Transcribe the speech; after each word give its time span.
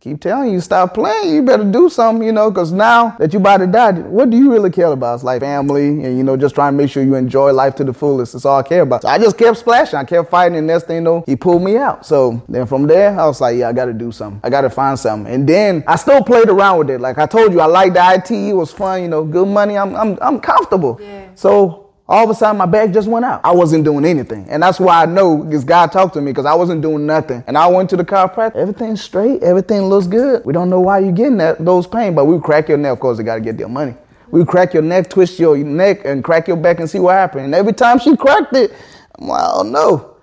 keep 0.00 0.18
telling 0.18 0.50
you, 0.50 0.60
stop 0.60 0.94
playing. 0.94 1.34
You 1.34 1.42
better 1.42 1.70
do 1.70 1.90
something, 1.90 2.26
you 2.26 2.32
know, 2.32 2.50
because 2.50 2.72
now 2.72 3.16
that 3.18 3.34
you 3.34 3.38
about 3.38 3.58
to 3.58 3.66
die, 3.66 3.92
what 3.92 4.30
do 4.30 4.36
you 4.36 4.50
really 4.50 4.70
care 4.70 4.86
about? 4.86 5.16
It's 5.16 5.24
like 5.24 5.40
family 5.40 5.88
and, 5.88 6.16
you 6.16 6.24
know, 6.24 6.38
just 6.38 6.54
trying 6.54 6.72
to 6.72 6.76
make 6.78 6.90
sure 6.90 7.02
you 7.02 7.14
enjoy 7.16 7.52
life 7.52 7.74
to 7.76 7.84
the 7.84 7.92
fullest. 7.92 8.32
That's 8.32 8.46
all 8.46 8.58
I 8.58 8.62
care 8.62 8.80
about. 8.82 9.02
So 9.02 9.08
I 9.08 9.18
just 9.18 9.36
kept 9.36 9.58
splashing. 9.58 9.98
I 9.98 10.04
kept 10.04 10.30
fighting. 10.30 10.56
And 10.56 10.66
next 10.66 10.86
thing 10.86 10.96
you 10.96 11.02
know, 11.02 11.22
he 11.26 11.36
pulled 11.36 11.62
me 11.62 11.76
out. 11.76 12.06
So 12.06 12.42
then 12.48 12.66
from 12.66 12.86
there, 12.86 13.18
I 13.18 13.26
was 13.26 13.42
like, 13.42 13.58
yeah, 13.58 13.68
I 13.68 13.74
got 13.74 13.86
to 13.86 13.92
do 13.92 14.10
something. 14.10 14.40
I 14.42 14.48
got 14.48 14.62
to 14.62 14.70
find 14.70 14.98
something. 14.98 15.32
And 15.32 15.46
then 15.46 15.84
I 15.86 15.96
still 15.96 16.24
played 16.24 16.48
around 16.48 16.78
with 16.78 16.90
it. 16.90 17.00
Like 17.00 17.18
I 17.18 17.26
told 17.26 17.52
you, 17.52 17.60
I 17.60 17.66
liked 17.66 17.94
the 17.94 18.14
IT. 18.14 18.30
It 18.30 18.54
was 18.54 18.72
fun, 18.72 19.02
you 19.02 19.08
know, 19.08 19.22
good 19.22 19.48
money. 19.48 19.76
I'm, 19.76 19.94
I'm, 19.94 20.18
I'm 20.22 20.40
comfortable. 20.40 20.98
Yeah. 21.00 21.28
So 21.34 21.89
all 22.10 22.24
of 22.24 22.30
a 22.30 22.34
sudden 22.34 22.58
my 22.58 22.66
bag 22.66 22.92
just 22.92 23.06
went 23.06 23.24
out. 23.24 23.40
I 23.44 23.52
wasn't 23.52 23.84
doing 23.84 24.04
anything. 24.04 24.44
And 24.50 24.60
that's 24.60 24.80
why 24.80 25.04
I 25.04 25.06
know 25.06 25.44
this 25.44 25.62
guy 25.62 25.86
talked 25.86 26.14
to 26.14 26.20
me 26.20 26.32
because 26.32 26.44
I 26.44 26.54
wasn't 26.54 26.82
doing 26.82 27.06
nothing. 27.06 27.44
And 27.46 27.56
I 27.56 27.68
went 27.68 27.88
to 27.90 27.96
the 27.96 28.04
chiropractor. 28.04 28.56
Everything's 28.56 29.00
straight. 29.00 29.44
Everything 29.44 29.82
looks 29.82 30.08
good. 30.08 30.44
We 30.44 30.52
don't 30.52 30.68
know 30.68 30.80
why 30.80 30.98
you're 30.98 31.12
getting 31.12 31.36
that, 31.36 31.64
those 31.64 31.86
pain, 31.86 32.16
but 32.16 32.24
we 32.24 32.40
crack 32.40 32.68
your 32.68 32.78
neck. 32.78 32.94
Of 32.94 33.00
course, 33.00 33.18
they 33.18 33.22
got 33.22 33.36
to 33.36 33.40
get 33.40 33.56
their 33.56 33.68
money. 33.68 33.94
We 34.32 34.44
crack 34.44 34.74
your 34.74 34.82
neck, 34.82 35.08
twist 35.08 35.38
your 35.38 35.56
neck, 35.58 36.00
and 36.04 36.24
crack 36.24 36.48
your 36.48 36.56
back 36.56 36.80
and 36.80 36.90
see 36.90 36.98
what 36.98 37.14
happened. 37.14 37.44
And 37.44 37.54
every 37.54 37.72
time 37.72 38.00
she 38.00 38.16
cracked 38.16 38.56
it, 38.56 38.72
I'm 39.18 39.28
like, 39.28 39.42
oh 39.44 39.62
no. 39.62 40.16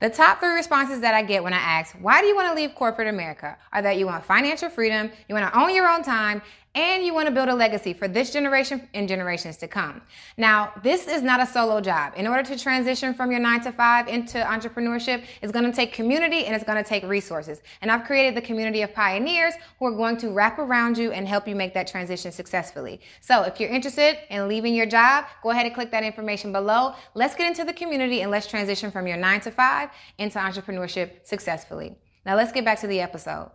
The 0.00 0.10
top 0.10 0.40
three 0.40 0.54
responses 0.54 1.00
that 1.02 1.14
I 1.14 1.22
get 1.22 1.44
when 1.44 1.52
I 1.52 1.58
ask, 1.58 1.94
why 2.00 2.20
do 2.20 2.26
you 2.26 2.34
want 2.34 2.48
to 2.48 2.54
leave 2.54 2.74
corporate 2.74 3.06
America? 3.06 3.56
Are 3.72 3.82
that 3.82 3.98
you 3.98 4.06
want 4.06 4.24
financial 4.24 4.68
freedom, 4.68 5.12
you 5.28 5.34
want 5.34 5.52
to 5.52 5.60
own 5.60 5.72
your 5.72 5.86
own 5.86 6.02
time, 6.02 6.42
and 6.74 7.04
you 7.04 7.12
want 7.12 7.28
to 7.28 7.34
build 7.34 7.48
a 7.48 7.54
legacy 7.54 7.92
for 7.92 8.08
this 8.08 8.32
generation 8.32 8.88
and 8.94 9.06
generations 9.06 9.58
to 9.58 9.68
come. 9.68 10.00
Now, 10.38 10.72
this 10.82 11.06
is 11.06 11.22
not 11.22 11.40
a 11.40 11.46
solo 11.46 11.80
job. 11.80 12.14
In 12.16 12.26
order 12.26 12.42
to 12.44 12.58
transition 12.58 13.12
from 13.12 13.30
your 13.30 13.40
nine 13.40 13.60
to 13.62 13.72
five 13.72 14.08
into 14.08 14.38
entrepreneurship, 14.38 15.24
it's 15.42 15.52
going 15.52 15.66
to 15.66 15.72
take 15.72 15.92
community 15.92 16.46
and 16.46 16.54
it's 16.54 16.64
going 16.64 16.82
to 16.82 16.88
take 16.88 17.04
resources. 17.04 17.60
And 17.82 17.90
I've 17.90 18.04
created 18.04 18.34
the 18.34 18.40
community 18.40 18.82
of 18.82 18.94
pioneers 18.94 19.54
who 19.78 19.86
are 19.86 19.92
going 19.92 20.16
to 20.18 20.30
wrap 20.30 20.58
around 20.58 20.96
you 20.96 21.12
and 21.12 21.28
help 21.28 21.46
you 21.46 21.54
make 21.54 21.74
that 21.74 21.86
transition 21.86 22.32
successfully. 22.32 23.00
So 23.20 23.42
if 23.42 23.60
you're 23.60 23.70
interested 23.70 24.18
in 24.30 24.48
leaving 24.48 24.74
your 24.74 24.86
job, 24.86 25.26
go 25.42 25.50
ahead 25.50 25.66
and 25.66 25.74
click 25.74 25.90
that 25.90 26.04
information 26.04 26.52
below. 26.52 26.94
Let's 27.14 27.34
get 27.34 27.46
into 27.46 27.64
the 27.64 27.74
community 27.74 28.22
and 28.22 28.30
let's 28.30 28.46
transition 28.46 28.90
from 28.90 29.06
your 29.06 29.18
nine 29.18 29.40
to 29.42 29.50
five 29.50 29.90
into 30.18 30.38
entrepreneurship 30.38 31.26
successfully. 31.26 31.96
Now 32.24 32.36
let's 32.36 32.52
get 32.52 32.64
back 32.64 32.80
to 32.80 32.86
the 32.86 33.00
episode. 33.00 33.50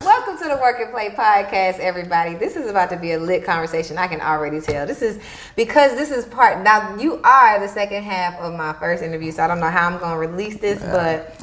Welcome 0.00 0.38
to 0.38 0.44
the 0.48 0.56
Work 0.56 0.78
and 0.80 0.90
Play 0.92 1.10
podcast, 1.10 1.78
everybody. 1.78 2.34
This 2.34 2.54
is 2.56 2.68
about 2.68 2.90
to 2.90 2.96
be 2.96 3.12
a 3.12 3.18
lit 3.18 3.44
conversation. 3.44 3.98
I 3.98 4.06
can 4.06 4.20
already 4.20 4.60
tell. 4.60 4.86
This 4.86 5.02
is 5.02 5.18
because 5.56 5.96
this 5.96 6.10
is 6.10 6.24
part. 6.26 6.62
Now 6.62 6.96
you 6.96 7.20
are 7.22 7.58
the 7.58 7.68
second 7.68 8.02
half 8.04 8.38
of 8.38 8.54
my 8.54 8.72
first 8.74 9.02
interview, 9.02 9.32
so 9.32 9.42
I 9.44 9.46
don't 9.48 9.60
know 9.60 9.70
how 9.70 9.88
I'm 9.88 9.98
going 9.98 10.12
to 10.12 10.18
release 10.18 10.58
this, 10.58 10.80
but. 10.80 11.34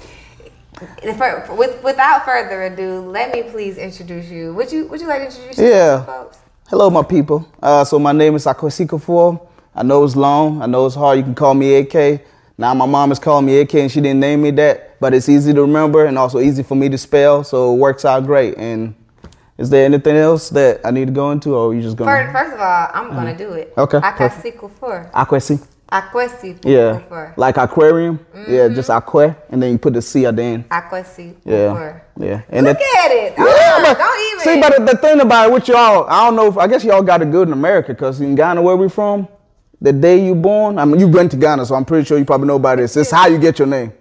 with, 1.02 1.84
without 1.84 2.26
further 2.26 2.64
ado, 2.64 3.02
let 3.02 3.32
me 3.32 3.44
please 3.44 3.78
introduce 3.78 4.30
you. 4.30 4.54
Would 4.54 4.72
you 4.72 4.88
Would 4.88 5.02
you 5.02 5.08
like 5.08 5.22
to 5.22 5.28
introduce 5.28 5.58
yeah. 5.58 6.04
folks? 6.06 6.38
Hello, 6.68 6.90
my 6.90 7.04
people. 7.04 7.48
Uh, 7.62 7.84
so 7.86 8.00
my 8.00 8.12
name 8.12 8.36
is 8.36 8.46
Akwasi 8.46 8.88
Kuffour. 8.88 9.46
I 9.76 9.84
know 9.84 10.04
it's 10.04 10.16
long. 10.16 10.62
I 10.62 10.66
know 10.66 10.86
it's 10.86 10.96
hard. 10.96 11.18
You 11.18 11.24
can 11.24 11.36
call 11.36 11.54
me 11.54 11.76
AK. 11.76 12.22
Now 12.58 12.74
my 12.74 12.86
mom 12.86 13.12
is 13.12 13.20
calling 13.20 13.46
me 13.46 13.60
AK, 13.60 13.74
and 13.76 13.92
she 13.92 14.00
didn't 14.00 14.20
name 14.20 14.42
me 14.44 14.52
that 14.52 14.93
but 15.04 15.14
it's 15.14 15.28
easy 15.28 15.54
to 15.54 15.62
remember 15.64 16.06
and 16.06 16.18
also 16.18 16.40
easy 16.40 16.64
for 16.64 16.76
me 16.76 16.88
to 16.88 16.98
spell, 16.98 17.44
so 17.44 17.74
it 17.74 17.78
works 17.78 18.06
out 18.06 18.26
great. 18.26 18.58
And 18.58 18.96
is 19.58 19.70
there 19.70 19.84
anything 19.84 20.16
else 20.16 20.50
that 20.52 20.80
I 20.86 20.92
need 20.92 21.08
to 21.08 21.12
go 21.12 21.30
into, 21.32 21.56
or 21.56 21.72
are 21.72 21.74
you 21.74 21.82
just 21.82 21.98
going? 21.98 22.08
First, 22.10 22.32
first 22.32 22.54
of 22.54 22.62
all, 22.62 22.88
I'm 22.94 23.12
uh, 23.12 23.14
gonna 23.14 23.38
do 23.38 23.52
it. 23.52 23.74
Okay. 23.78 23.98
Akwasi 24.00 24.72
for. 24.80 25.12
Akwasi. 25.14 25.68
Akwasi. 25.92 26.58
Yeah. 26.64 27.34
Like 27.36 27.58
aquarium. 27.58 28.18
Mm-hmm. 28.18 28.54
Yeah, 28.54 28.70
just 28.70 28.90
aqua, 28.90 29.36
and 29.50 29.62
then 29.62 29.74
you 29.74 29.78
put 29.78 29.94
the 29.94 30.02
C 30.02 30.26
at 30.26 30.38
the 30.38 30.42
end. 30.42 30.70
Akwasi. 30.70 31.36
Yeah. 31.44 32.00
Yeah. 32.18 32.44
And 32.48 32.66
Look 32.66 32.78
the, 32.78 32.98
at 33.04 33.12
it. 33.12 33.34
Yeah, 33.38 33.44
oh, 33.46 33.84
but, 33.84 33.98
don't 33.98 34.22
even. 34.32 34.40
See, 34.40 34.62
but 34.62 34.90
the 34.90 34.98
thing 35.06 35.20
about 35.20 35.50
it, 35.50 35.54
with 35.54 35.68
y'all, 35.68 36.08
I 36.08 36.24
don't 36.24 36.38
know. 36.38 36.48
If, 36.48 36.58
I 36.58 36.68
guess 36.68 36.86
y'all 36.86 37.04
got 37.04 37.22
it 37.22 37.30
good 37.30 37.50
in 37.50 37.54
America, 37.54 37.94
because 37.94 38.22
in 38.22 38.36
Ghana, 38.36 38.62
where 38.62 38.78
we 38.78 38.88
from, 38.88 39.28
the 39.82 39.92
day 39.92 40.26
you 40.26 40.34
born, 40.34 40.80
I 40.80 40.86
mean, 40.86 41.02
you 41.02 41.10
went 41.10 41.32
to 41.32 41.38
Ghana, 41.38 41.66
so 41.66 41.76
I'm 41.76 41.84
pretty 41.84 42.06
sure 42.06 42.18
you 42.18 42.24
probably 42.24 42.48
know 42.48 42.56
about 42.56 42.78
this. 42.78 42.96
It's 42.96 43.12
how 43.12 43.28
you 43.28 43.38
get 43.38 43.60
your 43.60 43.68
name. 43.68 43.92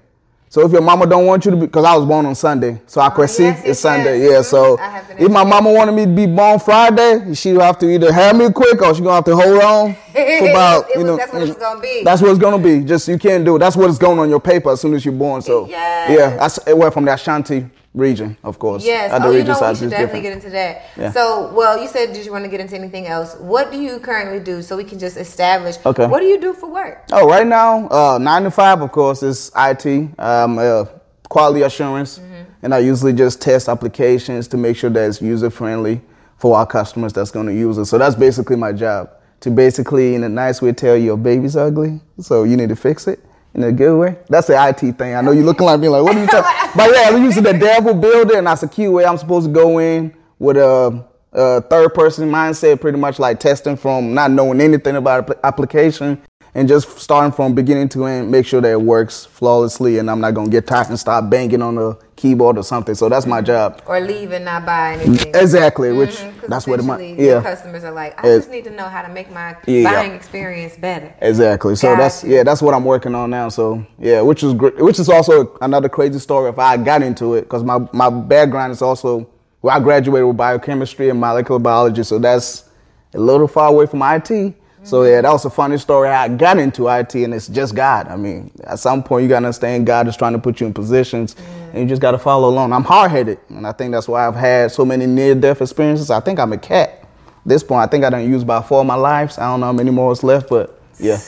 So 0.53 0.61
if 0.67 0.71
your 0.71 0.83
mama 0.83 1.07
don't 1.07 1.25
want 1.25 1.47
you 1.47 1.51
to 1.53 1.57
be, 1.57 1.65
because 1.65 1.87
I 1.87 1.97
was 1.97 2.05
born 2.05 2.27
on 2.27 2.35
Sunday, 2.35 2.79
so 2.87 3.01
I 3.01 3.09
could 3.09 3.23
oh, 3.23 3.27
see 3.27 3.45
yes, 3.45 3.63
it's 3.65 3.81
Sunday. 3.81 4.21
Yes. 4.21 4.31
Yeah, 4.31 4.43
so 4.43 4.77
if 5.19 5.33
my 5.33 5.45
mama 5.45 5.73
wanted 5.73 5.93
me 5.93 6.05
to 6.05 6.13
be 6.13 6.27
born 6.27 6.59
Friday, 6.59 7.33
she 7.33 7.55
would 7.55 7.63
have 7.63 7.79
to 7.79 7.89
either 7.89 8.13
have 8.13 8.37
me 8.37 8.53
quick 8.53 8.83
or 8.83 8.95
she 8.95 9.01
gonna 9.01 9.15
have 9.15 9.25
to 9.25 9.35
hold 9.35 9.62
on 9.62 9.95
for 10.12 10.51
about 10.51 10.85
you 10.95 11.05
know. 11.05 11.17
that's 11.17 11.33
what 11.33 11.49
it's 11.49 11.57
gonna 11.57 11.81
be. 11.81 12.03
That's 12.05 12.21
what 12.21 12.33
it's 12.33 12.39
gonna 12.39 12.62
be. 12.62 12.85
Just 12.85 13.09
you 13.09 13.19
can't 13.19 13.47
do 13.47 13.57
it. 13.57 13.61
That's 13.61 13.77
what 13.77 13.89
it's 13.89 13.97
going 13.97 14.19
on 14.19 14.29
your 14.29 14.41
paper 14.41 14.71
as 14.71 14.83
soon 14.83 14.93
as 14.93 15.07
you're 15.07 15.15
born. 15.15 15.41
So 15.41 15.67
yes. 15.69 16.11
yeah, 16.11 16.37
that's 16.37 16.59
it 16.67 16.77
went 16.77 16.93
from 16.93 17.07
the 17.07 17.15
Ashanti 17.15 17.71
region, 17.95 18.37
of 18.43 18.59
course. 18.59 18.85
Yes. 18.85 19.11
oh, 19.13 19.17
you 19.31 19.45
know, 19.45 19.71
we 19.71 19.75
should 19.77 19.91
definitely 19.91 19.91
different. 19.91 20.23
get 20.23 20.33
into 20.33 20.51
that. 20.51 20.85
Yeah. 20.97 21.13
So, 21.13 21.53
well, 21.53 21.81
you 21.81 21.89
said, 21.89 22.13
did 22.13 22.25
you 22.25 22.33
want 22.33 22.45
to 22.45 22.51
get 22.51 22.61
into 22.61 22.75
anything 22.75 23.07
else? 23.07 23.37
What 23.37 23.71
do 23.71 23.81
you 23.81 23.99
currently 23.99 24.41
do 24.41 24.63
so 24.63 24.77
we 24.77 24.85
can 24.85 24.99
just 24.99 25.17
establish? 25.17 25.77
Okay. 25.85 26.07
What 26.07 26.21
do 26.21 26.27
you 26.27 26.41
do 26.41 26.55
for 26.55 26.71
work? 26.71 27.05
Oh, 27.13 27.29
right 27.29 27.47
now, 27.47 27.89
uh, 27.89 28.19
nine 28.19 28.45
to 28.45 28.51
five, 28.51 28.81
of 28.81 28.93
course, 28.93 29.23
is 29.23 29.51
IT, 29.57 30.19
um, 30.19 30.59
uh, 30.59 30.85
quality 31.29 31.63
assurance, 31.63 32.19
mm-hmm. 32.19 32.43
and 32.63 32.75
I 32.75 32.79
usually 32.79 33.13
just 33.13 33.41
test 33.41 33.69
applications 33.69 34.49
to 34.49 34.57
make 34.57 34.77
sure 34.77 34.91
that 34.91 35.09
it's 35.09 35.21
user 35.21 35.51
friendly 35.51 36.01
for 36.39 36.57
our 36.57 36.67
customers 36.67 37.13
that's 37.13 37.31
going 37.31 37.47
to 37.47 37.55
use 37.55 37.79
it. 37.79 37.87
So 37.87 37.99
that's 37.99 38.15
basically 38.15 38.57
my 38.57 38.73
job. 38.73 39.11
To 39.41 39.51
basically, 39.51 40.15
in 40.15 40.23
a 40.23 40.29
nice 40.29 40.63
way, 40.63 40.73
tell 40.73 40.97
you 40.97 41.05
your 41.05 41.17
baby's 41.17 41.57
ugly, 41.57 42.01
so 42.21 42.45
you 42.45 42.57
need 42.57 42.69
to 42.69 42.77
fix 42.77 43.09
it 43.09 43.19
in 43.55 43.65
a 43.65 43.73
good 43.73 43.99
way. 43.99 44.17
That's 44.29 44.47
the 44.47 44.69
IT 44.69 44.99
thing. 44.99 45.15
I 45.15 45.21
know 45.21 45.33
you're 45.33 45.45
looking 45.45 45.67
like 45.67 45.81
me 45.81 45.89
like, 45.89 46.03
what 46.03 46.17
are 46.17 46.21
you 46.21 46.27
talking? 46.27 46.71
but 46.77 46.91
yeah, 46.93 47.09
I'm 47.09 47.23
using 47.23 47.43
the 47.43 47.53
devil 47.53 47.95
builder, 47.95 48.39
and 48.39 48.47
that's 48.47 48.63
a 48.63 48.91
way 48.91 49.05
I'm 49.05 49.19
supposed 49.19 49.47
to 49.47 49.53
go 49.53 49.79
in 49.79 50.15
with 50.39 50.57
a, 50.57 51.05
a 51.33 51.61
third 51.62 51.95
person 51.95 52.31
mindset, 52.31 52.81
pretty 52.81 52.99
much 52.99 53.19
like 53.19 53.41
testing 53.41 53.77
from 53.77 54.15
not 54.15 54.31
knowing 54.31 54.61
anything 54.61 54.97
about 54.97 55.39
application 55.45 56.21
and 56.55 56.69
just 56.69 56.99
starting 56.99 57.33
from 57.33 57.55
beginning 57.55 57.89
to 57.91 58.05
end, 58.05 58.31
make 58.31 58.47
sure 58.47 58.61
that 58.61 58.71
it 58.71 58.81
works 58.81 59.25
flawlessly, 59.25 59.99
and 59.99 60.11
I'm 60.11 60.21
not 60.21 60.35
gonna 60.35 60.51
get 60.51 60.67
tired 60.67 60.89
and 60.89 60.99
start 60.99 61.31
banging 61.31 61.63
on 61.63 61.77
the 61.77 61.99
keyboard 62.17 62.59
or 62.59 62.63
something. 62.63 62.95
So 62.95 63.09
that's 63.09 63.27
my 63.27 63.41
job. 63.41 63.83
Or 63.87 64.01
leave 64.01 64.33
and 64.33 64.45
not 64.45 64.67
buy 64.67 64.95
anything. 64.95 65.35
Exactly, 65.35 65.89
mm-hmm. 65.89 65.99
which 65.99 66.49
that's 66.49 66.67
what 66.67 66.85
my 66.85 67.01
yeah. 67.01 67.43
customers 67.43 67.85
are 67.85 67.93
like. 67.93 68.19
I 68.19 68.37
just 68.37 68.51
need 68.51 68.65
to 68.65 68.71
know 68.71 68.89
how 68.89 69.03
to 69.03 69.09
make 69.09 69.31
my 69.31 69.57
yeah. 69.67 69.85
buying 69.85 70.12
experience 70.12 70.77
better. 70.77 71.15
Exactly. 71.23 71.75
So 71.75 71.89
Got 71.89 71.99
that's 71.99 72.25
you. 72.25 72.35
yeah, 72.35 72.43
that's 72.43 72.61
what 72.61 72.75
I'm 72.75 72.85
working 72.85 73.15
on 73.15 73.31
now. 73.31 73.49
So 73.49 73.87
yeah, 73.99 74.21
which 74.21 74.43
is 74.43 74.53
great. 74.53 74.77
Which 74.77 74.99
is 74.99 75.09
also 75.09 75.57
another 75.62 75.89
crazy 75.89 76.19
story 76.19 76.51
if 76.51 76.59
I 76.59 76.77
got 76.77 77.03
into 77.03 77.35
it 77.35 77.43
because 77.43 77.65
my 77.65 77.79
my 77.93 78.11
background 78.11 78.73
is 78.73 78.83
also 78.83 79.27
well, 79.62 79.77
I 79.77 79.81
graduated 79.81 80.27
with 80.27 80.37
biochemistry 80.37 81.09
and 81.09 81.19
molecular 81.19 81.61
biology, 81.61 82.03
so 82.03 82.19
that's 82.19 82.69
a 83.15 83.19
little 83.19 83.49
far 83.49 83.69
away 83.69 83.87
from 83.87 84.03
IT. 84.03 84.55
So 84.84 85.04
yeah, 85.04 85.20
that 85.20 85.31
was 85.31 85.44
a 85.44 85.50
funny 85.50 85.78
story 85.78 86.09
I 86.09 86.28
got 86.28 86.59
into 86.59 86.88
IT, 86.88 87.15
and 87.15 87.32
it's 87.32 87.47
just 87.47 87.75
God. 87.75 88.09
I 88.09 88.16
mean, 88.16 88.50
at 88.65 88.81
some 88.81 89.03
point 89.03 89.22
you 89.22 89.28
gotta 89.28 89.47
understand 89.47 89.87
God 89.87 90.09
is 90.09 90.16
trying 90.16 90.32
to 90.32 90.38
put 90.38 90.60
you 90.60 90.66
in 90.66 90.75
positions, 90.75 91.37
and 91.72 91.82
you 91.82 91.87
just 91.87 92.03
gotta 92.03 92.19
follow 92.19 92.48
along. 92.48 92.72
I'm 92.72 92.84
hard 92.84 93.12
headed, 93.12 93.38
and 93.48 93.66
I 93.66 93.72
think 93.72 93.93
that's 93.93 94.09
why 94.09 94.26
I've 94.26 94.34
had 94.34 94.72
so 94.72 94.84
many 94.84 95.06
near 95.06 95.34
death 95.34 95.62
experiences. 95.62 96.10
I 96.10 96.20
think 96.20 96.41
I'm 96.41 96.53
a 96.53 96.59
cat. 96.59 96.91
At 97.26 97.48
this 97.48 97.62
point, 97.62 97.81
I 97.81 97.87
think 97.87 98.04
I 98.04 98.10
done 98.10 98.28
used 98.28 98.44
about 98.44 98.66
four 98.66 98.81
of 98.81 98.87
my 98.87 98.94
lives. 98.97 99.38
I 99.38 99.44
don't 99.44 99.60
know 99.60 99.66
how 99.66 99.72
many 99.72 99.91
more 99.91 100.12
is 100.12 100.25
left, 100.25 100.48
but 100.48 100.81
yeah. 100.99 101.19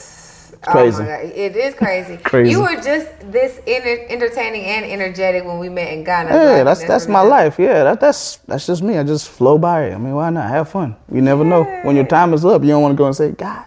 It's 0.65 0.71
crazy. 0.71 1.03
Oh 1.03 1.31
it 1.35 1.55
is 1.55 1.75
crazy. 1.75 2.17
crazy. 2.17 2.49
You 2.49 2.61
were 2.61 2.81
just 2.81 3.07
this 3.31 3.59
entertaining 3.67 4.65
and 4.65 4.85
energetic 4.85 5.45
when 5.45 5.59
we 5.59 5.69
met 5.69 5.93
in 5.93 6.03
Ghana. 6.03 6.29
Yeah, 6.29 6.63
that's 6.63 6.83
that's 6.85 7.07
my 7.07 7.21
life. 7.21 7.59
Yeah, 7.59 7.83
that, 7.83 7.99
that's 7.99 8.37
that's 8.47 8.65
just 8.65 8.81
me. 8.81 8.97
I 8.97 9.03
just 9.03 9.29
flow 9.29 9.59
by 9.59 9.85
it. 9.85 9.93
I 9.93 9.97
mean, 9.97 10.15
why 10.15 10.29
not 10.31 10.49
have 10.49 10.69
fun? 10.69 10.95
You 11.11 11.21
never 11.21 11.43
yeah. 11.43 11.49
know 11.49 11.63
when 11.83 11.95
your 11.95 12.07
time 12.07 12.33
is 12.33 12.43
up. 12.43 12.63
You 12.63 12.69
don't 12.69 12.81
want 12.81 12.93
to 12.93 12.97
go 12.97 13.05
and 13.05 13.15
say, 13.15 13.31
God, 13.31 13.65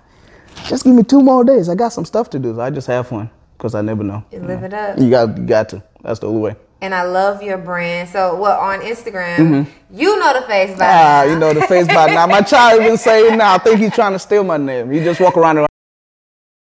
just 0.67 0.83
give 0.83 0.95
me 0.95 1.05
two 1.05 1.23
more 1.23 1.45
days. 1.45 1.69
I 1.69 1.77
got 1.77 1.93
some 1.93 2.05
stuff 2.05 2.31
to 2.31 2.39
do. 2.41 2.55
So 2.55 2.61
I 2.61 2.71
just 2.71 2.89
have 2.89 3.07
fun 3.07 3.31
because 3.57 3.77
I 3.77 3.81
never 3.81 4.03
know. 4.03 4.25
You 4.33 4.41
live 4.41 4.65
it 4.65 4.75
up. 4.75 4.99
You 4.99 5.09
got 5.09 5.39
you 5.39 5.47
got 5.47 5.69
to. 5.69 5.83
That's 6.03 6.19
the 6.19 6.27
only 6.27 6.41
way 6.41 6.57
and 6.81 6.95
I 6.95 7.03
love 7.03 7.43
your 7.43 7.59
brand. 7.59 8.09
So, 8.09 8.37
well, 8.37 8.59
on 8.61 8.81
Instagram, 8.81 9.37
mm-hmm. 9.37 9.97
you 9.99 10.19
know 10.19 10.41
the 10.41 10.47
face 10.47 10.79
by 10.79 10.85
ah, 10.87 10.89
now. 10.89 11.23
you 11.25 11.37
know 11.37 11.53
the 11.53 11.63
face 11.63 11.89
by 11.89 12.07
now. 12.07 12.27
My 12.27 12.41
child 12.41 12.83
even 12.83 12.97
saying 12.97 13.37
now, 13.37 13.55
I 13.55 13.59
think 13.59 13.81
he's 13.81 13.93
trying 13.93 14.13
to 14.13 14.19
steal 14.19 14.45
my 14.45 14.59
name. 14.59 14.93
You 14.93 15.03
just 15.03 15.21
walk 15.21 15.37
around 15.37 15.67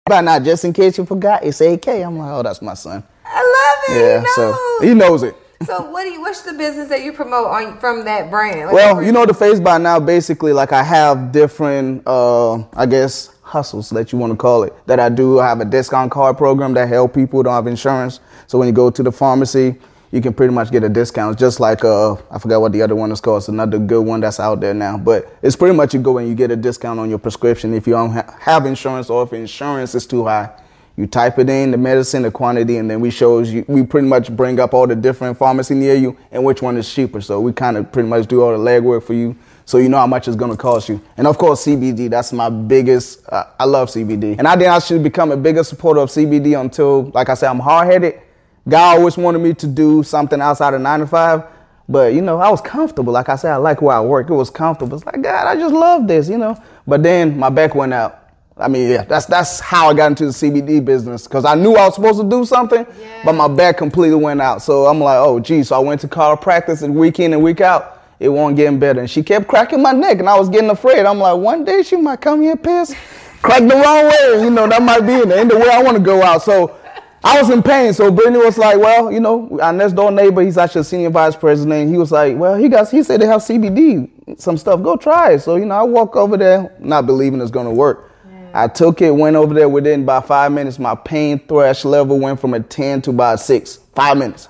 but 0.08 0.22
not 0.22 0.42
just 0.42 0.64
in 0.64 0.72
case 0.72 0.98
you 0.98 1.04
forgot, 1.04 1.44
it's 1.44 1.60
AK. 1.60 1.88
I'm 1.88 2.18
like, 2.18 2.30
oh, 2.30 2.42
that's 2.42 2.62
my 2.62 2.74
son. 2.74 3.02
I 3.24 3.84
love 3.88 3.96
it. 3.96 4.00
Yeah, 4.00 4.20
he 4.20 4.26
so 4.34 4.78
he 4.82 4.94
knows 4.94 5.22
it. 5.22 5.36
So 5.66 5.90
what 5.90 6.04
do 6.04 6.10
you? 6.10 6.20
What's 6.20 6.42
the 6.42 6.52
business 6.52 6.88
that 6.88 7.02
you 7.02 7.12
promote 7.12 7.48
on 7.48 7.78
from 7.78 8.04
that 8.04 8.30
brand? 8.30 8.66
Like 8.66 8.74
well, 8.74 9.02
you 9.02 9.10
know 9.10 9.26
the 9.26 9.34
face 9.34 9.58
by 9.58 9.78
now. 9.78 9.98
Basically, 9.98 10.52
like 10.52 10.72
I 10.72 10.82
have 10.82 11.32
different, 11.32 12.02
uh, 12.06 12.58
I 12.74 12.86
guess, 12.86 13.34
hustles 13.42 13.90
that 13.90 14.12
you 14.12 14.18
want 14.18 14.32
to 14.32 14.36
call 14.36 14.62
it. 14.62 14.72
That 14.86 15.00
I 15.00 15.08
do. 15.08 15.40
I 15.40 15.48
have 15.48 15.60
a 15.60 15.64
discount 15.64 16.12
card 16.12 16.38
program 16.38 16.74
that 16.74 16.88
help 16.88 17.14
people 17.14 17.40
who 17.40 17.44
don't 17.44 17.54
have 17.54 17.66
insurance. 17.66 18.20
So 18.46 18.58
when 18.58 18.68
you 18.68 18.72
go 18.72 18.88
to 18.90 19.02
the 19.02 19.10
pharmacy, 19.10 19.76
you 20.10 20.20
can 20.20 20.32
pretty 20.32 20.54
much 20.54 20.70
get 20.70 20.84
a 20.84 20.88
discount. 20.88 21.38
Just 21.38 21.60
like 21.60 21.84
uh, 21.84 22.14
I 22.30 22.38
forgot 22.38 22.60
what 22.60 22.72
the 22.72 22.82
other 22.82 22.94
one 22.94 23.12
is 23.12 23.20
called. 23.20 23.42
It's 23.42 23.48
another 23.48 23.78
good 23.78 24.06
one 24.06 24.20
that's 24.20 24.40
out 24.40 24.60
there 24.60 24.74
now. 24.74 24.96
But 24.96 25.36
it's 25.42 25.56
pretty 25.56 25.76
much 25.76 25.94
you 25.94 26.00
go 26.00 26.18
and 26.18 26.28
you 26.28 26.34
get 26.34 26.50
a 26.50 26.56
discount 26.56 26.98
on 26.98 27.10
your 27.10 27.18
prescription 27.18 27.74
if 27.74 27.86
you 27.86 27.92
don't 27.92 28.12
ha- 28.12 28.36
have 28.40 28.66
insurance 28.66 29.10
or 29.10 29.22
if 29.22 29.32
insurance 29.32 29.94
is 29.94 30.06
too 30.06 30.24
high. 30.24 30.50
You 30.96 31.06
type 31.06 31.38
it 31.38 31.48
in, 31.48 31.70
the 31.70 31.76
medicine, 31.76 32.22
the 32.22 32.30
quantity, 32.32 32.78
and 32.78 32.90
then 32.90 32.98
we 33.00 33.10
shows 33.10 33.52
you. 33.52 33.64
We 33.68 33.84
pretty 33.84 34.08
much 34.08 34.34
bring 34.34 34.58
up 34.58 34.74
all 34.74 34.84
the 34.84 34.96
different 34.96 35.38
pharmacy 35.38 35.74
near 35.74 35.94
you 35.94 36.16
and 36.32 36.44
which 36.44 36.60
one 36.60 36.76
is 36.76 36.92
cheaper. 36.92 37.20
So 37.20 37.40
we 37.40 37.52
kind 37.52 37.76
of 37.76 37.92
pretty 37.92 38.08
much 38.08 38.26
do 38.26 38.42
all 38.42 38.50
the 38.50 38.58
legwork 38.58 39.04
for 39.04 39.14
you, 39.14 39.36
so 39.64 39.78
you 39.78 39.88
know 39.88 39.98
how 39.98 40.08
much 40.08 40.26
it's 40.26 40.36
gonna 40.36 40.56
cost 40.56 40.88
you. 40.88 41.00
And 41.16 41.28
of 41.28 41.38
course, 41.38 41.64
CBD. 41.64 42.10
That's 42.10 42.32
my 42.32 42.50
biggest. 42.50 43.22
Uh, 43.28 43.44
I 43.60 43.64
love 43.64 43.90
CBD, 43.90 44.38
and 44.38 44.48
I 44.48 44.56
think 44.56 44.66
I 44.66 44.80
should 44.80 45.04
become 45.04 45.30
a 45.30 45.36
bigger 45.36 45.62
supporter 45.62 46.00
of 46.00 46.08
CBD 46.08 46.60
until, 46.60 47.12
like 47.14 47.28
I 47.28 47.34
said, 47.34 47.50
I'm 47.50 47.60
hard 47.60 47.86
headed. 47.92 48.20
God 48.68 48.98
always 48.98 49.16
wanted 49.16 49.38
me 49.38 49.54
to 49.54 49.66
do 49.66 50.02
something 50.02 50.40
outside 50.40 50.74
of 50.74 50.80
nine 50.80 51.00
to 51.00 51.06
five. 51.06 51.44
But 51.88 52.12
you 52.12 52.20
know, 52.20 52.38
I 52.38 52.50
was 52.50 52.60
comfortable. 52.60 53.12
Like 53.12 53.28
I 53.28 53.36
said, 53.36 53.52
I 53.52 53.56
like 53.56 53.80
where 53.80 53.96
I 53.96 54.00
work. 54.00 54.28
It 54.28 54.34
was 54.34 54.50
comfortable. 54.50 54.96
It's 54.96 55.06
like 55.06 55.22
God, 55.22 55.46
I 55.46 55.54
just 55.56 55.74
love 55.74 56.06
this, 56.06 56.28
you 56.28 56.36
know. 56.38 56.60
But 56.86 57.02
then 57.02 57.38
my 57.38 57.48
back 57.48 57.74
went 57.74 57.94
out. 57.94 58.24
I 58.58 58.66
mean, 58.68 58.90
yeah, 58.90 59.04
that's 59.04 59.24
that's 59.26 59.60
how 59.60 59.88
I 59.88 59.94
got 59.94 60.06
into 60.08 60.26
the 60.26 60.32
CBD 60.32 60.84
business 60.84 61.26
because 61.26 61.44
I 61.44 61.54
knew 61.54 61.74
I 61.76 61.86
was 61.86 61.94
supposed 61.94 62.20
to 62.20 62.28
do 62.28 62.44
something, 62.44 62.84
Yeah. 63.00 63.22
but 63.24 63.34
my 63.34 63.48
back 63.48 63.78
completely 63.78 64.16
went 64.16 64.40
out. 64.42 64.62
So 64.62 64.86
I'm 64.86 64.98
like, 65.00 65.16
oh, 65.18 65.38
geez. 65.40 65.68
So 65.68 65.76
I 65.76 65.78
went 65.78 66.00
to 66.02 66.08
chiropractic 66.08 66.82
and 66.82 66.94
week 66.94 67.20
in 67.20 67.32
and 67.32 67.42
week 67.42 67.60
out. 67.60 68.02
It 68.20 68.28
wasn't 68.30 68.56
getting 68.56 68.80
better, 68.80 68.98
and 68.98 69.08
she 69.08 69.22
kept 69.22 69.46
cracking 69.46 69.80
my 69.80 69.92
neck, 69.92 70.18
and 70.18 70.28
I 70.28 70.36
was 70.36 70.48
getting 70.48 70.70
afraid. 70.70 71.06
I'm 71.06 71.20
like, 71.20 71.38
one 71.38 71.64
day 71.64 71.84
she 71.84 71.94
might 71.96 72.20
come 72.20 72.42
here 72.42 72.56
pissed, 72.56 72.96
crack 73.42 73.62
the 73.62 73.76
wrong 73.76 74.06
way. 74.06 74.42
You 74.44 74.50
know, 74.50 74.66
that 74.66 74.82
might 74.82 75.02
be 75.02 75.14
in 75.22 75.28
the 75.28 75.38
end 75.38 75.52
of 75.52 75.58
where 75.58 75.70
I 75.70 75.80
want 75.80 75.96
to 75.96 76.02
go 76.02 76.20
out. 76.24 76.42
So 76.42 76.76
I 77.24 77.40
was 77.40 77.50
in 77.50 77.62
pain. 77.62 77.92
So 77.92 78.10
Britteny 78.10 78.44
was 78.44 78.58
like, 78.58 78.78
well, 78.78 79.10
you 79.10 79.20
know, 79.20 79.58
our 79.60 79.72
next 79.72 79.94
door 79.94 80.10
neighbor, 80.10 80.42
he's 80.42 80.56
actually 80.56 80.82
a 80.82 80.84
senior 80.84 81.10
vice 81.10 81.36
president. 81.36 81.90
He 81.90 81.98
was 81.98 82.12
like, 82.12 82.36
well, 82.36 82.54
he 82.54 82.68
got, 82.68 82.88
he 82.90 83.02
said 83.02 83.20
they 83.20 83.26
have 83.26 83.40
CBD, 83.40 84.40
some 84.40 84.56
stuff. 84.56 84.82
Go 84.82 84.96
try 84.96 85.32
it. 85.32 85.40
So, 85.40 85.56
you 85.56 85.64
know, 85.64 85.74
I 85.74 85.82
walk 85.82 86.16
over 86.16 86.36
there, 86.36 86.74
not 86.78 87.06
believing 87.06 87.40
it's 87.40 87.50
going 87.50 87.66
to 87.66 87.72
work. 87.72 88.08
I 88.54 88.66
took 88.66 89.02
it, 89.02 89.10
went 89.10 89.36
over 89.36 89.52
there 89.52 89.68
within 89.68 90.02
about 90.02 90.26
five 90.26 90.52
minutes. 90.52 90.78
My 90.78 90.94
pain 90.94 91.38
thresh 91.38 91.84
level 91.84 92.18
went 92.18 92.40
from 92.40 92.54
a 92.54 92.60
10 92.60 93.02
to 93.02 93.10
about 93.10 93.40
six. 93.40 93.80
Five 93.94 94.16
minutes. 94.16 94.48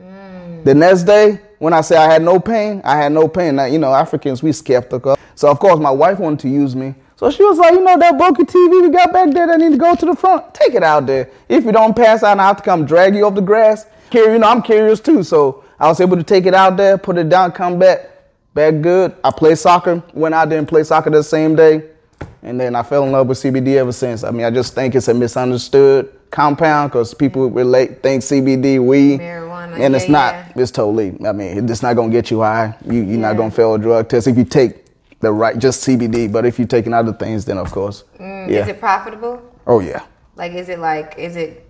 Mm. 0.00 0.64
The 0.64 0.74
next 0.74 1.02
day, 1.02 1.40
when 1.58 1.72
I 1.72 1.82
say 1.82 1.96
I 1.96 2.10
had 2.10 2.22
no 2.22 2.40
pain, 2.40 2.80
I 2.84 2.96
had 2.96 3.12
no 3.12 3.28
pain. 3.28 3.56
Now, 3.56 3.66
you 3.66 3.78
know, 3.78 3.92
Africans, 3.92 4.42
we 4.42 4.52
skeptical. 4.52 5.16
So, 5.34 5.50
of 5.50 5.58
course, 5.58 5.78
my 5.78 5.90
wife 5.90 6.18
wanted 6.18 6.40
to 6.40 6.48
use 6.48 6.74
me. 6.74 6.94
So 7.24 7.30
she 7.30 7.42
was 7.42 7.56
like, 7.56 7.72
you 7.72 7.80
know, 7.80 7.96
that 7.98 8.18
bulky 8.18 8.42
TV 8.42 8.82
we 8.82 8.90
got 8.90 9.10
back 9.10 9.30
there 9.30 9.46
that 9.46 9.58
need 9.58 9.72
to 9.72 9.78
go 9.78 9.94
to 9.94 10.04
the 10.04 10.14
front, 10.14 10.52
take 10.52 10.74
it 10.74 10.82
out 10.82 11.06
there. 11.06 11.30
If 11.48 11.64
you 11.64 11.72
don't 11.72 11.96
pass 11.96 12.22
out, 12.22 12.38
I 12.38 12.42
have 12.48 12.58
to 12.58 12.62
come 12.62 12.84
drag 12.84 13.14
you 13.14 13.24
off 13.24 13.34
the 13.34 13.40
grass. 13.40 13.86
Curious, 14.10 14.34
you 14.34 14.38
know, 14.40 14.48
I'm 14.48 14.60
curious 14.60 15.00
too. 15.00 15.22
So 15.22 15.64
I 15.80 15.88
was 15.88 16.02
able 16.02 16.18
to 16.18 16.22
take 16.22 16.44
it 16.44 16.52
out 16.52 16.76
there, 16.76 16.98
put 16.98 17.16
it 17.16 17.30
down, 17.30 17.52
come 17.52 17.78
back, 17.78 18.10
back 18.52 18.78
good. 18.82 19.16
I 19.24 19.30
played 19.30 19.56
soccer, 19.56 20.02
went 20.12 20.34
out 20.34 20.50
there 20.50 20.58
and 20.58 20.68
played 20.68 20.86
soccer 20.86 21.08
the 21.08 21.22
same 21.24 21.56
day. 21.56 21.88
And 22.42 22.60
then 22.60 22.76
I 22.76 22.82
fell 22.82 23.04
in 23.04 23.12
love 23.12 23.26
with 23.26 23.38
CBD 23.38 23.76
ever 23.76 23.92
since. 23.92 24.22
I 24.22 24.30
mean, 24.30 24.44
I 24.44 24.50
just 24.50 24.74
think 24.74 24.94
it's 24.94 25.08
a 25.08 25.14
misunderstood 25.14 26.12
compound 26.30 26.90
because 26.90 27.14
people 27.14 27.48
relate, 27.48 28.02
think 28.02 28.22
CBD, 28.22 28.84
weed. 28.84 29.20
Marijuana, 29.20 29.80
And 29.80 29.96
it's 29.96 30.04
yeah, 30.04 30.12
not. 30.12 30.34
yeah. 30.34 30.52
It's 30.56 30.70
totally. 30.70 31.16
I 31.26 31.32
mean, 31.32 31.70
it's 31.70 31.82
not 31.82 31.96
gonna 31.96 32.12
get 32.12 32.30
you 32.30 32.40
high. 32.42 32.76
You, 32.84 33.00
you're 33.00 33.04
Yeah. 33.14 33.16
not 33.16 33.38
gonna 33.38 33.50
fail 33.50 33.72
a 33.72 33.78
drug 33.78 34.10
test 34.10 34.26
if 34.26 34.36
you 34.36 34.44
take 34.44 34.83
the 35.24 35.32
right, 35.32 35.58
just 35.58 35.86
CBD. 35.86 36.30
But 36.30 36.46
if 36.46 36.58
you're 36.58 36.68
taking 36.68 36.92
other 36.94 37.12
things, 37.12 37.44
then 37.44 37.58
of 37.58 37.70
course, 37.72 38.04
yeah. 38.18 38.26
Mm, 38.26 38.48
Is 38.50 38.68
it 38.68 38.78
profitable? 38.80 39.42
oh 39.66 39.80
yeah. 39.80 40.04
Like, 40.36 40.52
is 40.52 40.68
it 40.68 40.78
like, 40.80 41.14
is 41.18 41.36
it, 41.36 41.60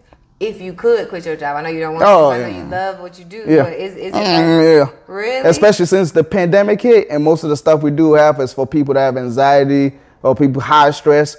if 0.41 0.61
you 0.61 0.73
could 0.73 1.09
quit 1.11 1.27
your 1.27 1.37
job? 1.37 1.57
I 1.57 1.63
know 1.63 1.69
you 1.69 1.81
don't 1.81 1.95
want 1.95 2.05
Oh, 2.07 2.31
to. 2.31 2.37
I 2.37 2.39
know 2.41 2.47
yeah. 2.49 2.65
you 2.65 2.71
love 2.71 3.01
what 3.01 3.19
you 3.19 3.25
do. 3.27 3.45
Yeah. 3.47 3.63
But 3.65 3.73
is, 3.75 3.93
is 3.95 4.13
it 4.13 4.15
Mm, 4.15 4.81
like, 4.85 4.89
yeah. 4.91 4.97
really? 5.07 5.49
Especially 5.49 5.87
since 5.87 6.13
the 6.13 6.25
pandemic 6.25 6.81
hit, 6.81 7.09
and 7.11 7.23
most 7.23 7.45
of 7.45 7.51
the 7.51 7.57
stuff 7.57 7.83
we 7.83 7.91
do 7.91 8.15
have 8.15 8.41
is 8.41 8.53
for 8.53 8.67
people 8.67 8.95
that 8.95 9.01
have 9.01 9.17
anxiety 9.17 9.93
or 10.23 10.35
people 10.35 10.61
high 10.63 10.91
stress. 10.93 11.37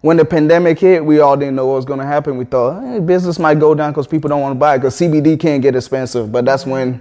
When 0.00 0.16
the 0.16 0.24
pandemic 0.24 0.80
hit, 0.80 1.04
we 1.04 1.20
all 1.20 1.36
didn't 1.36 1.54
know 1.54 1.66
what 1.66 1.74
was 1.76 1.84
going 1.84 2.00
to 2.00 2.06
happen. 2.06 2.36
We 2.36 2.44
thought 2.44 2.82
hey, 2.82 2.98
business 2.98 3.38
might 3.38 3.60
go 3.60 3.74
down 3.74 3.92
because 3.92 4.06
people 4.08 4.28
don't 4.30 4.40
want 4.40 4.56
to 4.56 4.58
buy 4.58 4.74
it 4.74 4.78
because 4.78 4.98
CBD 4.98 5.38
can't 5.38 5.62
get 5.62 5.76
expensive. 5.76 6.32
But 6.32 6.44
that's 6.44 6.66
when 6.66 7.00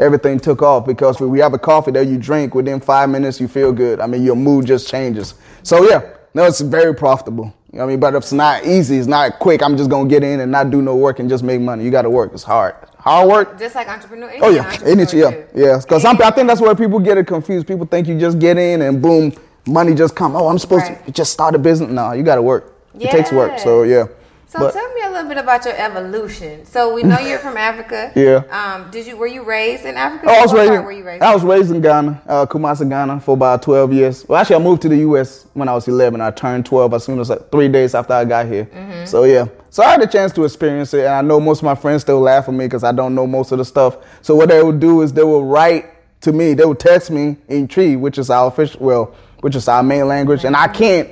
everything 0.00 0.40
took 0.40 0.62
off 0.62 0.86
because 0.86 1.20
when 1.20 1.30
we 1.30 1.38
have 1.38 1.54
a 1.54 1.58
coffee 1.58 1.92
that 1.92 2.06
you 2.06 2.18
drink 2.18 2.54
within 2.54 2.80
five 2.80 3.08
minutes, 3.10 3.40
you 3.40 3.46
feel 3.46 3.72
good. 3.72 4.00
I 4.00 4.06
mean, 4.06 4.24
your 4.24 4.34
mood 4.36 4.66
just 4.66 4.88
changes. 4.88 5.34
So 5.62 5.88
yeah, 5.88 6.02
no, 6.34 6.44
it's 6.44 6.60
very 6.60 6.94
profitable. 6.94 7.54
You 7.72 7.78
know 7.78 7.84
what 7.84 7.90
I 7.90 7.92
mean, 7.92 8.00
but 8.00 8.14
it's 8.16 8.32
not 8.32 8.66
easy. 8.66 8.96
It's 8.96 9.06
not 9.06 9.38
quick. 9.38 9.62
I'm 9.62 9.76
just 9.76 9.90
gonna 9.90 10.08
get 10.08 10.24
in 10.24 10.40
and 10.40 10.50
not 10.50 10.70
do 10.70 10.82
no 10.82 10.96
work 10.96 11.20
and 11.20 11.28
just 11.28 11.44
make 11.44 11.60
money. 11.60 11.84
You 11.84 11.92
got 11.92 12.02
to 12.02 12.10
work. 12.10 12.32
It's 12.32 12.42
hard. 12.42 12.74
Hard 12.98 13.28
work. 13.28 13.58
Just 13.60 13.76
like 13.76 13.88
entrepreneur. 13.88 14.32
Oh 14.42 14.50
yeah, 14.50 14.76
it's 14.82 15.14
yeah, 15.14 15.30
yeah. 15.54 15.78
Because 15.78 16.04
I 16.04 16.30
think 16.32 16.48
that's 16.48 16.60
where 16.60 16.74
people 16.74 16.98
get 16.98 17.16
it 17.16 17.28
confused. 17.28 17.68
People 17.68 17.86
think 17.86 18.08
you 18.08 18.18
just 18.18 18.40
get 18.40 18.58
in 18.58 18.82
and 18.82 19.00
boom, 19.00 19.32
money 19.66 19.94
just 19.94 20.16
come. 20.16 20.34
Oh, 20.34 20.48
I'm 20.48 20.58
supposed 20.58 20.86
Right. 20.86 21.06
to 21.06 21.12
just 21.12 21.32
start 21.32 21.54
a 21.54 21.58
business. 21.58 21.90
No, 21.90 22.12
you 22.12 22.24
got 22.24 22.36
to 22.36 22.42
work. 22.42 22.74
It 22.98 23.10
takes 23.10 23.30
work. 23.30 23.58
So 23.60 23.84
yeah. 23.84 24.06
So 24.50 24.58
But- 24.58 24.72
tell 24.72 24.92
me 24.94 25.02
a 25.06 25.10
little 25.10 25.28
bit 25.28 25.38
about 25.38 25.64
your 25.64 25.74
evolution. 25.76 26.64
So 26.66 26.92
we 26.92 27.04
know 27.04 27.20
you're 27.20 27.38
from 27.38 27.56
Africa. 27.56 28.10
Yeah. 28.16 28.42
Um, 28.50 28.90
did 28.90 29.06
you 29.06 29.16
were 29.16 29.28
you 29.28 29.44
raised 29.44 29.84
in 29.84 29.96
Africa? 29.96 30.26
Oh, 30.28 30.34
I 30.34 30.42
was 30.42 30.52
raised. 30.52 30.72
were 30.72 30.90
you 30.90 31.04
raised? 31.04 31.22
I 31.22 31.32
was 31.32 31.44
raised 31.44 31.70
in 31.70 31.80
Ghana, 31.80 32.20
uh, 32.26 32.46
Kumasi, 32.46 32.88
Ghana, 32.88 33.20
for 33.20 33.34
about 33.34 33.62
12 33.62 33.92
years. 33.92 34.28
Well, 34.28 34.40
actually, 34.40 34.56
I 34.56 34.58
moved 34.58 34.82
to 34.82 34.88
the 34.88 34.96
U.S. 34.98 35.46
when 35.54 35.68
I 35.68 35.74
was 35.74 35.86
11. 35.86 36.20
I 36.20 36.32
turned 36.32 36.66
12 36.66 36.94
as 36.94 37.04
soon 37.04 37.20
as 37.20 37.30
like 37.30 37.48
three 37.52 37.68
days 37.68 37.94
after 37.94 38.12
I 38.12 38.24
got 38.24 38.46
here. 38.46 38.64
Mm-hmm. 38.64 39.04
So 39.06 39.22
yeah, 39.22 39.46
so 39.70 39.84
I 39.84 39.90
had 39.92 40.02
a 40.02 40.06
chance 40.08 40.32
to 40.32 40.44
experience 40.44 40.92
it, 40.94 41.04
and 41.04 41.14
I 41.14 41.22
know 41.22 41.38
most 41.38 41.60
of 41.60 41.64
my 41.64 41.76
friends 41.76 42.02
still 42.02 42.20
laugh 42.20 42.48
at 42.48 42.54
me 42.54 42.66
because 42.66 42.82
I 42.82 42.90
don't 42.90 43.14
know 43.14 43.28
most 43.28 43.52
of 43.52 43.58
the 43.58 43.64
stuff. 43.64 43.98
So 44.20 44.34
what 44.34 44.48
they 44.48 44.60
would 44.62 44.80
do 44.80 45.02
is 45.02 45.12
they 45.12 45.22
would 45.24 45.44
write 45.44 45.86
to 46.22 46.32
me. 46.32 46.54
They 46.54 46.64
would 46.64 46.80
text 46.80 47.12
me 47.12 47.36
in 47.48 47.68
Twi, 47.68 47.94
which 47.94 48.18
is 48.18 48.30
our 48.30 48.48
official, 48.48 48.84
well, 48.84 49.14
which 49.42 49.54
is 49.54 49.68
our 49.68 49.84
main 49.84 50.08
language, 50.08 50.44
and 50.44 50.56
I 50.56 50.66
can't. 50.66 51.08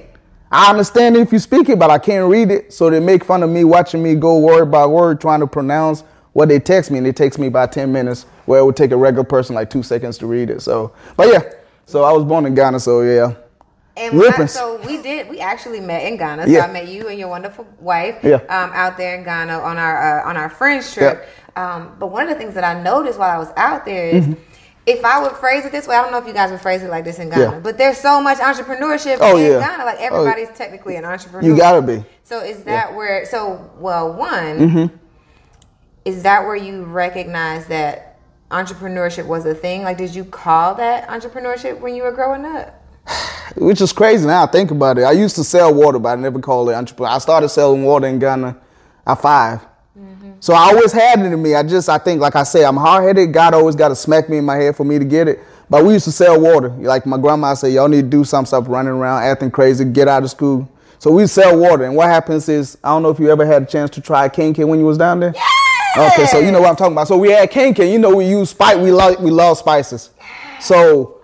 I 0.51 0.71
understand 0.71 1.17
if 1.17 1.33
you 1.33 1.39
speak 1.39 1.69
it, 1.69 1.79
but 1.79 1.91
I 1.91 1.99
can't 1.99 2.31
read 2.31 2.51
it. 2.51 2.73
So 2.73 2.89
they 2.91 3.01
make 3.01 3.25
fun 3.25 3.43
of 3.43 3.51
me 3.51 3.65
watching 3.65 4.03
me 4.03 4.15
go 4.15 4.39
word 4.39 4.71
by 4.71 4.87
word 4.87 5.21
trying 5.21 5.41
to 5.41 5.47
pronounce 5.47 6.05
what 6.33 6.49
they 6.49 6.59
text 6.61 6.91
me, 6.91 6.99
and 6.99 7.07
it 7.07 7.17
takes 7.17 7.39
me 7.39 7.49
about 7.49 7.73
10 7.73 7.93
minutes, 7.93 8.25
where 8.47 8.61
it 8.61 8.65
would 8.65 8.77
take 8.77 8.93
a 8.93 8.97
regular 8.97 9.25
person 9.25 9.55
like 9.55 9.71
two 9.71 9.83
seconds 9.83 10.19
to 10.19 10.27
read 10.27 10.51
it. 10.51 10.63
So, 10.63 10.93
but 11.17 11.29
yeah, 11.29 11.43
so 11.87 12.05
I 12.05 12.13
was 12.13 12.25
born 12.25 12.47
in 12.47 12.55
Ghana, 12.55 12.81
so 12.81 13.03
yeah. 13.03 13.35
And 13.97 14.23
I, 14.23 14.47
so 14.47 14.81
we 14.87 15.03
did. 15.03 15.29
We 15.29 15.41
actually 15.41 15.81
met 15.81 16.05
in 16.07 16.17
Ghana. 16.17 16.45
So 16.47 16.53
Yeah. 16.53 16.67
I 16.67 16.73
met 16.73 16.87
you 16.87 17.09
and 17.09 17.19
your 17.19 17.29
wonderful 17.29 17.67
wife. 17.81 18.23
Yeah. 18.23 18.37
Um, 18.49 18.71
out 18.73 18.97
there 18.97 19.17
in 19.17 19.25
Ghana 19.25 19.55
on 19.59 19.77
our 19.77 20.21
uh, 20.25 20.29
on 20.29 20.37
our 20.37 20.49
friends 20.49 20.95
trip. 20.95 21.27
Um, 21.57 21.97
but 21.99 22.07
one 22.09 22.23
of 22.23 22.29
the 22.29 22.37
things 22.37 22.55
that 22.55 22.63
I 22.63 22.81
noticed 22.81 23.19
while 23.19 23.35
I 23.35 23.39
was 23.39 23.53
out 23.57 23.85
there 23.85 24.09
is. 24.11 24.37
If 24.89 25.05
I 25.05 25.23
would 25.23 25.33
phrase 25.33 25.65
it 25.67 25.73
this 25.73 25.87
way, 25.87 25.97
I 25.97 26.03
don't 26.03 26.13
know 26.13 26.19
if 26.19 26.27
you 26.27 26.33
guys 26.33 26.51
would 26.51 26.61
phrase 26.63 26.83
it 26.83 26.89
like 26.91 27.05
this 27.05 27.19
in 27.19 27.29
Ghana. 27.29 27.43
Yeah. 27.43 27.59
but 27.61 27.77
there's 27.77 27.99
so 27.99 28.23
much 28.23 28.39
entrepreneurship 28.39 29.19
Oh, 29.21 29.37
in 29.37 29.53
yeah. 29.53 29.59
Ghana. 29.61 29.85
Like 29.85 29.99
Oh, 30.01 30.05
everybody's 30.25 30.49
technically 30.57 30.97
an 30.97 31.05
entrepreneur. 31.05 31.47
You 31.47 31.57
gotta 31.57 31.83
be. 31.83 32.03
So 32.25 32.41
is 32.41 32.63
that 32.65 32.95
where? 32.95 33.27
So 33.27 33.71
well, 33.79 34.13
one 34.15 34.59
Mm-hmm. 34.59 34.97
is 36.05 36.23
that 36.23 36.45
where 36.45 36.57
you 36.57 36.85
recognize 36.85 37.67
that 37.67 38.19
entrepreneurship 38.51 39.27
was 39.27 39.45
a 39.45 39.55
thing? 39.55 39.83
Like, 39.83 39.99
did 39.99 40.15
you 40.15 40.25
call 40.25 40.75
that 40.77 41.07
entrepreneurship 41.09 41.79
when 41.81 41.95
you 41.95 42.03
were 42.03 42.13
growing 42.13 42.45
up? 42.47 42.83
Which 43.57 43.81
is 43.83 43.93
crazy 43.93 44.27
now. 44.27 44.45
I 44.45 44.47
think 44.47 44.71
about 44.71 44.97
it. 44.99 45.03
I 45.05 45.13
used 45.13 45.37
to 45.37 45.45
sell 45.45 45.73
water, 45.75 45.99
but 45.99 46.11
I 46.11 46.21
never 46.21 46.39
called 46.41 46.71
it 46.71 46.75
entrepreneur. 46.75 47.13
I 47.15 47.19
started 47.19 47.51
selling 47.51 47.85
water 47.85 48.07
in 48.07 48.19
Ghana 48.19 48.57
at 49.07 49.21
5 49.21 49.67
So 50.41 50.55
I 50.55 50.71
always 50.71 50.93
had 50.93 51.19
it 51.21 51.33
in 51.33 51.43
me. 51.43 51.55
I 51.55 51.63
just, 51.63 51.89
I 51.89 51.99
think, 51.99 52.21
like 52.21 52.37
I 52.37 52.43
say, 52.45 52.65
I'm 52.65 52.77
hard 52.77 53.05
headed. 53.05 53.33
God 53.33 53.55
always 53.55 53.75
got 53.75 53.89
to 53.89 53.97
smack 53.97 54.29
me 54.29 54.39
in 54.39 54.45
my 54.45 54.57
head 54.57 54.77
for 54.77 54.85
me 54.85 54.99
to 54.99 55.05
get 55.05 55.29
it. 55.29 55.41
But 55.71 55.85
we 55.85 55.95
used 55.95 56.05
to 56.05 56.13
sell 56.13 56.41
water. 56.41 56.69
Like 56.71 57.07
my 57.07 57.19
grandma 57.19 57.55
said, 57.55 57.73
y'all 57.73 57.89
need 57.89 58.03
to 58.03 58.09
do 58.09 58.25
some 58.25 58.47
stuff 58.47 58.67
running 58.69 58.93
around, 58.93 59.23
acting 59.23 59.51
crazy, 59.51 59.85
get 59.85 60.09
out 60.09 60.23
of 60.23 60.31
school. 60.31 60.71
So 60.99 61.11
we 61.11 61.27
sell 61.27 61.59
water. 61.59 61.85
And 61.85 61.95
what 61.95 62.09
happens 62.09 62.49
is, 62.49 62.79
I 62.83 62.89
don't 62.89 63.03
know 63.03 63.11
if 63.11 63.19
you 63.19 63.31
ever 63.31 63.45
had 63.45 63.65
a 63.65 63.67
chance 63.67 63.91
to 63.91 64.01
try 64.01 64.29
kenkey 64.29 64.67
when 64.67 64.79
you 64.79 64.87
was 64.87 64.99
down 64.99 65.21
there. 65.21 65.35
Okay, 65.97 66.27
so 66.27 66.39
you 66.39 66.53
know 66.53 66.61
what 66.61 66.71
I'm 66.71 66.77
talking 66.77 66.93
about. 66.93 67.09
So 67.09 67.19
we 67.19 67.31
had 67.31 67.51
kenkey. 67.51 67.91
You 67.93 67.99
know 67.99 68.15
we 68.15 68.27
use 68.27 68.51
spice. 68.51 68.77
We 68.77 68.93
like 68.93 69.19
we 69.19 69.31
love 69.31 69.59
spices. 69.59 70.11
So 70.61 71.21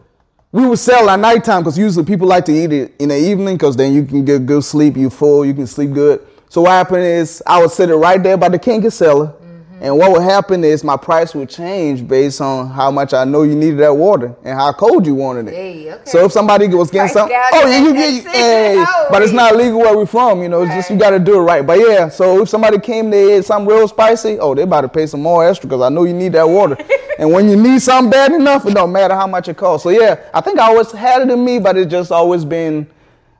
we 0.52 0.66
would 0.66 0.78
sell 0.78 1.08
at 1.10 1.18
nighttime 1.18 1.62
because 1.62 1.78
usually 1.78 2.04
people 2.04 2.26
like 2.26 2.44
to 2.46 2.52
eat 2.52 2.72
it 2.72 2.94
in 2.98 3.08
the 3.10 3.16
evening 3.16 3.56
because 3.56 3.76
then 3.76 3.92
you 3.92 4.04
can 4.04 4.24
get 4.24 4.46
good 4.46 4.64
sleep. 4.64 4.96
You 4.96 5.10
full. 5.10 5.44
You 5.44 5.54
can 5.54 5.66
sleep 5.66 5.92
good. 5.92 6.26
So 6.54 6.60
what 6.60 6.70
happened 6.70 7.02
is 7.02 7.42
I 7.44 7.60
would 7.60 7.72
sit 7.72 7.90
it 7.90 7.96
right 7.96 8.22
there 8.22 8.36
by 8.36 8.48
the 8.48 8.60
King 8.60 8.82
King 8.82 8.90
seller. 8.90 9.26
Mm-hmm. 9.26 9.82
And 9.82 9.98
what 9.98 10.12
would 10.12 10.22
happen 10.22 10.62
is 10.62 10.84
my 10.84 10.96
price 10.96 11.34
would 11.34 11.50
change 11.50 12.06
based 12.06 12.40
on 12.40 12.68
how 12.68 12.92
much 12.92 13.12
I 13.12 13.24
know 13.24 13.42
you 13.42 13.56
needed 13.56 13.80
that 13.80 13.92
water 13.92 14.36
and 14.44 14.56
how 14.56 14.72
cold 14.72 15.04
you 15.04 15.16
wanted 15.16 15.48
it. 15.48 15.54
Hey, 15.54 15.92
okay. 15.92 16.02
So 16.08 16.26
if 16.26 16.30
somebody 16.30 16.68
was 16.68 16.92
getting 16.92 17.12
Price 17.12 17.12
something, 17.12 17.36
oh 17.54 17.66
yeah, 17.66 17.78
you 17.80 17.92
get, 17.92 18.22
sitting 18.22 18.32
hey, 18.32 18.78
out, 18.78 19.08
but 19.10 19.22
it's 19.22 19.32
not 19.32 19.56
legal 19.56 19.80
where 19.80 19.98
we 19.98 20.06
from. 20.06 20.42
You 20.42 20.48
know, 20.48 20.62
it's 20.62 20.72
just 20.72 20.90
you 20.90 20.96
got 20.96 21.10
to 21.10 21.18
do 21.18 21.40
it 21.40 21.42
right. 21.42 21.66
But 21.66 21.80
yeah, 21.80 22.08
so 22.08 22.42
if 22.42 22.48
somebody 22.48 22.78
came 22.78 23.10
there 23.10 23.42
something 23.42 23.74
real 23.74 23.88
spicy, 23.88 24.38
oh, 24.38 24.54
they 24.54 24.62
about 24.62 24.82
to 24.82 24.88
pay 24.88 25.08
some 25.08 25.22
more 25.22 25.44
extra 25.44 25.68
because 25.68 25.82
I 25.82 25.88
know 25.88 26.04
you 26.04 26.14
need 26.14 26.34
that 26.34 26.48
water. 26.48 26.76
and 27.18 27.32
when 27.32 27.48
you 27.48 27.56
need 27.56 27.82
something 27.82 28.12
bad 28.12 28.30
enough, 28.30 28.64
it 28.64 28.74
don't 28.74 28.92
matter 28.92 29.16
how 29.16 29.26
much 29.26 29.48
it 29.48 29.56
costs. 29.56 29.82
So 29.82 29.90
yeah, 29.90 30.30
I 30.32 30.40
think 30.40 30.60
I 30.60 30.68
always 30.68 30.92
had 30.92 31.22
it 31.22 31.32
in 31.32 31.44
me, 31.44 31.58
but 31.58 31.76
it's 31.76 31.90
just 31.90 32.12
always 32.12 32.44
been 32.44 32.86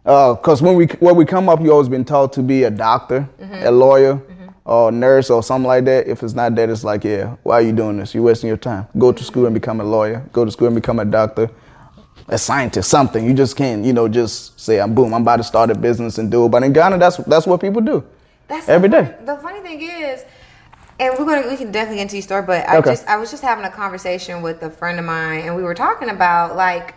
because 0.04 0.62
when 0.62 0.76
we 0.76 0.86
where 1.00 1.14
we 1.14 1.24
come 1.24 1.48
up, 1.48 1.60
you 1.60 1.72
always 1.72 1.88
been 1.88 2.04
taught 2.04 2.32
to 2.34 2.42
be 2.42 2.64
a 2.64 2.70
doctor, 2.70 3.28
Mm-hmm. 3.40 3.66
a 3.66 3.70
lawyer. 3.70 4.20
Or 4.66 4.90
nurse 4.90 5.28
or 5.28 5.42
something 5.42 5.68
like 5.68 5.84
that. 5.84 6.06
If 6.08 6.22
it's 6.22 6.32
not 6.32 6.54
that, 6.54 6.70
it's 6.70 6.82
like, 6.84 7.04
yeah, 7.04 7.36
why 7.42 7.56
are 7.56 7.60
you 7.60 7.72
doing 7.72 7.98
this? 7.98 8.14
You're 8.14 8.22
wasting 8.22 8.48
your 8.48 8.56
time. 8.56 8.86
Go 8.96 9.12
to 9.12 9.22
school 9.22 9.44
and 9.44 9.52
become 9.52 9.78
a 9.78 9.84
lawyer. 9.84 10.24
Go 10.32 10.46
to 10.46 10.50
school 10.50 10.68
and 10.68 10.74
become 10.74 10.98
a 11.00 11.04
doctor 11.04 11.50
a 12.28 12.38
scientist, 12.38 12.88
something. 12.88 13.26
You 13.26 13.34
just 13.34 13.56
can't, 13.56 13.84
you 13.84 13.92
know, 13.92 14.08
just 14.08 14.58
say, 14.58 14.80
I'm 14.80 14.94
boom, 14.94 15.12
I'm 15.12 15.22
about 15.22 15.36
to 15.36 15.44
start 15.44 15.70
a 15.70 15.74
business 15.74 16.16
and 16.18 16.30
do 16.30 16.46
it. 16.46 16.48
But 16.48 16.62
in 16.62 16.72
Ghana, 16.72 16.98
that's 16.98 17.18
that's 17.18 17.46
what 17.46 17.60
people 17.60 17.82
do. 17.82 18.04
That's 18.48 18.68
every 18.68 18.88
the 18.88 19.02
day. 19.02 19.14
The 19.24 19.36
funny 19.36 19.60
thing 19.60 19.82
is, 19.82 20.24
and 20.98 21.14
we're 21.18 21.26
gonna 21.26 21.46
we 21.48 21.56
can 21.56 21.70
definitely 21.70 21.96
get 21.96 22.02
into 22.04 22.16
your 22.16 22.22
story, 22.22 22.42
but 22.46 22.66
I 22.68 22.78
Okay. 22.78 22.92
just 22.92 23.06
I 23.06 23.16
was 23.16 23.30
just 23.30 23.42
having 23.42 23.64
a 23.66 23.70
conversation 23.70 24.40
with 24.40 24.62
a 24.62 24.70
friend 24.70 24.98
of 24.98 25.04
mine, 25.04 25.40
and 25.40 25.54
we 25.56 25.62
were 25.62 25.74
talking 25.74 26.08
about 26.08 26.56
like 26.56 26.94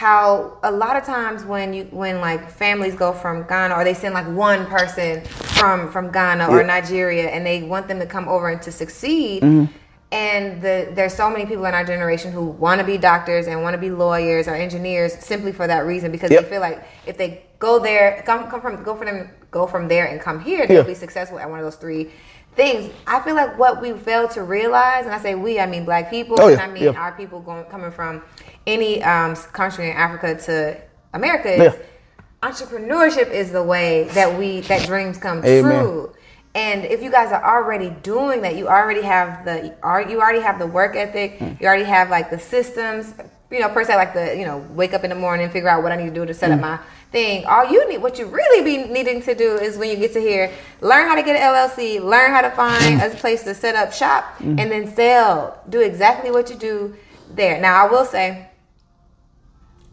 how 0.00 0.56
a 0.62 0.72
lot 0.72 0.96
of 0.96 1.04
times 1.04 1.44
when 1.44 1.74
you 1.74 1.84
when 1.90 2.22
like 2.22 2.50
families 2.50 2.94
go 2.94 3.12
from 3.12 3.46
Ghana 3.46 3.74
or 3.74 3.84
they 3.84 3.92
send 3.92 4.14
like 4.14 4.26
one 4.28 4.64
person 4.64 5.22
from 5.26 5.92
from 5.92 6.10
Ghana 6.10 6.48
or 6.48 6.62
Nigeria 6.64 7.28
and 7.28 7.44
they 7.44 7.64
want 7.64 7.86
them 7.86 7.98
to 7.98 8.06
come 8.06 8.26
over 8.26 8.48
and 8.48 8.62
to 8.62 8.72
succeed. 8.72 9.42
Mm-hmm. 9.42 9.70
And 10.10 10.62
the, 10.62 10.90
there's 10.94 11.12
so 11.12 11.28
many 11.28 11.44
people 11.44 11.66
in 11.66 11.74
our 11.74 11.84
generation 11.84 12.32
who 12.32 12.46
want 12.46 12.80
to 12.80 12.86
be 12.86 12.96
doctors 12.96 13.46
and 13.46 13.62
want 13.62 13.74
to 13.74 13.78
be 13.78 13.90
lawyers 13.90 14.48
or 14.48 14.54
engineers 14.54 15.12
simply 15.18 15.52
for 15.52 15.66
that 15.66 15.80
reason 15.80 16.10
because 16.10 16.30
Yep. 16.30 16.44
they 16.44 16.50
feel 16.50 16.60
like 16.62 16.82
if 17.06 17.18
they 17.18 17.44
go 17.58 17.78
there, 17.78 18.22
come 18.24 18.48
come 18.50 18.62
from 18.62 18.82
go 18.82 18.96
for 18.96 19.04
them 19.04 19.28
go 19.50 19.66
from 19.66 19.86
there 19.86 20.06
and 20.06 20.18
come 20.18 20.40
here, 20.40 20.66
they'll 20.66 20.78
Yeah. 20.78 20.94
be 20.94 20.94
successful 20.94 21.38
at 21.38 21.50
one 21.50 21.58
of 21.58 21.64
those 21.66 21.76
three 21.76 22.10
things. 22.56 22.90
I 23.06 23.20
feel 23.20 23.34
like 23.34 23.58
what 23.58 23.82
we 23.82 23.92
fail 23.92 24.26
to 24.28 24.42
realize, 24.44 25.04
and 25.04 25.14
I 25.14 25.18
say 25.20 25.34
we, 25.34 25.60
I 25.60 25.66
mean 25.66 25.84
black 25.84 26.08
people, 26.10 26.36
Oh, 26.40 26.48
and 26.48 26.58
I 26.58 26.68
mean 26.68 26.84
yeah. 26.84 27.02
our 27.04 27.12
people 27.12 27.40
going 27.40 27.64
coming 27.66 27.90
from 27.92 28.22
any 28.70 29.02
um, 29.02 29.34
country 29.60 29.90
in 29.90 29.96
Africa 29.96 30.34
to 30.46 30.76
America 31.12 31.50
is 31.52 31.74
Yeah. 31.74 32.48
entrepreneurship 32.48 33.30
is 33.30 33.52
the 33.52 33.62
way 33.62 34.04
that 34.14 34.38
we 34.38 34.60
that 34.62 34.86
dreams 34.86 35.18
come 35.18 35.44
Amen. 35.44 35.62
true. 35.84 36.12
And 36.54 36.84
if 36.84 37.00
you 37.02 37.10
guys 37.10 37.30
are 37.32 37.44
already 37.44 37.90
doing 38.02 38.42
that, 38.42 38.56
you 38.56 38.66
already 38.68 39.02
have 39.02 39.44
the 39.44 39.74
are 39.82 40.02
you 40.02 40.20
already 40.20 40.40
have 40.40 40.58
the 40.58 40.66
work 40.66 40.96
ethic, 40.96 41.38
Hmm. 41.38 41.50
you 41.60 41.66
already 41.66 41.84
have 41.84 42.10
like 42.10 42.30
the 42.30 42.38
systems, 42.38 43.14
you 43.50 43.60
know, 43.60 43.68
per 43.68 43.84
se 43.84 43.94
like 43.96 44.14
the, 44.14 44.36
you 44.36 44.44
know, 44.44 44.58
wake 44.80 44.92
up 44.94 45.04
in 45.04 45.10
the 45.10 45.16
morning, 45.16 45.48
figure 45.50 45.68
out 45.68 45.82
what 45.82 45.92
I 45.92 45.96
need 45.96 46.08
to 46.14 46.14
do 46.20 46.26
to 46.26 46.34
set 46.34 46.48
Hmm. 46.50 46.54
up 46.54 46.60
my 46.60 46.78
thing. 47.12 47.44
All 47.46 47.66
you 47.70 47.88
need 47.88 47.98
what 47.98 48.18
you 48.18 48.26
really 48.26 48.64
be 48.64 48.76
needing 48.88 49.20
to 49.22 49.34
do 49.34 49.56
is 49.56 49.76
when 49.78 49.90
you 49.90 49.96
get 49.96 50.12
to 50.14 50.20
here, 50.20 50.50
learn 50.80 51.06
how 51.08 51.14
to 51.14 51.22
get 51.22 51.36
an 51.36 51.42
LLC, 51.42 51.98
learn 52.00 52.30
how 52.32 52.40
to 52.40 52.50
find 52.50 53.00
Hmm. 53.00 53.06
a 53.06 53.10
place 53.10 53.42
to 53.44 53.54
set 53.54 53.74
up 53.76 53.92
shop 53.92 54.24
and 54.40 54.66
then 54.72 54.92
sell. 54.94 55.58
Do 55.68 55.80
exactly 55.80 56.30
what 56.32 56.50
you 56.50 56.56
do 56.56 56.94
there. 57.32 57.60
Now 57.60 57.84
I 57.86 57.88
will 57.90 58.04
say 58.04 58.46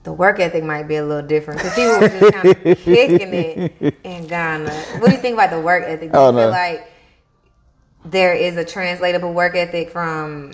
the 0.08 0.14
work 0.14 0.40
ethic 0.40 0.64
might 0.64 0.88
be 0.88 0.96
a 0.96 1.06
little 1.06 1.28
different 1.28 1.60
because 1.60 1.76
people 1.76 2.00
were 2.00 2.08
just 2.08 2.34
kind 2.34 2.48
of 2.48 2.64
kicking 2.86 3.34
it 3.34 3.96
in 4.06 4.26
Ghana. 4.26 4.72
What 5.00 5.10
do 5.10 5.12
you 5.12 5.22
think 5.22 5.34
about 5.34 5.50
the 5.50 5.60
work 5.60 5.84
ethic? 5.84 6.14
Do 6.14 6.18
you 6.18 6.24
Oh, 6.24 6.32
feel 6.32 6.44
no. 6.44 6.50
like 6.50 6.90
there 8.06 8.34
is 8.34 8.56
a 8.56 8.64
translatable 8.64 9.34
work 9.34 9.54
ethic 9.54 9.92
from? 9.92 10.54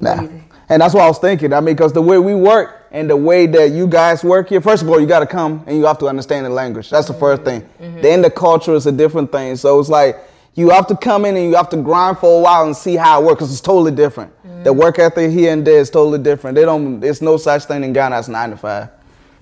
Nah. 0.00 0.14
do 0.14 0.22
you 0.22 0.28
think? 0.28 0.52
And 0.70 0.80
that's 0.80 0.94
what 0.94 1.02
I 1.02 1.06
was 1.06 1.18
thinking. 1.18 1.52
I 1.52 1.60
mean, 1.60 1.74
because 1.74 1.92
the 1.92 2.00
way 2.00 2.16
we 2.18 2.34
work 2.34 2.86
and 2.90 3.10
the 3.10 3.16
way 3.16 3.46
that 3.46 3.72
you 3.72 3.86
guys 3.86 4.24
work 4.24 4.48
here, 4.48 4.62
first 4.62 4.82
of 4.82 4.88
all, 4.88 4.98
you 4.98 5.06
got 5.06 5.20
to 5.20 5.26
come 5.26 5.62
and 5.66 5.76
you 5.76 5.84
have 5.84 5.98
to 5.98 6.06
understand 6.06 6.46
the 6.46 6.50
language. 6.50 6.88
That's 6.88 7.08
the 7.08 7.14
first 7.14 7.42
thing. 7.42 7.60
Mm-hmm. 7.78 8.00
Then 8.00 8.22
the 8.22 8.30
culture 8.30 8.72
is 8.72 8.86
a 8.86 8.92
different 8.92 9.30
thing. 9.30 9.56
So 9.56 9.78
it's 9.80 9.90
like 9.90 10.16
you 10.58 10.70
have 10.70 10.88
to 10.88 10.96
come 10.96 11.24
in 11.24 11.36
and 11.36 11.46
you 11.46 11.54
have 11.54 11.68
to 11.70 11.76
grind 11.76 12.18
for 12.18 12.40
a 12.40 12.42
while 12.42 12.66
and 12.66 12.76
see 12.76 12.96
how 12.96 13.22
it 13.22 13.24
works 13.24 13.36
because 13.36 13.52
it's 13.52 13.60
totally 13.60 13.92
different. 13.92 14.32
Mm. 14.44 14.64
The 14.64 14.72
work 14.72 14.98
ethic 14.98 15.30
here 15.30 15.52
and 15.52 15.64
there 15.64 15.78
is 15.78 15.88
totally 15.88 16.18
different. 16.18 16.56
They 16.56 16.64
don't. 16.64 16.98
There's 16.98 17.22
no 17.22 17.36
such 17.36 17.64
thing 17.66 17.84
in 17.84 17.92
Ghana 17.92 18.16
as 18.16 18.28
nine 18.28 18.50
to 18.50 18.56
five. 18.56 18.88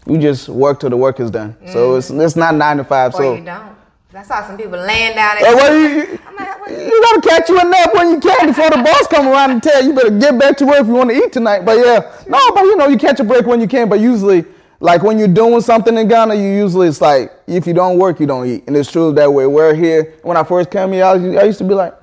You 0.06 0.18
just 0.18 0.48
work 0.50 0.78
till 0.78 0.90
the 0.90 0.96
work 0.96 1.18
is 1.18 1.30
done. 1.30 1.56
So 1.68 1.94
mm. 1.94 1.98
it's 1.98 2.10
it's 2.10 2.36
not 2.36 2.54
nine 2.54 2.76
to 2.76 2.84
five. 2.84 3.14
Or 3.14 3.16
so 3.16 3.34
you 3.34 3.44
don't. 3.44 3.76
I 4.14 4.22
saw 4.22 4.46
some 4.46 4.56
people 4.56 4.78
laying 4.78 5.14
down. 5.14 5.36
Hey, 5.36 5.44
At 5.44 5.54
well, 5.56 5.78
you, 5.78 5.88
you, 5.88 6.18
I'm 6.26 6.36
like, 6.36 6.60
what- 6.60 6.70
you 6.70 7.02
gotta 7.02 7.20
catch 7.20 7.48
you 7.50 7.60
a 7.60 7.64
nap 7.64 7.94
when 7.94 8.10
you 8.10 8.20
can 8.20 8.46
before 8.46 8.70
the 8.70 8.78
boss 8.78 9.06
come 9.08 9.26
around 9.28 9.50
and 9.50 9.62
tell 9.62 9.82
you, 9.82 9.90
you 9.90 9.94
better 9.94 10.18
get 10.18 10.38
back 10.38 10.56
to 10.58 10.64
work 10.64 10.80
if 10.80 10.86
you 10.86 10.94
want 10.94 11.10
to 11.10 11.16
eat 11.16 11.32
tonight. 11.32 11.66
But 11.66 11.78
yeah, 11.78 12.24
no, 12.26 12.38
but 12.54 12.62
you 12.62 12.76
know 12.76 12.88
you 12.88 12.96
catch 12.96 13.20
a 13.20 13.24
break 13.24 13.44
when 13.44 13.60
you 13.60 13.68
can. 13.68 13.90
But 13.90 14.00
usually, 14.00 14.46
like 14.80 15.02
when 15.02 15.18
you're 15.18 15.28
doing 15.28 15.60
something 15.60 15.96
in 15.96 16.08
Ghana, 16.08 16.34
you 16.34 16.48
usually 16.48 16.88
it's 16.88 17.00
like 17.00 17.32
if 17.46 17.66
you 17.66 17.72
don't 17.72 17.98
work, 17.98 18.20
you 18.20 18.26
don't 18.26 18.46
eat, 18.46 18.64
and 18.66 18.76
it's 18.76 18.90
true 18.90 19.12
that 19.12 19.32
way. 19.32 19.46
We're 19.46 19.74
here. 19.74 20.14
When 20.22 20.36
I 20.36 20.44
first 20.44 20.70
came 20.70 20.92
here, 20.92 21.04
I, 21.04 21.12
I 21.12 21.44
used 21.44 21.58
to 21.58 21.64
be 21.64 21.74
like, 21.74 21.94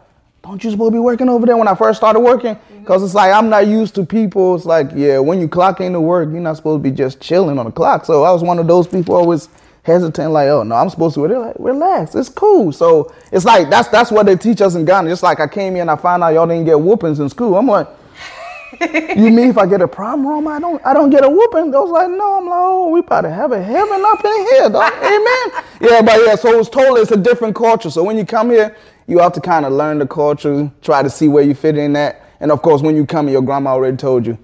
"Don't 0.44 0.64
you 0.64 0.72
supposed 0.72 0.92
to 0.92 0.96
be 0.96 1.00
working 1.00 1.30
over 1.30 1.46
there?" 1.46 1.56
When 1.56 1.68
I 1.68 1.76
first 1.76 2.00
started 2.00 2.22
working, 2.22 2.56
mm-hmm. 2.56 2.80
because 2.80 3.04
it's 3.04 3.14
like 3.14 3.32
I'm 3.32 3.50
not 3.50 3.68
used 3.68 3.94
to 3.96 4.06
people. 4.06 4.56
It's 4.56 4.66
like 4.66 4.90
yeah, 4.96 5.20
when 5.20 5.40
you 5.40 5.48
clock 5.48 5.82
into 5.82 6.02
work, 6.02 6.30
you're 6.32 6.42
not 6.42 6.58
supposed 6.58 6.84
to 6.84 6.90
be 6.90 6.96
just 6.96 7.22
chilling 7.22 7.60
on 7.60 7.66
the 7.66 7.72
clock. 7.72 8.06
So 8.06 8.24
I 8.24 8.32
was 8.32 8.42
one 8.42 8.58
of 8.58 8.66
those 8.66 8.88
people 8.88 9.16
always 9.16 9.50
hesitant, 9.84 10.32
like, 10.32 10.48
oh 10.48 10.64
no, 10.64 10.76
I'm 10.76 10.90
supposed 10.90 11.16
to. 11.16 11.28
They're 11.28 11.40
like, 11.40 11.56
relax, 11.60 12.16
it's 12.16 12.30
cool. 12.30 12.72
So 12.72 13.14
it's 13.32 13.46
like 13.46 13.70
that's 13.70 13.90
that's 13.90 14.12
what 14.12 14.26
they 14.26 14.36
teach 14.36 14.62
us 14.62 14.74
in 14.76 14.86
Ghana. 14.86 15.10
Just 15.10 15.22
like 15.24 15.40
I 15.40 15.48
came 15.48 15.74
here 15.74 15.82
and 15.82 15.92
I 15.92 15.96
found 15.96 16.24
out 16.24 16.34
y'all 16.34 16.48
didn't 16.48 16.66
get 16.66 16.80
whoopings 16.80 17.20
in 17.20 17.30
school. 17.30 17.56
I'm 17.56 17.68
like, 17.68 17.88
you 18.82 19.32
mean 19.32 19.50
if 19.50 19.58
I 19.58 19.66
get 19.66 19.82
a 19.82 19.88
problem 19.88 20.28
wrong, 20.28 20.48
I 20.48 20.60
don't 20.60 20.86
I 20.86 20.94
don't 20.94 21.10
get 21.10 21.24
a 21.24 21.30
whooping? 21.30 21.72
They 21.72 21.78
was 21.78 21.90
like, 21.90 22.10
no, 22.10 22.38
I'm 22.38 22.46
like, 22.46 22.60
oh, 22.60 22.90
we 22.90 23.00
about 23.00 23.22
to 23.22 23.30
have 23.30 23.52
a 23.52 23.62
heaven 23.62 24.04
up 24.06 24.24
in 24.24 24.48
here, 24.52 24.70
dog. 24.70 24.94
Amen. 24.98 25.64
Yeah, 25.82 26.02
but 26.02 26.20
yeah, 26.26 26.36
so 26.36 26.60
it's 26.60 26.70
totally 26.70 27.02
it's 27.02 27.12
a 27.12 27.18
different 27.18 27.56
culture. 27.56 27.90
So 27.90 28.04
when 28.04 28.18
you 28.18 28.26
come 28.26 28.50
here, 28.50 28.76
you 29.08 29.20
have 29.20 29.34
to 29.34 29.42
kind 29.42 29.66
of 29.66 29.74
learn 29.74 30.00
the 30.00 30.08
culture, 30.08 30.72
try 30.82 31.04
to 31.04 31.10
see 31.10 31.28
where 31.28 31.44
you 31.44 31.54
fit 31.54 31.78
in 31.78 31.96
at. 31.96 32.22
And 32.40 32.52
of 32.52 32.62
course, 32.62 32.82
when 32.82 32.96
you 32.96 33.06
come 33.06 33.28
here, 33.28 33.34
your 33.34 33.42
grandma 33.42 33.72
already 33.72 33.98
told 33.98 34.26
you, 34.26 34.38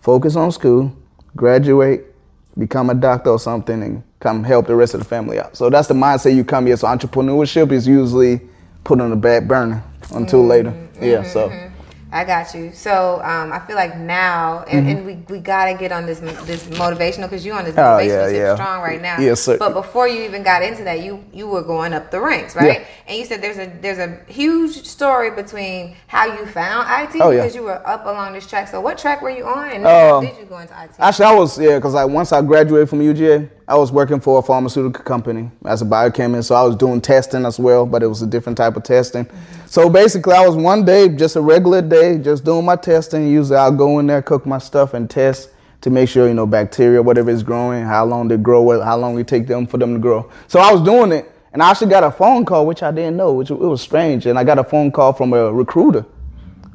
focus 0.00 0.36
on 0.36 0.52
school, 0.52 0.94
graduate, 1.36 2.14
become 2.58 2.90
a 2.90 2.94
doctor 2.94 3.30
or 3.30 3.38
something, 3.38 3.82
and 3.82 4.02
come 4.20 4.44
help 4.44 4.66
the 4.66 4.74
rest 4.74 4.94
of 4.94 5.00
the 5.00 5.06
family 5.06 5.38
out. 5.38 5.56
So 5.56 5.70
that's 5.70 5.88
the 5.88 5.94
mindset 5.94 6.34
you 6.34 6.44
come 6.44 6.66
here. 6.66 6.76
So 6.76 6.88
entrepreneurship 6.88 7.72
is 7.72 7.86
usually 7.86 8.40
put 8.84 9.00
on 9.00 9.10
the 9.10 9.16
back 9.16 9.44
burner 9.44 9.82
until 10.12 10.40
mm-hmm. 10.40 10.48
later. 10.48 10.88
Yeah, 11.00 11.22
so. 11.22 11.48
Mm-hmm. 11.48 11.67
I 12.10 12.24
got 12.24 12.54
you. 12.54 12.72
So 12.72 13.20
um, 13.22 13.52
I 13.52 13.58
feel 13.60 13.76
like 13.76 13.98
now, 13.98 14.64
and, 14.64 14.88
and 14.88 15.06
we, 15.06 15.14
we 15.28 15.40
gotta 15.40 15.74
get 15.76 15.92
on 15.92 16.06
this 16.06 16.20
this 16.20 16.64
motivational 16.68 17.22
because 17.24 17.44
you 17.44 17.52
on 17.52 17.64
this 17.64 17.74
Mm-hmm. 17.74 17.80
Oh, 17.80 17.98
yeah, 17.98 18.28
yeah. 18.28 18.54
strong 18.54 18.80
right 18.82 19.00
now. 19.00 19.18
Yes, 19.20 19.42
sir. 19.42 19.58
But 19.58 19.74
before 19.74 20.08
you 20.08 20.22
even 20.22 20.42
got 20.42 20.62
into 20.62 20.84
that, 20.84 21.00
you 21.00 21.22
you 21.32 21.46
were 21.46 21.62
going 21.62 21.92
up 21.92 22.10
the 22.10 22.20
ranks, 22.20 22.56
right? 22.56 22.80
Yeah. 22.80 22.86
And 23.06 23.18
you 23.18 23.24
said 23.26 23.42
there's 23.42 23.58
a 23.58 23.66
there's 23.82 23.98
a 23.98 24.18
huge 24.26 24.86
story 24.86 25.30
between 25.30 25.96
how 26.06 26.24
you 26.26 26.46
found 26.46 26.88
IT 26.88 27.20
Oh, 27.20 27.30
because 27.30 27.54
you 27.54 27.62
were 27.62 27.86
up 27.86 28.06
along 28.06 28.32
this 28.32 28.46
track. 28.46 28.68
So 28.68 28.80
what 28.80 28.96
track 28.98 29.20
were 29.20 29.30
you 29.30 29.44
on, 29.46 29.70
and 29.70 29.84
how 29.84 30.16
Um, 30.16 30.24
did 30.24 30.38
you 30.38 30.46
go 30.46 30.58
into 30.58 30.72
IT? 30.82 30.90
Actually, 30.98 31.26
I 31.26 31.34
was 31.34 31.58
yeah, 31.58 31.76
because 31.76 31.94
like 31.94 32.08
once 32.08 32.32
I 32.32 32.40
graduated 32.42 32.88
from 32.88 33.00
UGA, 33.00 33.50
I 33.68 33.76
was 33.76 33.92
working 33.92 34.18
for 34.18 34.38
a 34.38 34.42
pharmaceutical 34.42 35.04
company 35.04 35.50
as 35.66 35.82
a 35.82 35.84
biochemist. 35.84 36.48
So 36.48 36.54
I 36.54 36.62
was 36.62 36.74
doing 36.74 37.02
testing 37.02 37.44
as 37.44 37.58
well, 37.58 37.84
but 37.84 38.02
it 38.02 38.06
was 38.06 38.22
a 38.22 38.26
different 38.26 38.56
type 38.56 38.76
of 38.76 38.82
testing. 38.82 39.28
So 39.66 39.90
basically, 39.90 40.32
I 40.32 40.46
was 40.46 40.56
one 40.56 40.86
day 40.86 41.10
just 41.10 41.36
a 41.36 41.40
regular 41.42 41.82
day, 41.82 41.97
just 42.22 42.44
doing 42.44 42.64
my 42.64 42.76
testing. 42.76 43.28
Usually, 43.28 43.56
I'll 43.56 43.72
go 43.72 43.98
in 43.98 44.06
there, 44.06 44.22
cook 44.22 44.46
my 44.46 44.58
stuff, 44.58 44.94
and 44.94 45.08
test 45.08 45.50
to 45.80 45.90
make 45.90 46.08
sure 46.08 46.28
you 46.28 46.34
know 46.34 46.46
bacteria, 46.46 47.02
whatever 47.02 47.30
is 47.30 47.42
growing, 47.42 47.84
how 47.84 48.04
long 48.04 48.28
they 48.28 48.36
grow, 48.36 48.80
how 48.80 48.96
long 48.96 49.18
it 49.18 49.28
take 49.28 49.46
them 49.46 49.66
for 49.66 49.78
them 49.78 49.94
to 49.94 50.00
grow. 50.00 50.30
So 50.46 50.60
I 50.60 50.72
was 50.72 50.82
doing 50.82 51.12
it, 51.12 51.30
and 51.52 51.62
I 51.62 51.70
actually 51.70 51.90
got 51.90 52.04
a 52.04 52.10
phone 52.10 52.44
call, 52.44 52.66
which 52.66 52.82
I 52.82 52.90
didn't 52.90 53.16
know, 53.16 53.32
which 53.32 53.50
it 53.50 53.58
was 53.58 53.80
strange, 53.80 54.26
and 54.26 54.38
I 54.38 54.44
got 54.44 54.58
a 54.58 54.64
phone 54.64 54.90
call 54.90 55.12
from 55.12 55.32
a 55.32 55.52
recruiter 55.52 56.04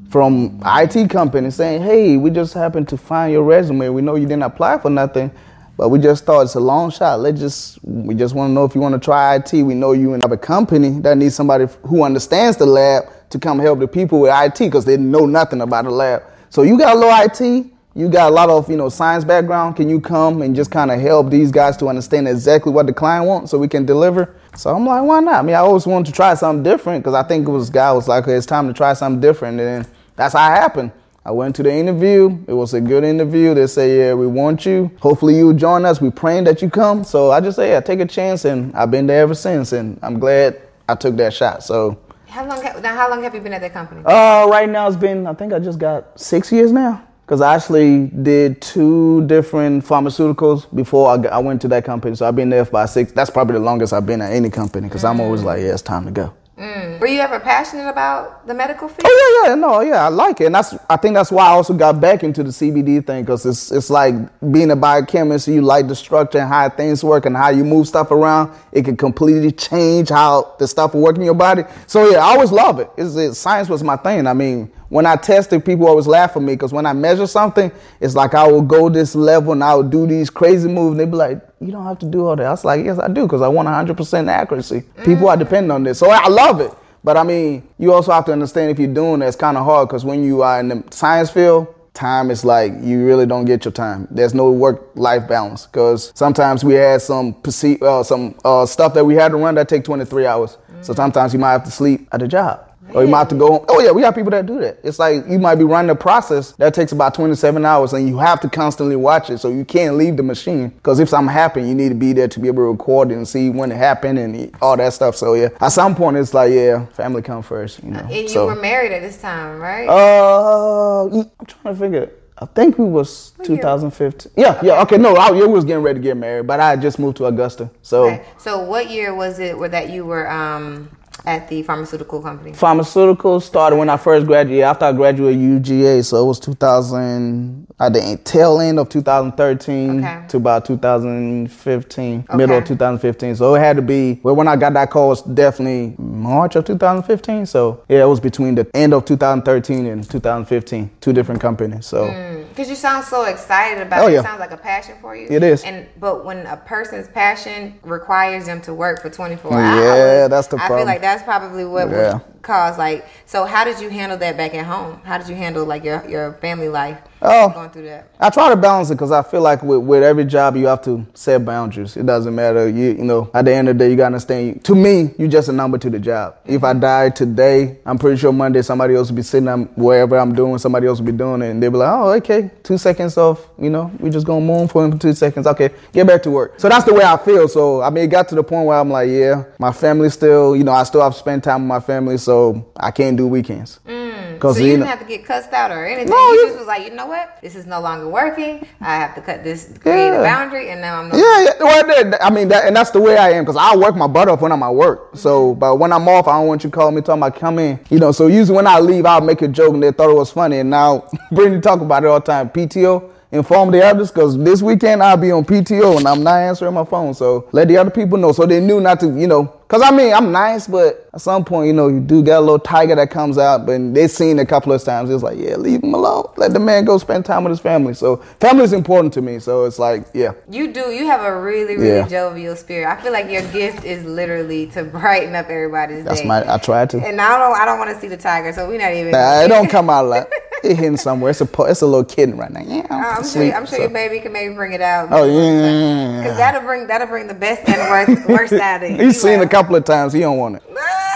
from 0.09 0.61
IT 0.63 1.09
company 1.09 1.49
saying, 1.49 1.81
"Hey, 1.81 2.17
we 2.17 2.29
just 2.29 2.53
happened 2.53 2.87
to 2.89 2.97
find 2.97 3.33
your 3.33 3.43
resume. 3.43 3.89
We 3.89 4.01
know 4.01 4.15
you 4.15 4.27
didn't 4.27 4.43
apply 4.43 4.77
for 4.77 4.89
nothing, 4.89 5.31
but 5.75 5.89
we 5.89 5.99
just 5.99 6.23
thought 6.25 6.41
it's 6.41 6.55
a 6.55 6.59
long 6.59 6.91
shot. 6.91 7.19
Let's 7.19 7.39
just 7.39 7.79
we 7.83 8.13
just 8.13 8.35
want 8.35 8.51
to 8.51 8.53
know 8.53 8.63
if 8.63 8.75
you 8.75 8.81
want 8.81 8.93
to 8.93 8.99
try 8.99 9.35
IT. 9.35 9.53
We 9.53 9.73
know 9.73 9.93
you 9.93 10.11
have 10.11 10.31
a 10.31 10.37
company 10.37 10.99
that 11.01 11.17
needs 11.17 11.35
somebody 11.35 11.65
who 11.83 12.03
understands 12.03 12.57
the 12.57 12.65
lab 12.65 13.05
to 13.33 13.39
come 13.39 13.59
help 13.59 13.79
the 13.79 13.87
people 13.87 14.21
with 14.21 14.31
IT 14.33 14.59
because 14.59 14.85
they 14.85 14.97
know 14.97 15.25
nothing 15.25 15.61
about 15.61 15.83
the 15.83 15.91
lab. 15.91 16.23
So 16.49 16.61
you 16.61 16.77
got 16.77 16.95
a 16.95 16.99
little 16.99 17.13
IT." 17.13 17.73
You 17.95 18.09
got 18.09 18.31
a 18.31 18.33
lot 18.33 18.49
of 18.49 18.71
you 18.71 18.75
know 18.75 18.89
science 18.89 19.23
background. 19.23 19.75
Can 19.75 19.87
you 19.87 20.01
come 20.01 20.41
and 20.41 20.55
just 20.55 20.71
kind 20.71 20.89
of 20.89 20.99
help 20.99 21.29
these 21.29 21.51
guys 21.51 21.77
to 21.77 21.87
understand 21.89 22.27
exactly 22.27 22.71
what 22.71 22.87
the 22.87 22.93
client 22.93 23.27
wants 23.27 23.51
so 23.51 23.59
we 23.59 23.67
can 23.67 23.85
deliver? 23.85 24.35
So 24.55 24.75
I'm 24.75 24.83
like, 24.83 25.03
why 25.03 25.19
not? 25.19 25.35
I 25.35 25.41
mean, 25.43 25.55
I 25.55 25.59
always 25.59 25.85
wanted 25.85 26.07
to 26.07 26.11
try 26.11 26.33
something 26.33 26.63
different 26.63 27.03
because 27.03 27.13
I 27.13 27.21
think 27.21 27.47
it 27.47 27.51
was 27.51 27.69
guy 27.69 27.91
was 27.91 28.07
like, 28.07 28.23
okay, 28.23 28.33
it's 28.33 28.47
time 28.47 28.67
to 28.67 28.73
try 28.73 28.93
something 28.93 29.21
different, 29.21 29.59
and 29.59 29.87
that's 30.15 30.33
how 30.33 30.51
it 30.51 30.55
happened. 30.55 30.91
I 31.23 31.31
went 31.31 31.55
to 31.57 31.63
the 31.63 31.71
interview. 31.71 32.35
It 32.47 32.53
was 32.53 32.73
a 32.73 32.81
good 32.81 33.03
interview. 33.03 33.53
They 33.53 33.67
say, 33.67 33.99
yeah, 33.99 34.13
we 34.15 34.25
want 34.25 34.65
you. 34.65 34.91
Hopefully 34.99 35.37
you 35.37 35.53
join 35.53 35.85
us. 35.85 36.01
We're 36.01 36.11
praying 36.11 36.45
that 36.45 36.61
you 36.63 36.69
come. 36.71 37.03
So 37.03 37.31
I 37.31 37.39
just 37.41 37.55
say, 37.55 37.69
yeah, 37.69 37.79
take 37.79 37.99
a 37.99 38.07
chance, 38.07 38.43
and 38.43 38.75
I've 38.75 38.89
been 38.89 39.05
there 39.05 39.21
ever 39.21 39.35
since, 39.35 39.71
and 39.71 39.99
I'm 40.01 40.17
glad 40.17 40.59
I 40.89 40.95
took 40.95 41.15
that 41.17 41.31
shot. 41.31 41.63
So 41.63 41.99
how 42.33 42.47
long 42.47 42.63
now? 42.81 42.95
How 42.95 43.09
long 43.09 43.21
have 43.23 43.35
you 43.35 43.41
been 43.41 43.53
at 43.53 43.61
that 43.61 43.73
company? 43.73 44.01
uh, 44.05 44.47
right 44.49 44.67
now 44.67 44.87
it's 44.87 44.97
been, 44.97 45.27
I 45.27 45.33
think 45.33 45.53
I 45.53 45.59
just 45.59 45.77
got 45.77 46.19
six 46.19 46.51
years 46.51 46.71
now. 46.71 47.07
Because 47.25 47.39
I 47.39 47.55
actually 47.55 48.07
did 48.07 48.61
two 48.61 49.25
different 49.27 49.85
pharmaceuticals 49.85 50.73
before 50.75 51.09
I, 51.09 51.15
I 51.27 51.37
went 51.37 51.61
to 51.61 51.69
that 51.69 51.85
company. 51.85 52.15
So 52.15 52.27
I've 52.27 52.35
been 52.35 52.49
there 52.49 52.65
for 52.65 52.71
about 52.71 52.89
six. 52.89 53.13
That's 53.13 53.29
probably 53.29 53.53
the 53.53 53.61
longest 53.61 53.93
I've 53.93 54.05
been 54.05 54.21
at 54.21 54.33
any 54.33 54.49
company. 54.49 54.89
Because 54.89 55.05
I'm 55.05 55.21
always 55.21 55.41
like, 55.41 55.61
yeah, 55.61 55.71
it's 55.71 55.81
time 55.81 56.03
to 56.05 56.11
go. 56.11 56.33
Mm. 56.57 57.00
Were 57.00 57.07
you 57.07 57.19
ever 57.19 57.39
passionate 57.39 57.89
about 57.89 58.45
the 58.45 58.53
medical 58.53 58.88
field? 58.88 59.01
Oh 59.05 59.41
yeah, 59.43 59.50
yeah, 59.50 59.55
no, 59.55 59.81
yeah, 59.81 60.05
I 60.05 60.10
like 60.10 60.39
it, 60.39 60.45
and 60.45 60.55
that's 60.55 60.75
I 60.88 60.98
think 60.98 61.15
that's 61.15 61.31
why 61.31 61.48
I 61.48 61.50
also 61.50 61.74
got 61.74 62.00
back 62.00 62.24
into 62.24 62.43
the 62.43 62.51
CBD 62.51 63.03
thing 63.05 63.24
because 63.24 63.43
it's 63.48 63.72
it's 63.72 63.89
like 63.89 64.13
being 64.51 64.69
a 64.69 64.75
biochemist. 64.75 65.48
You 65.48 65.63
like 65.63 65.88
the 65.88 65.95
structure 65.95 66.38
and 66.38 66.48
how 66.48 66.69
things 66.69 67.03
work 67.03 67.25
and 67.25 67.36
how 67.36 67.50
you 67.50 67.63
move 67.63 67.88
stuff 67.88 68.12
around. 68.12 68.55
It 68.72 68.86
can 68.86 68.95
completely 68.95 69.51
change 69.51 70.10
how 70.10 70.53
the 70.60 70.67
stuff 70.67 70.93
will 70.93 71.01
work 71.01 71.15
in 71.15 71.24
your 71.24 71.33
body. 71.33 71.63
So 71.88 72.07
yeah, 72.12 72.19
I 72.19 72.36
always 72.36 72.51
love 72.51 72.79
it. 72.79 72.89
It's, 72.98 73.15
it 73.15 73.33
science 73.33 73.67
was 73.67 73.81
my 73.83 73.98
thing. 73.98 74.27
I 74.27 74.33
mean, 74.33 74.72
when 74.93 75.07
I 75.07 75.15
tested, 75.15 75.65
people 75.65 75.88
always 75.88 76.05
laugh 76.05 76.35
at 76.38 76.43
me 76.43 76.53
because 76.53 76.71
when 76.71 76.85
I 76.85 76.93
measure 76.93 77.25
something, 77.25 77.71
it's 78.00 78.13
like 78.13 78.35
I 78.35 78.47
will 78.47 78.62
go 78.62 78.89
this 78.89 79.15
level 79.15 79.53
and 79.53 79.63
I 79.63 79.73
will 79.73 79.81
do 79.81 80.05
these 80.05 80.29
crazy 80.29 80.69
moves. 80.69 80.91
And 80.91 81.00
they 81.00 81.05
be 81.05 81.15
like, 81.15 81.41
you 81.59 81.71
don't 81.71 81.83
have 81.83 81.97
to 82.00 82.05
do 82.05 82.27
all 82.27 82.35
that. 82.35 82.45
I 82.45 82.51
was 82.51 82.63
like, 82.63 82.85
yes, 82.85 83.00
I 83.00 83.07
do 83.07 83.23
because 83.23 83.41
I 83.41 83.47
want 83.47 83.67
100% 83.67 84.29
accuracy. 84.29 84.83
People 85.03 85.29
are 85.29 85.35
depending 85.35 85.71
on 85.71 85.81
this. 85.81 85.97
So 85.97 86.12
I 86.12 86.27
love 86.27 86.62
it. 86.62 86.71
But 87.03 87.17
I 87.17 87.23
mean, 87.23 87.67
you 87.79 87.91
also 87.91 88.12
have 88.12 88.25
to 88.25 88.33
understand 88.33 88.69
if 88.69 88.77
you're 88.77 88.93
doing 88.93 89.21
that, 89.21 89.29
it's 89.29 89.35
kind 89.35 89.57
of 89.57 89.65
hard 89.65 89.88
because 89.89 90.05
when 90.05 90.23
you 90.23 90.43
are 90.43 90.59
in 90.59 90.67
the 90.67 90.83
science 90.91 91.31
field, 91.31 91.73
time 91.95 92.29
is 92.29 92.45
like 92.45 92.71
you 92.79 93.03
really 93.03 93.25
don't 93.25 93.45
get 93.45 93.65
your 93.65 93.71
time. 93.71 94.07
There's 94.12 94.35
no 94.35 94.51
work-life 94.51 95.27
balance 95.27 95.65
because 95.65 96.12
sometimes 96.13 96.63
we 96.63 96.75
had 96.75 97.01
some 97.01 97.35
uh, 97.81 98.03
some 98.03 98.35
uh, 98.45 98.67
stuff 98.67 98.93
that 98.93 99.03
we 99.03 99.15
had 99.15 99.31
to 99.31 99.38
run 99.38 99.55
that 99.55 99.69
take 99.69 99.85
23 99.85 100.27
hours. 100.27 100.59
So 100.81 100.93
sometimes 100.93 101.33
you 101.33 101.39
might 101.39 101.53
have 101.53 101.63
to 101.63 101.71
sleep 101.71 102.07
at 102.12 102.21
a 102.21 102.27
job. 102.27 102.69
Or 102.93 103.03
you 103.03 103.09
might 103.09 103.19
have 103.19 103.27
to 103.29 103.35
go. 103.35 103.65
Oh 103.69 103.79
yeah, 103.79 103.91
we 103.91 104.01
have 104.03 104.15
people 104.15 104.31
that 104.31 104.45
do 104.45 104.59
that. 104.59 104.79
It's 104.83 104.99
like 104.99 105.27
you 105.27 105.39
might 105.39 105.55
be 105.55 105.63
running 105.63 105.89
a 105.89 105.95
process 105.95 106.51
that 106.53 106.73
takes 106.73 106.91
about 106.91 107.13
27 107.13 107.65
hours, 107.65 107.93
and 107.93 108.07
you 108.07 108.17
have 108.17 108.39
to 108.41 108.49
constantly 108.49 108.95
watch 108.95 109.29
it, 109.29 109.39
so 109.39 109.49
you 109.49 109.65
can't 109.65 109.95
leave 109.95 110.17
the 110.17 110.23
machine. 110.23 110.69
Because 110.69 110.99
if 110.99 111.09
something 111.09 111.33
happened, 111.33 111.67
you 111.67 111.75
need 111.75 111.89
to 111.89 111.95
be 111.95 112.13
there 112.13 112.27
to 112.27 112.39
be 112.39 112.47
able 112.47 112.63
to 112.63 112.71
record 112.71 113.11
it 113.11 113.15
and 113.15 113.27
see 113.27 113.49
when 113.49 113.71
it 113.71 113.77
happened 113.77 114.19
and 114.19 114.55
all 114.61 114.77
that 114.77 114.93
stuff. 114.93 115.15
So 115.15 115.33
yeah, 115.33 115.49
at 115.59 115.69
some 115.69 115.95
point 115.95 116.17
it's 116.17 116.33
like 116.33 116.51
yeah, 116.51 116.85
family 116.87 117.21
come 117.21 117.41
first. 117.41 117.83
You 117.83 117.91
know. 117.91 117.99
And 117.99 118.11
you 118.11 118.29
so, 118.29 118.45
were 118.45 118.55
married 118.55 118.91
at 118.91 119.01
this 119.01 119.21
time, 119.21 119.59
right? 119.59 119.87
uh, 119.87 121.05
I'm 121.05 121.45
trying 121.47 121.75
to 121.75 121.79
figure. 121.79 122.11
I 122.37 122.45
think 122.47 122.77
we 122.77 122.85
was 122.85 123.31
2015. 123.43 124.31
Yeah, 124.35 124.59
yeah. 124.63 124.81
Okay, 124.81 124.97
no, 124.97 125.15
I, 125.15 125.31
we 125.31 125.45
was 125.45 125.63
getting 125.63 125.83
ready 125.83 125.99
to 125.99 126.03
get 126.03 126.17
married, 126.17 126.47
but 126.47 126.59
I 126.59 126.71
had 126.71 126.81
just 126.81 126.99
moved 126.99 127.17
to 127.17 127.25
Augusta. 127.25 127.69
So 127.83 128.05
Okay. 128.05 128.25
So 128.37 128.59
what 128.63 128.89
year 128.89 129.13
was 129.15 129.39
it 129.39 129.57
where 129.57 129.69
that 129.69 129.89
you 129.91 130.05
were 130.05 130.29
um, 130.29 130.89
at 131.25 131.48
the 131.50 131.63
pharmaceutical 131.63 132.22
company? 132.22 132.51
pharmaceuticals 132.51 133.43
started 133.43 133.75
when 133.77 133.89
I 133.89 133.98
first 133.98 134.25
graduated. 134.27 134.63
After 134.63 134.86
I 134.86 134.91
graduated 134.93 135.39
UGA, 135.41 136.03
so 136.05 136.24
it 136.24 136.27
was 136.27 136.39
2000 136.39 137.67
at 137.79 137.93
the 137.93 138.20
tail 138.24 138.60
end 138.60 138.79
of 138.79 138.89
2013 138.89 140.00
Okay. 140.05 140.27
to 140.29 140.38
about 140.38 140.65
2015, 140.65 142.25
middle 142.36 142.58
of 142.58 142.65
2015. 142.65 143.36
So 143.36 143.55
it 143.55 143.60
had 143.60 143.75
to 143.77 143.82
be. 143.82 144.20
Well, 144.24 144.36
when 144.36 144.48
I 144.48 144.55
got 144.55 144.74
that 144.74 144.89
call, 144.89 145.08
it 145.08 145.10
was 145.10 145.22
definitely 145.24 145.96
March 145.98 146.55
of 146.55 146.65
2015. 146.65 147.46
So 147.46 147.84
yeah, 147.89 148.03
it 148.03 148.08
was 148.08 148.20
between 148.20 148.55
the 148.55 148.70
end 148.74 148.93
of 148.93 149.05
2013 149.05 149.86
and 149.86 150.10
2015. 150.10 150.91
Two 151.01 151.13
different 151.13 151.41
companies. 151.41 151.86
So. 151.86 152.08
Hmm. 152.08 152.42
Because 152.53 152.69
you 152.69 152.75
sound 152.75 153.03
so 153.03 153.25
excited 153.25 153.81
about 153.81 154.03
Oh, 154.03 154.07
it. 154.07 154.13
yeah. 154.13 154.19
It 154.19 154.24
sounds 154.24 154.39
like 154.39 154.51
a 154.51 154.57
passion 154.57 154.95
for 155.01 155.15
you. 155.15 155.27
It 155.27 155.41
is. 155.41 155.63
And 155.63 155.88
but 156.00 156.24
when 156.24 156.45
a 156.45 156.55
person's 156.55 157.07
passion 157.07 157.79
requires 157.81 158.45
them 158.45 158.62
to 158.62 158.74
work 158.75 159.01
for 159.01 159.10
24 159.10 159.51
Yeah, 159.53 159.57
hours, 159.60 160.29
that's 160.29 160.48
the 160.48 160.57
I 160.62 160.67
feel 160.67 160.86
like 160.86 161.01
that's 161.01 161.24
probably 161.24 161.65
what 161.65 161.89
Yeah. 161.89 162.13
would 162.13 162.22
cause 162.43 162.77
like. 162.77 163.05
So 163.25 163.45
how 163.45 163.63
did 163.63 163.79
you 163.79 163.89
handle 163.89 164.17
that 164.19 164.38
back 164.38 164.53
at 164.53 164.65
home? 164.65 165.01
How 165.03 165.17
did 165.17 165.27
you 165.27 165.36
handle 165.36 165.65
like 165.65 165.83
your 165.83 166.05
your 166.07 166.33
family 166.33 166.69
life? 166.69 167.00
Oh. 167.23 167.49
going 167.49 167.69
through 167.69 167.83
that. 167.83 168.09
I 168.19 168.29
try 168.29 168.49
to 168.49 168.55
balance 168.55 168.89
it 168.89 168.95
because 168.95 169.11
I 169.11 169.23
feel 169.23 169.41
like 169.41 169.63
with, 169.63 169.79
with 169.79 170.03
every 170.03 170.25
job 170.25 170.55
you 170.55 170.67
have 170.67 170.81
to 170.83 171.05
set 171.13 171.45
boundaries. 171.45 171.95
It 171.97 172.05
doesn't 172.05 172.33
matter. 172.35 172.67
You 172.67 172.91
you 172.91 173.03
know, 173.03 173.29
at 173.33 173.45
the 173.45 173.53
end 173.53 173.69
of 173.69 173.77
the 173.77 173.83
day, 173.85 173.89
you 173.91 173.95
gotta 173.95 174.07
understand. 174.07 174.63
To 174.65 174.75
me, 174.75 175.11
you're 175.17 175.29
just 175.29 175.49
a 175.49 175.51
number 175.51 175.77
to 175.77 175.89
the 175.89 175.99
job. 175.99 176.35
If 176.45 176.63
I 176.63 176.73
die 176.73 177.09
today, 177.09 177.77
I'm 177.85 177.97
pretty 177.97 178.17
sure 178.17 178.31
Monday 178.33 178.61
somebody 178.61 178.95
else 178.95 179.09
will 179.09 179.15
be 179.15 179.23
sitting 179.23 179.47
on 179.47 179.63
wherever 179.75 180.17
I'm 180.17 180.35
doing. 180.35 180.57
Somebody 180.57 180.87
else 180.87 180.99
will 180.99 181.05
be 181.05 181.11
doing 181.13 181.41
it, 181.41 181.51
and 181.51 181.63
they'll 181.63 181.71
be 181.71 181.77
like, 181.77 181.91
"Oh, 181.91 182.09
okay, 182.13 182.51
two 182.63 182.77
seconds 182.77 183.17
off. 183.17 183.47
You 183.57 183.69
know, 183.69 183.91
we 183.99 184.09
just 184.09 184.25
gonna 184.25 184.45
moon 184.45 184.67
for 184.67 184.83
him 184.83 184.91
for 184.91 184.97
two 184.97 185.13
seconds. 185.13 185.47
Okay, 185.47 185.69
get 185.91 186.05
back 186.05 186.23
to 186.23 186.31
work." 186.31 186.59
So 186.59 186.67
that's 186.69 186.85
the 186.85 186.93
way 186.93 187.03
I 187.03 187.17
feel. 187.17 187.47
So 187.47 187.81
I 187.81 187.89
mean, 187.89 188.03
it 188.05 188.07
got 188.07 188.27
to 188.29 188.35
the 188.35 188.43
point 188.43 188.67
where 188.67 188.77
I'm 188.77 188.89
like, 188.89 189.09
"Yeah, 189.09 189.43
my 189.59 189.71
family 189.71 190.09
still. 190.09 190.55
You 190.55 190.63
know, 190.63 190.73
I 190.73 190.83
still 190.83 191.01
have 191.01 191.13
to 191.13 191.19
spend 191.19 191.43
time 191.43 191.61
with 191.61 191.67
my 191.69 191.79
family, 191.79 192.17
so 192.17 192.65
I 192.75 192.91
can't 192.91 193.15
do 193.15 193.27
weekends." 193.27 193.79
Mm. 193.87 194.02
Mm. 194.33 194.37
Because 194.37 194.57
So 194.57 194.63
you 194.63 194.71
didn't 194.71 194.87
have 194.87 194.99
to 194.99 195.05
get 195.05 195.25
cussed 195.25 195.53
out 195.53 195.71
or 195.71 195.85
anything. 195.85 196.09
No, 196.09 196.17
you 196.17 196.39
you- 196.39 196.45
just 196.47 196.57
was 196.59 196.67
like, 196.67 196.83
you 196.83 196.93
know 196.93 197.07
what? 197.07 197.37
This 197.41 197.55
is 197.55 197.65
no 197.65 197.79
longer 197.81 198.07
working. 198.07 198.67
I 198.81 198.95
have 198.95 199.15
to 199.15 199.21
cut 199.21 199.43
this, 199.43 199.69
create 199.79 200.09
a 200.09 200.21
boundary, 200.21 200.69
and 200.69 200.81
now 200.81 200.99
I'm 201.01 201.09
no. 201.09 201.15
Yeah, 201.15 201.43
yeah. 201.43 201.51
Well, 201.59 202.17
I 202.21 202.29
mean, 202.29 202.47
that, 202.49 202.65
and 202.65 202.75
that's 202.75 202.91
the 202.91 203.01
way 203.01 203.17
I 203.17 203.31
am 203.31 203.43
because 203.43 203.57
I 203.57 203.75
work 203.75 203.95
my 203.95 204.07
butt 204.07 204.27
off 204.27 204.41
when 204.41 204.51
I'm 204.51 204.63
at 204.63 204.73
work. 204.73 205.11
So, 205.15 205.51
mm-hmm. 205.51 205.59
but 205.59 205.75
when 205.77 205.91
I'm 205.93 206.07
off, 206.07 206.27
I 206.27 206.33
don't 206.33 206.47
want 206.47 206.63
you 206.63 206.69
calling 206.69 206.95
me 206.95 207.01
talking 207.01 207.21
about 207.21 207.35
come 207.35 207.59
in. 207.59 207.79
You 207.89 207.99
know, 207.99 208.11
so 208.11 208.27
usually 208.27 208.55
when 208.55 208.67
I 208.67 208.79
leave, 208.79 209.05
I'll 209.05 209.21
make 209.21 209.41
a 209.41 209.47
joke 209.47 209.73
and 209.73 209.83
they 209.83 209.91
thought 209.91 210.09
it 210.09 210.15
was 210.15 210.31
funny. 210.31 210.59
And 210.59 210.69
now 210.69 210.99
Britteny 211.31 211.61
talk 211.61 211.81
about 211.81 212.03
it 212.03 212.07
all 212.07 212.19
the 212.19 212.25
time. 212.25 212.49
PTO, 212.49 213.09
inform 213.33 213.71
the 213.71 213.83
others 213.83 214.11
because 214.11 214.37
this 214.37 214.61
weekend 214.61 215.01
I'll 215.03 215.17
be 215.17 215.31
on 215.31 215.43
PTO 215.43 215.97
and 215.97 216.08
I'm 216.08 216.23
not 216.23 216.36
answering 216.36 216.73
my 216.73 216.86
phone. 216.86 217.13
So 217.13 217.49
let 217.51 217.67
the 217.67 217.77
other 217.77 217.89
people 217.89 218.17
know 218.17 218.31
so 218.31 218.45
they 218.45 218.60
knew 218.60 218.79
not 218.79 218.99
to, 219.01 219.08
you 219.19 219.27
know, 219.27 219.43
because 219.67 219.81
I 219.81 219.89
mean, 219.95 220.13
I'm 220.13 220.31
nice, 220.31 220.67
but 220.67 221.10
at 221.15 221.21
some 221.21 221.43
point, 221.43 221.65
you 221.65 221.73
know, 221.73 221.88
you 221.88 221.99
do 221.99 222.21
get 222.21 222.38
a 222.38 222.39
little 222.39 222.60
tiger 222.60 222.93
that 222.95 223.10
comes 223.10 223.39
out. 223.39 223.65
But 223.65 223.93
they 223.95 224.08
seen 224.08 224.38
a 224.38 224.45
couple 224.45 224.71
of 224.71 224.84
times. 224.84 225.10
It's 225.10 225.23
like, 225.23 225.39
yeah, 225.39 225.55
leave 225.55 225.81
him 225.84 225.95
alone. 225.95 226.31
Let 226.38 226.53
the 226.53 226.60
man 226.60 226.86
go 226.86 226.99
spend 226.99 227.25
time 227.25 227.43
with 227.43 227.49
his 227.51 227.60
family. 227.60 227.95
So 227.95 228.17
family 228.39 228.65
is 228.65 228.73
important 228.73 229.13
to 229.15 229.21
me. 229.23 229.39
So 229.39 229.65
it's 229.65 229.79
like, 229.79 230.05
yeah. 230.13 230.34
You 230.47 230.71
do. 230.71 230.91
You 230.91 231.08
have 231.08 231.21
a 231.21 231.41
really, 231.41 231.75
really 231.75 231.88
Yeah. 231.88 232.08
jovial 232.08 232.55
spirit. 232.55 232.88
I 232.88 233.01
feel 233.01 233.12
like 233.12 233.31
your 233.31 233.41
gift 233.51 233.84
is 233.84 234.05
literally 234.05 234.67
to 234.67 234.84
brighten 234.99 235.34
up 235.34 235.49
everybody's 235.49 236.03
That's 236.03 236.21
day. 236.21 236.27
That's 236.27 236.45
my, 236.45 236.53
I 236.53 236.58
try 236.60 236.86
to. 236.86 236.97
and 237.03 237.19
I 237.19 237.38
don't. 237.39 237.60
I 237.60 237.65
don't 237.65 237.79
want 237.79 237.89
to 237.95 237.99
see 237.99 238.10
the 238.10 238.17
tiger, 238.17 238.53
so 238.53 238.67
we're 238.67 238.77
not 238.77 238.93
even. 238.93 239.12
Nah, 239.12 239.41
it 239.41 239.47
don't 239.47 239.69
come 239.71 239.89
out 239.89 240.05
like 240.05 240.31
it 240.63 240.76
hitting 240.78 240.97
somewhere. 240.97 241.32
It's 241.32 241.41
a 241.41 241.47
it's 241.63 241.82
a 241.82 241.86
little 241.86 242.04
kitten 242.06 242.38
right 242.38 242.52
now. 242.52 242.62
Yeah, 242.62 242.88
Uh, 242.89 242.95
I'm 243.17 243.23
sure. 243.28 243.43
I'm 243.54 243.65
sure 243.65 243.78
so- 243.78 243.82
your 243.82 243.89
baby 243.89 244.19
can 244.19 244.32
maybe 244.34 244.54
bring 244.54 244.73
it 244.73 244.82
out. 244.82 245.10
Oh 245.12 245.26
yeah. 245.26 246.23
Cause 246.28 246.38
that'll 246.38 246.62
bring 246.62 246.88
that'll 246.88 247.08
bring 247.08 247.28
the 247.28 247.34
best 247.34 247.67
and 247.67 247.76
the 248.08 248.15
worst 248.15 248.30
worst 248.30 248.54
out 248.62 248.84
of 248.84 248.89
you. 248.91 248.97
He's 248.97 249.21
seen 249.21 249.41
a 249.41 249.47
couple 249.47 249.76
of 249.76 249.84
times. 249.84 250.13
He 250.13 250.19
don't 250.21 250.38
want 250.38 250.56
it. 250.58 250.63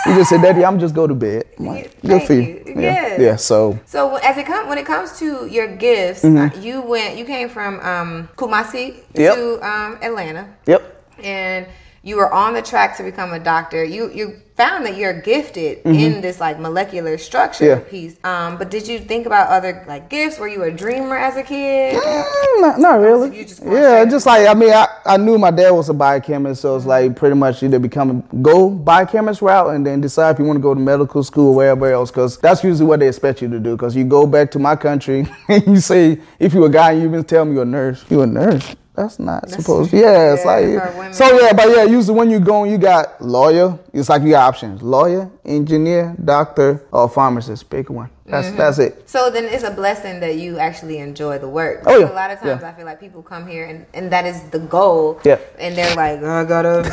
He 0.06 0.14
just 0.14 0.30
said, 0.30 0.42
"Daddy, 0.42 0.64
I'm 0.64 0.80
just 0.80 0.94
go 0.96 1.06
to 1.08 1.14
bed." 1.16 1.46
I'm 1.60 1.66
like, 1.66 2.00
Good 2.02 2.24
for 2.24 2.34
you. 2.34 2.42
you. 2.42 2.64
Yeah. 2.68 2.82
Yes. 2.82 3.20
yeah. 3.20 3.36
So 3.36 3.78
So 3.86 4.16
as 4.18 4.38
it 4.38 4.46
come 4.46 4.70
when 4.70 4.78
it 4.78 4.86
comes 4.86 5.18
to 5.20 5.48
your 5.48 5.76
gifts, 5.76 6.24
uh, 6.24 6.50
you 6.60 6.82
went 6.82 7.18
you 7.18 7.26
came 7.26 7.50
from 7.50 7.80
um, 7.82 8.30
Kumasi 8.38 8.94
Mm-hmm. 9.14 9.22
Yep. 9.22 9.36
to 9.36 9.68
um, 9.68 9.98
Atlanta, 10.02 10.48
yep. 10.66 11.04
and 11.24 11.66
you 12.04 12.16
were 12.18 12.32
on 12.32 12.54
the 12.54 12.62
track 12.62 12.96
to 12.98 13.04
become 13.04 13.34
a 13.34 13.40
doctor. 13.40 13.84
You 13.84 14.10
you 14.12 14.42
found 14.58 14.86
that 14.86 14.98
you're 14.98 15.22
gifted 15.22 15.80
in 15.86 16.20
this 16.22 16.40
like 16.40 16.60
molecular 16.60 17.18
structure 17.18 17.66
Mm-hmm. 17.78 17.84
Yeah. 17.86 17.90
piece. 17.90 18.18
Um, 18.24 18.58
but 18.58 18.70
did 18.72 18.88
you 18.88 19.00
think 19.00 19.26
about 19.26 19.50
other 19.50 19.84
like 19.88 20.10
gifts? 20.10 20.40
Were 20.40 20.48
you 20.48 20.64
a 20.64 20.72
dreamer 20.72 21.16
as 21.16 21.38
a 21.38 21.44
kid? 21.44 21.96
Mm, 22.02 22.62
not, 22.62 22.80
not 22.80 23.00
really. 23.00 23.44
just 23.46 23.64
yeah, 23.64 24.04
just 24.06 24.26
like 24.26 24.48
I 24.48 24.54
mean, 24.54 24.74
I, 24.74 24.88
I 25.06 25.18
knew 25.18 25.38
my 25.38 25.52
dad 25.52 25.72
was 25.72 25.90
a 25.90 25.94
biochemist, 25.94 26.62
so 26.62 26.76
it's 26.76 26.86
like 26.86 27.16
pretty 27.16 27.36
much 27.36 27.62
either 27.64 27.80
become 27.80 28.24
go 28.42 28.70
biochemist 28.70 29.42
route 29.42 29.76
and 29.76 29.86
then 29.86 30.02
decide 30.02 30.32
if 30.32 30.40
you 30.40 30.46
want 30.46 30.58
to 30.58 30.62
go 30.62 30.74
to 30.74 30.80
medical 30.80 31.24
school 31.24 31.50
or 31.52 31.56
wherever 31.56 31.92
else, 31.92 32.10
because 32.12 32.38
that's 32.40 32.64
usually 32.64 32.86
what 32.88 33.00
they 33.00 33.08
expect 33.08 33.42
you 33.42 33.48
to 33.50 33.60
do. 33.60 33.76
Because 33.76 33.96
you 33.96 34.04
go 34.06 34.26
back 34.28 34.52
to 34.52 34.60
my 34.60 34.76
country 34.76 35.28
and 35.48 35.66
you 35.68 35.78
say 35.80 36.20
if 36.40 36.54
you're 36.54 36.66
a 36.68 36.70
guy, 36.70 36.92
you 36.94 37.04
even 37.06 37.24
tell 37.24 37.46
me 37.46 37.54
you're 37.54 37.64
a 37.64 37.66
nurse. 37.66 38.04
You 38.10 38.22
a 38.22 38.28
nurse? 38.28 38.76
That's 38.98 39.20
not 39.20 39.48
supposed. 39.48 39.94
Yeah, 39.94 40.34
it's 40.34 40.44
yeah, 40.44 41.02
like 41.04 41.14
so. 41.14 41.40
Yeah, 41.40 41.54
but 41.54 41.70
yeah, 41.70 41.84
usually 41.84 42.18
when 42.18 42.32
you 42.32 42.40
go, 42.40 42.64
you 42.64 42.80
got 42.80 43.22
lawyer. 43.22 43.78
It's 43.94 44.10
like 44.10 44.24
you 44.24 44.32
got 44.32 44.48
options: 44.48 44.82
lawyer, 44.82 45.30
engineer, 45.46 46.16
doctor, 46.26 46.84
or 46.92 47.08
pharmacist. 47.08 47.70
Pick 47.70 47.92
one. 47.92 48.10
That's 48.28 48.48
Mm-hmm. 48.48 48.58
that's 48.58 48.78
it. 48.80 49.10
So 49.10 49.30
then 49.30 49.46
it's 49.46 49.64
a 49.64 49.72
blessing 49.72 50.20
that 50.20 50.36
you 50.36 50.60
actually 50.60 50.98
enjoy 50.98 51.38
the 51.40 51.48
work. 51.48 51.84
Oh, 51.86 51.98
yeah. 51.98 52.12
A 52.12 52.14
lot 52.14 52.30
of 52.30 52.40
times 52.40 52.62
Yeah. 52.62 52.70
I 52.70 52.74
feel 52.74 52.86
like 52.86 53.00
people 53.00 53.22
come 53.24 53.48
here 53.48 53.66
and, 53.66 53.86
and 53.94 54.12
that 54.12 54.26
is 54.26 54.42
the 54.50 54.60
goal. 54.60 55.20
Yeah. 55.24 55.40
And 55.58 55.76
they're 55.78 55.96
like, 55.96 56.20
oh, 56.22 56.30
I 56.30 56.44
gotta. 56.44 56.84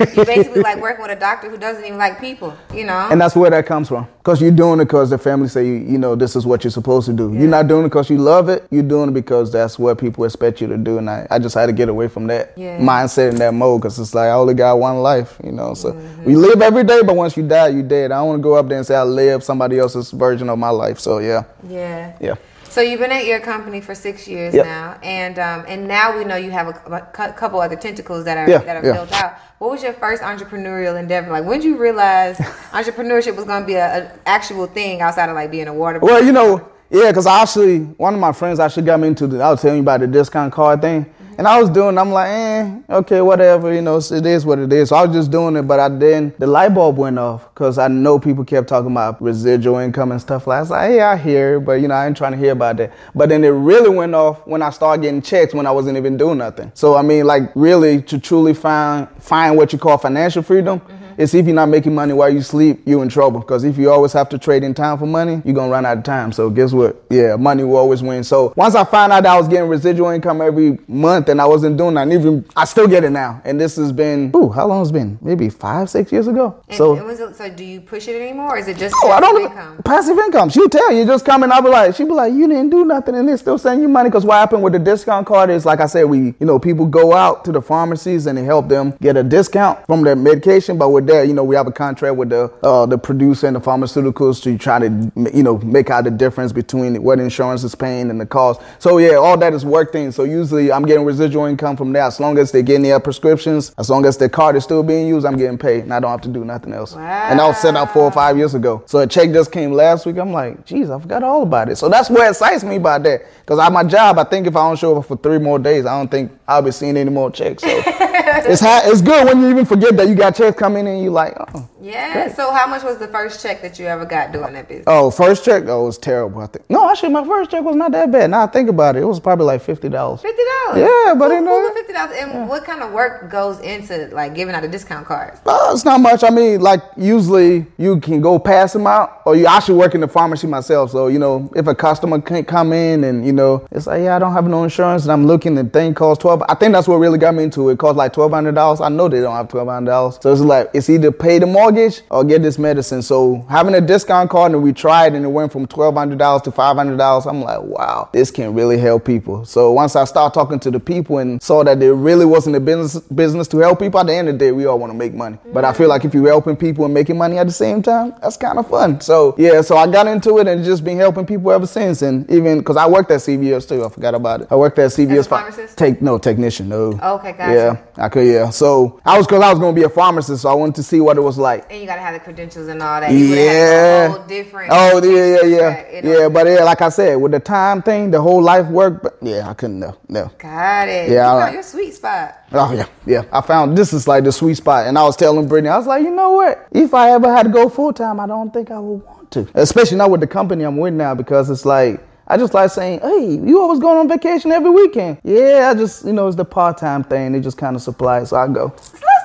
you 0.16 0.24
basically 0.24 0.62
like 0.62 0.80
working 0.80 1.02
with 1.02 1.10
a 1.10 1.20
doctor 1.20 1.50
who 1.50 1.58
doesn't 1.58 1.84
even 1.84 1.98
like 1.98 2.18
people, 2.18 2.56
you 2.74 2.84
know? 2.84 3.08
And 3.10 3.20
that's 3.20 3.36
where 3.36 3.50
that 3.50 3.66
comes 3.66 3.88
from. 3.88 4.08
Because 4.18 4.40
you're 4.40 4.50
doing 4.50 4.80
it 4.80 4.84
because 4.86 5.10
the 5.10 5.18
family 5.18 5.48
say, 5.48 5.66
you, 5.66 5.74
you 5.74 5.98
know, 5.98 6.14
this 6.14 6.36
is 6.36 6.46
what 6.46 6.64
you're 6.64 6.70
supposed 6.70 7.06
to 7.06 7.12
do. 7.12 7.34
You're 7.34 7.48
not 7.48 7.66
doing 7.68 7.84
it 7.84 7.88
because 7.88 8.08
you 8.08 8.16
love 8.18 8.48
it. 8.48 8.66
You're 8.70 8.82
doing 8.82 9.10
it 9.10 9.14
because 9.14 9.52
that's 9.52 9.78
what 9.78 9.98
people 9.98 10.24
expect 10.24 10.60
you 10.62 10.68
to 10.68 10.76
do. 10.78 10.98
And 10.98 11.08
I, 11.10 11.26
I 11.30 11.38
just 11.38 11.54
had 11.54 11.66
to 11.66 11.72
get 11.72 11.88
away 11.90 12.08
from 12.08 12.26
that 12.28 12.52
Yeah. 12.56 12.78
mindset 12.78 13.30
and 13.30 13.38
that 13.38 13.52
mode 13.54 13.82
because 13.82 13.98
it's 13.98 14.14
like 14.14 14.28
I 14.28 14.32
only 14.32 14.54
got 14.54 14.78
one 14.78 14.98
life, 15.02 15.38
you 15.44 15.52
know. 15.52 15.74
So 15.74 15.92
we 16.24 16.34
live 16.34 16.62
every 16.62 16.84
day, 16.84 17.02
but 17.02 17.14
once 17.16 17.36
you 17.36 17.46
die, 17.46 17.68
you're 17.68 17.82
dead. 17.82 18.10
I 18.12 18.16
don't 18.16 18.28
want 18.28 18.38
to 18.38 18.42
go 18.42 18.54
up 18.54 18.68
there 18.68 18.78
and 18.78 18.86
say 18.86 18.94
I 18.96 19.02
live 19.02 19.42
somebody 19.44 19.78
else's 19.78 20.10
version 20.10 20.48
of 20.48 20.58
my 20.58 20.70
life. 20.70 20.77
So 20.98 21.18
yeah, 21.18 21.44
yeah. 21.68 22.16
yeah. 22.20 22.34
So 22.70 22.82
you've 22.82 23.00
been 23.00 23.10
at 23.12 23.24
your 23.24 23.40
company 23.40 23.80
for 23.80 23.94
six 23.94 24.28
years 24.28 24.54
Yep. 24.54 24.64
now, 24.66 24.98
and 25.02 25.38
um, 25.38 25.64
and 25.66 25.88
now 25.88 26.16
we 26.16 26.24
know 26.24 26.36
you 26.36 26.50
have 26.50 26.68
a, 26.68 27.10
a 27.18 27.32
couple 27.32 27.60
other 27.60 27.76
tentacles 27.76 28.24
that 28.26 28.36
are 28.36 28.48
Yeah, 28.48 28.58
that 28.58 28.76
are 28.76 28.86
yeah. 28.86 28.92
built 28.92 29.12
out. 29.12 29.38
What 29.58 29.70
was 29.70 29.82
your 29.82 29.94
first 29.94 30.22
entrepreneurial 30.22 30.98
endeavor 31.00 31.30
like? 31.30 31.44
When 31.44 31.60
did 31.60 31.66
you 31.66 31.76
realize 31.76 32.36
entrepreneurship 32.72 33.34
was 33.36 33.46
going 33.46 33.62
to 33.62 33.66
be 33.66 33.76
an 33.76 34.10
actual 34.26 34.66
thing 34.66 35.00
outside 35.00 35.28
of 35.28 35.34
like 35.34 35.50
being 35.50 35.66
a 35.68 35.74
water? 35.74 35.98
Well, 35.98 36.22
you 36.22 36.32
know, 36.32 36.68
yeah, 36.90 37.10
because 37.10 37.26
actually, 37.26 37.80
one 37.80 38.14
of 38.14 38.20
my 38.20 38.32
friends 38.32 38.60
actually 38.60 38.84
got 38.84 39.00
me 39.00 39.08
into 39.08 39.26
the, 39.26 39.42
I 39.42 39.50
was 39.50 39.62
telling 39.62 39.78
you 39.78 39.82
about 39.82 40.00
the 40.00 40.06
discount 40.06 40.52
card 40.52 40.80
thing. 40.80 41.06
And 41.38 41.46
I 41.46 41.60
was 41.60 41.70
doing, 41.70 41.96
I'm 41.98 42.10
like, 42.10 42.30
eh, 42.30 42.78
okay, 42.90 43.20
whatever, 43.20 43.72
you 43.72 43.80
know, 43.80 43.98
it 43.98 44.26
is 44.26 44.44
what 44.44 44.58
it 44.58 44.72
is. 44.72 44.88
So 44.88 44.96
I 44.96 45.06
was 45.06 45.14
just 45.14 45.30
doing 45.30 45.54
it, 45.54 45.62
but 45.62 45.78
I 45.78 45.88
then 45.88 46.34
the 46.36 46.48
light 46.48 46.74
bulb 46.74 46.96
went 46.96 47.16
off 47.16 47.54
because 47.54 47.78
I 47.78 47.86
know 47.86 48.18
people 48.18 48.44
kept 48.44 48.68
talking 48.68 48.90
about 48.90 49.22
residual 49.22 49.76
income 49.78 50.10
and 50.10 50.20
stuff 50.20 50.48
like. 50.48 50.56
That. 50.56 50.58
I 50.58 50.60
was 50.62 50.70
like, 50.70 50.90
hey, 50.90 51.00
I 51.00 51.16
hear, 51.16 51.60
but 51.60 51.74
you 51.74 51.86
know, 51.86 51.94
I 51.94 52.08
ain't 52.08 52.16
trying 52.16 52.32
to 52.32 52.38
hear 52.38 52.50
about 52.50 52.78
that. 52.78 52.92
But 53.14 53.28
then 53.28 53.44
it 53.44 53.50
really 53.50 53.88
went 53.88 54.16
off 54.16 54.44
when 54.48 54.62
I 54.62 54.70
started 54.70 55.02
getting 55.02 55.22
checks 55.22 55.54
when 55.54 55.64
I 55.64 55.70
wasn't 55.70 55.96
even 55.96 56.16
doing 56.16 56.38
nothing. 56.38 56.72
So 56.74 56.96
I 56.96 57.02
mean, 57.02 57.24
like, 57.24 57.52
really 57.54 58.02
to 58.02 58.18
truly 58.18 58.52
find 58.52 59.08
find 59.20 59.56
what 59.56 59.72
you 59.72 59.78
call 59.78 59.96
financial 59.96 60.42
freedom. 60.42 60.80
Mm-hmm 60.80 61.08
it's 61.18 61.34
if 61.34 61.46
you're 61.46 61.54
not 61.54 61.68
making 61.68 61.96
money 61.96 62.12
while 62.12 62.30
you 62.30 62.40
sleep, 62.42 62.80
you're 62.86 63.02
in 63.02 63.08
trouble. 63.08 63.40
Because 63.40 63.64
if 63.64 63.76
you 63.76 63.90
always 63.90 64.12
have 64.12 64.28
to 64.28 64.38
trade 64.38 64.62
in 64.62 64.72
time 64.72 64.98
for 64.98 65.06
money, 65.06 65.42
you're 65.44 65.54
gonna 65.54 65.70
run 65.70 65.84
out 65.84 65.98
of 65.98 66.04
time. 66.04 66.30
So 66.30 66.48
guess 66.48 66.72
what? 66.72 67.04
Yeah, 67.10 67.34
money 67.34 67.64
will 67.64 67.76
always 67.76 68.04
win. 68.04 68.22
So 68.22 68.52
once 68.56 68.76
I 68.76 68.84
found 68.84 69.12
out 69.12 69.26
I 69.26 69.36
was 69.36 69.48
getting 69.48 69.68
residual 69.68 70.10
income 70.10 70.40
every 70.40 70.78
month 70.86 71.27
and 71.28 71.40
I 71.40 71.46
wasn't 71.46 71.76
doing 71.78 71.94
that, 71.94 72.02
and 72.02 72.12
even 72.12 72.44
I 72.56 72.64
still 72.64 72.86
get 72.86 73.04
it 73.04 73.10
now. 73.10 73.40
And 73.44 73.60
this 73.60 73.76
has 73.76 73.92
been 73.92 74.32
ooh, 74.36 74.50
how 74.50 74.66
long 74.66 74.80
has 74.80 74.90
it 74.90 74.94
been? 74.94 75.18
Maybe 75.22 75.48
five, 75.48 75.88
six 75.88 76.12
years 76.12 76.28
ago. 76.28 76.62
And, 76.68 76.76
so 76.76 76.96
and 76.96 77.06
was 77.06 77.18
so 77.36 77.50
do 77.50 77.64
you 77.64 77.80
push 77.80 78.08
it 78.08 78.20
anymore 78.20 78.54
or 78.54 78.58
is 78.58 78.68
it 78.68 78.76
just 78.76 78.94
oh, 79.02 79.10
I 79.10 79.20
don't 79.20 79.40
income? 79.42 79.82
passive 79.84 80.18
income. 80.18 80.50
She'll 80.50 80.68
tell 80.68 80.92
you 80.92 81.04
just 81.06 81.24
come 81.24 81.38
coming, 81.38 81.52
I'll 81.54 81.62
be 81.62 81.68
like, 81.68 81.94
she'll 81.94 82.06
be 82.06 82.12
like, 82.12 82.32
you 82.32 82.48
didn't 82.48 82.70
do 82.70 82.84
nothing 82.84 83.14
and 83.14 83.28
they're 83.28 83.36
still 83.36 83.58
sending 83.58 83.82
you 83.82 83.88
money. 83.88 84.10
Cause 84.10 84.24
what 84.24 84.34
happened 84.34 84.62
with 84.62 84.72
the 84.72 84.78
discount 84.78 85.26
card 85.26 85.50
is 85.50 85.64
like 85.64 85.80
I 85.80 85.86
said, 85.86 86.04
we 86.04 86.34
you 86.40 86.46
know, 86.46 86.58
people 86.58 86.86
go 86.86 87.12
out 87.12 87.44
to 87.44 87.52
the 87.52 87.62
pharmacies 87.62 88.26
and 88.26 88.36
they 88.36 88.44
help 88.44 88.68
them 88.68 88.94
get 89.00 89.16
a 89.16 89.22
discount 89.22 89.84
from 89.86 90.02
their 90.02 90.16
medication. 90.16 90.78
But 90.78 90.90
with 90.90 91.06
that, 91.06 91.28
you 91.28 91.34
know, 91.34 91.44
we 91.44 91.54
have 91.54 91.66
a 91.66 91.72
contract 91.72 92.16
with 92.16 92.30
the 92.30 92.52
uh, 92.62 92.86
the 92.86 92.98
producer 92.98 93.46
and 93.46 93.56
the 93.56 93.60
pharmaceuticals 93.60 94.42
to 94.42 94.58
try 94.58 94.78
to 94.78 95.12
you 95.32 95.42
know 95.42 95.58
make 95.58 95.90
out 95.90 96.04
the 96.04 96.10
difference 96.10 96.52
between 96.52 97.02
what 97.02 97.20
insurance 97.20 97.62
is 97.64 97.74
paying 97.74 98.10
and 98.10 98.20
the 98.20 98.26
cost. 98.26 98.60
So 98.78 98.98
yeah, 98.98 99.14
all 99.14 99.36
that 99.38 99.52
is 99.54 99.64
worked 99.64 99.94
in. 99.94 100.12
So 100.12 100.24
usually 100.24 100.72
I'm 100.72 100.84
getting 100.84 101.04
residual 101.18 101.46
income 101.46 101.76
from 101.76 101.92
that. 101.92 102.06
As 102.06 102.20
long 102.20 102.38
as 102.38 102.52
they're 102.52 102.62
getting 102.62 102.82
their 102.82 103.00
prescriptions, 103.00 103.72
as 103.78 103.90
long 103.90 104.06
as 104.06 104.16
their 104.16 104.28
card 104.28 104.56
is 104.56 104.64
still 104.64 104.82
being 104.82 105.08
used, 105.08 105.26
I'm 105.26 105.36
getting 105.36 105.58
paid, 105.58 105.84
and 105.84 105.92
I 105.92 106.00
don't 106.00 106.10
have 106.10 106.20
to 106.22 106.28
do 106.28 106.44
nothing 106.44 106.72
else. 106.72 106.94
Wow. 106.94 107.28
And 107.30 107.40
I 107.40 107.46
was 107.46 107.58
set 107.58 107.74
up 107.76 107.92
four 107.92 108.04
or 108.04 108.12
five 108.12 108.36
years 108.36 108.54
ago. 108.54 108.82
So 108.86 109.00
a 109.00 109.06
check 109.06 109.32
just 109.32 109.52
came 109.52 109.72
last 109.72 110.06
week. 110.06 110.18
I'm 110.18 110.32
like, 110.32 110.64
geez, 110.64 110.90
I 110.90 110.98
forgot 111.00 111.22
all 111.22 111.42
about 111.42 111.68
it. 111.68 111.76
So 111.76 111.88
that's 111.88 112.08
what 112.10 112.28
excites 112.28 112.64
me 112.64 112.76
about 112.76 113.02
that. 113.02 113.22
Because 113.40 113.58
at 113.58 113.72
my 113.72 113.84
job, 113.84 114.18
I 114.18 114.24
think 114.24 114.46
if 114.46 114.56
I 114.56 114.68
don't 114.68 114.78
show 114.78 114.96
up 114.98 115.06
for 115.06 115.16
three 115.16 115.38
more 115.38 115.58
days, 115.58 115.86
I 115.86 115.98
don't 115.98 116.10
think 116.10 116.32
I'll 116.46 116.62
be 116.62 116.70
seeing 116.70 116.96
any 116.96 117.10
more 117.10 117.30
checks. 117.30 117.62
So 117.62 117.68
it's 118.46 118.60
ha- 118.60 118.82
it's 118.84 119.02
good 119.02 119.26
when 119.26 119.40
you 119.40 119.50
even 119.50 119.64
forget 119.64 119.96
that 119.96 120.08
you 120.08 120.14
got 120.14 120.34
checks 120.34 120.58
coming 120.58 120.86
in. 120.86 121.02
You 121.02 121.10
like, 121.10 121.34
oh, 121.38 121.68
yeah. 121.80 122.24
Great. 122.24 122.36
So 122.36 122.52
how 122.52 122.66
much 122.66 122.82
was 122.82 122.98
the 122.98 123.08
first 123.08 123.42
check 123.42 123.62
that 123.62 123.78
you 123.78 123.86
ever 123.86 124.04
got 124.04 124.32
doing 124.32 124.52
that 124.54 124.68
business? 124.68 124.84
Oh, 124.86 125.10
first 125.10 125.44
check? 125.44 125.64
Oh, 125.66 125.82
it 125.82 125.86
was 125.86 125.98
terrible. 125.98 126.40
I 126.42 126.46
think. 126.46 126.68
No, 126.70 126.90
actually, 126.90 127.10
my 127.10 127.24
first 127.24 127.50
check 127.50 127.62
was 127.62 127.76
not 127.76 127.92
that 127.92 128.10
bad. 128.10 128.30
Now 128.30 128.44
I 128.44 128.46
think 128.46 128.68
about 128.68 128.96
it, 128.96 129.02
it 129.02 129.06
was 129.06 129.20
probably 129.20 129.46
like 129.46 129.62
fifty 129.62 129.88
dollars. 129.88 130.22
Fifty 130.22 130.42
dollars. 130.66 130.80
Yeah, 130.80 131.14
but 131.14 131.30
you 131.30 131.40
know, 131.40 131.72
fifty 131.74 131.92
dollars. 131.92 132.16
And 132.18 132.32
yeah. 132.32 132.46
what 132.46 132.64
kind 132.64 132.82
of 132.82 132.92
work 132.92 133.30
goes 133.30 133.60
into 133.60 134.08
like 134.12 134.34
giving 134.34 134.54
out 134.54 134.64
a 134.64 134.68
discount 134.68 135.06
card? 135.06 135.38
Uh, 135.46 135.70
it's 135.72 135.84
not 135.84 136.00
much. 136.00 136.24
I 136.24 136.30
mean, 136.30 136.60
like 136.60 136.82
usually 136.96 137.66
you 137.78 138.00
can 138.00 138.20
go 138.20 138.38
pass 138.38 138.72
them 138.72 138.86
out, 138.86 139.22
or 139.24 139.36
you 139.36 139.46
actually 139.46 139.78
work 139.78 139.94
in 139.94 140.00
the 140.00 140.08
pharmacy 140.08 140.46
myself. 140.46 140.90
So 140.90 141.08
you 141.08 141.18
know, 141.18 141.50
if 141.54 141.66
a 141.66 141.74
customer 141.74 142.20
can't 142.20 142.46
come 142.46 142.72
in 142.72 143.04
and 143.04 143.24
you 143.24 143.32
know, 143.32 143.66
it's 143.70 143.86
like, 143.86 144.02
yeah, 144.02 144.16
I 144.16 144.18
don't 144.18 144.32
have 144.32 144.46
no 144.46 144.64
insurance, 144.64 145.04
and 145.04 145.12
I'm 145.12 145.26
looking, 145.26 145.54
the 145.54 145.64
thing 145.64 145.94
costs 145.94 146.22
twelve. 146.22 146.42
I 146.48 146.54
think 146.54 146.72
that's 146.72 146.88
what 146.88 146.96
really 146.96 147.18
got 147.18 147.34
me 147.34 147.44
into 147.44 147.68
it. 147.68 147.74
It 147.74 147.78
costs 147.78 147.96
like 147.96 148.12
twelve 148.12 148.27
hundred 148.32 148.54
dollars. 148.54 148.80
I 148.80 148.88
know 148.88 149.08
they 149.08 149.20
don't 149.20 149.34
have 149.34 149.48
twelve 149.48 149.68
hundred 149.68 149.90
dollars, 149.90 150.18
so 150.20 150.32
it's 150.32 150.40
like 150.40 150.70
it's 150.74 150.88
either 150.90 151.10
pay 151.12 151.38
the 151.38 151.46
mortgage 151.46 152.02
or 152.10 152.24
get 152.24 152.42
this 152.42 152.58
medicine. 152.58 153.02
So 153.02 153.44
having 153.48 153.74
a 153.74 153.80
discount 153.80 154.30
card 154.30 154.52
and 154.52 154.62
we 154.62 154.72
tried 154.72 155.14
and 155.14 155.24
it 155.24 155.28
went 155.28 155.52
from 155.52 155.66
$1,200 155.66 156.42
to 156.44 156.50
$500, 156.50 157.26
I'm 157.26 157.40
like, 157.42 157.60
wow, 157.62 158.08
this 158.12 158.30
can 158.30 158.54
really 158.54 158.78
help 158.78 159.04
people. 159.04 159.44
So 159.44 159.72
once 159.72 159.96
I 159.96 160.04
started 160.04 160.34
talking 160.34 160.58
to 160.60 160.70
the 160.70 160.80
people 160.80 161.18
and 161.18 161.42
saw 161.42 161.64
that 161.64 161.80
there 161.80 161.94
really 161.94 162.24
wasn't 162.24 162.56
a 162.56 162.60
business 162.60 163.00
business 163.00 163.48
to 163.48 163.58
help 163.58 163.78
people, 163.80 164.00
at 164.00 164.06
the 164.06 164.14
end 164.14 164.28
of 164.28 164.34
the 164.34 164.38
day, 164.38 164.52
we 164.52 164.66
all 164.66 164.78
want 164.78 164.92
to 164.92 164.98
make 164.98 165.14
money. 165.14 165.38
But 165.52 165.64
I 165.64 165.72
feel 165.72 165.88
like 165.88 166.04
if 166.04 166.14
you're 166.14 166.28
helping 166.28 166.56
people 166.56 166.84
and 166.84 166.94
making 166.94 167.18
money 167.18 167.38
at 167.38 167.46
the 167.46 167.52
same 167.52 167.82
time, 167.82 168.14
that's 168.20 168.36
kind 168.36 168.58
of 168.58 168.68
fun. 168.68 169.00
So 169.00 169.34
yeah, 169.38 169.60
so 169.60 169.76
I 169.76 169.90
got 169.90 170.06
into 170.06 170.38
it 170.38 170.46
and 170.48 170.64
just 170.64 170.84
been 170.84 170.98
helping 170.98 171.26
people 171.26 171.50
ever 171.52 171.66
since. 171.66 172.02
And 172.02 172.30
even 172.30 172.58
because 172.58 172.76
I 172.76 172.86
worked 172.88 173.10
at 173.10 173.20
CVS 173.20 173.68
too, 173.68 173.84
I 173.84 173.88
forgot 173.88 174.14
about 174.14 174.42
it. 174.42 174.48
I 174.50 174.56
worked 174.56 174.78
at 174.78 174.90
CVS. 174.90 175.18
As 175.18 175.26
a 175.26 175.28
pharmacist? 175.30 175.78
Take 175.78 176.02
no 176.02 176.18
technician, 176.18 176.68
no. 176.68 176.98
Okay, 177.02 177.32
gotcha. 177.32 177.52
Yeah, 177.52 178.04
I 178.04 178.07
could. 178.08 178.26
Yeah, 178.26 178.50
so 178.50 179.00
I 179.04 179.16
was 179.16 179.26
because 179.26 179.42
I 179.42 179.50
was 179.50 179.58
going 179.58 179.74
to 179.74 179.80
be 179.80 179.84
a 179.84 179.88
pharmacist, 179.88 180.42
so 180.42 180.48
I 180.48 180.54
wanted 180.54 180.74
to 180.76 180.82
see 180.82 181.00
what 181.00 181.16
it 181.16 181.20
was 181.20 181.38
like. 181.38 181.70
And 181.70 181.80
you 181.80 181.86
got 181.86 181.96
to 181.96 182.00
have 182.00 182.14
the 182.14 182.20
credentials 182.20 182.68
and 182.68 182.82
all 182.82 183.00
that. 183.00 183.12
You 183.12 183.18
yeah. 183.18 184.24
different. 184.26 184.70
Oh 184.72 185.02
yeah, 185.04 185.42
yeah, 185.42 185.90
yeah, 185.92 186.00
yeah. 186.02 186.28
But 186.28 186.46
yeah, 186.46 186.64
like 186.64 186.82
I 186.82 186.88
said, 186.88 187.16
with 187.16 187.32
the 187.32 187.40
time 187.40 187.82
thing, 187.82 188.10
the 188.10 188.20
whole 188.20 188.42
life 188.42 188.66
work. 188.66 189.02
But 189.02 189.18
yeah, 189.22 189.48
I 189.48 189.54
couldn't. 189.54 189.80
No, 189.80 189.96
no. 190.08 190.30
Got 190.38 190.88
it. 190.88 191.10
Yeah, 191.10 191.34
you 191.34 191.40
found 191.40 191.54
your 191.54 191.62
sweet 191.62 191.94
spot. 191.94 192.38
Oh 192.52 192.72
yeah, 192.72 192.86
yeah. 193.06 193.24
I 193.32 193.40
found 193.40 193.76
this 193.76 193.92
is 193.92 194.08
like 194.08 194.24
the 194.24 194.32
sweet 194.32 194.56
spot, 194.56 194.86
and 194.86 194.98
I 194.98 195.04
was 195.04 195.16
telling 195.16 195.48
Britteny, 195.48 195.70
I 195.70 195.78
was 195.78 195.86
like, 195.86 196.02
you 196.02 196.10
know 196.10 196.32
what? 196.32 196.66
If 196.72 196.94
I 196.94 197.10
ever 197.10 197.32
had 197.32 197.44
to 197.44 197.50
go 197.50 197.68
full 197.68 197.92
time, 197.92 198.20
I 198.20 198.26
don't 198.26 198.52
think 198.52 198.70
I 198.70 198.78
would 198.78 199.04
want 199.04 199.30
to, 199.32 199.48
especially 199.54 199.98
not 199.98 200.10
with 200.10 200.20
the 200.20 200.26
company 200.26 200.64
I'm 200.64 200.76
with 200.76 200.94
now, 200.94 201.14
because 201.14 201.50
it's 201.50 201.64
like. 201.64 202.07
I 202.30 202.36
just 202.36 202.52
like 202.54 202.70
saying, 202.70 203.00
hey, 203.00 203.40
you 203.42 203.60
always 203.60 203.80
going 203.80 203.96
on 203.96 204.08
vacation 204.08 204.52
every 204.52 204.70
weekend. 204.70 205.18
Yeah, 205.24 205.72
I 205.74 205.78
just, 205.78 206.04
you 206.04 206.12
know, 206.12 206.26
it's 206.28 206.36
the 206.36 206.44
part 206.44 206.76
time 206.76 207.02
thing. 207.02 207.32
They 207.32 207.40
just 207.40 207.56
kind 207.56 207.74
of 207.74 207.82
supply 207.82 208.20
it, 208.20 208.26
so 208.26 208.36
I 208.36 208.46
go 208.48 208.74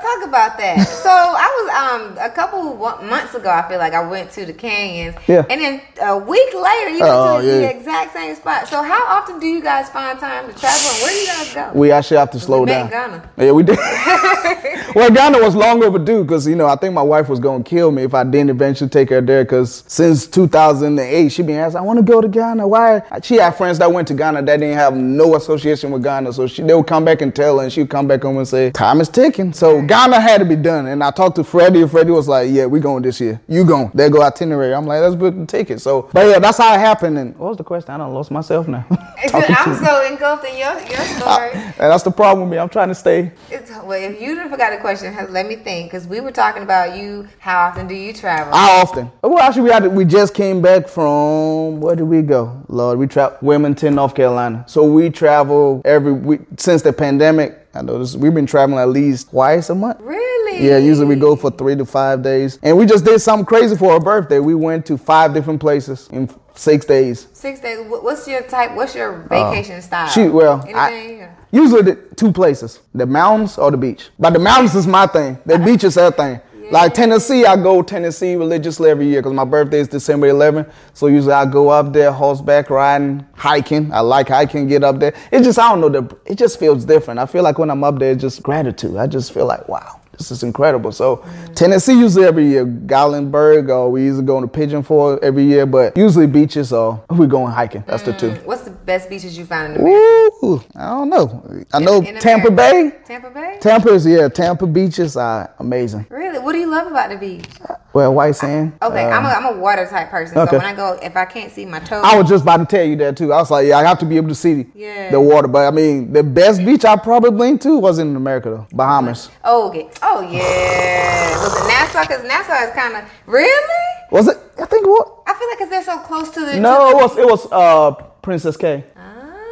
talk 0.03 0.27
about 0.27 0.57
that. 0.57 0.87
so 1.03 1.09
I 1.09 1.47
was 1.57 1.67
um 1.73 2.17
a 2.19 2.29
couple 2.29 2.75
months 3.07 3.33
ago. 3.33 3.49
I 3.49 3.67
feel 3.67 3.79
like 3.79 3.93
I 3.93 4.07
went 4.07 4.31
to 4.31 4.45
the 4.45 4.53
canyons. 4.53 5.15
Yeah. 5.27 5.45
And 5.49 5.61
then 5.61 5.81
a 6.01 6.17
week 6.17 6.53
later, 6.53 6.89
you 6.89 6.99
oh, 7.01 7.35
went 7.35 7.45
to 7.45 7.51
the, 7.51 7.69
exact 7.69 8.13
same 8.13 8.35
spot. 8.35 8.67
So 8.67 8.83
how 8.83 9.03
often 9.05 9.39
do 9.39 9.47
you 9.47 9.61
guys 9.61 9.89
find 9.89 10.19
time 10.19 10.51
to 10.51 10.59
travel? 10.59 10.89
And 10.89 11.01
where 11.01 11.11
do 11.11 11.19
you 11.19 11.27
guys 11.27 11.53
go? 11.53 11.71
We 11.73 11.91
actually 11.91 12.17
have 12.17 12.31
to 12.31 12.39
slow 12.39 12.61
we 12.61 12.67
down. 12.67 12.89
Ghana. 12.89 13.29
Yeah, 13.37 13.51
we 13.51 13.63
did. 13.63 13.77
well, 14.95 15.09
Ghana 15.09 15.39
was 15.39 15.55
long 15.55 15.83
overdue 15.83 16.23
because 16.23 16.47
you 16.47 16.55
know 16.55 16.67
I 16.67 16.75
think 16.75 16.93
my 16.93 17.01
wife 17.01 17.29
was 17.29 17.39
gonna 17.39 17.63
kill 17.63 17.91
me 17.91 18.03
if 18.03 18.13
I 18.13 18.23
didn't 18.23 18.49
eventually 18.49 18.89
take 18.89 19.09
her 19.09 19.21
there. 19.21 19.43
Because 19.43 19.83
since 19.87 20.27
2008, 20.27 21.29
she 21.29 21.43
been 21.43 21.55
asking, 21.57 21.77
I 21.77 21.81
want 21.81 21.97
to 21.97 22.03
go 22.03 22.21
to 22.21 22.27
Ghana. 22.27 22.67
Why? 22.67 23.01
She 23.21 23.35
had 23.35 23.55
friends 23.55 23.79
that 23.79 23.91
went 23.91 24.07
to 24.09 24.13
Ghana 24.13 24.41
that 24.43 24.59
didn't 24.59 24.77
have 24.77 24.95
no 24.95 25.35
association 25.35 25.91
with 25.91 26.03
Ghana, 26.03 26.33
so 26.33 26.47
she 26.47 26.61
they 26.61 26.73
would 26.73 26.87
come 26.87 27.05
back 27.05 27.21
and 27.21 27.35
tell 27.35 27.57
her, 27.57 27.63
and 27.63 27.71
she 27.73 27.81
would 27.81 27.89
come 27.89 28.07
back 28.07 28.21
home 28.23 28.37
and 28.37 28.47
say, 28.47 28.71
time 28.71 29.01
is 29.01 29.09
ticking. 29.09 29.53
So 29.53 29.81
Ghana 29.93 30.19
had 30.19 30.39
to 30.39 30.45
be 30.45 30.55
done. 30.55 30.87
And 30.87 31.03
I 31.03 31.11
talked 31.11 31.35
to 31.35 31.43
Freddie, 31.43 31.83
and 31.83 31.91
Freddie 31.91 32.09
was 32.11 32.27
like, 32.27 32.49
"Yeah, 32.51 32.65
we 32.65 32.79
going 32.79 33.03
this 33.03 33.21
year. 33.21 33.39
You 33.47 33.63
going? 33.63 33.91
There 33.93 34.09
go 34.09 34.23
itinerary." 34.23 34.73
I'm 34.73 34.87
like, 34.87 35.01
"Let's 35.01 35.15
book 35.15 35.35
the 35.35 35.45
ticket." 35.45 35.81
So, 35.81 36.09
but 36.11 36.27
yeah, 36.27 36.39
that's 36.39 36.57
how 36.57 36.73
it 36.73 36.79
happened. 36.79 37.17
And 37.19 37.37
what 37.37 37.49
was 37.49 37.57
the 37.57 37.63
question? 37.63 37.91
I 37.91 37.97
don't 37.97 38.11
lost 38.11 38.31
myself 38.31 38.67
now. 38.67 38.85
I'm 38.89 39.75
so 39.85 40.03
engulfed 40.05 40.45
in 40.45 40.57
your 40.57 40.73
your 40.89 40.99
story. 41.17 41.51
I, 41.53 41.73
and 41.77 41.91
that's 41.91 42.01
the 42.01 42.11
problem 42.11 42.49
with 42.49 42.55
me. 42.55 42.57
I'm 42.57 42.69
trying 42.69 42.87
to 42.87 42.95
stay. 42.95 43.31
It's, 43.51 43.69
well, 43.69 43.91
if 43.91 44.19
you 44.19 44.33
didn't 44.33 44.49
forgot 44.49 44.71
the 44.71 44.77
question, 44.77 45.15
let 45.31 45.47
me 45.47 45.57
think, 45.57 45.91
because 45.91 46.07
we 46.07 46.21
were 46.21 46.31
talking 46.31 46.63
about 46.63 46.97
you. 46.97 47.27
How 47.37 47.67
often 47.67 47.87
do 47.87 47.93
you 47.93 48.13
travel? 48.13 48.51
How 48.51 48.81
often? 48.81 49.11
Well, 49.21 49.39
actually, 49.39 49.63
we 49.63 49.69
had 49.69 49.85
we 49.87 50.05
just 50.05 50.33
came 50.33 50.59
back 50.59 50.87
from 50.87 51.79
where 51.81 51.95
did 51.95 52.03
we 52.05 52.23
go? 52.23 52.63
Lord, 52.67 52.97
we 52.97 53.05
traveled 53.05 53.41
Wilmington, 53.43 53.93
North 53.93 54.15
Carolina. 54.15 54.65
So 54.67 54.83
we 54.83 55.11
travel 55.11 55.81
every 55.85 56.13
week 56.13 56.41
since 56.57 56.81
the 56.81 56.93
pandemic. 56.93 57.59
I 57.75 57.81
noticed 57.81 58.17
we've 58.17 58.33
been 58.33 58.45
traveling 58.45 58.79
at 58.79 58.89
least 58.89 59.31
twice 59.31 59.69
a 59.69 59.75
month. 59.75 59.99
Really? 60.01 60.67
Yeah, 60.67 60.77
usually 60.77 61.07
we 61.07 61.15
go 61.15 61.35
for 61.35 61.49
three 61.49 61.75
to 61.75 61.85
five 61.85 62.21
days. 62.21 62.59
And 62.61 62.77
we 62.77 62.85
just 62.85 63.03
did 63.03 63.19
something 63.19 63.45
crazy 63.45 63.75
for 63.75 63.93
our 63.93 63.99
birthday. 63.99 64.39
We 64.39 64.53
went 64.53 64.85
to 64.87 64.97
five 64.97 65.33
different 65.33 65.59
places 65.59 66.07
in 66.11 66.29
six 66.53 66.85
days. 66.85 67.27
Six 67.33 67.59
days. 67.59 67.83
What's 67.87 68.27
your 68.27 68.43
type? 68.43 68.75
What's 68.75 68.93
your 68.93 69.23
vacation 69.23 69.77
uh, 69.77 69.81
style? 69.81 70.09
Shoot, 70.09 70.31
well, 70.31 70.63
I, 70.75 71.29
usually 71.51 71.81
the 71.81 71.95
two 72.15 72.31
places: 72.31 72.79
the 72.93 73.07
mountains 73.07 73.57
or 73.57 73.71
the 73.71 73.77
beach. 73.77 74.09
But 74.19 74.33
the 74.33 74.39
mountains 74.39 74.75
is 74.75 74.85
my 74.85 75.07
thing. 75.07 75.39
The 75.45 75.57
beach 75.57 75.83
is 75.83 75.95
her 75.95 76.11
thing. 76.11 76.41
Like 76.71 76.93
Tennessee, 76.93 77.45
I 77.45 77.55
go 77.55 77.81
Tennessee 77.81 78.35
religiously 78.35 78.89
every 78.89 79.07
year 79.07 79.21
because 79.21 79.33
my 79.33 79.45
birthday 79.45 79.79
is 79.79 79.87
December 79.87 80.29
11th. 80.29 80.71
So 80.93 81.07
usually 81.07 81.33
I 81.33 81.45
go 81.45 81.69
up 81.69 81.93
there 81.93 82.11
horseback 82.11 82.69
riding, 82.69 83.25
hiking. 83.35 83.91
I 83.91 83.99
like 83.99 84.29
hiking, 84.29 84.67
get 84.67 84.83
up 84.83 84.99
there. 84.99 85.13
It 85.31 85.43
just 85.43 85.59
I 85.59 85.69
don't 85.69 85.81
know 85.81 85.89
the 85.89 86.17
it 86.25 86.35
just 86.35 86.59
feels 86.59 86.85
different. 86.85 87.19
I 87.19 87.25
feel 87.25 87.43
like 87.43 87.57
when 87.59 87.69
I'm 87.69 87.83
up 87.83 87.99
there, 87.99 88.11
it's 88.11 88.21
just 88.21 88.43
gratitude. 88.43 88.97
I 88.97 89.07
just 89.07 89.33
feel 89.33 89.45
like 89.45 89.67
wow 89.67 90.02
this 90.17 90.31
is 90.31 90.43
incredible. 90.43 90.91
So 90.91 91.17
mm. 91.17 91.55
Tennessee 91.55 91.93
usually 91.93 92.25
every 92.25 92.47
year, 92.47 92.65
Gatlinburg, 92.65 93.69
or 93.69 93.91
we 93.91 94.03
usually 94.03 94.25
go 94.25 94.39
to 94.39 94.47
Pigeon 94.47 94.83
Forge 94.83 95.19
every 95.21 95.43
year, 95.43 95.65
but 95.65 95.97
usually 95.97 96.27
beaches 96.27 96.71
or 96.71 97.03
we 97.09 97.27
going 97.27 97.51
hiking. 97.51 97.83
That's 97.87 98.03
mm. 98.03 98.05
the 98.07 98.13
two. 98.13 98.31
What's 98.45 98.63
the 98.63 98.71
best 98.71 99.09
beaches 99.09 99.37
you 99.37 99.45
found 99.45 99.73
in 99.73 99.81
America? 99.81 100.45
Ooh, 100.45 100.63
I 100.75 100.89
don't 100.89 101.09
know. 101.09 101.65
I 101.73 101.79
know 101.79 101.99
in, 101.99 102.07
in 102.07 102.19
Tampa 102.19 102.51
Bay. 102.51 102.91
Tampa 103.05 103.29
Bay. 103.29 103.57
Tampa 103.59 103.89
is 103.89 104.05
yeah. 104.05 104.27
Tampa 104.27 104.67
beaches 104.67 105.17
are 105.17 105.53
amazing. 105.59 106.05
Really? 106.09 106.39
What 106.39 106.53
do 106.53 106.59
you 106.59 106.69
love 106.69 106.87
about 106.87 107.09
the 107.09 107.17
beach? 107.17 107.45
Well, 107.93 108.11
white 108.13 108.35
sand. 108.35 108.73
Okay, 108.81 109.03
um, 109.03 109.13
I'm, 109.13 109.25
a, 109.25 109.47
I'm 109.47 109.55
a 109.55 109.59
water 109.59 109.87
type 109.87 110.09
person. 110.09 110.37
Okay. 110.37 110.51
So 110.51 110.57
when 110.57 110.65
I 110.65 110.73
go, 110.73 110.99
if 111.01 111.15
I 111.15 111.25
can't 111.25 111.51
see 111.51 111.65
my 111.65 111.79
toes, 111.79 112.03
I 112.03 112.17
was 112.17 112.27
just 112.27 112.41
about 112.41 112.57
to 112.57 112.65
tell 112.65 112.83
you 112.83 112.95
that 112.97 113.15
too. 113.15 113.31
I 113.31 113.37
was 113.37 113.51
like, 113.51 113.67
yeah, 113.67 113.77
I 113.77 113.83
have 113.83 113.99
to 113.99 114.05
be 114.05 114.17
able 114.17 114.29
to 114.29 114.35
see 114.35 114.65
yeah. 114.73 115.11
the 115.11 115.21
water. 115.21 115.47
But 115.47 115.67
I 115.67 115.71
mean, 115.71 116.11
the 116.11 116.23
best 116.23 116.65
beach 116.65 116.85
I 116.85 116.95
probably 116.95 117.31
been 117.31 117.59
to 117.59 117.77
was 117.77 117.99
in 117.99 118.15
America 118.15 118.49
though, 118.49 118.67
Bahamas. 118.75 119.29
Oh, 119.43 119.69
okay. 119.69 119.89
Oh 120.01 120.21
yeah. 120.21 121.39
Was 121.43 121.55
it 121.55 121.67
Nassau? 121.67 122.01
Because 122.01 122.23
Nassau 122.23 122.67
is 122.67 122.73
kind 122.73 122.95
of 122.95 123.09
really. 123.27 123.83
Was 124.11 124.27
it? 124.27 124.37
I 124.59 124.65
think 124.65 124.87
what? 124.87 125.23
I 125.27 125.33
feel 125.33 125.47
like 125.49 125.57
because 125.57 125.69
they're 125.69 125.83
so 125.83 125.99
close 125.99 126.29
to 126.31 126.39
the. 126.39 126.59
No, 126.59 126.89
it 126.89 126.95
was 126.95 127.17
it 127.17 127.25
was 127.25 127.47
uh, 127.51 127.91
Princess 128.21 128.55
Cays. 128.55 128.83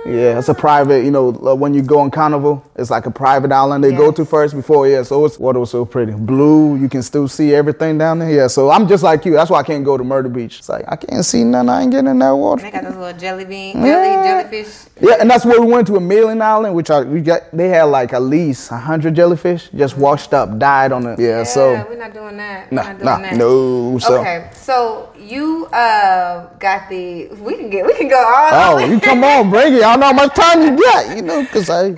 Ah. 0.06 0.10
Yeah, 0.10 0.40
it's 0.40 0.50
a 0.50 0.54
private, 0.54 1.04
you 1.06 1.12
know, 1.12 1.30
uh, 1.46 1.54
when 1.56 1.74
you 1.74 1.82
go 1.84 2.00
on 2.00 2.10
Carnival, 2.12 2.64
it's 2.76 2.90
like 2.90 3.06
a 3.06 3.12
private 3.12 3.52
island 3.52 3.84
they 3.84 3.92
go 3.92 4.12
to 4.12 4.26
first 4.26 4.56
before, 4.56 4.88
yeah. 4.88 5.04
So 5.04 5.24
it's 5.26 5.38
water 5.38 5.60
was 5.60 5.70
so 5.70 5.86
pretty. 5.86 6.14
Blue, 6.14 6.76
you 6.78 6.90
can 6.90 7.04
still 7.04 7.28
see 7.28 7.54
everything 7.54 7.98
down 8.00 8.20
there. 8.20 8.32
Yeah, 8.32 8.48
so 8.48 8.72
I'm 8.72 8.88
just 8.88 9.04
like 9.04 9.26
you. 9.26 9.34
That's 9.34 9.52
why 9.52 9.60
I 9.60 9.64
can't 9.64 9.86
go 9.86 9.98
to 9.98 10.04
Myrtle 10.04 10.32
Beach. 10.32 10.60
It's 10.60 10.70
like, 10.70 10.86
I 10.88 10.96
can't 10.96 11.24
see 11.24 11.44
nothing. 11.44 11.70
I 11.70 11.84
ain't 11.84 11.92
getting 11.92 12.10
in 12.10 12.20
that 12.20 12.32
water. 12.32 12.64
They 12.64 12.72
got 12.72 12.84
those 12.84 12.96
little 12.96 13.18
jelly 13.20 13.46
bean, 13.46 13.74
jelly, 13.76 13.88
Yeah. 13.90 14.24
jellyfish. 14.24 14.86
Yeah, 15.00 15.16
and 15.20 15.30
that's 15.30 15.46
where 15.46 15.60
we 15.62 15.68
went 15.68 15.88
to 15.88 15.96
Amelia 15.98 16.40
Island, 16.42 16.76
which 16.76 16.90
I, 16.90 17.02
we 17.02 17.22
got. 17.22 17.52
They 17.52 17.70
had 17.70 17.84
like 17.84 18.14
at 18.14 18.22
least 18.24 18.70
hundred 18.70 19.16
jellyfish 19.16 19.70
just 19.76 19.98
washed 19.98 20.34
up, 20.34 20.58
died 20.58 20.92
on 20.92 21.06
it. 21.06 21.20
Yeah, 21.20 21.40
Yeah, 21.40 21.44
so 21.44 21.86
we're 21.90 21.96
not 21.98 22.14
doing 22.14 22.38
that. 22.38 22.72
We're 22.72 22.76
nah, 22.76 22.84
not 22.84 22.98
doing 22.98 23.06
nah, 23.06 23.18
that. 23.20 23.36
no. 23.36 24.00
So 24.00 24.20
Okay, 24.20 24.50
so 24.54 25.10
you 25.20 25.66
uh 25.68 26.48
got 26.58 26.90
the 26.90 27.28
we 27.40 27.56
can 27.56 27.70
get 27.70 27.86
we 27.86 27.94
can 27.96 28.08
go 28.08 28.18
all 28.18 28.76
oh, 28.76 28.86
you 28.86 29.00
come 29.00 29.24
on, 29.24 29.50
bring 29.50 29.74
it. 29.74 29.84
I 29.92 29.98
don't 29.98 30.00
know 30.00 30.06
how 30.06 30.14
much 30.14 30.36
time 30.36 30.62
you 30.62 30.82
got, 30.82 31.18
you 31.18 31.22
know, 31.22 31.46
cause 31.48 31.70
I 31.70 31.94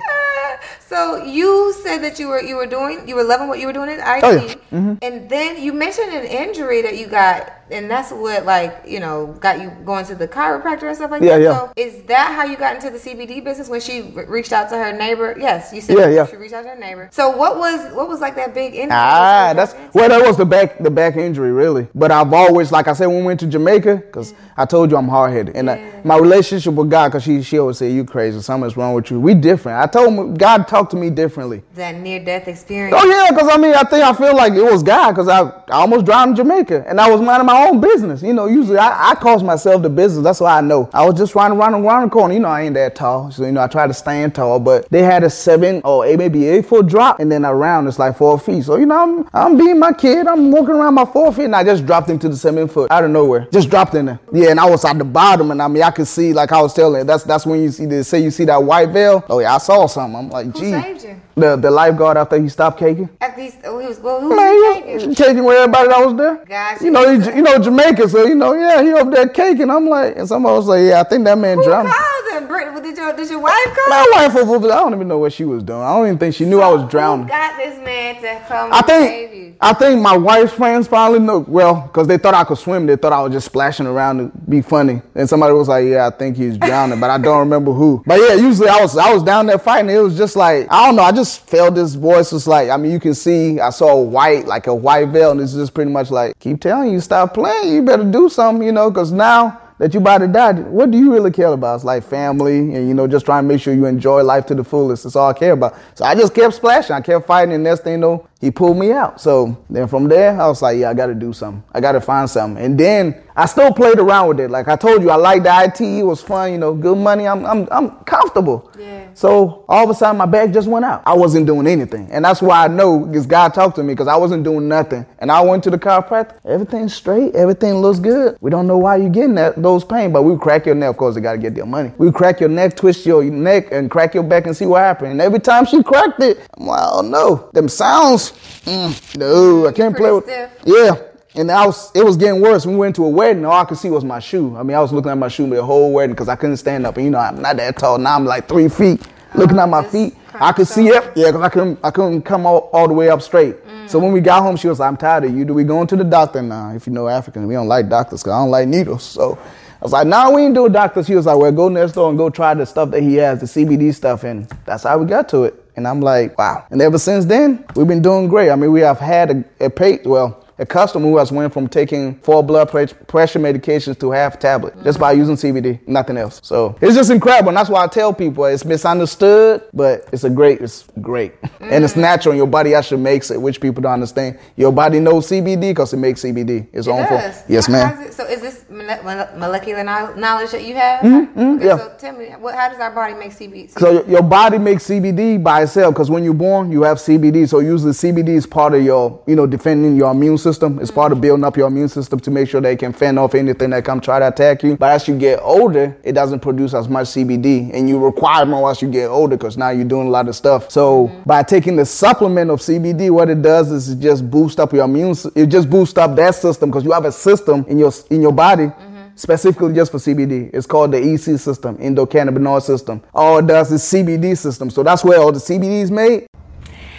So 0.94 1.24
you 1.24 1.72
said 1.82 1.98
that 1.98 2.18
you 2.20 2.28
were 2.28 2.40
you 2.40 2.54
were 2.56 2.66
doing 2.66 3.08
you 3.08 3.16
were 3.16 3.24
loving 3.24 3.48
what 3.48 3.58
you 3.58 3.66
were 3.66 3.72
doing 3.72 3.88
at 3.90 3.98
IT, 4.18 4.24
Oh, 4.24 4.30
yeah. 4.30 4.54
Mm-hmm. 4.72 4.94
and 5.02 5.28
then 5.28 5.60
you 5.60 5.72
mentioned 5.72 6.12
an 6.12 6.24
injury 6.24 6.82
that 6.82 6.96
you 6.96 7.08
got, 7.08 7.52
and 7.70 7.90
that's 7.90 8.12
what 8.12 8.44
like 8.44 8.82
you 8.86 9.00
know 9.00 9.26
got 9.40 9.60
you 9.60 9.70
going 9.84 10.04
to 10.06 10.14
the 10.14 10.28
chiropractor 10.28 10.84
and 10.86 10.94
stuff 10.96 11.10
like 11.10 11.22
Yeah, 11.22 11.38
that. 11.38 11.42
yeah. 11.42 11.58
So 11.58 11.72
is 11.76 12.02
that 12.04 12.32
how 12.36 12.44
you 12.44 12.56
got 12.56 12.76
into 12.76 12.90
the 12.90 12.98
CBD 12.98 13.42
business 13.42 13.68
when 13.68 13.80
she 13.80 14.02
re- 14.02 14.26
reached 14.26 14.52
out 14.52 14.68
to 14.68 14.76
her 14.76 14.92
neighbor? 14.96 15.34
Yes, 15.38 15.72
you 15.72 15.80
said 15.80 15.96
Yeah, 15.98 16.08
yeah. 16.08 16.26
she 16.26 16.36
reached 16.36 16.54
out 16.54 16.62
to 16.62 16.68
her 16.68 16.76
neighbor. 16.78 17.08
So 17.12 17.36
what 17.36 17.58
was 17.58 17.92
what 17.94 18.08
was 18.08 18.20
like 18.20 18.36
that 18.36 18.54
big 18.54 18.74
injury? 18.74 18.90
Ah, 18.92 19.52
that's 19.56 19.74
well. 19.94 20.08
That 20.08 20.22
was 20.24 20.36
the 20.36 20.44
back, 20.46 20.78
the 20.78 20.90
back 20.90 21.16
injury, 21.16 21.50
really. 21.50 21.88
But 21.94 22.12
I've 22.12 22.32
always, 22.32 22.70
like 22.70 22.86
I 22.86 22.92
said, 22.92 23.06
when 23.06 23.16
we 23.18 23.22
went 23.24 23.40
to 23.40 23.46
Jamaica, 23.48 23.96
because 23.96 24.32
I 24.56 24.64
told 24.66 24.90
you 24.92 24.96
I'm 24.96 25.08
hard 25.08 25.32
headed, 25.32 25.56
and 25.56 25.70
uh, 25.70 25.76
my 26.04 26.18
relationship 26.18 26.74
with 26.74 26.88
God, 26.90 27.08
because 27.08 27.24
she 27.24 27.42
she 27.42 27.58
always 27.58 27.78
say 27.78 27.90
you 27.90 28.04
crazy, 28.04 28.40
something's 28.40 28.76
wrong 28.76 28.94
with 28.94 29.10
you. 29.10 29.18
We 29.18 29.34
different. 29.34 29.78
I 29.78 29.86
told 29.86 30.12
him 30.14 30.34
God 30.44 30.68
talked 30.68 30.90
to 30.90 30.96
me 30.98 31.08
differently. 31.08 31.62
that 31.74 31.94
near 31.96 32.22
death 32.22 32.48
experience. 32.48 32.94
Oh 32.98 33.06
yeah, 33.08 33.30
because 33.30 33.48
I 33.48 33.56
mean, 33.56 33.74
I 33.74 33.82
think 33.84 34.04
I 34.04 34.12
feel 34.12 34.36
like 34.36 34.52
it 34.52 34.62
was 34.62 34.82
God, 34.82 35.12
because 35.12 35.26
I, 35.28 35.40
I 35.40 35.78
almost 35.84 36.04
drowned 36.04 36.30
in 36.32 36.36
Jamaica, 36.36 36.84
and 36.86 37.00
I 37.00 37.10
was 37.10 37.20
minding 37.22 37.46
my 37.46 37.66
own 37.66 37.80
business. 37.80 38.22
You 38.22 38.34
know, 38.34 38.46
usually 38.46 38.76
I, 38.76 39.12
I 39.12 39.14
cause 39.14 39.42
myself 39.42 39.80
the 39.82 39.88
business. 39.88 40.22
That's 40.22 40.40
why 40.40 40.58
I 40.58 40.60
know. 40.60 40.90
I 40.92 41.02
was 41.06 41.14
just 41.16 41.34
running 41.34 41.56
around 41.58 41.74
around 41.74 42.02
the 42.04 42.10
corner. 42.10 42.34
You 42.34 42.40
know, 42.40 42.48
I 42.48 42.62
ain't 42.62 42.74
that 42.74 42.94
tall, 42.94 43.30
so 43.30 43.46
you 43.46 43.52
know 43.52 43.62
I 43.62 43.68
try 43.68 43.86
to 43.86 43.94
stand 43.94 44.34
tall. 44.34 44.60
But 44.60 44.86
they 44.90 45.02
had 45.02 45.24
a 45.24 45.30
seven 45.30 45.80
or 45.82 46.04
eight, 46.04 46.18
maybe 46.18 46.46
eight 46.46 46.66
foot 46.66 46.86
drop, 46.88 47.20
and 47.20 47.32
then 47.32 47.44
around 47.46 47.86
it's 47.88 47.98
like 47.98 48.18
four 48.18 48.38
feet. 48.38 48.64
So 48.64 48.76
you 48.76 48.84
know, 48.86 48.98
I'm 49.02 49.28
I'm 49.32 49.56
being 49.56 49.78
my 49.78 49.92
kid. 49.94 50.26
I'm 50.26 50.50
walking 50.50 50.74
around 50.74 50.94
my 50.94 51.06
four 51.06 51.32
feet, 51.32 51.46
and 51.46 51.56
I 51.56 51.64
just 51.64 51.86
dropped 51.86 52.10
into 52.10 52.28
the 52.28 52.36
seven 52.36 52.68
foot 52.68 52.90
out 52.90 53.02
of 53.04 53.10
nowhere. 53.10 53.48
Just 53.50 53.70
dropped 53.70 53.94
in 53.94 54.04
there. 54.06 54.20
Yeah, 54.32 54.50
and 54.50 54.60
I 54.60 54.68
was 54.68 54.84
at 54.84 54.98
the 54.98 55.04
bottom, 55.04 55.50
and 55.52 55.62
I 55.62 55.68
mean 55.68 55.82
I 55.82 55.90
could 55.90 56.06
see, 56.06 56.34
like 56.34 56.52
I 56.52 56.60
was 56.60 56.74
telling, 56.74 57.06
that's 57.06 57.24
that's 57.24 57.46
when 57.46 57.62
you 57.62 57.70
see 57.70 57.86
they 57.86 58.02
say 58.02 58.20
you 58.22 58.30
see 58.30 58.44
that 58.44 58.62
white 58.62 58.90
veil. 58.90 59.24
Oh 59.30 59.38
yeah, 59.38 59.54
I 59.54 59.58
saw 59.58 59.86
something. 59.86 60.18
I'm 60.18 60.28
like, 60.34 60.46
Who 60.46 60.52
gee. 60.52 60.70
saved 60.70 61.04
you? 61.04 61.20
The 61.36 61.56
the 61.56 61.70
lifeguard 61.70 62.16
after 62.16 62.40
he 62.40 62.48
stopped 62.48 62.78
caking. 62.78 63.08
After 63.20 63.40
he, 63.40 63.50
oh, 63.64 63.78
he 63.80 63.88
was 63.88 63.98
well, 63.98 64.20
who 64.20 64.36
Man, 64.36 64.54
was 64.86 65.02
he 65.02 65.08
was 65.08 65.16
caking 65.18 65.42
with 65.44 65.56
everybody 65.56 65.88
that 65.88 66.04
was 66.06 66.14
there. 66.16 66.36
Gotcha. 66.46 66.84
You 66.84 66.90
know, 66.92 67.18
he, 67.20 67.36
you 67.36 67.42
know 67.42 67.58
Jamaica, 67.58 68.08
so 68.08 68.24
you 68.24 68.36
know, 68.36 68.52
yeah, 68.54 68.82
he 68.82 68.92
up 68.92 69.10
there 69.10 69.28
caking. 69.28 69.68
I'm 69.68 69.88
like, 69.88 70.16
and 70.16 70.28
somebody 70.28 70.54
was 70.56 70.66
like, 70.66 70.82
yeah, 70.84 71.00
I 71.00 71.04
think 71.04 71.24
that 71.24 71.36
man 71.36 71.58
Who 71.58 71.64
drowned. 71.64 71.88
called 71.88 72.42
him? 72.42 72.46
Brit, 72.48 72.82
did 72.82 72.96
your 72.96 73.12
did 73.16 73.28
your 73.30 73.40
wife 73.40 73.52
call? 73.64 73.88
My 73.88 74.06
wife, 74.12 74.34
was- 74.34 74.64
I 74.70 74.76
don't 74.78 74.94
even 74.94 75.08
know 75.08 75.18
what 75.18 75.32
she 75.32 75.44
was 75.44 75.62
doing. 75.64 75.80
I 75.82 75.96
don't 75.96 76.06
even 76.06 76.18
think 76.18 76.34
she 76.36 76.44
knew 76.44 76.60
I 76.60 76.68
was 76.72 76.88
drowning. 76.88 77.26
got 77.26 77.56
this 77.56 77.78
man 77.84 78.14
to 78.22 78.44
come 78.46 78.72
I 78.72 78.82
think? 78.82 79.56
I 79.60 79.72
think 79.72 80.00
my 80.02 80.16
wife's 80.16 80.52
friends 80.52 80.86
finally 80.86 81.20
know. 81.20 81.38
Well, 81.38 81.82
because 81.82 82.06
they 82.06 82.18
thought 82.18 82.34
I 82.34 82.44
could 82.44 82.58
swim, 82.58 82.86
they 82.86 82.96
thought 82.96 83.12
I 83.12 83.22
was 83.22 83.32
just 83.32 83.46
splashing 83.46 83.86
around 83.86 84.18
to 84.18 84.38
be 84.48 84.60
funny. 84.60 85.00
And 85.14 85.28
somebody 85.28 85.54
was 85.54 85.68
like, 85.68 85.86
"Yeah, 85.86 86.06
I 86.06 86.10
think 86.10 86.36
he's 86.36 86.58
drowning," 86.58 87.00
but 87.00 87.08
I 87.08 87.16
don't 87.18 87.38
remember 87.38 87.72
who. 87.72 88.02
But 88.04 88.20
yeah, 88.20 88.34
usually 88.34 88.68
I 88.68 88.80
was 88.82 88.96
I 88.96 89.12
was 89.14 89.22
down 89.22 89.46
there 89.46 89.58
fighting. 89.58 89.90
It 89.90 89.98
was 90.00 90.18
just 90.18 90.36
like 90.36 90.66
I 90.70 90.86
don't 90.86 90.96
know. 90.96 91.02
I 91.02 91.12
just 91.12 91.23
felt 91.24 91.76
his 91.76 91.94
voice 91.94 92.32
was 92.32 92.46
like. 92.46 92.70
I 92.70 92.76
mean, 92.76 92.92
you 92.92 93.00
can 93.00 93.14
see 93.14 93.60
I 93.60 93.70
saw 93.70 93.92
a 93.92 94.02
white 94.02 94.46
like 94.46 94.66
a 94.66 94.74
white 94.74 95.08
veil, 95.08 95.30
and 95.32 95.40
it's 95.40 95.54
just 95.54 95.74
pretty 95.74 95.90
much 95.90 96.10
like 96.10 96.38
keep 96.38 96.60
telling 96.60 96.92
you 96.92 97.00
stop 97.00 97.34
playing. 97.34 97.74
You 97.74 97.82
better 97.82 98.04
do 98.04 98.28
something, 98.28 98.64
you 98.66 98.72
know, 98.72 98.90
because 98.90 99.12
now. 99.12 99.60
That 99.80 99.92
you 99.92 99.98
about 99.98 100.18
to 100.18 100.28
die, 100.28 100.52
what 100.52 100.92
do 100.92 100.96
you 100.96 101.12
really 101.12 101.32
care 101.32 101.48
about? 101.48 101.74
It's 101.74 101.84
like 101.84 102.04
family, 102.04 102.58
and 102.58 102.86
you 102.86 102.94
know, 102.94 103.08
just 103.08 103.26
trying 103.26 103.42
to 103.42 103.48
make 103.48 103.60
sure 103.60 103.74
you 103.74 103.86
enjoy 103.86 104.22
life 104.22 104.46
to 104.46 104.54
the 104.54 104.62
fullest. 104.62 105.02
That's 105.02 105.16
all 105.16 105.28
I 105.28 105.32
care 105.32 105.50
about. 105.50 105.74
So 105.94 106.04
I 106.04 106.14
just 106.14 106.32
kept 106.32 106.54
splashing. 106.54 106.94
I 106.94 107.00
kept 107.00 107.26
fighting, 107.26 107.52
and 107.54 107.64
next 107.64 107.82
thing 107.82 107.94
you 107.94 107.98
know, 107.98 108.28
he 108.44 108.50
pulled 108.50 108.76
me 108.76 108.92
out. 108.92 109.20
So 109.22 109.56
then 109.70 109.88
from 109.88 110.06
there, 110.06 110.38
I 110.38 110.46
was 110.46 110.60
like, 110.60 110.76
yeah, 110.76 110.90
I 110.90 110.94
got 110.94 111.06
to 111.06 111.14
do 111.14 111.32
something. 111.32 111.64
I 111.72 111.80
got 111.80 111.92
to 111.92 112.00
find 112.00 112.28
something. 112.28 112.62
And 112.62 112.78
then 112.78 113.22
I 113.34 113.46
still 113.46 113.72
played 113.72 113.98
around 113.98 114.28
with 114.28 114.40
it. 114.40 114.50
Like 114.50 114.68
I 114.68 114.76
told 114.76 115.02
you, 115.02 115.10
I 115.10 115.16
liked 115.16 115.44
the 115.44 115.64
IT. 115.64 115.80
It 115.80 116.02
was 116.02 116.20
fun, 116.20 116.52
you 116.52 116.58
know, 116.58 116.74
good 116.74 116.98
money. 116.98 117.26
I'm, 117.26 117.44
I'm, 117.46 117.66
I'm 117.70 117.90
comfortable. 118.04 118.70
Yeah. 118.78 119.08
So 119.14 119.64
all 119.68 119.84
of 119.84 119.90
a 119.90 119.94
sudden, 119.94 120.18
my 120.18 120.26
back 120.26 120.50
just 120.50 120.68
went 120.68 120.84
out. 120.84 121.02
I 121.06 121.14
wasn't 121.14 121.46
doing 121.46 121.66
anything, 121.66 122.08
and 122.10 122.24
that's 122.24 122.42
why 122.42 122.64
I 122.64 122.68
know 122.68 123.00
because 123.00 123.26
God 123.26 123.54
talked 123.54 123.76
to 123.76 123.82
me 123.82 123.92
because 123.94 124.08
I 124.08 124.16
wasn't 124.16 124.44
doing 124.44 124.68
nothing. 124.68 125.06
And 125.20 125.30
I 125.30 125.40
went 125.40 125.64
to 125.64 125.70
the 125.70 125.78
chiropractor. 125.78 126.36
Everything's 126.44 126.94
straight. 126.94 127.34
Everything 127.34 127.74
looks 127.74 128.00
good. 128.00 128.36
We 128.40 128.50
don't 128.50 128.66
know 128.66 128.78
why 128.78 128.96
you're 128.96 129.10
getting 129.10 129.36
that 129.36 129.60
those 129.60 129.84
pain, 129.84 130.12
but 130.12 130.22
we 130.24 130.36
crack 130.36 130.66
your 130.66 130.74
neck. 130.74 130.90
Of 130.90 130.96
course, 130.96 131.14
they 131.14 131.20
got 131.20 131.32
to 131.32 131.38
get 131.38 131.54
their 131.54 131.66
money. 131.66 131.92
We 131.96 132.10
crack 132.12 132.40
your 132.40 132.48
neck, 132.48 132.76
twist 132.76 133.06
your 133.06 133.24
neck, 133.24 133.68
and 133.70 133.90
crack 133.90 134.14
your 134.14 134.24
back 134.24 134.46
and 134.46 134.56
see 134.56 134.66
what 134.66 134.80
happened. 134.80 135.12
And 135.12 135.20
every 135.20 135.40
time 135.40 135.64
she 135.64 135.82
cracked 135.82 136.20
it, 136.20 136.38
I'm 136.58 136.66
like, 136.66 136.82
oh 136.84 137.00
no, 137.02 137.50
them 137.52 137.68
sounds. 137.68 138.32
Mm, 138.64 139.18
no, 139.18 139.66
I 139.66 139.72
can't 139.72 139.96
play 139.96 140.10
with. 140.12 140.24
Stiff. 140.24 140.50
Yeah. 140.64 140.96
And 141.36 141.50
I 141.50 141.66
was, 141.66 141.90
it 141.94 142.04
was 142.04 142.16
getting 142.16 142.40
worse. 142.40 142.64
We 142.64 142.76
went 142.76 142.94
to 142.96 143.04
a 143.04 143.08
wedding. 143.08 143.44
All 143.44 143.60
I 143.60 143.64
could 143.64 143.78
see 143.78 143.90
was 143.90 144.04
my 144.04 144.20
shoe. 144.20 144.56
I 144.56 144.62
mean, 144.62 144.76
I 144.76 144.80
was 144.80 144.92
looking 144.92 145.10
at 145.10 145.18
my 145.18 145.26
shoe 145.28 145.48
the 145.48 145.64
whole 145.64 145.92
wedding 145.92 146.14
because 146.14 146.28
I 146.28 146.36
couldn't 146.36 146.58
stand 146.58 146.86
up. 146.86 146.96
And 146.96 147.04
you 147.04 147.10
know, 147.10 147.18
I'm 147.18 147.42
not 147.42 147.56
that 147.56 147.76
tall. 147.76 147.98
Now 147.98 148.14
I'm 148.14 148.24
like 148.24 148.48
three 148.48 148.68
feet. 148.68 149.02
Looking 149.34 149.58
at 149.58 149.68
my 149.68 149.82
feet, 149.82 150.14
I 150.32 150.52
could 150.52 150.68
see 150.68 150.86
it. 150.86 151.12
Yeah, 151.16 151.26
because 151.32 151.42
I 151.42 151.48
couldn't, 151.48 151.80
I 151.82 151.90
couldn't 151.90 152.22
come 152.22 152.46
all, 152.46 152.70
all 152.72 152.86
the 152.86 152.94
way 152.94 153.08
up 153.08 153.20
straight. 153.20 153.56
So 153.86 153.98
when 153.98 154.12
we 154.12 154.20
got 154.20 154.42
home, 154.42 154.56
she 154.56 154.68
was 154.68 154.78
like, 154.78 154.88
"I'm 154.88 154.96
tired 154.96 155.24
of 155.24 155.36
you. 155.36 155.44
Do 155.44 155.54
we 155.54 155.64
going 155.64 155.88
to 155.88 155.96
the 155.96 156.04
doctor 156.04 156.40
now? 156.40 156.72
If 156.72 156.86
you 156.86 156.92
know 156.92 157.08
African, 157.08 157.46
we 157.48 157.54
don't 157.54 157.66
like 157.66 157.88
doctors 157.88 158.22
because 158.22 158.32
I 158.32 158.38
don't 158.38 158.50
like 158.50 158.68
needles." 158.68 159.02
So 159.02 159.36
I 159.36 159.84
was 159.84 159.92
like, 159.92 160.06
"No, 160.06 160.30
we 160.30 160.42
ain't 160.42 160.54
do 160.54 160.66
a 160.66 160.70
doctor." 160.70 161.02
She 161.02 161.16
was 161.16 161.26
like, 161.26 161.36
"Well, 161.36 161.50
go 161.50 161.68
next 161.68 161.92
door 161.92 162.08
and 162.08 162.16
go 162.16 162.30
try 162.30 162.54
the 162.54 162.64
stuff 162.64 162.90
that 162.92 163.02
he 163.02 163.16
has, 163.16 163.40
the 163.40 163.46
CBD 163.46 163.92
stuff." 163.92 164.22
And 164.22 164.48
that's 164.64 164.84
how 164.84 164.96
we 164.98 165.06
got 165.06 165.28
to 165.30 165.44
it. 165.44 165.63
And 165.76 165.88
I'm 165.88 166.00
like, 166.00 166.38
"Wow!" 166.38 166.64
And 166.70 166.80
ever 166.80 166.98
since 166.98 167.24
then, 167.24 167.64
we've 167.74 167.88
been 167.88 168.02
doing 168.02 168.28
great. 168.28 168.50
I 168.50 168.56
mean, 168.56 168.70
we 168.72 168.80
have 168.80 169.00
had 169.00 169.30
a, 169.30 169.66
a 169.66 169.70
well 170.06 170.43
a 170.58 170.64
customer 170.66 171.06
who 171.08 171.16
has 171.18 171.32
went 171.32 171.52
from 171.52 171.66
taking 171.68 172.14
four 172.16 172.42
blood 172.42 172.70
pre- 172.70 172.86
pressure 172.86 173.38
medications 173.40 173.98
to 173.98 174.10
half 174.12 174.38
tablet 174.38 174.74
just 174.84 174.98
by 175.00 175.12
using 175.12 175.34
CBD, 175.36 175.80
nothing 175.88 176.16
else. 176.16 176.40
So 176.44 176.76
it's 176.80 176.94
just 176.94 177.10
incredible. 177.10 177.48
And 177.48 177.56
that's 177.56 177.68
why 177.70 177.82
I 177.82 177.86
tell 177.88 178.12
people 178.12 178.44
it's 178.44 178.64
misunderstood, 178.64 179.62
but 179.72 180.08
it's 180.12 180.24
a 180.24 180.30
great, 180.30 180.60
it's 180.60 180.86
great. 181.00 181.32
And 181.64 181.82
it's 181.82 181.96
natural. 181.96 182.32
And 182.32 182.36
your 182.38 182.46
body 182.46 182.74
actually 182.74 183.00
makes 183.00 183.30
it, 183.30 183.40
which 183.40 183.58
people 183.58 183.80
don't 183.82 183.94
understand. 183.94 184.38
Your 184.54 184.70
body 184.70 185.00
knows 185.00 185.28
CBD 185.28 185.70
because 185.70 185.94
it 185.94 185.96
makes 185.96 186.22
CBD. 186.22 186.66
It's 186.74 186.86
It 186.86 186.90
own 186.90 187.04
does. 187.08 187.40
for. 187.40 187.52
Yes, 187.52 187.68
ma'am. 187.70 188.12
so 188.12 188.26
is 188.26 188.42
this 188.42 188.66
mole- 188.68 189.02
mole- 189.02 189.28
molecular 189.38 189.82
knowledge 189.82 190.50
that 190.50 190.62
you 190.62 190.74
have? 190.74 191.00
Mm-hmm, 191.02 191.40
Okay, 191.56 191.66
yeah. 191.66 191.76
So 191.78 191.94
tell 191.98 192.16
me, 192.16 192.26
what, 192.38 192.54
how 192.54 192.68
does 192.68 192.78
our 192.78 192.90
body 192.90 193.14
make 193.14 193.32
CBD? 193.32 193.70
So 193.78 193.90
your- 193.92 194.06
your 194.06 194.22
body 194.22 194.58
makes 194.58 194.84
CBD 194.86 195.42
by 195.42 195.62
itself 195.62 195.94
because 195.94 196.10
when 196.10 196.22
you're 196.22 196.34
born, 196.34 196.70
you 196.70 196.82
have 196.82 196.98
CBD. 196.98 197.48
So 197.48 197.60
usually 197.60 197.92
CBD 197.92 198.28
is 198.36 198.46
part 198.46 198.74
of 198.74 198.82
your, 198.84 199.22
you 199.26 199.34
know, 199.34 199.46
defending 199.46 199.96
your 199.96 200.10
immune 200.10 200.36
system. 200.36 200.43
It's 200.46 200.90
part 200.90 201.12
of 201.12 201.20
building 201.20 201.44
up 201.44 201.56
your 201.56 201.68
immune 201.68 201.88
system 201.88 202.20
to 202.20 202.30
make 202.30 202.48
sure 202.48 202.60
they 202.60 202.76
can 202.76 202.92
fend 202.92 203.18
off 203.18 203.34
anything 203.34 203.70
that 203.70 203.84
come 203.84 204.00
try 204.00 204.18
to 204.18 204.28
attack 204.28 204.62
you. 204.62 204.76
But 204.76 204.92
as 204.92 205.08
you 205.08 205.18
get 205.18 205.40
older, 205.42 205.96
it 206.02 206.12
doesn't 206.12 206.40
produce 206.40 206.74
as 206.74 206.88
much 206.88 207.08
CBD, 207.08 207.72
and 207.72 207.88
you 207.88 207.98
require 207.98 208.44
more 208.46 208.70
as 208.70 208.82
you 208.82 208.88
get 208.88 209.06
older 209.06 209.36
because 209.36 209.56
now 209.56 209.70
you're 209.70 209.84
doing 209.84 210.08
a 210.08 210.10
lot 210.10 210.28
of 210.28 210.36
stuff. 210.36 210.70
So 210.70 211.10
by 211.26 211.42
taking 211.42 211.76
the 211.76 211.86
supplement 211.86 212.50
of 212.50 212.60
CBD, 212.60 213.10
what 213.10 213.30
it 213.30 213.42
does 213.42 213.70
is 213.70 213.90
it 213.90 214.00
just 214.00 214.30
boost 214.30 214.60
up 214.60 214.72
your 214.72 214.84
immune. 214.84 215.14
It 215.34 215.46
just 215.46 215.70
boosts 215.70 215.96
up 215.98 216.16
that 216.16 216.34
system 216.34 216.70
because 216.70 216.84
you 216.84 216.92
have 216.92 217.04
a 217.04 217.12
system 217.12 217.64
in 217.68 217.78
your 217.78 217.92
in 218.10 218.22
your 218.22 218.32
body 218.32 218.70
specifically 219.16 219.72
just 219.74 219.92
for 219.92 219.98
CBD. 219.98 220.50
It's 220.52 220.66
called 220.66 220.92
the 220.92 220.98
EC 220.98 221.38
system, 221.38 221.76
endocannabinoid 221.78 222.62
system. 222.62 223.02
All 223.14 223.38
it 223.38 223.46
does 223.46 223.70
is 223.72 223.82
CBD 223.82 224.36
system. 224.36 224.70
So 224.70 224.82
that's 224.82 225.04
where 225.04 225.20
all 225.20 225.32
the 225.32 225.38
CBD 225.38 225.82
is 225.82 225.90
made. 225.90 226.26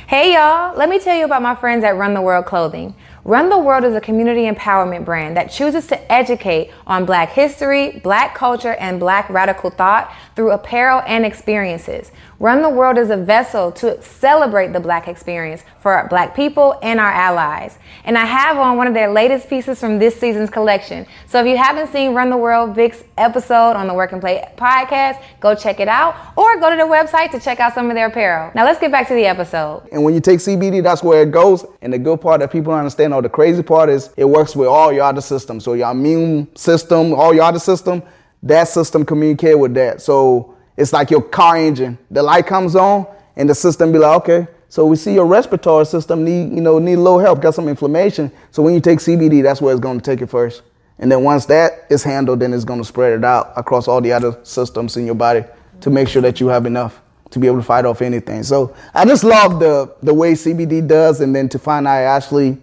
Hey 0.08 0.34
y'all, 0.34 0.78
let 0.78 0.88
me 0.88 1.00
tell 1.00 1.18
you 1.18 1.26
about 1.26 1.42
my 1.42 1.56
friends 1.56 1.84
at 1.84 1.98
Run 1.98 2.14
the 2.14 2.22
World 2.22 2.46
Clothing. 2.46 2.96
Run 3.28 3.50
the 3.50 3.58
World 3.58 3.84
is 3.86 3.96
a 3.96 4.02
community 4.02 4.44
empowerment 4.44 5.04
brand 5.04 5.36
that 5.36 5.50
chooses 5.50 5.88
to 5.88 6.12
educate 6.12 6.70
on 6.86 7.06
black 7.06 7.30
history, 7.30 8.00
black 8.04 8.36
culture, 8.36 8.76
and 8.76 9.00
black 9.00 9.28
radical 9.32 9.72
thought 9.72 10.14
through 10.36 10.52
apparel 10.52 11.02
and 11.08 11.26
experiences. 11.26 12.12
Run 12.38 12.62
the 12.62 12.70
World 12.70 12.98
is 12.98 13.12
a 13.12 13.16
vessel 13.16 13.72
to 13.74 14.02
celebrate 14.02 14.74
the 14.74 14.80
black 14.82 15.08
experience 15.08 15.64
for 15.80 16.06
black 16.10 16.36
people 16.36 16.78
and 16.82 17.00
our 17.00 17.12
allies. 17.12 17.78
And 18.04 18.18
I 18.18 18.26
have 18.26 18.58
on 18.58 18.76
one 18.76 18.88
of 18.88 18.94
their 18.94 19.10
latest 19.10 19.50
pieces 19.50 19.80
from 19.80 20.00
this 20.00 20.20
season's 20.20 20.50
collection. 20.50 21.06
So 21.28 21.40
if 21.40 21.48
you 21.48 21.56
haven't 21.56 21.94
seen 21.94 22.14
Run 22.14 22.30
the 22.30 22.36
World 22.36 22.76
Vic's 22.76 23.06
episode 23.18 23.72
on 23.78 23.88
the 23.88 23.94
Work 23.94 24.12
and 24.12 24.20
Play 24.20 24.46
podcast, 24.58 25.24
go 25.40 25.56
check 25.56 25.80
it 25.80 25.88
out 25.88 26.14
or 26.36 26.60
go 26.60 26.70
to 26.70 26.76
their 26.76 26.88
website 26.88 27.32
to 27.32 27.40
check 27.40 27.62
out 27.62 27.74
some 27.74 27.90
of 27.90 27.96
their 27.96 28.08
apparel. 28.08 28.52
Now 28.54 28.66
let's 28.66 28.82
get 28.82 28.92
back 28.92 29.08
to 29.08 29.14
the 29.14 29.26
episode. 29.26 29.88
And 29.94 30.04
when 30.04 30.14
you 30.14 30.20
take 30.20 30.40
CBD, 30.40 30.84
that's 30.84 31.02
where 31.02 31.22
it 31.22 31.32
goes. 31.32 31.66
And 31.82 31.94
the 31.94 32.00
good 32.00 32.20
part 32.20 32.42
that 32.42 32.52
people 32.52 32.74
don't 32.74 32.80
understand, 32.80 33.14
or 33.14 33.22
the 33.22 33.30
crazy 33.30 33.64
part 33.64 33.90
is, 33.90 34.10
it 34.18 34.26
works 34.26 34.58
with 34.58 34.68
all 34.68 34.92
your 34.92 35.06
other 35.06 35.22
systems. 35.22 35.64
So 35.64 35.72
your 35.72 35.92
immune 35.92 36.54
system, 36.58 37.14
all 37.14 37.34
your 37.34 37.46
other 37.46 37.60
system, 37.60 38.04
that 38.44 38.68
system 38.68 39.06
communicate 39.06 39.58
with 39.58 39.74
that. 39.76 40.02
So 40.02 40.55
It's 40.78 40.94
like 40.94 41.12
your 41.12 41.22
car 41.22 41.58
engine. 41.58 41.98
The 42.12 42.22
light 42.24 42.48
comes 42.48 42.76
on, 42.76 43.08
and 43.36 43.50
the 43.50 43.56
system 43.56 43.92
be 43.92 44.00
like, 44.00 44.18
okay, 44.22 44.48
so 44.70 44.86
we 44.86 44.96
see 44.96 45.14
your 45.14 45.26
respiratory 45.26 45.86
system 45.86 46.24
need, 46.24 46.54
you 46.54 46.62
know, 46.62 46.80
need 46.80 46.96
a 46.96 47.02
little 47.02 47.20
help, 47.20 47.42
got 47.42 47.56
some 47.56 47.68
inflammation. 47.68 48.32
So 48.52 48.62
when 48.62 48.74
you 48.74 48.82
take 48.82 49.00
CBD, 49.00 49.44
that's 49.44 49.62
where 49.62 49.74
it's 49.74 49.82
going 49.82 50.00
to 50.00 50.04
take 50.04 50.22
it 50.22 50.30
first. 50.30 50.64
And 51.00 51.12
then 51.12 51.24
once 51.24 51.46
that 51.48 51.86
is 51.90 52.04
handled, 52.04 52.40
then 52.40 52.54
it's 52.54 52.64
going 52.64 52.80
to 52.80 52.86
spread 52.86 53.14
it 53.14 53.24
out 53.24 53.54
across 53.56 53.88
all 53.88 54.02
the 54.02 54.12
other 54.12 54.38
systems 54.44 54.98
in 54.98 55.06
your 55.06 55.16
body 55.16 55.44
to 55.82 55.90
make 55.90 56.08
sure 56.08 56.22
that 56.22 56.40
you 56.40 56.48
have 56.48 56.66
enough 56.66 57.02
to 57.32 57.40
be 57.40 57.48
able 57.48 57.58
to 57.58 57.64
fight 57.64 57.86
off 57.86 58.02
anything. 58.02 58.44
So 58.44 58.76
I 58.94 59.06
just 59.06 59.24
love 59.24 59.60
the 59.60 59.94
the 60.02 60.14
way 60.14 60.34
CBD 60.34 60.88
does, 60.88 61.22
and 61.22 61.36
then 61.36 61.50
to 61.50 61.60
find 61.60 61.88
out 61.88 61.98
actually 61.98 62.58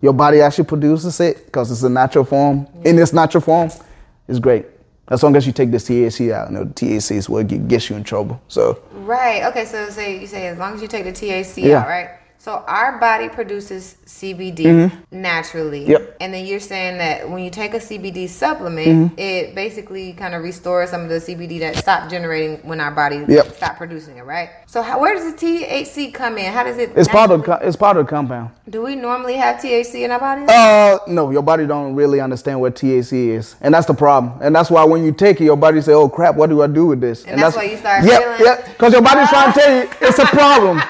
your 0.00 0.12
body 0.12 0.40
actually 0.40 0.64
produces 0.64 1.20
it 1.20 1.46
because 1.46 1.70
it's 1.70 1.82
a 1.82 1.90
natural 1.90 2.24
form. 2.24 2.66
In 2.84 2.98
its 2.98 3.12
natural 3.12 3.42
form, 3.42 3.70
is 4.28 4.40
great. 4.40 4.66
As 5.08 5.22
long 5.22 5.36
as 5.36 5.46
you 5.46 5.52
take 5.52 5.70
the 5.70 5.76
THC 5.76 6.32
out, 6.32 6.48
you 6.50 6.54
know, 6.56 6.64
the 6.64 6.72
THC 6.72 7.16
is 7.16 7.28
what 7.28 7.46
gets 7.68 7.90
you 7.90 7.96
in 7.96 8.04
trouble. 8.04 8.40
So 8.48 8.78
right, 8.92 9.44
okay. 9.44 9.66
So 9.66 9.90
say 9.90 10.18
you 10.18 10.26
say 10.26 10.46
as 10.46 10.58
long 10.58 10.74
as 10.74 10.80
you 10.82 10.88
take 10.88 11.04
the 11.04 11.12
THC 11.12 11.62
Yeah. 11.64 11.80
out, 11.80 11.88
right? 11.88 12.08
So 12.44 12.62
our 12.66 12.98
body 12.98 13.30
produces 13.30 13.96
CBD 14.04 14.92
naturally, 15.10 15.80
Mm-hmm. 15.84 15.90
Yep. 15.92 16.16
and 16.20 16.34
then 16.34 16.44
you're 16.44 16.60
saying 16.60 16.98
that 16.98 17.26
when 17.30 17.42
you 17.42 17.48
take 17.48 17.72
a 17.72 17.78
CBD 17.78 18.28
supplement, 18.28 19.18
it 19.18 19.54
basically 19.54 20.12
kind 20.12 20.34
of 20.34 20.42
restores 20.42 20.90
some 20.90 21.00
of 21.00 21.08
the 21.08 21.20
CBD 21.20 21.58
that 21.60 21.74
stopped 21.76 22.10
generating 22.10 22.58
when 22.68 22.80
our 22.82 22.90
body 22.90 23.24
Yep. 23.26 23.56
stopped 23.56 23.78
producing 23.78 24.18
it, 24.18 24.26
right? 24.26 24.50
So 24.66 24.82
how, 24.82 25.00
where 25.00 25.14
does 25.14 25.32
the 25.32 25.38
THC 25.38 26.12
come 26.12 26.36
in? 26.36 26.52
How 26.52 26.64
does 26.64 26.76
it? 26.76 26.92
it's 26.94 27.08
part 27.08 27.30
of 27.30 27.40
naturally- 27.40 27.60
co- 27.60 27.66
it's 27.66 27.76
part 27.76 27.96
of 27.96 28.04
the 28.04 28.10
compound. 28.10 28.50
Do 28.68 28.82
we 28.82 28.94
normally 28.94 29.34
have 29.36 29.56
THC 29.56 30.04
in 30.04 30.10
our 30.10 30.20
body? 30.20 30.44
Uh, 30.46 30.98
no, 31.08 31.30
your 31.30 31.42
body 31.42 31.66
don't 31.66 31.94
really 31.94 32.20
understand 32.20 32.60
what 32.60 32.74
THC 32.74 33.28
is, 33.30 33.56
and 33.62 33.72
that's 33.72 33.86
the 33.86 33.94
problem. 33.94 34.38
And 34.42 34.54
that's 34.54 34.70
why 34.70 34.84
when 34.84 35.02
you 35.02 35.12
take 35.12 35.40
it, 35.40 35.44
your 35.44 35.56
body 35.56 35.80
say, 35.80 35.92
"Oh 35.94 36.10
crap, 36.10 36.34
what 36.34 36.50
do 36.50 36.60
I 36.62 36.66
do 36.66 36.84
with 36.86 37.00
this?" 37.00 37.24
And 37.24 37.40
that's 37.40 37.56
why 37.56 37.62
you 37.64 37.78
start 37.78 38.04
yeah, 38.04 38.18
feeling- 38.18 38.40
yeah, 38.44 38.68
because 38.68 38.92
your 38.92 39.02
body's 39.02 39.30
trying 39.30 39.50
to 39.52 39.58
tell 39.58 39.74
you 39.82 39.88
it's 40.08 40.18
a 40.18 40.26
problem. 40.26 40.82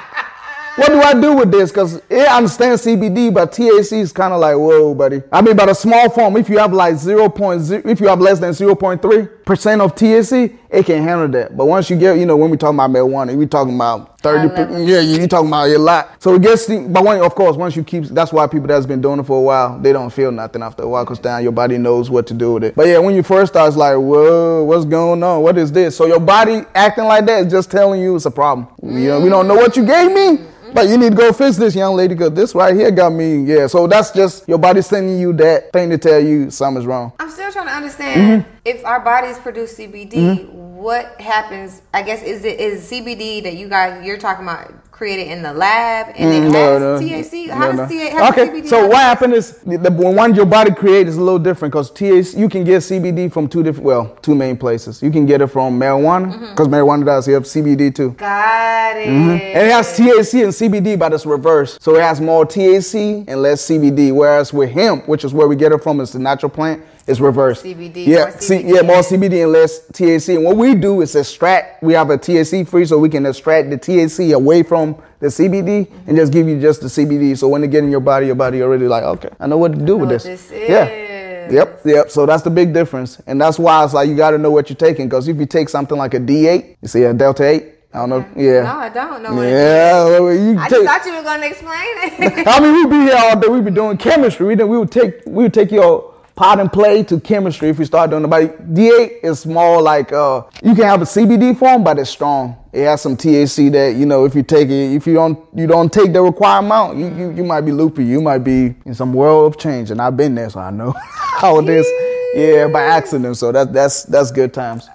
What 0.76 0.88
do 0.88 1.00
I 1.00 1.20
do 1.20 1.37
with 1.37 1.50
this? 1.50 1.70
Because 1.70 1.96
it 2.10 2.28
understands 2.28 2.84
CBD, 2.84 3.32
but 3.32 3.52
THC 3.52 4.00
is 4.00 4.12
kind 4.12 4.34
of 4.34 4.40
like, 4.40 4.56
whoa, 4.56 4.94
buddy. 4.94 5.22
I 5.30 5.40
mean, 5.40 5.56
but 5.56 5.68
a 5.68 5.74
small 5.74 6.10
form, 6.10 6.37
if 6.37 6.48
you 6.48 6.58
have 6.58 6.72
like 6.72 6.94
0.0, 6.94 7.87
if 7.87 8.00
you 8.00 8.08
have 8.08 8.20
less 8.20 8.40
than 8.40 8.50
0.3 8.50 9.43
percent 9.44 9.80
of 9.83 9.94
THC, 9.94 10.57
it 10.70 10.87
can 10.87 11.02
handle 11.02 11.28
that. 11.28 11.57
But 11.57 11.66
once 11.66 11.88
you 11.90 11.96
get, 11.96 12.18
you 12.18 12.26
know, 12.26 12.37
when 12.37 12.50
we 12.50 12.57
talking 12.57 12.76
about 12.78 12.90
marijuana, 12.90 13.37
we 13.37 13.46
talking 13.46 13.74
about 13.74 14.18
30, 14.20 14.48
High 14.48 14.54
levels. 14.62 14.88
yeah, 14.88 15.00
you 15.00 15.26
talking 15.28 15.48
about 15.48 15.68
a 15.68 15.78
lot. 15.78 16.22
So 16.22 16.35
it 16.35 16.42
gets, 16.42 16.66
the- 16.66 16.80
but 16.88 17.04
when, 17.04 17.20
of 17.20 17.35
course, 17.35 17.57
once 17.57 17.76
you 17.76 17.85
keep, 17.85 18.04
that's 18.04 18.33
why 18.33 18.46
people 18.46 18.66
that's 18.68 18.87
been 18.87 19.00
doing 19.02 19.20
it 19.20 19.26
for 19.26 19.38
a 19.38 19.42
while, 19.42 19.78
they 19.78 19.92
don't 19.92 20.11
feel 20.11 20.33
nothing 20.33 20.62
after 20.62 20.83
a 20.83 20.88
while 20.88 21.04
because 21.04 21.18
down 21.18 21.42
your 21.42 21.52
body 21.52 21.78
knows 21.78 22.11
what 22.11 22.26
to 22.28 22.35
do 22.35 22.54
with 22.54 22.64
it. 22.64 22.74
But 22.74 22.87
yeah, 22.88 22.98
when 22.98 23.14
you 23.14 23.22
first 23.22 23.52
start, 23.52 23.68
it's 23.68 23.76
like, 23.76 23.96
whoa, 23.96 24.64
what's 24.64 24.85
going 24.85 25.22
on? 25.22 25.42
What 25.42 25.59
is 25.59 25.70
this? 25.72 25.96
So 25.96 26.07
your 26.07 26.20
body 26.20 26.62
acting 26.74 27.04
like 27.04 27.26
that 27.26 27.46
is 27.46 27.52
just 27.52 27.70
telling 27.70 28.00
you 28.00 28.16
it's 28.16 28.26
a 28.26 28.30
problem. 28.30 28.66
You 28.83 29.09
know, 29.09 29.20
we 29.20 29.28
don't 29.28 29.46
know 29.46 29.54
what 29.54 29.76
you 29.76 29.85
gave 29.85 30.11
me. 30.12 30.46
But 30.72 30.88
you 30.88 30.98
need 30.98 31.11
to 31.11 31.16
go 31.16 31.33
fix 31.33 31.57
this, 31.57 31.72
young 31.76 31.94
lady, 31.94 32.14
because 32.14 32.33
this 32.33 32.52
right 32.52 32.74
here 32.74 32.90
got 32.90 33.11
me. 33.12 33.44
Yeah, 33.44 33.68
so 33.68 33.87
that's 33.87 34.11
just 34.11 34.48
your 34.48 34.59
body 34.59 34.83
sending 34.83 35.20
you 35.20 35.33
that 35.35 35.72
thing 35.72 35.88
to 35.90 35.98
tell 35.98 36.18
you 36.18 36.50
something's 36.50 36.85
wrong. 36.85 37.12
I'm 37.20 37.30
still 37.30 37.52
trying 37.52 37.66
to 37.68 37.72
understand 37.72 38.42
Mm-hmm. 38.42 38.50
if 38.64 38.85
our 38.85 38.98
bodies 38.98 39.34
produce 39.38 39.79
CBD, 39.79 40.49
what 40.53 41.20
happens? 41.20 41.83
I 41.92 42.03
guess 42.03 42.23
is 42.23 42.44
it 42.44 42.61
is 42.61 42.90
CBD 42.90 43.42
that 43.44 43.55
you 43.55 43.68
guys 43.68 44.05
you're 44.05 44.18
talking 44.18 44.44
about 44.44 44.73
created 44.90 45.27
in 45.27 45.42
the 45.42 45.53
lab 45.53 46.14
and 46.16 46.31
it 46.33 46.49
Mm, 46.49 46.53
no, 46.53 46.99
has 46.99 47.01
no, 47.01 47.07
THC? 47.09 47.49
no, 47.49 47.55
How 47.55 47.73
no. 47.73 47.77
does? 47.88 48.12
How 48.12 48.31
does 48.31 48.38
Okay, 48.38 48.49
CBD 48.62 48.68
so 48.68 48.87
what 48.87 48.99
happened 48.99 49.35
is 49.35 49.59
the, 49.59 49.90
one 49.90 50.35
your 50.37 50.47
body 50.47 50.73
creates 50.73 51.11
is 51.11 51.16
a 51.16 51.20
little 51.23 51.38
different 51.40 51.73
because 51.73 51.90
THC 51.90 52.38
you 52.38 52.49
can 52.49 52.62
get 52.64 52.83
CBD 52.83 53.33
from 53.33 53.49
two 53.49 53.62
different 53.64 53.85
well 53.87 54.16
two 54.23 54.35
main 54.37 54.57
places. 54.57 55.03
You 55.03 55.11
can 55.11 55.27
get 55.27 55.40
it 55.40 55.49
from 55.49 55.79
marijuana 55.81 56.33
Mm-hmm. 56.33 56.51
because 56.51 56.68
marijuana 56.68 57.05
does 57.05 57.27
have 57.27 57.42
CBD 57.42 57.92
too. 57.94 58.11
Got 58.12 58.97
it. 58.99 59.09
And 59.09 59.33
it 59.40 59.70
has 59.73 59.99
THC 59.99 60.44
and 60.44 60.53
CBD, 60.53 60.97
but 60.99 61.12
it's 61.12 61.27
reverse. 61.27 61.77
So 61.81 61.97
it 61.97 62.03
has 62.03 62.20
more 62.20 62.44
THC 62.47 63.25
and 63.27 63.42
less 63.42 63.66
CBD. 63.66 64.12
Whereas 64.14 64.53
with 64.53 64.70
hemp, 64.70 65.09
which 65.09 65.25
is 65.25 65.33
where 65.35 65.49
we 65.49 65.57
get 65.57 65.73
it 65.73 65.83
from, 65.83 66.01
it's 66.01 66.12
the 66.12 66.18
natural 66.20 66.51
plant, 66.51 66.83
it's 67.07 67.21
reversed. 67.21 67.64
CBD, 67.64 68.07
Yeah, 68.07 68.25
more 68.25 68.31
C- 68.40 68.55
CBD. 68.59 68.75
yeah, 68.75 68.83
more 68.83 69.03
CBD 69.03 69.43
and 69.43 69.53
less 69.53 69.81
THC. 69.93 70.37
And 70.37 70.45
what 70.45 70.57
we 70.57 70.75
do 70.75 71.01
is 71.03 71.14
extract. 71.17 71.83
We 71.83 71.93
have 71.95 72.11
a 72.11 72.17
THC 72.19 72.67
free, 72.67 72.87
so 72.87 72.99
we 72.99 73.09
can 73.09 73.27
extract 73.27 73.71
the 73.71 73.77
THC 73.79 74.35
away 74.35 74.62
from 74.62 74.97
the 75.21 75.27
CBD 75.29 75.88
and 76.07 76.17
just 76.17 76.33
give 76.33 76.49
you 76.49 76.61
just 76.61 76.81
the 76.81 76.88
CBD. 76.88 77.37
So 77.37 77.49
when 77.49 77.62
it 77.64 77.69
get 77.69 77.85
in 77.85 77.90
your 77.90 78.01
body, 78.01 78.27
your 78.27 78.35
body 78.35 78.62
already 78.62 78.88
like, 78.88 79.05
okay, 79.05 79.31
I 79.40 79.47
know 79.47 79.59
what 79.59 79.73
to 79.73 79.85
do 79.85 79.97
with 79.97 80.09
this. 80.09 80.25
this 80.25 80.51
Yeah. 80.51 81.51
Yep, 81.51 81.81
yep. 81.85 82.11
So 82.11 82.25
that's 82.25 82.43
the 82.43 82.49
big 82.51 82.73
difference, 82.73 83.21
and 83.27 83.38
that's 83.38 83.59
why 83.59 83.85
it's 83.85 83.93
like 83.93 84.09
you 84.09 84.17
got 84.17 84.31
to 84.31 84.38
know 84.38 84.51
what 84.51 84.71
you're 84.71 84.77
taking. 84.77 85.09
Because 85.09 85.29
if 85.29 85.37
you 85.37 85.45
take 85.45 85.69
something 85.69 85.99
like 85.99 86.14
a 86.14 86.19
D8, 86.19 86.77
you 86.81 86.88
see 86.88 87.03
a 87.03 87.12
Delta 87.12 87.45
8. 87.47 87.64
I 87.93 87.99
don't 87.99 88.09
know. 88.09 88.27
Yeah. 88.35 88.62
No, 88.62 88.79
I 88.79 88.88
don't 88.88 89.23
know 89.23 89.35
what 89.35 89.43
Yeah, 89.43 90.05
well, 90.21 90.33
you 90.35 90.59
I 90.59 90.69
take, 90.71 90.85
thought 90.87 91.05
you 91.05 91.14
were 91.14 91.23
gonna 91.23 91.47
explain 91.47 91.77
it. 91.77 92.47
I 92.49 92.61
mean, 92.61 92.73
we'd 92.75 92.90
be 92.90 92.97
here 93.05 93.14
all 93.17 93.38
day. 93.38 93.49
We'd 93.49 93.64
be 93.64 93.71
doing 93.71 93.99
chemistry. 93.99 94.47
We, 94.47 94.57
we 94.64 94.79
would 94.79 94.90
take 94.90 95.21
we 95.27 95.45
would 95.45 95.53
take 95.55 95.71
your 95.71 96.13
pot 96.35 96.59
and 96.61 96.73
play 96.73 97.03
to 97.05 97.20
chemistry 97.20 97.68
if 97.68 97.79
we 97.79 97.85
start 97.85 98.11
doing 98.11 98.25
it. 98.25 98.29
But 98.29 98.75
D8 98.75 99.25
is 99.25 99.47
more 99.47 99.81
like 99.81 100.12
uh, 100.12 100.42
you 100.62 100.75
can 100.75 100.85
have 100.85 101.03
a 101.03 101.05
CBD 101.05 101.57
form, 101.57 101.85
but 101.85 101.99
it's 101.99 102.11
strong. 102.11 102.57
It 102.73 102.85
has 102.85 103.03
some 103.03 103.16
THC 103.16 103.70
that 103.73 103.94
you 103.97 104.07
know 104.07 104.25
if 104.25 104.35
you 104.35 104.42
take 104.42 104.68
it, 104.68 104.94
if 104.94 105.07
you 105.07 105.14
don't 105.14 105.38
you 105.55 105.66
don't 105.66 105.92
take 105.92 106.12
the 106.12 106.23
required 106.23 106.64
amount, 106.64 106.99
you, 106.99 107.14
you 107.14 107.31
you 107.33 107.44
might 107.44 107.62
be 107.62 107.73
loopy. 107.73 108.05
You 108.05 108.20
might 108.20 108.38
be 108.38 108.75
in 108.85 108.94
some 108.94 109.12
world 109.12 109.53
of 109.55 109.61
change, 109.61 109.90
and 109.90 110.01
I've 110.01 110.16
been 110.16 110.35
there, 110.35 110.51
so 110.51 110.61
I 110.61 110.70
know 110.70 110.92
how 111.07 111.61
it 111.61 111.68
is. 111.68 111.87
Yeah, 112.35 112.66
by 112.66 112.83
accident. 112.83 113.37
So 113.37 113.53
that 113.53 113.73
that's 113.73 114.03
that's 114.05 114.33
good 114.33 114.53
times. 114.53 114.88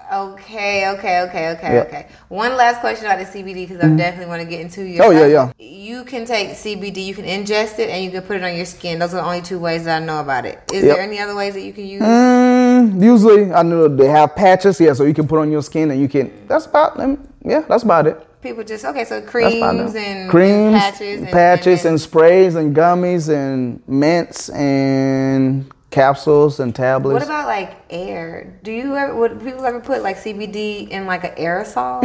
Okay, 0.49 0.89
okay, 0.89 1.21
okay, 1.21 1.51
okay, 1.51 1.73
Yeah. 1.75 1.81
okay. 1.81 2.07
One 2.29 2.57
last 2.57 2.79
question 2.79 3.05
about 3.05 3.19
the 3.19 3.25
CBD 3.25 3.67
because 3.67 3.83
I 3.83 3.95
definitely 3.95 4.25
want 4.25 4.41
to 4.41 4.47
get 4.47 4.61
into 4.61 4.81
your. 4.83 5.05
Oh, 5.05 5.11
yeah, 5.11 5.27
yeah. 5.27 5.51
You 5.59 6.03
can 6.03 6.25
take 6.25 6.49
CBD, 6.49 7.05
you 7.05 7.13
can 7.13 7.25
ingest 7.25 7.77
it, 7.77 7.89
and 7.89 8.03
you 8.03 8.09
can 8.09 8.23
put 8.23 8.37
it 8.37 8.43
on 8.43 8.55
your 8.55 8.65
skin. 8.65 8.97
Those 8.97 9.13
are 9.13 9.17
the 9.17 9.25
only 9.25 9.43
two 9.43 9.59
ways 9.59 9.83
that 9.83 10.01
I 10.01 10.05
know 10.05 10.19
about 10.21 10.45
it. 10.45 10.59
Is 10.73 10.83
Yep. 10.83 10.95
there 10.95 11.03
any 11.03 11.19
other 11.19 11.35
ways 11.35 11.53
that 11.53 11.61
you 11.61 11.71
can 11.71 11.85
use? 11.85 12.01
Mm, 12.01 12.99
usually, 12.99 13.53
I 13.53 13.61
know 13.61 13.87
they 13.87 14.07
have 14.07 14.35
patches. 14.35 14.79
Yeah, 14.79 14.93
so 14.93 15.03
you 15.03 15.13
can 15.13 15.27
put 15.27 15.39
on 15.39 15.51
your 15.51 15.61
skin, 15.61 15.91
and 15.91 16.01
you 16.01 16.07
can. 16.09 16.31
That's 16.47 16.65
about 16.65 16.97
them. 16.97 17.27
Yeah, 17.45 17.61
that's 17.69 17.83
about 17.83 18.07
it. 18.07 18.17
People 18.41 18.63
just 18.63 18.85
okay, 18.85 19.05
so 19.05 19.21
creams 19.21 19.93
and 19.95 20.31
creams, 20.31 20.73
and 20.73 20.73
patches, 20.73 21.21
and, 21.21 21.29
and, 21.29 21.85
and 21.85 22.01
sprays, 22.01 22.55
and 22.55 22.75
gummies, 22.75 23.29
and 23.29 23.81
mints, 23.87 24.49
and 24.49 25.69
capsules, 25.91 26.59
and 26.59 26.75
tablets. 26.75 27.13
what 27.13 27.23
about 27.23 27.47
like 27.47 27.75
air? 27.89 28.59
Do 28.63 28.71
you 28.71 28.95
ever 28.95 29.15
would 29.15 29.41
people 29.41 29.65
ever 29.65 29.79
put 29.79 30.03
like 30.03 30.17
CBD 30.17 30.89
in 30.89 31.05
like 31.05 31.23
an 31.23 31.31
aerosol? 31.35 32.01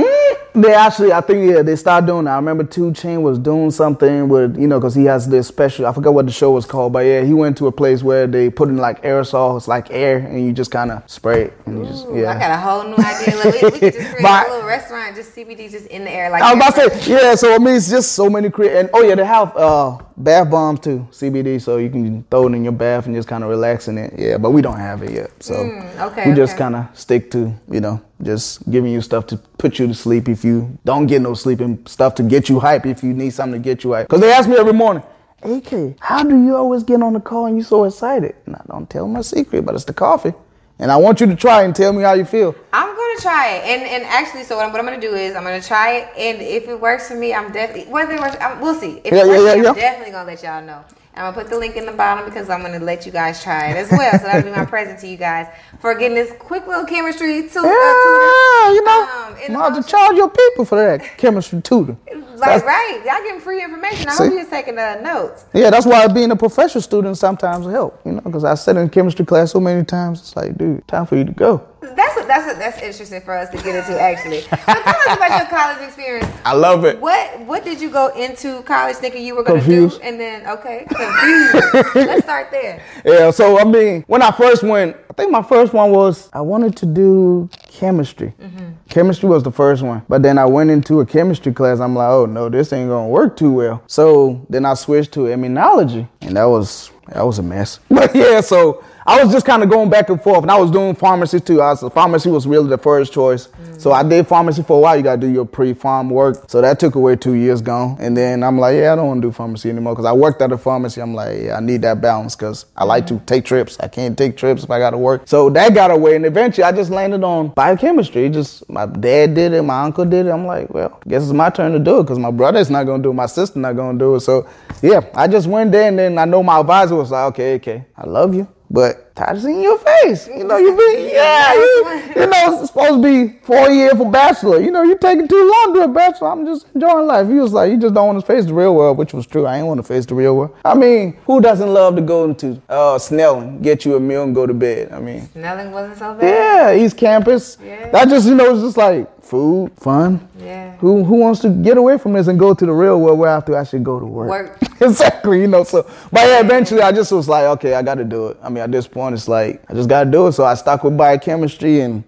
They 0.57 0.73
actually, 0.73 1.12
I 1.12 1.20
think, 1.20 1.51
yeah, 1.51 1.62
they 1.62 1.75
started 1.75 2.07
doing 2.07 2.27
that. 2.27 2.35
I 2.35 2.37
remember 2.37 2.62
2 2.62 2.92
Chainz 2.92 3.20
was 3.20 3.40
doing 3.40 3.73
something 3.73 4.29
with, 4.29 4.57
you 4.57 4.68
know, 4.68 4.79
because 4.79 4.94
he 4.94 5.05
has 5.07 5.29
this 5.29 5.49
special. 5.49 5.85
I 5.85 5.92
forgot 5.92 6.14
what 6.14 6.27
the 6.27 6.33
show 6.33 6.53
was 6.53 6.64
called, 6.64 6.92
but 6.92 7.01
yeah, 7.01 7.23
he 7.23 7.33
went 7.35 7.59
to 7.59 7.66
a 7.66 7.73
place 7.73 8.05
where 8.05 8.29
they 8.29 8.51
put 8.51 8.68
in 8.68 8.77
like 8.77 9.03
aerosol. 9.03 9.57
It's 9.57 9.66
like 9.66 9.90
air, 9.90 10.18
and 10.18 10.47
you 10.47 10.53
just 10.53 10.70
kind 10.70 10.92
of 10.92 11.03
spray 11.11 11.47
it, 11.47 11.55
and 11.66 11.79
you 11.81 11.85
just 11.87 12.07
yeah. 12.14 12.31
I 12.31 12.38
got 12.38 12.51
a 12.53 12.57
whole 12.57 12.85
new 12.85 12.94
idea. 12.97 13.35
Like, 13.37 13.44
we, 13.47 13.62
we 13.62 13.81
could 13.81 13.94
just 13.94 14.11
create 14.11 14.23
But- 14.23 14.47
a 14.47 14.51
little 14.53 14.68
restaurant, 14.68 15.16
just 15.16 15.35
CBD, 15.35 15.68
just 15.73 15.87
in 15.88 16.05
the 16.05 16.11
air. 16.12 16.31
Like 16.31 16.40
I 16.42 16.55
was 16.55 16.77
about 16.77 16.92
to 16.92 17.03
say, 17.03 17.11
yeah. 17.11 17.35
So 17.35 17.53
I 17.53 17.59
mean, 17.59 17.75
it's 17.75 17.90
just 17.90 18.12
so 18.12 18.31
many 18.31 18.49
cre 18.49 18.66
and 18.66 18.88
oh 18.94 19.03
yeah, 19.03 19.16
they 19.16 19.25
have 19.25 19.57
uh 19.57 19.99
bath 20.16 20.49
bombs 20.53 20.79
too, 20.79 21.09
CBD, 21.11 21.61
so 21.61 21.79
you 21.79 21.90
can 21.90 22.23
throw 22.31 22.47
it 22.47 22.53
in 22.55 22.62
your 22.62 22.73
bath 22.73 23.07
and 23.07 23.14
just 23.16 23.27
kind 23.27 23.42
of 23.42 23.51
relax 23.51 23.73
it. 23.78 24.14
Yeah, 24.18 24.38
but 24.38 24.50
we 24.50 24.62
don't 24.62 24.78
have 24.78 25.02
it 25.02 25.12
yet, 25.12 25.30
so 25.42 25.54
Mm, 25.54 26.00
okay, 26.12 26.28
we 26.30 26.34
just 26.37 26.54
okay. 26.54 26.58
kind 26.58 26.76
of 26.76 26.87
stick 26.94 27.30
to 27.32 27.52
you 27.70 27.80
know 27.80 28.00
just 28.22 28.68
giving 28.70 28.92
you 28.92 29.00
stuff 29.00 29.26
to 29.28 29.37
put 29.58 29.78
you 29.78 29.87
to 29.87 29.94
sleep 29.94 30.28
if 30.28 30.44
you 30.44 30.78
don't 30.84 31.06
get 31.06 31.20
no 31.22 31.34
sleep 31.34 31.60
and 31.60 31.87
stuff 31.88 32.14
to 32.16 32.22
get 32.22 32.48
you 32.48 32.60
hype 32.60 32.87
if 32.87 33.02
you 33.02 33.12
need 33.12 33.30
something 33.32 33.60
to 33.62 33.64
get 33.64 33.84
you 33.84 33.92
hype. 33.92 34.08
Cause 34.08 34.20
they 34.20 34.32
ask 34.32 34.48
me 34.48 34.56
every 34.56 34.72
morning. 34.72 35.02
AK, 35.42 35.96
how 36.00 36.22
do 36.22 36.42
you 36.42 36.56
always 36.56 36.82
get 36.84 37.02
on 37.02 37.12
the 37.12 37.20
call 37.20 37.46
and 37.46 37.56
you 37.56 37.62
so 37.62 37.84
excited? 37.84 38.34
And 38.46 38.56
I 38.56 38.62
don't 38.66 38.88
tell 38.88 39.06
my 39.06 39.20
secret, 39.20 39.66
but 39.66 39.74
it's 39.74 39.84
the 39.84 39.92
coffee. 39.92 40.32
And 40.78 40.90
I 40.90 40.96
want 40.96 41.20
you 41.20 41.26
to 41.26 41.37
try 41.37 41.62
and 41.64 41.76
tell 41.76 41.92
me 41.92 42.02
how 42.02 42.14
you 42.14 42.24
feel. 42.24 42.54
I'm 42.72 42.87
gonna 42.96 43.20
try 43.20 43.56
it, 43.56 43.64
and 43.64 43.82
and 43.82 44.04
actually, 44.04 44.42
so 44.44 44.56
what 44.56 44.64
I'm, 44.66 44.72
what 44.72 44.80
I'm 44.80 44.87
gonna 44.87 45.00
do 45.00 45.14
is 45.14 45.37
I'm 45.37 45.44
gonna 45.44 45.60
try 45.62 45.96
it, 45.98 46.08
and 46.18 46.42
if 46.42 46.66
it 46.68 46.80
works 46.80 47.08
for 47.08 47.14
me, 47.14 47.32
I'm 47.34 47.52
definitely 47.52 47.92
whether 47.92 48.12
it 48.14 48.20
works, 48.20 48.37
I'm, 48.40 48.60
we'll 48.60 48.74
see. 48.74 49.00
If 49.04 49.12
Yeah, 49.12 49.22
it 49.24 49.28
works, 49.28 49.42
yeah, 49.42 49.46
yeah, 49.46 49.52
I'm 49.54 49.64
yeah. 49.64 49.74
definitely 49.74 50.12
gonna 50.12 50.26
let 50.32 50.42
y'all 50.42 50.62
know. 50.64 50.80
I'm 51.16 51.33
gonna 51.33 51.42
put 51.42 51.48
the 51.50 51.59
link 51.59 51.77
in 51.77 51.87
the 51.87 51.92
bottom 51.92 52.24
because 52.24 52.50
I'm 52.50 52.61
gonna 52.62 52.81
let 52.81 53.07
you 53.07 53.12
guys 53.12 53.42
try 53.42 53.70
it 53.70 53.77
as 53.77 53.90
well. 53.90 54.12
so 54.18 54.24
that'll 54.24 54.42
be 54.42 54.50
my 54.57 54.64
present 54.74 54.98
to 55.00 55.07
you 55.07 55.16
guys 55.16 55.46
for 55.81 55.94
getting 55.94 56.16
this 56.16 56.33
quick 56.40 56.66
little 56.66 56.85
chemistry 56.85 57.38
uh, 57.38 57.42
Yeah, 57.42 57.48
tutor. 57.48 58.74
you 58.74 58.85
know, 58.85 59.09
um, 59.27 59.53
gonna 59.53 59.74
have 59.77 59.85
to 59.85 59.88
charge 59.88 60.16
your 60.16 60.29
people 60.31 60.64
for 60.64 60.77
that 60.77 61.16
chemistry 61.16 61.61
tutor. 61.62 61.96
Like 62.35 62.64
Like, 62.64 62.64
right. 62.66 63.03
Y'all 63.07 63.22
getting 63.22 63.40
free 63.40 63.62
information. 63.62 64.09
I 64.09 64.12
See? 64.14 64.24
hope 64.24 64.33
you're 64.35 64.44
taking 64.50 64.77
uh, 64.77 65.00
notes. 65.00 65.44
Yeah, 65.55 65.70
that's 65.70 65.87
why 65.87 66.09
being 66.09 66.33
a 66.33 66.37
professional 66.37 66.83
student 66.83 67.16
sometimes 67.16 67.64
help. 67.66 68.00
You 68.05 68.12
know, 68.12 68.20
because 68.22 68.42
I 68.42 68.55
sat 68.57 68.77
in 68.77 68.88
chemistry 68.88 69.24
class 69.24 69.53
so 69.53 69.61
many 69.61 69.85
times. 69.85 70.18
It's 70.18 70.35
like, 70.35 70.59
dude, 70.59 70.87
time 70.88 71.07
for 71.07 71.16
you 71.16 71.24
to 71.24 71.31
go. 71.33 71.64
That's 71.92 72.16
a, 72.16 72.27
that's 72.27 72.53
a, 72.53 72.59
that's 72.59 72.83
interesting 72.83 73.20
for 73.20 73.37
us 73.37 73.51
to 73.51 73.57
get 73.57 73.75
into 73.75 74.01
actually. 74.01 74.42
So 74.42 74.57
tell 74.57 74.77
us 74.77 75.16
about 75.16 75.38
your 75.38 75.49
college 75.51 75.87
experience. 75.87 76.31
I 76.44 76.55
love 76.55 76.85
it. 76.85 77.01
What 77.01 77.40
what 77.40 77.64
did 77.64 77.81
you 77.81 77.90
go 77.90 78.09
into 78.09 78.62
college 78.62 78.97
thinking 78.97 79.25
you 79.25 79.35
were 79.35 79.42
going 79.42 79.61
to 79.61 79.66
do, 79.66 79.90
and 80.03 80.18
then 80.18 80.47
okay, 80.47 80.87
confused. 80.88 81.94
Let's 81.94 82.25
start 82.25 82.50
there. 82.50 82.83
Yeah, 83.04 83.31
so 83.31 83.58
I 83.58 83.65
mean, 83.65 84.02
when 84.06 84.23
I 84.23 84.31
first 84.31 84.63
went, 84.63 84.96
I 85.11 85.13
think 85.13 85.31
my 85.31 85.42
first 85.42 85.73
one 85.73 85.90
was 85.90 86.31
I 86.33 86.40
wanted 86.40 86.77
to 86.79 86.87
do 86.87 87.48
chemistry. 87.69 88.33
Mm-hmm. 88.40 88.71
Chemistry 88.88 89.29
was 89.29 89.42
the 89.42 89.52
first 89.52 89.83
one, 89.83 90.02
but 90.08 90.23
then 90.23 90.38
I 90.38 90.46
went 90.46 90.71
into 90.71 91.00
a 91.00 91.06
chemistry 91.06 91.52
class. 91.52 91.81
I'm 91.81 91.94
like, 91.94 92.08
oh 92.08 92.27
no, 92.27 92.48
this 92.48 92.73
ain't 92.73 92.88
gonna 92.88 93.08
work 93.08 93.37
too 93.37 93.52
well. 93.52 93.83
So 93.87 94.44
then 94.48 94.65
I 94.65 94.75
switched 94.75 95.13
to 95.13 95.21
immunology, 95.21 96.08
and 96.23 96.37
that 96.37 96.44
was 96.44 96.90
that 97.08 97.23
was 97.23 97.38
a 97.38 97.42
mess. 97.42 97.81
But 97.88 98.15
yeah, 98.15 98.40
so 98.40 98.83
I 99.07 99.23
was 99.23 99.33
just 99.35 99.44
kind 99.44 99.63
of 99.63 99.69
going 99.69 99.90
back 99.90 100.09
and 100.09 100.21
forth, 100.21 100.42
and 100.42 100.50
I 100.50 100.59
was 100.59 100.71
doing 100.71 100.94
pharmacy 100.94 101.38
too. 101.38 101.61
I 101.61 101.73
was, 101.73 101.92
pharmacy 101.92 102.31
was 102.31 102.46
really 102.46 102.71
the 102.71 102.79
first 102.79 103.13
choice. 103.13 103.48
So 103.77 103.92
I 103.92 104.02
did 104.02 104.27
pharmacy 104.27 104.63
for 104.63 104.79
a 104.79 104.81
while. 104.81 104.96
You 104.96 105.02
gotta 105.02 105.21
do 105.21 105.29
your 105.29 105.44
pre-pharm 105.44 106.09
work. 106.09 106.48
So 106.48 106.63
that 106.63 106.81
took 106.81 106.94
away 106.94 107.17
two 107.17 107.35
years 107.35 107.61
gone, 107.61 107.98
and 108.00 108.17
then 108.17 108.42
I'm 108.42 108.59
like, 108.59 108.77
yeah, 108.77 108.94
I 108.94 108.96
don't 108.96 109.09
want 109.09 109.21
to 109.21 109.29
do 109.29 109.33
pharmacy 109.33 109.69
anymore 109.69 109.92
because 109.92 110.07
I 110.07 110.13
worked 110.13 110.40
at 110.40 110.52
a 110.52 110.57
pharmacy. 110.57 111.02
I'm 111.02 111.13
like, 111.13 111.38
yeah, 111.42 111.59
I 111.59 111.61
need 111.61 111.83
that 111.83 112.00
balance 112.00 112.35
because 112.35 112.65
I 112.77 112.85
like 112.85 113.07
to 113.09 113.21
take 113.27 113.44
trips. 113.44 113.79
I 113.79 113.88
can't 113.88 114.17
take 114.17 114.38
trips 114.38 114.65
if 114.65 114.71
I 114.71 114.79
gotta 114.79 114.96
work. 114.96 115.23
So 115.27 115.50
that 115.50 115.75
got 115.75 115.90
away, 115.90 116.17
and 116.17 116.25
eventually 116.25 116.65
I 116.65 116.73
just 116.73 116.90
landed 116.90 117.25
on 117.25 117.48
biochemistry. 117.48 118.31
Just 118.31 118.67
my 118.71 118.87
dad 118.87 119.35
did 119.35 119.52
it, 119.52 119.63
my 119.63 119.83
uncle 119.83 120.07
did 120.07 120.27
it. 120.27 120.31
I'm 120.31 120.46
like, 120.46 120.71
well, 120.71 120.98
guess 121.07 121.25
it's 121.25 121.33
my 121.33 121.50
turn 121.50 121.73
to 121.73 121.79
do 121.79 122.00
it 122.00 122.05
because 122.05 122.19
my 122.19 122.31
brother's 122.31 122.71
not 122.71 122.85
gonna 122.85 123.02
do 123.02 123.11
it, 123.11 123.15
my 123.15 123.27
sister 123.27 123.59
not 123.59 123.77
gonna 123.77 123.98
do 123.98 124.15
it. 124.15 124.21
So 124.21 124.48
yeah, 124.81 125.02
I 125.15 125.29
just 125.29 125.46
went 125.46 125.73
there, 125.73 125.88
and 125.88 125.98
then 125.98 126.17
I 126.17 126.25
know 126.25 126.42
my 126.42 126.59
advisor 126.59 126.94
was 126.94 127.11
like, 127.11 127.35
okay, 127.35 127.57
okay, 127.57 127.85
I 127.98 128.07
love 128.07 128.35
you. 128.35 128.48
But 128.75 129.04
tired 129.15 129.37
of 129.37 129.42
seeing 129.42 129.62
your 129.62 129.79
face. 129.79 130.29
You 130.29 130.44
know, 130.44 130.56
you 130.56 130.77
be, 130.77 131.10
yeah, 131.12 131.54
you, 131.54 132.02
you 132.17 132.27
know, 132.27 132.60
it's 132.60 132.69
supposed 132.69 133.02
to 133.02 133.02
be 133.02 133.38
four 133.42 133.69
year 133.71 133.94
for 133.94 134.10
bachelor. 134.10 134.60
You 134.60 134.71
know, 134.71 134.83
you're 134.83 134.98
taking 134.98 135.29
too 135.29 135.52
long 135.52 135.75
to 135.75 135.81
a 135.83 135.88
bachelor. 135.88 136.31
I'm 136.31 136.44
just 136.46 136.67
enjoying 136.75 137.06
life. 137.06 137.29
He 137.29 137.35
was 137.35 137.52
like, 137.52 137.71
you 137.71 137.79
just 137.79 137.94
don't 137.94 138.06
want 138.06 138.21
to 138.21 138.27
face 138.27 138.44
the 138.44 138.54
real 138.54 138.75
world, 138.75 138.98
which 138.98 139.15
was 139.15 139.27
true. 139.27 139.46
I 139.46 139.58
ain't 139.58 139.67
want 139.67 139.79
to 139.79 139.85
face 139.85 140.06
the 140.06 140.15
real 140.15 140.37
world. 140.37 140.56
I 140.65 140.75
mean, 140.75 141.17
who 141.27 141.40
doesn't 141.40 141.73
love 141.73 141.96
to 141.96 142.02
go 142.02 142.25
into 142.25 142.60
uh, 142.69 142.98
Snelling, 142.98 143.62
get 143.62 143.85
you 143.85 143.96
a 143.96 144.00
meal 144.00 144.25
and 144.25 144.35
go 144.35 144.46
to 144.46 144.54
bed? 144.54 144.92
I 144.92 145.00
mean, 145.00 145.29
Snelling 145.33 145.71
wasn't 145.71 145.98
so 145.98 146.15
bad. 146.15 146.29
yeah, 146.29 146.85
East 146.85 146.96
Campus. 146.96 147.58
Yeah. 147.62 147.90
That 147.90 148.08
just, 148.08 148.27
you 148.27 148.35
know, 148.35 148.52
it's 148.52 148.62
just 148.62 148.77
like 148.77 149.10
food, 149.25 149.73
fun. 149.77 150.29
Yeah. 150.38 150.77
Who 150.77 151.02
who 151.02 151.17
wants 151.17 151.40
to 151.40 151.48
get 151.48 151.77
away 151.77 151.98
from 151.98 152.12
this 152.12 152.27
and 152.27 152.38
go 152.38 152.54
to 152.54 152.67
the 152.67 152.73
real 152.73 153.00
world 153.00 153.19
where 153.19 153.31
I 153.31 153.35
have 153.35 153.44
to 153.46 153.56
actually 153.56 153.81
go 153.81 153.98
to 153.98 154.06
work? 154.06 154.29
Work. 154.29 154.58
exactly, 154.81 155.40
you 155.40 155.46
know. 155.46 155.65
So, 155.65 155.83
but 156.12 156.27
yeah, 156.27 156.40
eventually 156.40 156.83
I 156.83 156.92
just 156.92 157.10
was 157.10 157.29
like, 157.29 157.44
okay, 157.44 157.75
I 157.75 157.83
got 157.83 157.94
to 157.96 158.04
do 158.04 158.29
it. 158.29 158.38
I 158.42 158.48
mean, 158.48 158.62
at 158.62 158.71
this 158.71 158.87
point, 158.87 159.04
it's 159.13 159.29
like 159.29 159.63
I 159.69 159.75
just 159.75 159.88
got 159.88 160.05
to 160.05 160.11
do 160.11 160.27
it. 160.29 160.33
So 160.33 160.44
I 160.44 160.55
stuck 160.55 160.85
with 160.85 160.96
biochemistry 160.96 161.81
and 161.81 162.05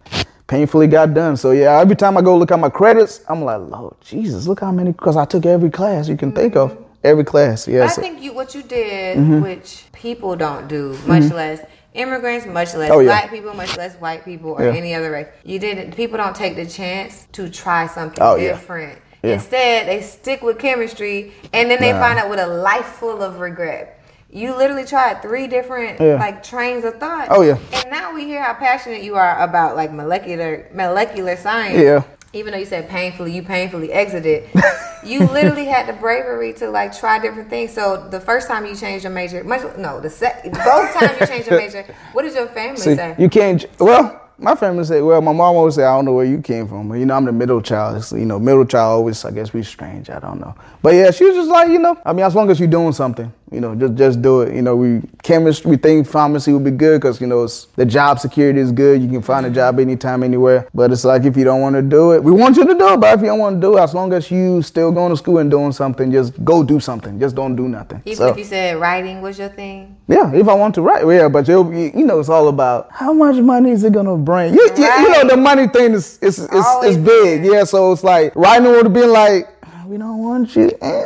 painfully 0.47 0.87
got 0.87 1.13
done. 1.13 1.37
So 1.37 1.51
yeah, 1.51 1.79
every 1.81 1.97
time 1.97 2.17
I 2.17 2.23
go 2.23 2.39
look 2.39 2.53
at 2.53 2.59
my 2.59 2.71
credits, 2.71 3.21
I'm 3.29 3.43
like, 3.43 3.61
Lord 3.61 3.97
Jesus, 4.01 4.47
look 4.47 4.61
how 4.61 4.73
many 4.73 4.93
because 4.93 5.17
I 5.17 5.25
took 5.25 5.45
every 5.45 5.71
class 5.71 6.09
you 6.09 6.17
can 6.17 6.33
think 6.33 6.57
of. 6.57 6.79
Every 7.05 7.25
class, 7.25 7.69
yeah. 7.69 7.85
I 7.85 7.89
so- 7.89 8.01
think 8.03 8.23
you 8.23 8.33
what 8.33 8.55
you 8.55 8.63
did, 8.63 9.19
Mm-hmm. 9.19 9.43
which 9.43 9.85
people 9.93 10.35
don't 10.35 10.67
do, 10.67 10.97
much 11.07 11.31
less 11.33 11.61
immigrants, 11.95 12.47
much 12.47 12.75
less 12.75 12.91
Oh, 12.91 12.99
yeah. 12.99 13.07
black 13.09 13.31
people, 13.31 13.55
much 13.55 13.77
less 13.77 13.95
white 13.97 14.25
people 14.25 14.51
or 14.53 14.63
Yeah. 14.65 14.73
any 14.73 14.93
other 14.95 15.11
race. 15.13 15.29
You 15.45 15.59
didn't. 15.59 15.95
People 15.97 16.17
don't 16.17 16.35
take 16.35 16.57
the 16.57 16.67
chance 16.67 17.27
to 17.33 17.49
try 17.49 17.87
something 17.87 18.19
Oh, 18.23 18.37
different. 18.37 18.99
Yeah. 19.23 19.35
Instead, 19.35 19.87
they 19.89 20.03
stick 20.03 20.43
with 20.43 20.59
chemistry, 20.59 21.33
and 21.53 21.71
then 21.71 21.81
they 21.81 21.93
Nah. 21.93 22.01
find 22.01 22.19
out 22.19 22.29
with 22.29 22.39
a 22.41 22.47
life 22.47 22.87
full 22.87 23.23
of 23.23 23.41
regret. 23.41 23.96
You 24.37 24.55
literally 24.55 24.85
tried 24.85 25.23
three 25.23 25.47
different 25.47 25.99
Yeah. 25.99 26.17
like 26.17 26.43
trains 26.43 26.85
of 26.85 27.01
thought. 27.01 27.29
Oh, 27.31 27.41
yeah. 27.41 27.57
And 27.73 27.91
now 27.91 28.13
we 28.15 28.25
hear 28.25 28.43
how 28.43 28.53
passionate 28.53 29.03
you 29.03 29.17
are 29.17 29.41
about 29.41 29.77
like 29.77 29.91
molecular 29.93 30.69
molecular 30.75 31.37
science 31.37 31.79
Yeah. 31.81 32.03
even 32.35 32.53
though 32.53 32.59
you 32.59 32.67
said 32.67 32.87
painfully, 32.91 33.33
you 33.33 33.43
painfully 33.43 33.91
exited. 33.95 34.45
you 35.03 35.21
literally 35.21 35.65
had 35.65 35.87
the 35.89 35.95
bravery 35.95 36.53
to 36.55 36.69
like 36.69 36.95
try 36.95 37.19
different 37.19 37.49
things. 37.49 37.73
So 37.73 38.09
the 38.11 38.21
first 38.21 38.47
time 38.47 38.67
you 38.67 38.77
changed 38.77 39.05
your 39.05 39.13
major, 39.15 39.43
much 39.43 39.63
no, 39.79 40.01
the 40.01 40.11
sec- 40.11 40.45
both 40.45 40.93
times 40.93 41.19
you 41.19 41.27
changed 41.27 41.49
your 41.49 41.59
major, 41.59 41.83
what 42.13 42.23
did 42.25 42.35
your 42.35 42.49
family 42.49 42.77
See, 42.77 42.95
say? 42.95 43.15
you 43.19 43.31
can't. 43.31 43.65
Well, 43.81 44.21
my 44.39 44.55
family 44.55 44.85
say, 44.85 45.01
well, 45.01 45.23
my 45.23 45.33
mom 45.33 45.57
always 45.57 45.77
say, 45.77 45.85
I 45.85 45.97
don't 45.97 46.05
know 46.05 46.13
where 46.13 46.27
you 46.27 46.43
came 46.43 46.69
from, 46.69 46.91
but 46.91 46.97
you 46.97 47.07
know, 47.07 47.15
I'm 47.15 47.25
the 47.25 47.33
middle 47.33 47.63
child. 47.63 47.97
It's, 47.97 48.13
you 48.13 48.27
know, 48.27 48.39
middle 48.39 48.67
child 48.67 48.99
always, 48.99 49.25
I 49.25 49.31
guess, 49.31 49.55
we 49.55 49.63
strange. 49.63 50.11
I 50.11 50.19
don't 50.19 50.39
know, 50.41 50.55
but 50.83 50.93
yeah, 50.93 51.11
she 51.11 51.25
was 51.25 51.37
just 51.37 51.49
like, 51.49 51.71
you 51.71 51.79
know, 51.79 51.97
I 52.05 52.13
mean, 52.13 52.27
as 52.27 52.35
long 52.35 52.51
as 52.51 52.61
you're 52.61 52.69
doing 52.69 52.93
something, 52.93 53.33
you 53.53 53.61
know, 53.61 53.75
just 53.77 53.95
just 53.95 54.23
do 54.23 54.41
it. 54.43 54.55
You 54.55 54.63
know, 54.63 54.75
we 54.75 55.03
chemistry, 55.23 55.71
we 55.71 55.77
think 55.77 56.07
pharmacy 56.07 56.53
would 56.53 56.65
be 56.65 56.73
good 56.73 57.01
because 57.01 57.21
you 57.21 57.27
know 57.29 57.45
it's, 57.45 57.67
the 57.77 57.87
job 57.87 58.19
security 58.19 58.59
is 58.59 58.73
good. 58.73 59.01
You 59.01 59.09
can 59.09 59.23
find 59.23 59.47
a 59.47 59.51
job 59.51 59.79
anytime, 59.79 60.23
anywhere. 60.25 60.69
But 60.75 60.91
it's 60.91 61.05
like 61.05 61.25
if 61.25 61.37
you 61.37 61.45
don't 61.45 61.61
want 61.61 61.77
to 61.77 61.83
do 61.83 62.13
it, 62.13 62.25
we 62.25 62.33
want 62.33 62.57
you 62.57 62.67
to 62.67 62.75
do 62.75 62.89
it. 62.95 63.01
But 63.01 63.15
if 63.15 63.21
you 63.21 63.27
don't 63.29 63.39
want 63.39 63.57
to 63.57 63.61
do 63.61 63.77
it, 63.77 63.81
as 63.81 63.95
long 63.95 64.13
as 64.13 64.31
you 64.31 64.63
still 64.63 64.91
going 64.91 65.11
to 65.11 65.17
school 65.17 65.39
and 65.39 65.51
doing 65.51 65.71
something, 65.73 66.11
just 66.11 66.43
go 66.45 66.63
do 66.65 66.81
something. 66.81 67.21
Just 67.21 67.37
don't 67.37 67.55
do 67.55 67.69
nothing. 67.69 68.03
Even 68.05 68.17
So- 68.17 68.27
if 68.29 68.37
you 68.39 68.45
said 68.45 68.81
writing 68.81 69.23
was 69.23 69.39
your 69.39 69.49
thing. 69.49 69.97
yeah, 70.09 70.33
if 70.33 70.49
I 70.49 70.55
want 70.55 70.75
to 70.77 70.83
write, 70.83 71.07
yeah, 71.07 71.29
but 71.29 71.47
you 71.47 71.73
you 71.73 72.05
know 72.05 72.19
it's 72.19 72.29
all 72.29 72.49
about 72.49 72.89
how 72.91 73.13
much 73.13 73.37
money 73.37 73.71
is 73.71 73.85
it 73.85 73.93
gonna 73.93 74.17
bring. 74.17 74.55
You, 74.55 74.69
you, 74.77 74.85
you 74.85 75.09
know 75.13 75.29
the 75.29 75.37
money 75.37 75.69
thing 75.69 75.93
is 75.93 76.19
is 76.21 76.39
is, 76.41 76.67
is 76.85 76.97
big, 76.97 77.43
there. 77.43 77.55
yeah. 77.59 77.65
So 77.65 77.93
it's 77.93 78.03
like 78.03 78.35
writing 78.35 78.71
would 78.71 78.87
have 78.87 78.93
been 78.93 79.13
like 79.13 79.49
we 79.87 79.99
don't 79.99 80.19
want 80.19 80.57
you, 80.57 80.71
eh, 80.83 81.05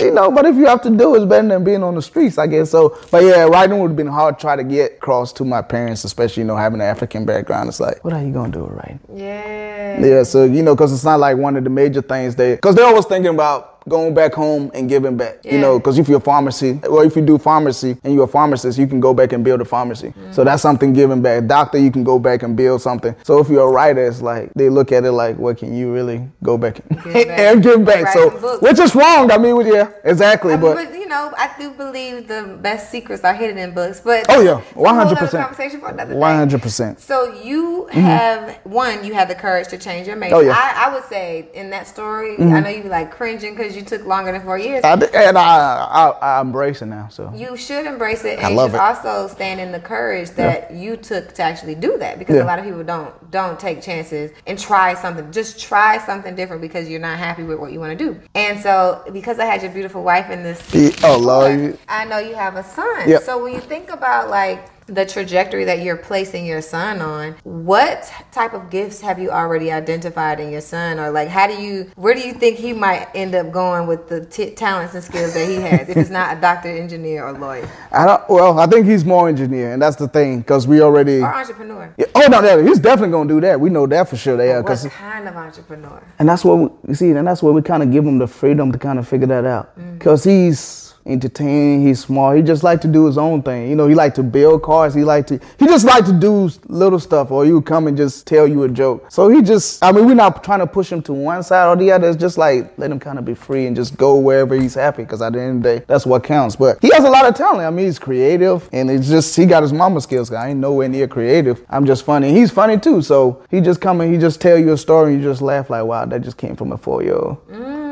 you 0.00 0.10
know. 0.12 0.30
But 0.30 0.46
if 0.46 0.56
you 0.56 0.66
have 0.66 0.82
to 0.82 0.90
do, 0.90 1.14
it's 1.14 1.24
better 1.24 1.48
than 1.48 1.64
being 1.64 1.82
on 1.82 1.94
the 1.94 2.02
streets, 2.02 2.38
I 2.38 2.46
guess. 2.46 2.70
So, 2.70 2.98
but 3.10 3.22
yeah, 3.24 3.44
writing 3.44 3.78
would 3.80 3.88
have 3.88 3.96
been 3.96 4.06
hard 4.06 4.38
to 4.38 4.40
try 4.40 4.56
to 4.56 4.64
get 4.64 4.92
across 4.94 5.32
to 5.34 5.44
my 5.44 5.62
parents, 5.62 6.04
especially 6.04 6.42
you 6.42 6.46
know 6.46 6.56
having 6.56 6.80
an 6.80 6.86
African 6.86 7.24
background. 7.24 7.68
It's 7.68 7.80
like, 7.80 8.04
what 8.04 8.12
are 8.14 8.22
you 8.22 8.32
gonna 8.32 8.52
do 8.52 8.64
with 8.64 8.72
writing? 8.72 9.00
Yeah. 9.14 10.00
Yeah, 10.04 10.22
so 10.22 10.44
you 10.44 10.62
know, 10.62 10.74
because 10.74 10.92
it's 10.92 11.04
not 11.04 11.20
like 11.20 11.36
one 11.36 11.56
of 11.56 11.64
the 11.64 11.70
major 11.70 12.02
things 12.02 12.34
they, 12.36 12.54
because 12.54 12.74
they're 12.74 12.86
always 12.86 13.06
thinking 13.06 13.34
about 13.34 13.79
going 13.90 14.14
back 14.14 14.32
home 14.32 14.70
and 14.74 14.88
giving 14.88 15.16
back. 15.18 15.44
You 15.44 15.58
know, 15.58 15.78
because 15.78 15.98
if 15.98 16.08
you're 16.08 16.18
a 16.18 16.20
pharmacy, 16.32 16.80
or 16.88 17.04
if 17.04 17.16
you 17.16 17.22
do 17.22 17.36
pharmacy 17.36 17.96
and 18.04 18.14
you're 18.14 18.24
a 18.24 18.28
pharmacist, 18.28 18.78
you 18.78 18.86
can 18.86 19.00
go 19.00 19.12
back 19.12 19.32
and 19.34 19.44
build 19.44 19.60
a 19.60 19.64
pharmacy. 19.66 20.14
So 20.30 20.44
that's 20.44 20.62
something 20.62 20.92
giving 20.94 21.20
back. 21.20 21.46
Doctor, 21.46 21.78
you 21.78 21.90
can 21.90 22.04
go 22.04 22.18
back 22.18 22.42
and 22.42 22.56
build 22.56 22.80
something. 22.80 23.14
So 23.24 23.38
if 23.40 23.48
you're 23.50 23.68
a 23.68 23.72
writer, 23.72 24.06
it's 24.06 24.22
like 24.22 24.52
they 24.54 24.68
look 24.70 24.92
at 24.92 25.04
it 25.04 25.12
like, 25.12 25.36
what 25.36 25.58
can 25.58 25.74
you 25.76 25.92
really 25.92 26.26
go 26.42 26.56
back 26.56 26.78
and 26.88 27.02
Give 27.04 27.12
back. 27.28 27.38
and 27.38 27.62
give 27.62 27.84
back? 27.84 28.12
So 28.14 28.30
books. 28.30 28.62
which 28.62 28.78
is 28.78 28.94
wrong. 28.94 29.30
I 29.30 29.38
mean, 29.38 29.66
yeah, 29.66 29.90
exactly. 30.04 30.54
I 30.54 30.56
mean, 30.56 30.74
but 30.74 30.88
but 30.90 30.94
you 30.98 31.06
know, 31.08 31.32
I 31.36 31.50
do 31.58 31.70
believe 31.72 32.28
the 32.28 32.58
best 32.62 32.90
secrets 32.90 33.24
are 33.24 33.34
hidden 33.34 33.58
in 33.58 33.74
books. 33.74 34.00
But 34.00 34.26
Oh, 34.28 34.40
yeah. 34.40 34.58
it's 34.60 34.70
a 34.70 34.74
whole 34.74 34.86
other 34.86 35.16
100%. 35.16 35.30
Conversation 35.42 35.80
for 35.80 35.88
another 35.88 36.14
one 36.14 36.36
hundred 36.36 36.62
percent. 36.62 37.00
So 37.00 37.32
you 37.42 37.86
have 37.86 38.56
one, 38.64 39.04
you 39.04 39.12
have 39.14 39.28
the 39.28 39.34
courage 39.34 39.68
to 39.68 39.78
change 39.78 40.06
your 40.06 40.16
major. 40.16 40.36
Oh, 40.36 40.40
yeah. 40.40 40.54
Mm-hmm. 40.54 40.78
I, 40.80 40.86
I 40.86 40.94
would 40.94 41.04
say 41.08 41.48
in 41.54 41.70
that 41.70 41.88
story, 41.88 42.36
I 42.38 42.60
know 42.60 42.68
you 42.68 42.84
like 42.84 43.10
cringing 43.10 43.54
because 43.56 43.74
you 43.76 43.79
took 43.82 44.04
longer 44.06 44.32
than 44.32 44.42
four 44.42 44.58
years. 44.58 44.84
I, 44.84 44.96
did- 44.96 45.14
and 45.14 45.36
I, 45.38 45.42
I 45.42 46.08
I 46.38 46.40
embrace 46.40 46.82
it 46.82 46.86
now. 46.86 47.08
So 47.08 47.32
you 47.34 47.56
should 47.56 47.86
embrace 47.86 48.24
it, 48.24 48.38
and 48.38 48.46
I 48.46 48.50
you 48.50 48.56
love 48.56 48.70
should 48.70 48.76
it. 48.76 48.80
also 48.80 49.28
stand 49.34 49.60
in 49.60 49.72
the 49.72 49.80
courage 49.80 50.30
that 50.30 50.72
you 50.72 50.96
took 50.96 51.34
to 51.34 51.42
actually 51.42 51.74
do 51.74 51.98
that. 51.98 52.18
Because 52.18 52.36
Yeah. 52.36 52.44
a 52.44 52.50
lot 52.52 52.58
of 52.58 52.64
people 52.64 52.82
don't 52.84 53.30
don't 53.30 53.58
take 53.58 53.82
chances 53.82 54.30
and 54.46 54.58
try 54.58 54.94
something. 54.94 55.30
Just 55.32 55.60
try 55.60 55.98
something 55.98 56.34
different 56.34 56.62
because 56.62 56.88
you're 56.88 57.00
not 57.00 57.18
happy 57.18 57.42
with 57.42 57.58
what 57.58 57.72
you 57.72 57.80
want 57.80 57.96
to 57.98 58.04
do. 58.04 58.20
And 58.34 58.58
so, 58.60 59.02
because 59.12 59.38
I 59.38 59.44
had 59.44 59.62
your 59.62 59.70
beautiful 59.72 60.02
wife 60.02 60.30
in 60.30 60.42
this, 60.42 60.60
Yeah, 60.74 60.90
oh, 61.04 61.18
Lord, 61.18 61.60
you- 61.60 61.78
I 61.88 62.04
know 62.04 62.18
you 62.18 62.34
have 62.34 62.56
a 62.56 62.64
son. 62.64 63.08
Yep. 63.08 63.22
So 63.22 63.42
when 63.42 63.52
you 63.54 63.60
think 63.60 63.90
about 63.90 64.30
like 64.30 64.64
the 64.90 65.06
trajectory 65.06 65.64
that 65.64 65.82
you're 65.82 65.96
placing 65.96 66.44
your 66.44 66.60
son 66.60 67.00
on, 67.00 67.32
what 67.44 68.12
type 68.32 68.52
of 68.52 68.70
gifts 68.70 69.00
have 69.00 69.18
you 69.18 69.30
already 69.30 69.70
identified 69.70 70.40
in 70.40 70.50
your 70.50 70.60
son, 70.60 70.98
or 70.98 71.10
like 71.10 71.28
how 71.28 71.46
do 71.46 71.54
you, 71.62 71.90
where 71.94 72.14
do 72.14 72.20
you 72.20 72.32
think 72.34 72.58
he 72.58 72.72
might 72.72 73.08
end 73.14 73.34
up 73.34 73.52
going 73.52 73.86
with 73.86 74.08
the 74.08 74.26
t- 74.26 74.50
talents 74.50 74.94
and 74.94 75.04
skills 75.04 75.34
that 75.34 75.48
he 75.48 75.56
has? 75.56 75.88
if 75.88 75.96
it's 75.96 76.10
not 76.10 76.36
a 76.36 76.40
doctor, 76.40 76.68
engineer, 76.68 77.24
or 77.26 77.32
lawyer 77.32 77.68
I 77.92 78.06
don't. 78.06 78.28
Well, 78.28 78.58
I 78.58 78.66
think 78.66 78.86
he's 78.86 79.04
more 79.04 79.28
engineer, 79.28 79.72
and 79.72 79.80
that's 79.80 79.96
the 79.96 80.08
thing 80.08 80.40
because 80.40 80.66
we 80.66 80.80
already. 80.80 81.20
or 81.20 81.34
entrepreneur, 81.34 81.94
Yeah, 81.96 82.06
oh 82.14 82.26
no, 82.28 82.40
no, 82.40 82.62
he's 82.64 82.78
definitely 82.78 83.12
gonna 83.12 83.28
do 83.28 83.40
that. 83.42 83.60
We 83.60 83.70
know 83.70 83.86
that 83.86 84.08
for 84.08 84.16
sure. 84.16 84.36
They 84.36 84.52
are, 84.52 84.62
what 84.62 84.86
kind 84.90 85.28
of 85.28 85.36
entrepreneur? 85.36 86.02
and 86.18 86.28
that's 86.28 86.44
what 86.44 86.58
we, 86.58 86.68
you 86.88 86.94
see, 86.94 87.10
and 87.10 87.26
that's 87.26 87.42
where 87.42 87.52
we 87.52 87.62
kind 87.62 87.82
of 87.82 87.90
give 87.90 88.04
him 88.04 88.18
the 88.18 88.26
freedom 88.26 88.72
to 88.72 88.78
kind 88.78 88.98
of 88.98 89.06
figure 89.08 89.26
that 89.28 89.44
out. 89.44 89.78
Mm. 89.78 90.00
Cause 90.00 90.24
he's 90.24 90.79
entertaining, 91.06 91.86
he's 91.86 92.00
smart. 92.00 92.36
He 92.36 92.42
just 92.42 92.62
like 92.62 92.80
to 92.82 92.88
do 92.88 93.06
his 93.06 93.18
own 93.18 93.42
thing. 93.42 93.68
You 93.68 93.76
know, 93.76 93.88
he 93.88 93.94
like 93.94 94.14
to 94.14 94.22
build 94.22 94.62
cars. 94.62 94.94
He 94.94 95.04
like 95.04 95.26
to, 95.28 95.40
he 95.58 95.66
just 95.66 95.84
like 95.84 96.04
to 96.06 96.12
do 96.12 96.50
little 96.68 96.98
stuff, 96.98 97.30
or 97.30 97.44
he 97.44 97.52
would 97.52 97.66
come 97.66 97.86
and 97.86 97.96
just 97.96 98.26
tell 98.26 98.46
you 98.46 98.62
a 98.64 98.68
joke. 98.68 99.06
So 99.10 99.28
he 99.28 99.42
just, 99.42 99.82
I 99.82 99.92
mean, 99.92 100.06
we're 100.06 100.14
not 100.14 100.42
trying 100.44 100.60
to 100.60 100.66
push 100.66 100.90
him 100.90 101.02
to 101.02 101.12
one 101.12 101.42
side 101.42 101.68
or 101.68 101.76
the 101.76 101.90
other. 101.92 102.08
It's 102.08 102.20
just 102.20 102.38
like 102.38 102.76
let 102.78 102.90
him 102.90 103.00
kind 103.00 103.18
of 103.18 103.24
be 103.24 103.34
free 103.34 103.66
and 103.66 103.74
just 103.74 103.96
go 103.96 104.16
wherever 104.16 104.54
he's 104.54 104.74
happy. 104.74 105.04
Cause 105.04 105.22
at 105.22 105.32
the 105.32 105.40
end 105.40 105.58
of 105.58 105.62
the 105.62 105.78
day, 105.78 105.84
that's 105.86 106.06
what 106.06 106.24
counts. 106.24 106.56
But 106.56 106.78
he 106.82 106.90
has 106.94 107.04
a 107.04 107.10
lot 107.10 107.26
of 107.26 107.34
talent. 107.34 107.66
I 107.66 107.70
mean, 107.70 107.86
he's 107.86 107.98
creative, 107.98 108.68
and 108.72 108.90
it's 108.90 109.08
just 109.08 109.34
he 109.36 109.46
got 109.46 109.62
his 109.62 109.72
mama 109.72 110.00
skills. 110.00 110.30
I 110.32 110.50
ain't 110.50 110.60
nowhere 110.60 110.88
near 110.88 111.08
creative. 111.08 111.64
I'm 111.68 111.86
just 111.86 112.04
funny. 112.04 112.32
He's 112.32 112.50
funny 112.50 112.78
too. 112.78 113.02
So 113.02 113.42
he 113.50 113.60
just 113.60 113.80
come 113.80 114.00
and 114.00 114.12
he 114.12 114.18
just 114.18 114.40
tell 114.40 114.58
you 114.58 114.72
a 114.72 114.76
story, 114.78 115.14
and 115.14 115.22
you 115.22 115.28
just 115.28 115.42
laugh 115.42 115.70
like, 115.70 115.84
wow, 115.84 116.04
that 116.04 116.20
just 116.22 116.36
came 116.36 116.56
from 116.56 116.72
a 116.72 116.78
four 116.78 117.02
year 117.02 117.16
old. 117.16 117.38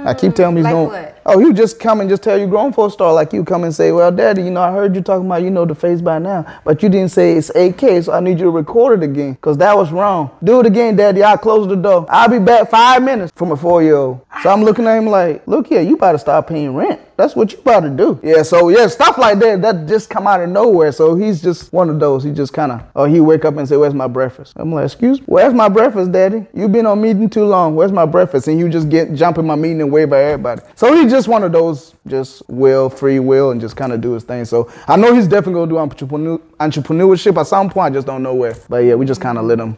I 0.06 0.14
keep 0.14 0.32
mm, 0.32 0.36
telling 0.36 0.56
him 0.56 0.64
he's 0.64 0.72
like 0.72 0.72
going. 0.72 1.14
Oh, 1.30 1.36
would 1.36 1.56
just 1.56 1.78
come 1.78 2.00
and 2.00 2.08
just 2.08 2.22
tell 2.22 2.38
you 2.38 2.46
grown 2.46 2.72
folks 2.72 2.94
star 2.94 3.12
like 3.12 3.34
you 3.34 3.44
come 3.44 3.64
and 3.64 3.74
say, 3.74 3.92
well, 3.92 4.10
daddy, 4.10 4.44
you 4.44 4.50
know, 4.50 4.62
I 4.62 4.72
heard 4.72 4.96
you 4.96 5.02
talking 5.02 5.26
about 5.26 5.42
you 5.42 5.50
know 5.50 5.66
the 5.66 5.74
face 5.74 6.00
by 6.00 6.18
now, 6.18 6.60
but 6.64 6.82
you 6.82 6.88
didn't 6.88 7.10
say 7.10 7.34
it's 7.34 7.50
AK, 7.50 8.04
so 8.04 8.14
I 8.14 8.20
need 8.20 8.38
you 8.38 8.46
to 8.46 8.50
record 8.50 9.02
it 9.02 9.04
again 9.04 9.34
because 9.34 9.58
that 9.58 9.76
was 9.76 9.92
wrong. 9.92 10.30
Do 10.42 10.60
it 10.60 10.64
again, 10.64 10.96
daddy. 10.96 11.22
I'll 11.22 11.36
close 11.36 11.68
the 11.68 11.76
door. 11.76 12.06
I'll 12.08 12.30
be 12.30 12.38
back 12.38 12.70
five 12.70 13.02
minutes 13.02 13.30
from 13.36 13.52
a 13.52 13.58
four 13.58 13.82
year 13.82 13.96
old. 13.96 14.24
So 14.42 14.48
I'm 14.48 14.62
looking 14.64 14.86
at 14.86 14.96
him 14.96 15.04
like, 15.04 15.46
look 15.46 15.66
here, 15.66 15.82
you 15.82 15.96
about 15.96 16.12
to 16.12 16.18
start 16.18 16.46
paying 16.46 16.74
rent. 16.74 16.98
That's 17.18 17.34
what 17.34 17.52
you 17.52 17.58
about 17.58 17.80
to 17.80 17.90
do. 17.90 18.20
Yeah, 18.22 18.42
so 18.42 18.68
yeah, 18.68 18.86
stuff 18.86 19.18
like 19.18 19.40
that, 19.40 19.60
that 19.62 19.88
just 19.88 20.08
come 20.08 20.28
out 20.28 20.40
of 20.40 20.50
nowhere. 20.50 20.92
So 20.92 21.16
he's 21.16 21.42
just 21.42 21.72
one 21.72 21.90
of 21.90 21.98
those. 21.98 22.22
He 22.22 22.30
just 22.30 22.52
kind 22.52 22.70
of, 22.70 22.80
oh, 22.94 23.06
he 23.06 23.18
wake 23.18 23.44
up 23.44 23.56
and 23.56 23.68
say, 23.68 23.76
where's 23.76 23.92
my 23.92 24.06
breakfast? 24.06 24.52
I'm 24.54 24.72
like, 24.72 24.84
excuse 24.84 25.18
me, 25.18 25.24
where's 25.26 25.52
my 25.52 25.68
breakfast, 25.68 26.12
daddy? 26.12 26.46
you 26.54 26.68
been 26.68 26.86
on 26.86 27.02
meeting 27.02 27.28
too 27.28 27.44
long. 27.44 27.74
Where's 27.74 27.90
my 27.90 28.06
breakfast? 28.06 28.46
And 28.46 28.56
you 28.56 28.68
just 28.68 28.88
get 28.88 29.14
jump 29.14 29.36
in 29.38 29.44
my 29.44 29.56
meeting 29.56 29.80
and 29.80 29.90
wave 29.90 30.12
at 30.12 30.22
everybody. 30.22 30.62
So 30.76 30.94
he's 30.94 31.10
just 31.10 31.26
one 31.26 31.42
of 31.42 31.50
those, 31.50 31.92
just 32.06 32.48
will, 32.48 32.88
free 32.88 33.18
will, 33.18 33.50
and 33.50 33.60
just 33.60 33.76
kind 33.76 33.92
of 33.92 34.00
do 34.00 34.12
his 34.12 34.22
thing. 34.22 34.44
So 34.44 34.70
I 34.86 34.94
know 34.94 35.12
he's 35.12 35.26
definitely 35.26 35.54
gonna 35.54 35.70
do 35.70 35.78
entrepreneur, 35.78 36.38
entrepreneurship 36.60 37.36
at 37.36 37.48
some 37.48 37.68
point. 37.68 37.94
I 37.94 37.94
just 37.98 38.06
don't 38.06 38.22
know 38.22 38.34
where. 38.34 38.54
But 38.68 38.84
yeah, 38.84 38.94
we 38.94 39.06
just 39.06 39.20
kind 39.20 39.38
of 39.38 39.44
let 39.44 39.58
him 39.58 39.76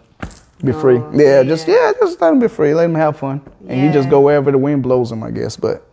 be 0.64 0.72
free. 0.72 0.96
Oh, 0.98 1.10
Yeah, 1.14 1.42
just 1.42 1.66
yeah. 1.68 1.74
yeah, 1.74 1.92
just 2.00 2.20
let 2.20 2.32
him 2.32 2.38
be 2.38 2.48
free. 2.48 2.74
Let 2.74 2.84
him 2.84 2.94
have 2.94 3.16
fun, 3.18 3.40
and 3.68 3.80
he 3.86 3.92
just 3.92 4.08
go 4.10 4.20
wherever 4.20 4.50
the 4.50 4.58
wind 4.58 4.82
blows 4.82 5.10
him, 5.12 5.22
I 5.22 5.30
guess. 5.30 5.56
But 5.56 5.86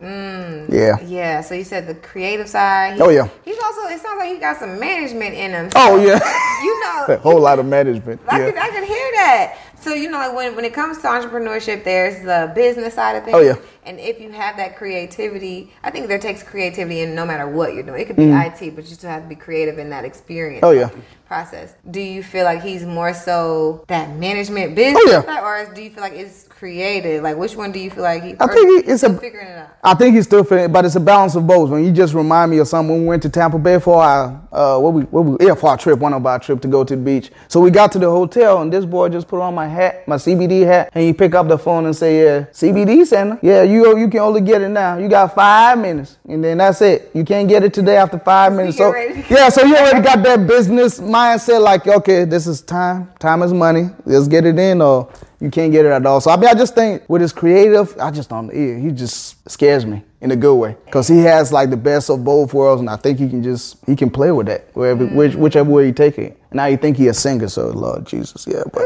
yeah. 0.69 0.99
Yeah, 1.05 1.41
so 1.41 1.55
you 1.55 1.63
said 1.63 1.87
the 1.87 1.95
creative 1.95 2.49
side. 2.49 2.95
He- 2.95 3.01
Oh, 3.01 3.09
yeah. 3.09 3.29
He's 3.45 3.57
also. 3.63 3.81
It 3.87 4.01
sounds 4.01 4.19
like 4.19 4.29
he 4.33 4.37
got 4.39 4.57
some 4.57 4.79
management 4.79 5.33
in 5.33 5.51
him. 5.51 5.69
Oh 5.75 5.95
yeah, 5.97 6.19
You 6.63 6.83
know, 6.83 7.05
a 7.13 7.17
whole 7.17 7.39
lot 7.39 7.57
of 7.59 7.65
management. 7.65 8.19
I 8.27 8.39
Yeah. 8.39 8.51
can 8.51 8.57
I 8.59 8.67
can 8.69 8.83
hear 8.83 9.11
that. 9.15 9.57
So 9.79 9.93
you 9.93 10.09
know, 10.09 10.17
like 10.17 10.35
when 10.35 10.55
when 10.55 10.65
it 10.65 10.73
comes 10.73 10.97
to 10.99 11.07
entrepreneurship, 11.07 11.83
there's 11.85 12.21
the 12.25 12.51
business 12.53 12.95
side 12.95 13.15
of 13.15 13.23
things. 13.23 13.35
Oh, 13.35 13.39
yeah. 13.39 13.55
And 13.85 13.99
if 13.99 14.19
you 14.19 14.31
have 14.31 14.57
that 14.57 14.75
creativity, 14.75 15.71
I 15.83 15.91
think 15.91 16.07
there 16.09 16.19
takes 16.19 16.43
creativity 16.43 17.01
in 17.01 17.15
no 17.15 17.25
matter 17.25 17.47
what 17.47 17.73
you're 17.73 17.83
doing. 17.83 18.01
It 18.01 18.05
could 18.07 18.17
be 18.17 18.29
IT, 18.31 18.75
but 18.75 18.85
you 18.89 18.95
still 18.95 19.09
have 19.09 19.23
to 19.23 19.29
be 19.29 19.35
creative 19.35 19.77
in 19.79 19.89
that 19.91 20.03
experience. 20.03 20.61
Mm. 20.63 20.67
Oh, 20.67 20.71
yeah. 20.71 20.89
Process. 21.27 21.75
Do 21.91 21.99
you 21.99 22.23
feel 22.23 22.45
like 22.45 22.63
he's 22.63 22.85
more 22.85 23.13
so 23.13 23.83
that 23.87 24.15
management 24.15 24.75
business, 24.75 25.03
Oh, 25.05 25.23
yeah. 25.27 25.43
or 25.43 25.73
do 25.73 25.81
you 25.81 25.89
feel 25.89 26.01
like 26.01 26.13
it's 26.13 26.46
creative? 26.57 27.23
Like 27.23 27.37
which 27.37 27.55
one 27.55 27.71
do 27.71 27.79
you 27.79 27.89
feel 27.89 28.03
like 28.03 28.23
he? 28.23 28.35
I 28.39 28.47
think 28.47 28.85
he- 28.85 28.91
it's 28.91 29.03
a- 29.03 29.13
figuring 29.13 29.47
it 29.47 29.57
out. 29.57 29.67
I 29.83 29.93
think 29.93 30.15
he's 30.15 30.25
still 30.25 30.43
feeling, 30.43 30.71
but 30.71 30.83
it's 30.85 30.95
a 30.95 30.99
balance 30.99 31.35
of 31.35 31.45
both. 31.47 31.69
When 31.69 31.85
you 31.85 31.91
just 31.91 32.13
remind 32.13 32.51
me 32.51 32.57
of 32.57 32.67
something, 32.67 32.91
when 32.93 33.01
we 33.03 33.07
went 33.07 33.23
to 33.23 33.29
Tampa 33.29 33.57
Bay 33.57 33.79
for 33.79 34.01
our, 34.03 34.41
uh, 34.51 34.77
what 34.79 34.93
we, 34.93 35.03
what 35.03 35.21
we, 35.23 35.45
yeah, 35.47 35.53
for 35.55 35.69
our 35.69 35.77
trip, 35.77 35.99
one 35.99 36.13
of 36.13 36.25
our 36.25 36.39
trip 36.39 36.59
to 36.61 36.67
go 36.67 36.83
to 36.83 36.95
the 36.95 37.01
beach. 37.01 37.31
So 37.47 37.59
we 37.61 37.71
got 37.71 37.91
to 37.93 37.99
the 37.99 38.09
hotel, 38.09 38.61
and 38.61 38.73
this 38.73 38.85
boy 38.85 39.09
just 39.09 39.27
put 39.27 39.39
on 39.39 39.53
my 39.55 39.67
hat, 39.67 40.07
my 40.07 40.17
CBD 40.17 40.61
hat, 40.65 40.89
and 40.93 41.03
he 41.03 41.13
pick 41.13 41.35
up 41.35 41.47
the 41.47 41.57
phone 41.57 41.85
and 41.85 41.95
say, 41.95 42.23
"Yeah, 42.23 42.45
CBD 42.51 43.05
center. 43.05 43.39
Yeah, 43.41 43.61
you 43.63 43.97
you 43.97 44.07
can 44.09 44.19
only 44.21 44.41
get 44.41 44.61
it 44.61 44.69
now. 44.69 44.97
You 44.97 45.07
got 45.07 45.33
five 45.35 45.77
minutes, 45.77 46.17
and 46.27 46.43
then 46.43 46.57
that's 46.57 46.81
it. 46.81 47.11
You 47.13 47.23
can't 47.23 47.47
get 47.47 47.63
it 47.63 47.73
today 47.73 47.97
after 47.97 48.17
five 48.19 48.53
minutes. 48.53 48.77
So 48.77 48.93
yeah, 49.29 49.49
so 49.49 49.63
you 49.63 49.75
already 49.75 50.01
got 50.01 50.23
that 50.23 50.47
business 50.47 50.99
mindset, 50.99 51.61
like, 51.61 51.87
okay, 51.87 52.25
this 52.25 52.47
is 52.47 52.61
time. 52.61 53.09
Time 53.19 53.41
is 53.43 53.53
money. 53.53 53.89
Let's 54.05 54.27
get 54.27 54.45
it 54.45 54.57
in, 54.59 54.81
or 54.81 55.07
you 55.39 55.51
can't 55.51 55.71
get 55.71 55.85
it 55.85 55.89
at 55.89 56.05
all. 56.05 56.19
So 56.19 56.31
I 56.31 56.37
mean, 56.37 56.49
I 56.49 56.53
just 56.53 56.73
think 56.73 57.07
with 57.07 57.21
his 57.21 57.31
creative, 57.31 57.95
I 57.99 58.11
just 58.11 58.29
don't. 58.29 58.47
Yeah, 58.47 58.77
he 58.77 58.91
just 58.91 59.49
scares 59.49 59.85
me 59.85 60.03
in 60.21 60.31
a 60.31 60.35
good 60.35 60.55
way 60.55 60.75
because 60.85 61.07
he 61.07 61.19
has 61.19 61.53
like 61.53 61.69
the 61.69 61.77
best 61.77 62.09
of 62.09 62.23
both 62.23 62.53
worlds, 62.53 62.79
and 62.79 62.89
I 62.89 62.95
think 62.95 63.19
he 63.19 63.29
can 63.29 63.43
just 63.43 63.77
he 63.85 63.95
can 63.95 64.09
play 64.09 64.31
with 64.31 64.47
that 64.47 64.69
wherever 64.73 65.05
which, 65.05 65.33
mm. 65.33 65.37
whichever 65.37 65.69
way 65.69 65.87
you 65.87 65.93
take 65.93 66.17
it. 66.17 66.41
And 66.49 66.57
now 66.57 66.65
you 66.65 66.77
think 66.77 66.97
he 66.97 67.07
a 67.07 67.13
singer, 67.13 67.47
so 67.47 67.67
Lord 67.69 68.05
Jesus, 68.05 68.47
yeah, 68.47 68.63
but 68.73 68.83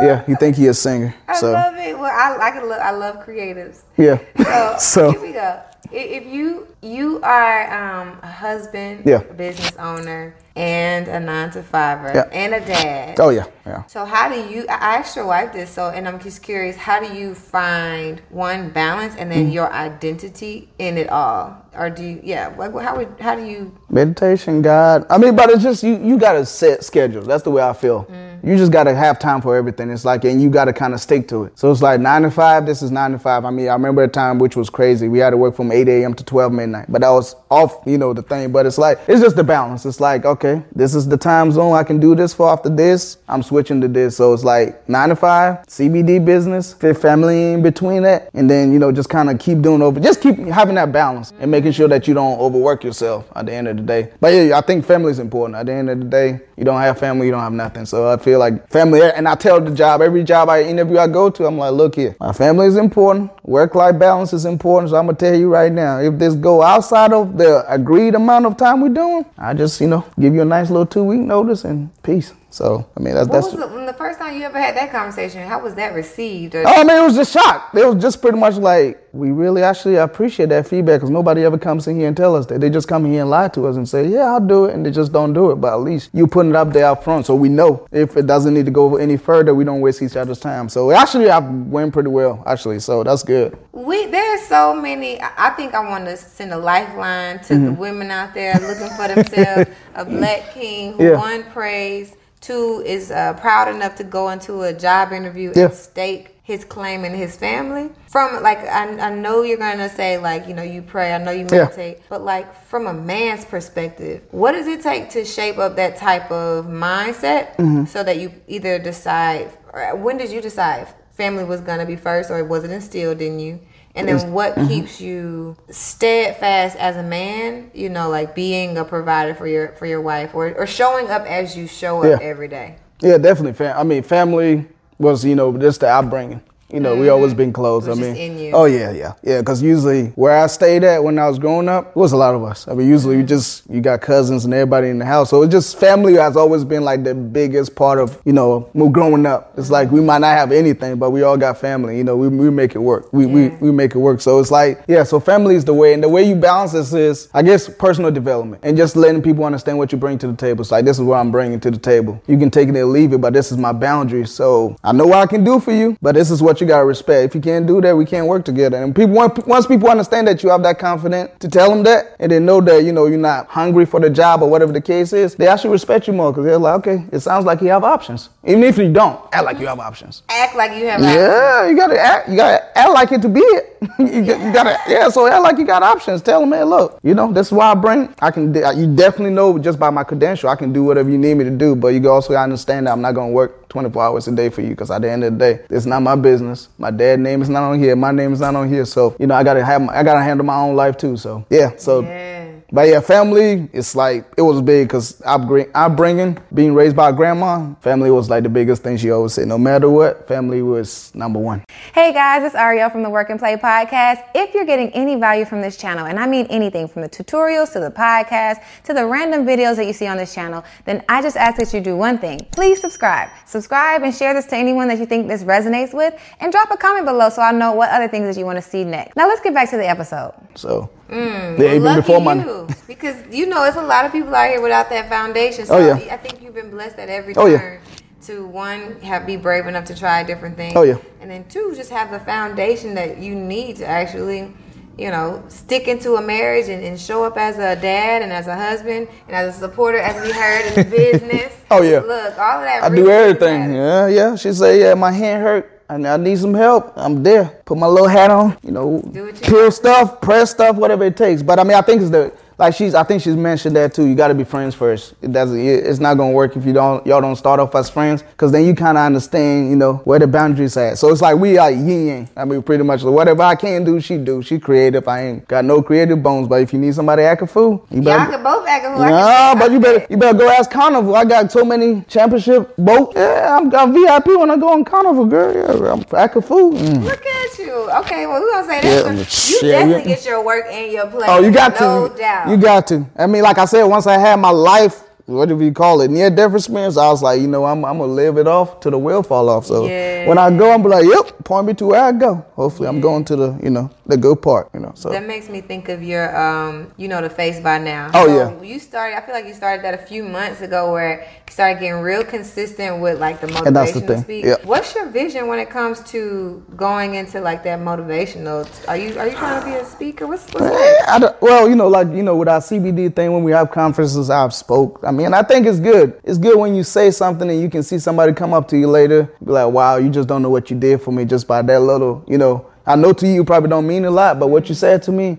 yeah, 0.00 0.24
you 0.26 0.36
think 0.36 0.56
he 0.56 0.66
a 0.68 0.74
singer, 0.74 1.14
I 1.28 1.38
so 1.38 1.52
love 1.52 1.76
it. 1.76 1.98
Well, 1.98 2.04
I 2.04 2.48
I 2.48 2.50
can 2.52 2.68
look. 2.68 2.80
I 2.80 2.90
love 2.92 3.16
creatives. 3.26 3.82
yeah, 3.96 4.18
So, 4.38 4.76
so 4.78 5.10
here 5.12 5.22
we 5.22 5.32
go. 5.32 5.60
If 5.92 6.26
you 6.26 6.66
you 6.86 7.20
are 7.22 7.72
um, 8.00 8.18
a 8.22 8.26
husband, 8.30 9.02
Yeah. 9.04 9.16
a 9.28 9.34
business 9.34 9.72
owner, 9.78 10.34
and 10.54 11.06
a 11.08 11.20
nine 11.20 11.50
to 11.50 11.62
fiver, 11.62 12.12
Yeah. 12.14 12.28
and 12.32 12.54
a 12.54 12.60
dad. 12.60 13.20
oh 13.20 13.28
yeah, 13.30 13.44
yeah. 13.66 13.82
So 13.86 14.04
how 14.04 14.28
do 14.28 14.36
you? 14.48 14.64
I 14.68 14.96
asked 14.96 15.14
your 15.16 15.26
wife 15.26 15.52
this, 15.52 15.70
so 15.70 15.90
and 15.90 16.06
I'm 16.08 16.18
just 16.18 16.42
curious. 16.42 16.76
How 16.76 16.98
do 17.00 17.12
you 17.14 17.34
find 17.34 18.20
one 18.30 18.70
balance 18.70 19.14
and 19.18 19.30
Mm. 19.30 19.34
then 19.34 19.50
your 19.52 19.70
identity 19.72 20.68
in 20.78 20.96
it 20.96 21.10
all, 21.10 21.54
or 21.76 21.90
do 21.90 22.02
you? 22.04 22.20
Yeah, 22.22 22.52
like 22.56 22.72
how 22.80 22.96
would 22.96 23.08
how 23.20 23.34
do 23.34 23.44
you? 23.44 23.72
Meditation, 23.90 24.62
God. 24.62 25.04
I 25.10 25.18
mean, 25.18 25.34
but 25.36 25.50
it's 25.50 25.62
just 25.62 25.82
you. 25.82 25.96
You 25.96 26.16
gotta 26.18 26.46
set 26.46 26.84
schedules. 26.84 27.26
That's 27.26 27.42
the 27.42 27.50
way 27.50 27.62
I 27.62 27.72
feel. 27.72 28.06
You 28.42 28.56
just 28.56 28.70
gotta 28.70 28.94
have 28.94 29.18
time 29.18 29.40
for 29.40 29.56
everything. 29.56 29.90
It's 29.90 30.04
like, 30.04 30.24
and 30.24 30.40
you 30.40 30.48
gotta 30.50 30.72
kind 30.72 30.94
of 30.94 31.00
stick 31.00 31.26
to 31.28 31.44
it. 31.44 31.58
So 31.58 31.70
it's 31.72 31.82
like 31.82 32.00
nine 32.00 32.22
to 32.22 32.30
five. 32.30 32.64
This 32.64 32.80
is 32.80 32.90
nine 32.92 33.10
to 33.12 33.18
five. 33.18 33.44
I 33.44 33.50
mean, 33.50 33.68
I 33.68 33.72
remember 33.72 34.04
a 34.04 34.08
time 34.08 34.38
which 34.38 34.54
was 34.56 34.70
crazy. 34.70 35.08
We 35.08 35.18
had 35.18 35.30
to 35.30 35.36
work 35.36 35.56
from 35.56 35.72
eight 35.72 35.88
a.m. 35.88 36.14
to 36.14 36.22
twelve 36.24 36.52
midnight, 36.52 36.75
but 36.88 37.00
that 37.00 37.10
was 37.10 37.34
off. 37.50 37.78
You 37.86 37.98
know 37.98 38.12
the 38.12 38.22
thing. 38.22 38.52
But 38.52 38.66
it's 38.66 38.78
like 38.78 38.98
it's 39.08 39.20
just 39.20 39.36
the 39.36 39.44
balance. 39.44 39.86
It's 39.86 40.00
like, 40.00 40.24
okay, 40.24 40.62
this 40.74 40.94
is 40.94 41.08
the 41.08 41.16
time 41.16 41.50
zone 41.52 41.74
I 41.74 41.84
can 41.84 41.98
do 42.00 42.14
this 42.14 42.34
for. 42.34 42.50
After 42.50 42.68
this, 42.68 43.18
I'm 43.28 43.42
switching 43.42 43.80
to 43.80 43.88
this. 43.88 44.16
So 44.16 44.32
it's 44.32 44.44
like 44.44 44.88
nine 44.88 45.08
to 45.08 45.16
five, 45.16 45.66
CBD 45.66 46.24
business, 46.24 46.72
fit 46.72 46.98
family 46.98 47.52
in 47.54 47.62
between 47.62 48.02
that, 48.02 48.30
and 48.34 48.50
then 48.50 48.72
you 48.72 48.78
know 48.78 48.92
just 48.92 49.08
kind 49.08 49.30
of 49.30 49.38
keep 49.38 49.62
doing 49.62 49.82
over. 49.82 50.00
Just 50.00 50.20
keep 50.20 50.38
having 50.38 50.74
that 50.76 50.92
balance 50.92 51.32
and 51.38 51.50
making 51.50 51.72
sure 51.72 51.88
that 51.88 52.06
you 52.06 52.14
don't 52.14 52.38
overwork 52.38 52.84
yourself 52.84 53.28
at 53.34 53.46
the 53.46 53.52
end 53.52 53.68
of 53.68 53.76
the 53.76 53.82
day. 53.82 54.12
But 54.20 54.34
yeah, 54.34 54.58
I 54.58 54.60
think 54.60 54.84
family 54.84 55.10
is 55.10 55.18
important. 55.18 55.56
At 55.56 55.66
the 55.66 55.72
end 55.72 55.90
of 55.90 55.98
the 55.98 56.04
day, 56.04 56.40
you 56.56 56.64
don't 56.64 56.80
have 56.80 56.98
family, 56.98 57.26
you 57.26 57.32
don't 57.32 57.42
have 57.42 57.52
nothing. 57.52 57.84
So 57.86 58.08
I 58.08 58.16
feel 58.16 58.38
like 58.38 58.68
family, 58.68 59.02
and 59.02 59.28
I 59.28 59.34
tell 59.34 59.60
the 59.60 59.74
job, 59.74 60.00
every 60.00 60.24
job 60.24 60.48
I 60.48 60.62
interview 60.62 60.98
I 60.98 61.06
go 61.06 61.30
to, 61.30 61.46
I'm 61.46 61.58
like, 61.58 61.72
look 61.72 61.94
here, 61.94 62.16
my 62.18 62.32
family 62.32 62.66
is 62.66 62.76
important. 62.76 63.30
Work-life 63.44 63.98
balance 63.98 64.32
is 64.32 64.44
important. 64.44 64.90
So 64.90 64.96
I'm 64.96 65.06
gonna 65.06 65.18
tell 65.18 65.34
you 65.34 65.48
right 65.48 65.70
now, 65.70 66.00
if 66.00 66.18
this 66.18 66.34
go 66.34 66.62
outside 66.66 67.12
of 67.12 67.38
the 67.38 67.64
agreed 67.72 68.14
amount 68.14 68.46
of 68.46 68.56
time 68.56 68.80
we're 68.80 68.88
doing, 68.88 69.24
I 69.38 69.54
just 69.54 69.80
you 69.80 69.86
know 69.86 70.04
give 70.18 70.34
you 70.34 70.42
a 70.42 70.44
nice 70.44 70.70
little 70.70 70.86
two-week 70.86 71.20
notice 71.20 71.64
and 71.64 71.90
peace. 72.02 72.32
So 72.56 72.86
I 72.96 73.00
mean 73.00 73.14
that's 73.14 73.28
What 73.28 73.34
that's. 73.42 73.52
was 73.54 73.60
the, 73.68 73.74
when 73.74 73.84
the 73.84 73.92
first 73.92 74.18
time 74.18 74.34
you 74.34 74.42
ever 74.44 74.58
had 74.58 74.74
that 74.76 74.90
conversation? 74.90 75.46
How 75.46 75.60
was 75.62 75.74
that 75.74 75.92
received? 75.92 76.54
Or, 76.54 76.62
Oh, 76.66 76.72
I 76.80 76.84
mean, 76.84 76.96
it 76.96 77.02
was 77.04 77.14
just 77.14 77.30
shock. 77.30 77.70
It 77.74 77.84
was 77.86 78.02
just 78.02 78.22
pretty 78.22 78.38
much 78.38 78.56
like 78.56 79.06
we 79.12 79.30
really 79.30 79.62
actually 79.62 79.96
appreciate 79.96 80.48
that 80.50 80.66
feedback 80.66 80.96
because 81.00 81.10
nobody 81.10 81.42
ever 81.44 81.58
comes 81.58 81.86
in 81.86 81.96
here 81.98 82.08
and 82.08 82.16
tell 82.16 82.34
us 82.34 82.46
that. 82.46 82.60
They 82.62 82.70
just 82.70 82.88
come 82.88 83.04
in 83.04 83.12
here 83.12 83.20
and 83.22 83.30
lie 83.30 83.48
to 83.48 83.66
us 83.66 83.76
and 83.76 83.86
say, 83.86 84.06
"Yeah, 84.08 84.24
I'll 84.32 84.40
do 84.40 84.64
it," 84.66 84.74
and 84.74 84.86
they 84.86 84.90
just 84.90 85.12
don't 85.12 85.34
do 85.34 85.50
it. 85.50 85.56
But 85.56 85.74
at 85.74 85.80
least 85.80 86.08
you 86.14 86.26
putting 86.26 86.50
it 86.52 86.56
up 86.56 86.72
there 86.72 86.86
up 86.86 87.04
front, 87.04 87.26
so 87.26 87.34
we 87.34 87.50
know 87.50 87.86
if 87.92 88.16
it 88.16 88.26
doesn't 88.26 88.54
need 88.54 88.64
to 88.64 88.70
go 88.72 88.96
any 88.96 89.18
further, 89.18 89.54
we 89.54 89.64
don't 89.64 89.82
waste 89.82 90.00
each 90.00 90.16
other's 90.16 90.40
time. 90.40 90.70
So 90.70 90.90
actually, 90.92 91.28
I 91.30 91.40
went 91.40 91.92
pretty 91.92 92.08
well 92.08 92.42
actually. 92.46 92.78
So 92.80 93.04
that's 93.04 93.22
good. 93.22 93.54
We 93.72 94.06
there's 94.06 94.40
so 94.46 94.74
many. 94.74 95.20
I 95.20 95.50
think 95.50 95.74
I 95.74 95.86
want 95.86 96.06
to 96.06 96.16
send 96.16 96.52
a 96.54 96.58
lifeline 96.58 97.38
to 97.40 97.54
Mm-hmm. 97.54 97.64
the 97.66 97.72
women 97.72 98.10
out 98.10 98.32
there 98.32 98.54
looking 98.54 98.88
for 98.96 99.08
themselves 99.08 99.70
a 99.94 100.04
black 100.16 100.52
king 100.54 100.94
who 100.94 101.04
Yeah. 101.04 101.16
one 101.16 101.42
prays, 101.44 102.16
two 102.46 102.82
is 102.86 103.10
uh, 103.10 103.34
proud 103.34 103.74
enough 103.74 103.94
to 103.96 104.04
go 104.04 104.28
into 104.30 104.62
a 104.62 104.72
job 104.72 105.12
interview 105.12 105.52
Yeah. 105.54 105.66
and 105.66 105.74
stake 105.74 106.24
his 106.42 106.64
claim 106.64 107.04
in 107.04 107.12
his 107.12 107.36
family. 107.36 107.90
From 108.08 108.40
like 108.42 108.58
I, 108.60 108.84
I 109.08 109.10
know 109.14 109.42
you're 109.42 109.58
gonna 109.58 109.88
say 109.88 110.16
like 110.18 110.46
you 110.48 110.54
know 110.54 110.62
you 110.62 110.80
pray, 110.82 111.12
I 111.12 111.18
know 111.18 111.32
you 111.32 111.46
Yeah. 111.50 111.64
meditate, 111.64 112.02
but 112.08 112.22
like 112.22 112.46
from 112.70 112.86
a 112.86 112.92
man's 112.92 113.44
perspective, 113.44 114.22
what 114.30 114.52
does 114.52 114.68
it 114.68 114.80
take 114.80 115.10
to 115.10 115.24
shape 115.24 115.58
up 115.58 115.74
that 115.76 115.96
type 115.96 116.30
of 116.30 116.66
mindset 116.66 117.56
Mm-hmm. 117.56 117.84
so 117.86 118.02
that 118.04 118.16
you 118.18 118.32
either 118.46 118.78
decide 118.78 119.50
or 119.72 119.96
when 119.96 120.16
did 120.16 120.30
you 120.30 120.40
decide 120.40 120.86
family 121.16 121.44
was 121.44 121.60
gonna 121.60 121.86
be 121.86 121.96
first 121.96 122.30
or 122.30 122.44
was 122.44 122.62
it 122.64 122.70
instilled 122.70 123.20
in 123.20 123.40
you? 123.40 123.58
And 123.96 124.06
then 124.06 124.32
what 124.32 124.54
mm-hmm. 124.54 124.68
keeps 124.68 125.00
you 125.00 125.56
steadfast 125.70 126.76
as 126.76 126.96
a 126.96 127.02
man, 127.02 127.70
you 127.72 127.88
know, 127.88 128.10
like 128.10 128.34
being 128.34 128.76
a 128.76 128.84
provider 128.84 129.34
for 129.34 129.46
your 129.46 129.68
for 129.72 129.86
your 129.86 130.02
wife 130.02 130.34
or, 130.34 130.54
or 130.54 130.66
showing 130.66 131.08
up 131.10 131.22
as 131.22 131.56
you 131.56 131.66
show 131.66 132.02
up 132.02 132.20
Yeah. 132.20 132.26
every 132.26 132.46
day. 132.46 132.76
Yeah, 133.00 133.16
definitely. 133.16 133.66
I 133.66 133.82
mean, 133.84 134.02
family 134.02 134.66
was 134.98 135.24
you 135.24 135.34
know 135.34 135.56
just 135.56 135.80
the 135.80 135.88
upbringing. 135.88 136.42
You 136.70 136.80
know, 136.80 136.96
we 136.96 137.08
always 137.08 137.34
been 137.34 137.52
close. 137.52 137.84
Mm-hmm. 137.86 138.02
I 138.02 138.06
mean, 138.06 138.16
in 138.16 138.38
you. 138.38 138.52
oh 138.54 138.64
yeah, 138.64 138.90
yeah, 138.90 139.12
yeah. 139.22 139.38
Because 139.40 139.62
usually 139.62 140.06
where 140.16 140.36
I 140.36 140.46
stayed 140.48 140.82
at 140.84 141.02
when 141.04 141.18
I 141.18 141.28
was 141.28 141.38
growing 141.38 141.68
up, 141.68 141.88
it 141.90 141.96
was 141.96 142.12
a 142.12 142.16
lot 142.16 142.34
of 142.34 142.42
us. 142.42 142.66
I 142.68 142.74
mean, 142.74 142.88
usually 142.88 143.16
you 143.16 143.22
Mm-hmm. 143.22 143.28
just 143.28 143.68
you 143.70 143.80
got 143.80 144.00
cousins 144.00 144.44
and 144.44 144.54
everybody 144.54 144.88
in 144.88 144.98
the 144.98 145.04
house. 145.04 145.30
So 145.30 145.42
it's 145.42 145.52
just 145.52 145.78
family 145.78 146.14
has 146.14 146.36
always 146.36 146.64
been 146.64 146.84
like 146.84 147.04
the 147.04 147.14
biggest 147.14 147.74
part 147.76 147.98
of 147.98 148.20
you 148.24 148.32
know 148.32 148.68
growing 148.92 149.26
up. 149.26 149.52
It's 149.58 149.70
like 149.70 149.90
we 149.90 150.00
might 150.00 150.18
not 150.18 150.36
have 150.36 150.52
anything, 150.52 150.98
but 150.98 151.10
we 151.10 151.22
all 151.22 151.36
got 151.36 151.58
family. 151.58 151.96
You 151.98 152.04
know, 152.04 152.16
we, 152.16 152.28
we 152.28 152.50
make 152.50 152.74
it 152.74 152.78
work. 152.80 153.12
We, 153.12 153.26
we 153.26 153.48
we 153.48 153.70
make 153.72 153.94
it 153.94 153.98
work. 153.98 154.20
So 154.20 154.38
it's 154.40 154.50
like 154.50 154.84
yeah. 154.88 155.02
So 155.04 155.20
family 155.20 155.54
is 155.56 155.64
the 155.64 155.74
way, 155.74 155.92
and 155.94 156.02
the 156.02 156.08
way 156.08 156.22
you 156.28 156.34
balance 156.34 156.72
this 156.72 156.92
is 156.92 157.28
I 157.34 157.42
guess 157.42 157.68
personal 157.68 158.10
development 158.10 158.62
and 158.64 158.76
just 158.76 158.96
letting 158.96 159.22
people 159.22 159.44
understand 159.44 159.78
what 159.78 159.92
you 159.92 159.98
bring 159.98 160.18
to 160.18 160.26
the 160.26 160.36
table. 160.36 160.62
It's 160.62 160.70
like 160.70 160.84
this 160.84 160.98
is 160.98 161.04
what 161.04 161.16
I'm 161.18 161.30
bringing 161.30 161.60
to 161.60 161.70
the 161.70 161.78
table. 161.78 162.20
You 162.26 162.38
can 162.38 162.50
take 162.50 162.68
it 162.68 162.76
or 162.76 162.84
leave 162.86 163.12
it, 163.12 163.20
but 163.20 163.32
this 163.32 163.50
is 163.52 163.58
my 163.58 163.72
boundary. 163.72 164.26
So 164.26 164.76
I 164.82 164.92
know 164.92 165.06
what 165.06 165.18
I 165.18 165.26
can 165.26 165.44
do 165.44 165.60
for 165.60 165.72
you, 165.72 165.96
but 166.02 166.14
this 166.14 166.30
is 166.30 166.42
what 166.42 166.55
you 166.60 166.66
gotta 166.66 166.84
respect. 166.84 167.24
If 167.30 167.34
you 167.34 167.40
can't 167.40 167.66
do 167.66 167.80
that, 167.80 167.96
we 167.96 168.04
can't 168.04 168.26
work 168.26 168.44
together. 168.44 168.76
And 168.82 168.94
people 168.94 169.14
once 169.14 169.38
once 169.46 169.66
people 169.66 169.88
understand 169.88 170.26
that 170.28 170.42
you 170.42 170.48
have 170.50 170.62
that 170.62 170.78
confidence 170.78 171.30
to 171.40 171.48
tell 171.48 171.70
them 171.70 171.82
that, 171.84 172.16
and 172.18 172.30
they 172.32 172.38
know 172.38 172.60
that 172.60 172.84
you 172.84 172.92
know 172.92 173.06
you're 173.06 173.18
not 173.18 173.48
hungry 173.48 173.86
for 173.86 174.00
the 174.00 174.10
job 174.10 174.42
or 174.42 174.48
whatever 174.50 174.72
the 174.72 174.80
case 174.80 175.12
is, 175.12 175.34
they 175.34 175.46
actually 175.46 175.70
respect 175.70 176.06
you 176.06 176.12
more 176.12 176.32
because 176.32 176.44
they're 176.44 176.58
like, 176.58 176.78
okay, 176.86 177.04
it 177.12 177.20
sounds 177.20 177.44
like 177.44 177.60
you 177.60 177.68
have 177.68 177.84
options, 177.84 178.30
even 178.44 178.62
if 178.64 178.78
you 178.78 178.92
don't 178.92 179.20
act 179.32 179.44
like 179.44 179.58
you 179.58 179.66
have 179.66 179.78
options. 179.80 180.22
Act 180.28 180.56
like 180.56 180.72
you 180.78 180.86
have 180.86 181.00
Yeah, 181.00 181.68
you 181.68 181.76
gotta 181.76 181.98
act. 182.00 182.28
You 182.28 182.36
gotta 182.36 182.78
act 182.78 182.90
like 182.90 183.12
it 183.12 183.22
to 183.22 183.28
be 183.28 183.40
it. 183.40 183.76
you, 183.98 184.24
got- 184.24 184.40
you 184.40 184.52
gotta, 184.52 184.78
yeah. 184.88 185.08
So 185.08 185.26
yeah, 185.26 185.38
like 185.38 185.58
you 185.58 185.64
got 185.64 185.82
options. 185.82 186.22
Tell 186.22 186.40
them, 186.40 186.50
man, 186.50 186.64
look, 186.66 186.98
you 187.02 187.14
know, 187.14 187.32
this 187.32 187.48
is 187.48 187.52
why 187.52 187.70
I 187.72 187.74
bring. 187.74 188.12
I 188.20 188.30
can. 188.30 188.54
You 188.54 188.94
definitely 188.94 189.34
know 189.34 189.58
just 189.58 189.78
by 189.78 189.90
my 189.90 190.04
credential, 190.04 190.48
I 190.48 190.56
can 190.56 190.72
do 190.72 190.82
whatever 190.82 191.10
you 191.10 191.18
need 191.18 191.34
me 191.34 191.44
to 191.44 191.50
do. 191.50 191.76
But 191.76 191.88
you 191.88 192.08
also 192.10 192.32
gotta 192.32 192.44
understand 192.44 192.86
that 192.86 192.92
I'm 192.92 193.00
not 193.00 193.12
gonna 193.14 193.32
work 193.32 193.65
24 193.68 194.02
hours 194.02 194.28
a 194.28 194.32
day 194.32 194.48
for 194.48 194.62
you 194.62 194.70
because 194.70 194.90
at 194.90 195.02
the 195.02 195.10
end 195.10 195.24
of 195.24 195.32
the 195.32 195.38
day, 195.38 195.64
it's 195.70 195.86
not 195.86 196.02
my 196.02 196.16
business. 196.16 196.68
My 196.78 196.90
dad's 196.90 197.20
name 197.22 197.42
is 197.42 197.48
not 197.48 197.62
on 197.62 197.78
here. 197.78 197.96
My 197.96 198.12
name 198.12 198.32
is 198.32 198.40
not 198.40 198.54
on 198.54 198.68
here. 198.68 198.84
So 198.84 199.16
you 199.18 199.26
know, 199.26 199.34
I 199.34 199.44
gotta 199.44 199.64
have. 199.64 199.82
My, 199.82 199.98
I 199.98 200.02
gotta 200.02 200.22
handle 200.22 200.46
my 200.46 200.56
own 200.56 200.76
life 200.76 200.96
too. 200.96 201.16
So 201.16 201.44
yeah. 201.50 201.76
So. 201.76 202.00
Yeah. 202.00 202.45
But 202.72 202.88
yeah, 202.88 203.00
family, 203.00 203.68
it's 203.72 203.94
like, 203.94 204.26
it 204.36 204.42
was 204.42 204.60
big 204.60 204.88
because 204.88 205.22
I'm, 205.24 205.94
bringing, 205.94 206.38
being 206.52 206.74
raised 206.74 206.96
by 206.96 207.12
grandma, 207.12 207.74
family 207.80 208.10
was 208.10 208.28
like 208.28 208.42
the 208.42 208.48
biggest 208.48 208.82
thing 208.82 208.96
she 208.96 209.10
always 209.12 209.34
said. 209.34 209.46
No 209.46 209.56
matter 209.56 209.88
what, 209.88 210.26
family 210.26 210.62
was 210.62 211.14
number 211.14 211.38
one. 211.38 211.64
Hey 211.94 212.12
guys, 212.12 212.42
it's 212.42 212.56
Arylle 212.56 212.90
from 212.90 213.04
the 213.04 213.10
Work 213.10 213.30
and 213.30 213.38
Play 213.38 213.56
podcast. 213.56 214.24
If 214.34 214.52
you're 214.52 214.64
getting 214.64 214.90
any 214.90 215.14
value 215.14 215.44
from 215.44 215.60
this 215.60 215.76
channel, 215.76 216.06
and 216.06 216.18
I 216.18 216.26
mean 216.26 216.46
anything 216.50 216.88
from 216.88 217.02
the 217.02 217.08
tutorials 217.08 217.72
to 217.74 217.80
the 217.80 217.90
podcast 217.90 218.56
to 218.84 218.92
the 218.92 219.06
random 219.06 219.46
videos 219.46 219.76
that 219.76 219.86
you 219.86 219.92
see 219.92 220.08
on 220.08 220.16
this 220.16 220.34
channel, 220.34 220.64
then 220.86 221.04
I 221.08 221.22
just 221.22 221.36
ask 221.36 221.58
that 221.58 221.72
you 221.72 221.80
do 221.80 221.96
one 221.96 222.18
thing. 222.18 222.46
Please 222.50 222.80
subscribe. 222.80 223.28
Subscribe 223.46 224.02
and 224.02 224.12
share 224.12 224.34
this 224.34 224.46
to 224.46 224.56
anyone 224.56 224.88
that 224.88 224.98
you 224.98 225.06
think 225.06 225.28
this 225.28 225.44
resonates 225.44 225.94
with, 225.94 226.20
and 226.40 226.50
drop 226.50 226.70
a 226.72 226.76
comment 226.76 227.06
below 227.06 227.28
so 227.28 227.42
I 227.42 227.52
know 227.52 227.74
what 227.74 227.90
other 227.90 228.08
things 228.08 228.34
that 228.34 228.38
you 228.38 228.44
want 228.44 228.56
to 228.56 228.62
see 228.62 228.82
next. 228.82 229.14
Now 229.14 229.28
let's 229.28 229.40
get 229.40 229.54
back 229.54 229.70
to 229.70 229.76
the 229.76 229.88
episode. 229.88 230.34
So, 230.56 230.90
Mm, 231.08 231.58
yeah, 231.58 231.68
even 231.70 231.82
Lucky 231.84 232.00
before 232.00 232.34
you, 232.34 232.68
because 232.88 233.16
you 233.30 233.46
know 233.46 233.64
it's 233.64 233.76
a 233.76 233.82
lot 233.82 234.04
of 234.04 234.12
people 234.12 234.34
out 234.34 234.50
here 234.50 234.60
without 234.60 234.88
that 234.90 235.08
foundation. 235.08 235.64
So 235.66 235.76
Oh, 235.76 235.86
yeah. 235.86 236.12
I 236.14 236.16
think 236.16 236.42
you've 236.42 236.54
been 236.54 236.70
blessed 236.70 236.98
at 236.98 237.08
every 237.08 237.34
Oh, 237.36 237.46
yeah. 237.46 237.78
to 238.26 238.46
one 238.46 239.00
have 239.02 239.24
be 239.26 239.36
brave 239.36 239.66
enough 239.66 239.84
to 239.86 239.94
try 239.94 240.22
different 240.24 240.56
things. 240.56 240.74
Oh, 240.76 240.82
yeah. 240.82 240.96
and 241.20 241.30
then 241.30 241.44
two 241.48 241.72
just 241.76 241.90
have 241.90 242.10
the 242.10 242.18
foundation 242.20 242.94
that 242.94 243.18
you 243.18 243.34
need 243.34 243.76
to 243.76 243.86
actually. 243.86 244.52
You 244.98 245.10
know, 245.10 245.44
stick 245.48 245.88
into 245.88 246.14
a 246.14 246.22
marriage 246.22 246.70
and, 246.70 246.82
and 246.82 246.98
show 246.98 247.22
up 247.22 247.36
as 247.36 247.58
a 247.58 247.76
dad 247.78 248.22
and 248.22 248.32
as 248.32 248.46
a 248.46 248.56
husband 248.56 249.08
and 249.26 249.36
as 249.36 249.54
a 249.54 249.60
supporter, 249.60 249.98
as 249.98 250.16
we 250.24 250.32
heard 250.32 250.64
in 250.68 250.74
the 250.74 250.90
business. 250.96 251.52
Oh, 251.70 251.82
yeah. 251.82 251.98
Look, 251.98 252.38
all 252.38 252.60
of 252.60 252.64
that. 252.64 252.80
I 252.82 252.86
really 252.86 253.02
do 253.02 253.10
everything. 253.10 253.72
matter. 253.74 254.08
Yeah, 254.08 254.30
yeah. 254.30 254.36
She 254.36 254.54
say, 254.54 254.80
yeah, 254.80 254.94
my 254.94 255.12
hand 255.12 255.42
hurt. 255.42 255.75
And 255.88 256.06
I 256.06 256.16
need 256.16 256.38
some 256.38 256.54
help. 256.54 256.92
I'm 256.96 257.22
there. 257.22 257.46
Put 257.64 257.78
my 257.78 257.86
little 257.86 258.08
hat 258.08 258.30
on. 258.30 258.56
You 258.62 258.72
know, 258.72 259.02
Do 259.12 259.26
what 259.26 259.34
you 259.34 259.40
peel 259.40 259.70
stuff, 259.70 260.20
press 260.20 260.50
stuff, 260.50 260.76
whatever 260.76 261.04
it 261.04 261.16
takes. 261.16 261.42
But 261.42 261.58
I 261.58 261.64
mean, 261.64 261.74
I 261.76 261.82
think 261.82 262.02
it's 262.02 262.10
the 262.10 262.32
like 262.58 262.74
she's. 262.74 262.94
I 262.94 263.02
think 263.02 263.22
she's 263.22 263.36
mentioned 263.36 263.76
that 263.76 263.94
too. 263.94 264.06
You 264.06 264.14
got 264.14 264.28
to 264.28 264.34
be 264.34 264.44
friends 264.44 264.74
first. 264.74 265.14
It 265.22 265.32
doesn't. 265.32 265.58
It's 265.58 265.98
not 265.98 266.16
gonna 266.16 266.32
work 266.32 266.56
if 266.56 266.64
you 266.64 266.72
don't. 266.72 267.06
Y'all 267.06 267.20
don't 267.20 267.36
start 267.36 267.60
off 267.60 267.74
as 267.74 267.90
friends, 267.90 268.22
because 268.22 268.52
then 268.52 268.64
you 268.64 268.74
kind 268.74 268.96
of 268.96 269.04
understand. 269.04 269.70
You 269.70 269.76
know 269.76 269.94
where 270.04 270.18
the 270.18 270.26
boundaries 270.26 270.76
at. 270.76 270.98
So 270.98 271.10
it's 271.10 271.20
like 271.20 271.36
we 271.36 271.58
are 271.58 271.70
yin 271.70 272.06
yang. 272.06 272.28
I 272.36 272.44
mean, 272.44 272.62
pretty 272.62 272.84
much 272.84 273.02
whatever 273.02 273.42
I 273.42 273.54
can 273.54 273.84
do, 273.84 274.00
she 274.00 274.18
do. 274.18 274.42
She 274.42 274.58
creative. 274.58 275.06
I 275.06 275.22
ain't 275.22 275.48
got 275.48 275.64
no 275.64 275.82
creative 275.82 276.22
bones. 276.22 276.48
But 276.48 276.62
if 276.62 276.72
you 276.72 276.78
need 276.78 276.94
somebody 276.94 277.22
act 277.22 277.42
a 277.42 277.46
fool, 277.46 277.86
you 277.90 278.02
better. 278.02 278.22
Y'all 278.24 278.32
can 278.32 278.42
both 278.42 278.66
act 278.66 278.84
a 278.84 278.88
fool. 278.88 278.98
Nah, 279.06 279.54
but 279.54 279.70
you 279.70 279.80
better 279.80 280.06
you 280.08 280.16
better 280.16 280.38
go 280.38 280.48
ask 280.48 280.70
Carnival. 280.70 281.14
I 281.14 281.24
got 281.24 281.52
so 281.52 281.64
many 281.64 282.02
championship 282.08 282.74
boats. 282.76 283.14
Yeah, 283.16 283.56
I'm 283.56 283.68
got 283.68 283.92
VIP 283.92 284.38
when 284.38 284.50
I 284.50 284.56
go 284.56 284.70
on 284.70 284.84
Carnival, 284.84 285.26
girl. 285.26 285.54
Yeah, 285.54 285.92
I'm 285.92 286.04
act 286.16 286.36
a 286.36 286.42
fool. 286.42 286.72
Mm. 286.72 287.04
Look 287.04 287.24
at 287.26 287.58
you. 287.58 287.90
Okay, 288.00 288.26
well, 288.26 288.40
going 288.40 288.64
to 288.64 288.70
say 288.70 288.80
that. 288.80 289.06
I'm- 289.06 289.16
you 289.16 289.60
yeah, 289.62 289.78
definitely 289.78 290.10
yeah. 290.10 290.16
get 290.16 290.26
your 290.26 290.44
work 290.44 290.64
and 290.70 290.92
your 290.92 291.06
play. 291.06 291.26
Oh, 291.28 291.40
you 291.40 291.50
got 291.50 291.78
no 291.80 292.08
to. 292.08 292.16
doubt. 292.16 292.45
You 292.50 292.56
got 292.56 292.86
to. 292.88 293.06
I 293.16 293.26
mean, 293.26 293.42
like 293.42 293.58
I 293.58 293.64
said, 293.64 293.84
once 293.84 294.06
I 294.06 294.18
had 294.18 294.36
my 294.36 294.50
life, 294.50 295.02
what 295.26 295.48
do 295.48 295.56
we 295.56 295.70
call 295.72 296.00
it, 296.02 296.10
near 296.10 296.30
death 296.30 296.54
experience, 296.54 296.96
I 296.96 297.08
was 297.08 297.20
like, 297.22 297.40
you 297.40 297.48
know, 297.48 297.64
I'm, 297.64 297.84
I'm 297.84 297.98
gonna 297.98 298.12
live 298.12 298.38
it 298.38 298.46
off 298.46 298.78
till 298.80 298.92
the 298.92 298.98
wheel 298.98 299.22
fall 299.24 299.48
off. 299.48 299.66
So 299.66 299.86
Yeah. 299.86 300.26
when 300.28 300.38
I 300.38 300.56
go, 300.56 300.72
I'm 300.72 300.82
like, 300.84 301.04
yep, 301.04 301.44
point 301.44 301.66
me 301.66 301.74
to 301.74 301.86
where 301.86 302.00
I 302.04 302.12
go. 302.12 302.44
Hopefully, 302.54 302.88
I'm 302.88 303.00
going 303.00 303.24
to 303.26 303.36
the, 303.36 303.58
you 303.62 303.70
know, 303.70 303.90
the 304.06 304.16
good 304.16 304.40
part. 304.40 304.70
You 304.72 304.80
know, 304.80 304.92
so 304.94 305.10
That 305.10 305.26
makes 305.26 305.48
me 305.48 305.60
think 305.60 305.88
of 305.88 306.02
your, 306.02 306.36
um, 306.36 306.92
you 306.96 307.08
know, 307.08 307.20
the 307.20 307.28
face 307.30 307.58
by 307.60 307.78
now. 307.78 308.10
Oh, 308.14 308.26
So 308.26 308.36
yeah. 308.36 308.62
You 308.62 308.78
started. 308.78 309.16
I 309.16 309.20
feel 309.20 309.34
like 309.34 309.46
you 309.46 309.54
started 309.54 309.84
that 309.84 309.94
a 309.94 309.98
few 310.06 310.22
months 310.22 310.60
ago, 310.60 310.92
where 310.92 311.20
you 311.46 311.52
started 311.52 311.80
getting 311.80 312.00
real 312.02 312.22
consistent 312.24 313.00
with 313.00 313.18
like 313.20 313.40
the 313.40 313.48
motivational 313.48 313.66
And 313.66 313.76
that's 313.76 313.92
the 313.92 314.00
thing, 314.02 314.22
speak. 314.22 314.44
yeah. 314.44 314.56
What's 314.64 314.94
your 314.94 315.06
vision 315.06 315.48
when 315.48 315.58
it 315.58 315.70
comes 315.70 316.00
to 316.12 316.64
going 316.76 317.14
into 317.16 317.40
like 317.40 317.64
that 317.64 317.80
motivational? 317.80 318.64
Are 318.88 318.96
you 318.96 319.18
are 319.18 319.26
you 319.28 319.36
trying 319.36 319.60
to 319.60 319.66
be 319.66 319.74
a 319.74 319.84
speaker? 319.84 320.26
What's 320.26 320.44
what's 320.54 320.66
that? 320.66 321.04
I 321.08 321.18
don't- 321.18 321.42
well, 321.42 321.68
you 321.68 321.74
know, 321.74 321.88
like 321.88 322.08
you 322.12 322.22
know, 322.22 322.36
with 322.36 322.48
our 322.48 322.60
CBD 322.60 323.14
thing, 323.14 323.32
when 323.32 323.42
we 323.44 323.52
have 323.52 323.70
conferences, 323.70 324.30
I've 324.30 324.54
spoke. 324.54 325.00
I 325.02 325.10
mean, 325.10 325.15
I 325.24 325.42
think 325.42 325.66
it's 325.66 325.80
good. 325.80 326.20
It's 326.24 326.38
good 326.38 326.58
when 326.58 326.74
you 326.74 326.82
say 326.82 327.10
something 327.10 327.48
and 327.50 327.60
you 327.60 327.70
can 327.70 327.82
see 327.82 327.98
somebody 327.98 328.32
come 328.32 328.52
up 328.52 328.68
to 328.68 328.78
you 328.78 328.88
later, 328.88 329.24
be 329.44 329.52
like, 329.52 329.72
"Wow, 329.72 329.96
you 329.96 330.10
just 330.10 330.28
don't 330.28 330.42
know 330.42 330.50
what 330.50 330.70
you 330.70 330.78
did 330.78 331.00
for 331.00 331.12
me 331.12 331.24
just 331.24 331.46
by 331.46 331.62
that 331.62 331.80
little." 331.80 332.22
You 332.26 332.38
know, 332.38 332.66
I 332.86 332.96
know 332.96 333.12
to 333.14 333.26
you, 333.26 333.34
you 333.34 333.44
probably 333.44 333.70
don't 333.70 333.86
mean 333.86 334.04
a 334.04 334.10
lot, 334.10 334.38
but 334.38 334.48
what 334.48 334.68
you 334.68 334.74
said 334.74 335.02
to 335.04 335.12
me, 335.12 335.38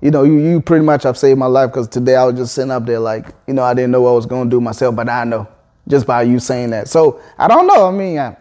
you 0.00 0.10
know, 0.10 0.22
you 0.24 0.38
you 0.38 0.60
pretty 0.60 0.84
much 0.84 1.02
have 1.02 1.18
saved 1.18 1.38
my 1.38 1.46
life 1.46 1.70
because 1.70 1.88
today 1.88 2.14
I 2.16 2.24
was 2.24 2.36
just 2.36 2.54
sitting 2.54 2.70
up 2.70 2.86
there 2.86 2.98
like, 3.00 3.26
you 3.46 3.54
know, 3.54 3.62
I 3.64 3.74
didn't 3.74 3.90
know 3.90 4.02
what 4.02 4.10
I 4.10 4.14
was 4.14 4.26
gonna 4.26 4.48
do 4.50 4.60
myself, 4.60 4.94
but 4.96 5.08
I 5.08 5.24
know 5.24 5.46
just 5.88 6.06
by 6.06 6.22
you 6.22 6.38
saying 6.38 6.70
that. 6.70 6.88
So 6.88 7.20
I 7.38 7.48
don't 7.48 7.66
know. 7.66 7.86
I 7.88 7.90
mean, 7.90 8.18
I, 8.18 8.36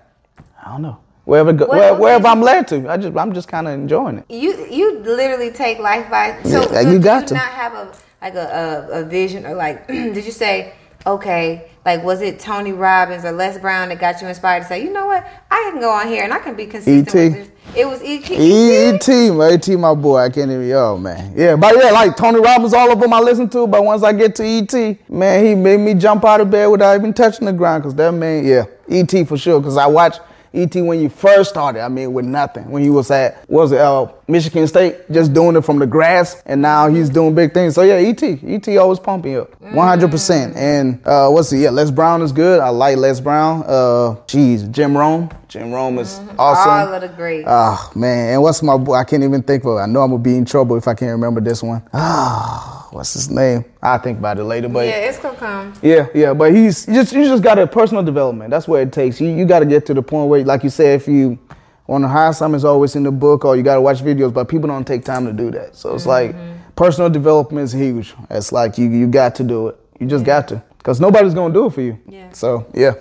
I 0.63 0.71
don't 0.71 0.81
know. 0.81 0.97
Wherever 1.25 1.51
go, 1.51 1.65
What- 1.65 1.77
where, 1.77 1.95
wherever 1.95 2.27
I'm 2.27 2.41
led 2.41 2.67
to, 2.69 2.89
I 2.89 2.95
just 2.97 3.17
I'm 3.17 3.33
just 3.33 3.47
kind 3.49 3.67
of 3.67 3.73
enjoying 3.73 4.19
it. 4.19 4.25
You 4.29 4.65
you 4.69 4.99
literally 4.99 5.51
take 5.51 5.79
life 5.79 6.09
by 6.09 6.41
so, 6.43 6.61
Yeah, 6.71 6.81
so 6.83 6.89
you 6.89 6.99
got 6.99 7.23
you 7.23 7.27
to. 7.29 7.33
not 7.33 7.49
have 7.49 7.73
a 7.73 7.91
like 8.21 8.33
a, 8.35 8.87
a, 8.93 9.01
a 9.01 9.03
vision 9.03 9.45
or 9.45 9.53
like 9.53 9.87
did 10.15 10.23
you 10.25 10.31
say 10.31 10.73
okay 11.05 11.69
like 11.85 12.03
was 12.03 12.21
it 12.21 12.39
Tony 12.39 12.73
Robbins 12.73 13.23
or 13.23 13.31
Les 13.31 13.57
Brown 13.57 13.89
that 13.89 13.99
got 13.99 14.21
you 14.21 14.27
inspired 14.27 14.63
to 14.63 14.67
say 14.67 14.83
you 14.83 14.91
know 14.91 15.05
what 15.05 15.25
I 15.51 15.69
can 15.71 15.79
go 15.79 15.91
on 15.91 16.07
here 16.07 16.23
and 16.23 16.33
I 16.33 16.39
can 16.39 16.55
be 16.55 16.65
consistent 16.65 17.07
E.T.. 17.07 17.37
with 17.37 17.47
this. 17.47 17.57
It 17.75 17.85
was 17.85 18.01
E 18.01 18.15
E.T. 18.15 18.35
E.T. 18.35 19.53
E.T. 19.53 19.75
my 19.75 19.93
boy. 19.93 20.17
I 20.19 20.29
can't 20.29 20.49
even, 20.49 20.71
oh 20.71 20.97
man. 20.97 21.33
Yeah, 21.35 21.55
but 21.55 21.75
yeah, 21.77 21.91
like 21.91 22.15
Tony 22.15 22.39
Robbins, 22.39 22.73
all 22.73 22.91
of 22.91 22.99
them 22.99 23.13
I 23.13 23.19
listen 23.19 23.49
to, 23.49 23.67
but 23.67 23.83
once 23.83 24.03
I 24.03 24.13
get 24.13 24.35
to 24.35 24.43
E.T., 24.43 24.97
man, 25.09 25.45
he 25.45 25.53
made 25.53 25.79
me 25.79 25.93
jump 25.93 26.25
out 26.25 26.41
of 26.41 26.49
bed 26.49 26.67
without 26.67 26.95
even 26.95 27.13
touching 27.13 27.45
the 27.45 27.53
ground, 27.53 27.83
because 27.83 27.93
that 27.95 28.13
man, 28.13 28.45
yeah, 28.45 28.65
E.T. 28.87 29.25
for 29.25 29.37
sure, 29.37 29.59
because 29.59 29.77
I 29.77 29.85
watched 29.85 30.21
E.T. 30.53 30.81
when 30.81 30.99
you 30.99 31.09
first 31.09 31.49
started, 31.51 31.81
I 31.81 31.87
mean, 31.89 32.13
with 32.13 32.25
nothing. 32.25 32.69
When 32.71 32.83
you 32.83 32.93
was 32.93 33.11
at, 33.11 33.47
what 33.49 33.63
was 33.63 33.71
it, 33.73 33.79
uh, 33.79 34.07
Michigan 34.29 34.67
State, 34.67 35.09
just 35.09 35.33
doing 35.33 35.55
it 35.55 35.61
from 35.63 35.79
the 35.79 35.87
grass, 35.87 36.41
and 36.45 36.61
now 36.61 36.89
he's 36.89 37.09
doing 37.09 37.33
big 37.33 37.53
things. 37.53 37.75
So 37.75 37.83
yeah, 37.83 37.97
E.T. 37.99 38.39
E.T. 38.45 38.77
always 38.77 38.99
pumping 38.99 39.37
up, 39.37 39.57
100%. 39.61 40.55
And 40.55 40.99
uh, 41.07 41.29
what's 41.29 41.53
it, 41.53 41.59
yeah, 41.59 41.69
Les 41.69 41.91
Brown 41.91 42.21
is 42.21 42.33
good. 42.33 42.59
I 42.59 42.69
like 42.69 42.97
Les 42.97 43.21
Brown. 43.21 43.63
Uh, 43.65 44.15
geez, 44.27 44.63
Jim 44.67 44.97
Rohn. 44.97 45.31
Jim 45.47 45.71
Rohn 45.71 45.97
is 45.97 46.19
awesome. 46.37 46.89
All 46.89 46.93
of 46.93 47.01
the 47.01 47.07
greats. 47.07 47.45
Oh 47.49 47.91
man, 47.95 48.33
and 48.33 48.41
what's 48.41 48.61
my 48.61 48.75
boy? 48.75 48.95
I 48.95 49.05
can't 49.05 49.23
even 49.23 49.41
think 49.41 49.63
of 49.63 49.77
it. 49.77 49.81
I 49.81 49.85
know 49.85 50.01
I'm 50.01 50.11
gonna 50.11 50.21
be 50.21 50.35
in 50.35 50.43
trouble 50.43 50.75
if 50.75 50.89
I 50.89 50.93
can't 50.93 51.11
remember 51.11 51.39
this 51.39 51.63
one. 51.63 51.81
Ah, 51.93 52.89
what's 52.91 53.13
his 53.13 53.29
name? 53.29 53.63
I'll 53.81 53.97
think 53.99 54.19
about 54.19 54.39
it 54.39 54.43
later. 54.43 54.67
But 54.67 54.87
yeah, 54.87 55.07
it's 55.07 55.19
gonna 55.19 55.37
come. 55.37 55.73
yeah, 55.81 56.07
yeah, 56.13 56.33
But 56.33 56.53
he's 56.53 56.85
you 56.85 56.95
just 56.95 57.13
you 57.13 57.23
just 57.23 57.43
got 57.43 57.57
a 57.59 57.65
personal 57.65 58.03
development. 58.03 58.49
That's 58.51 58.67
what 58.67 58.81
it 58.81 58.91
takes. 58.91 59.21
You 59.21 59.29
you 59.29 59.45
got 59.45 59.59
to 59.59 59.65
get 59.65 59.85
to 59.85 59.93
the 59.93 60.01
point 60.01 60.29
where, 60.29 60.43
like 60.43 60.63
you 60.65 60.69
said, 60.69 60.99
if 60.99 61.07
you 61.07 61.39
want 61.87 62.03
to 62.03 62.07
hire 62.07 62.33
someone, 62.33 62.57
is 62.57 62.65
always 62.65 62.95
in 62.95 63.03
the 63.03 63.11
book, 63.11 63.45
or 63.45 63.55
you 63.55 63.63
got 63.63 63.75
to 63.75 63.81
watch 63.81 63.99
videos. 64.03 64.33
But 64.33 64.47
people 64.49 64.67
don't 64.67 64.85
take 64.85 65.03
time 65.05 65.25
to 65.25 65.33
do 65.33 65.49
that. 65.51 65.75
So 65.75 65.95
it's 65.95 66.05
like 66.05 66.35
personal 66.75 67.09
development 67.09 67.63
is 67.65 67.71
huge. 67.73 68.13
It's 68.29 68.51
like 68.51 68.77
you 68.77 68.89
you 68.89 69.07
got 69.07 69.35
to 69.35 69.43
do 69.43 69.69
it. 69.69 69.79
You 69.99 70.05
just 70.07 70.25
got 70.25 70.47
to, 70.49 70.61
because 70.77 70.99
nobody's 71.01 71.33
gonna 71.33 71.53
do 71.53 71.65
it 71.65 71.73
for 71.73 71.81
you. 71.81 71.97
Yeah. 72.07 72.31
So 72.31 72.67
yeah. 72.73 72.93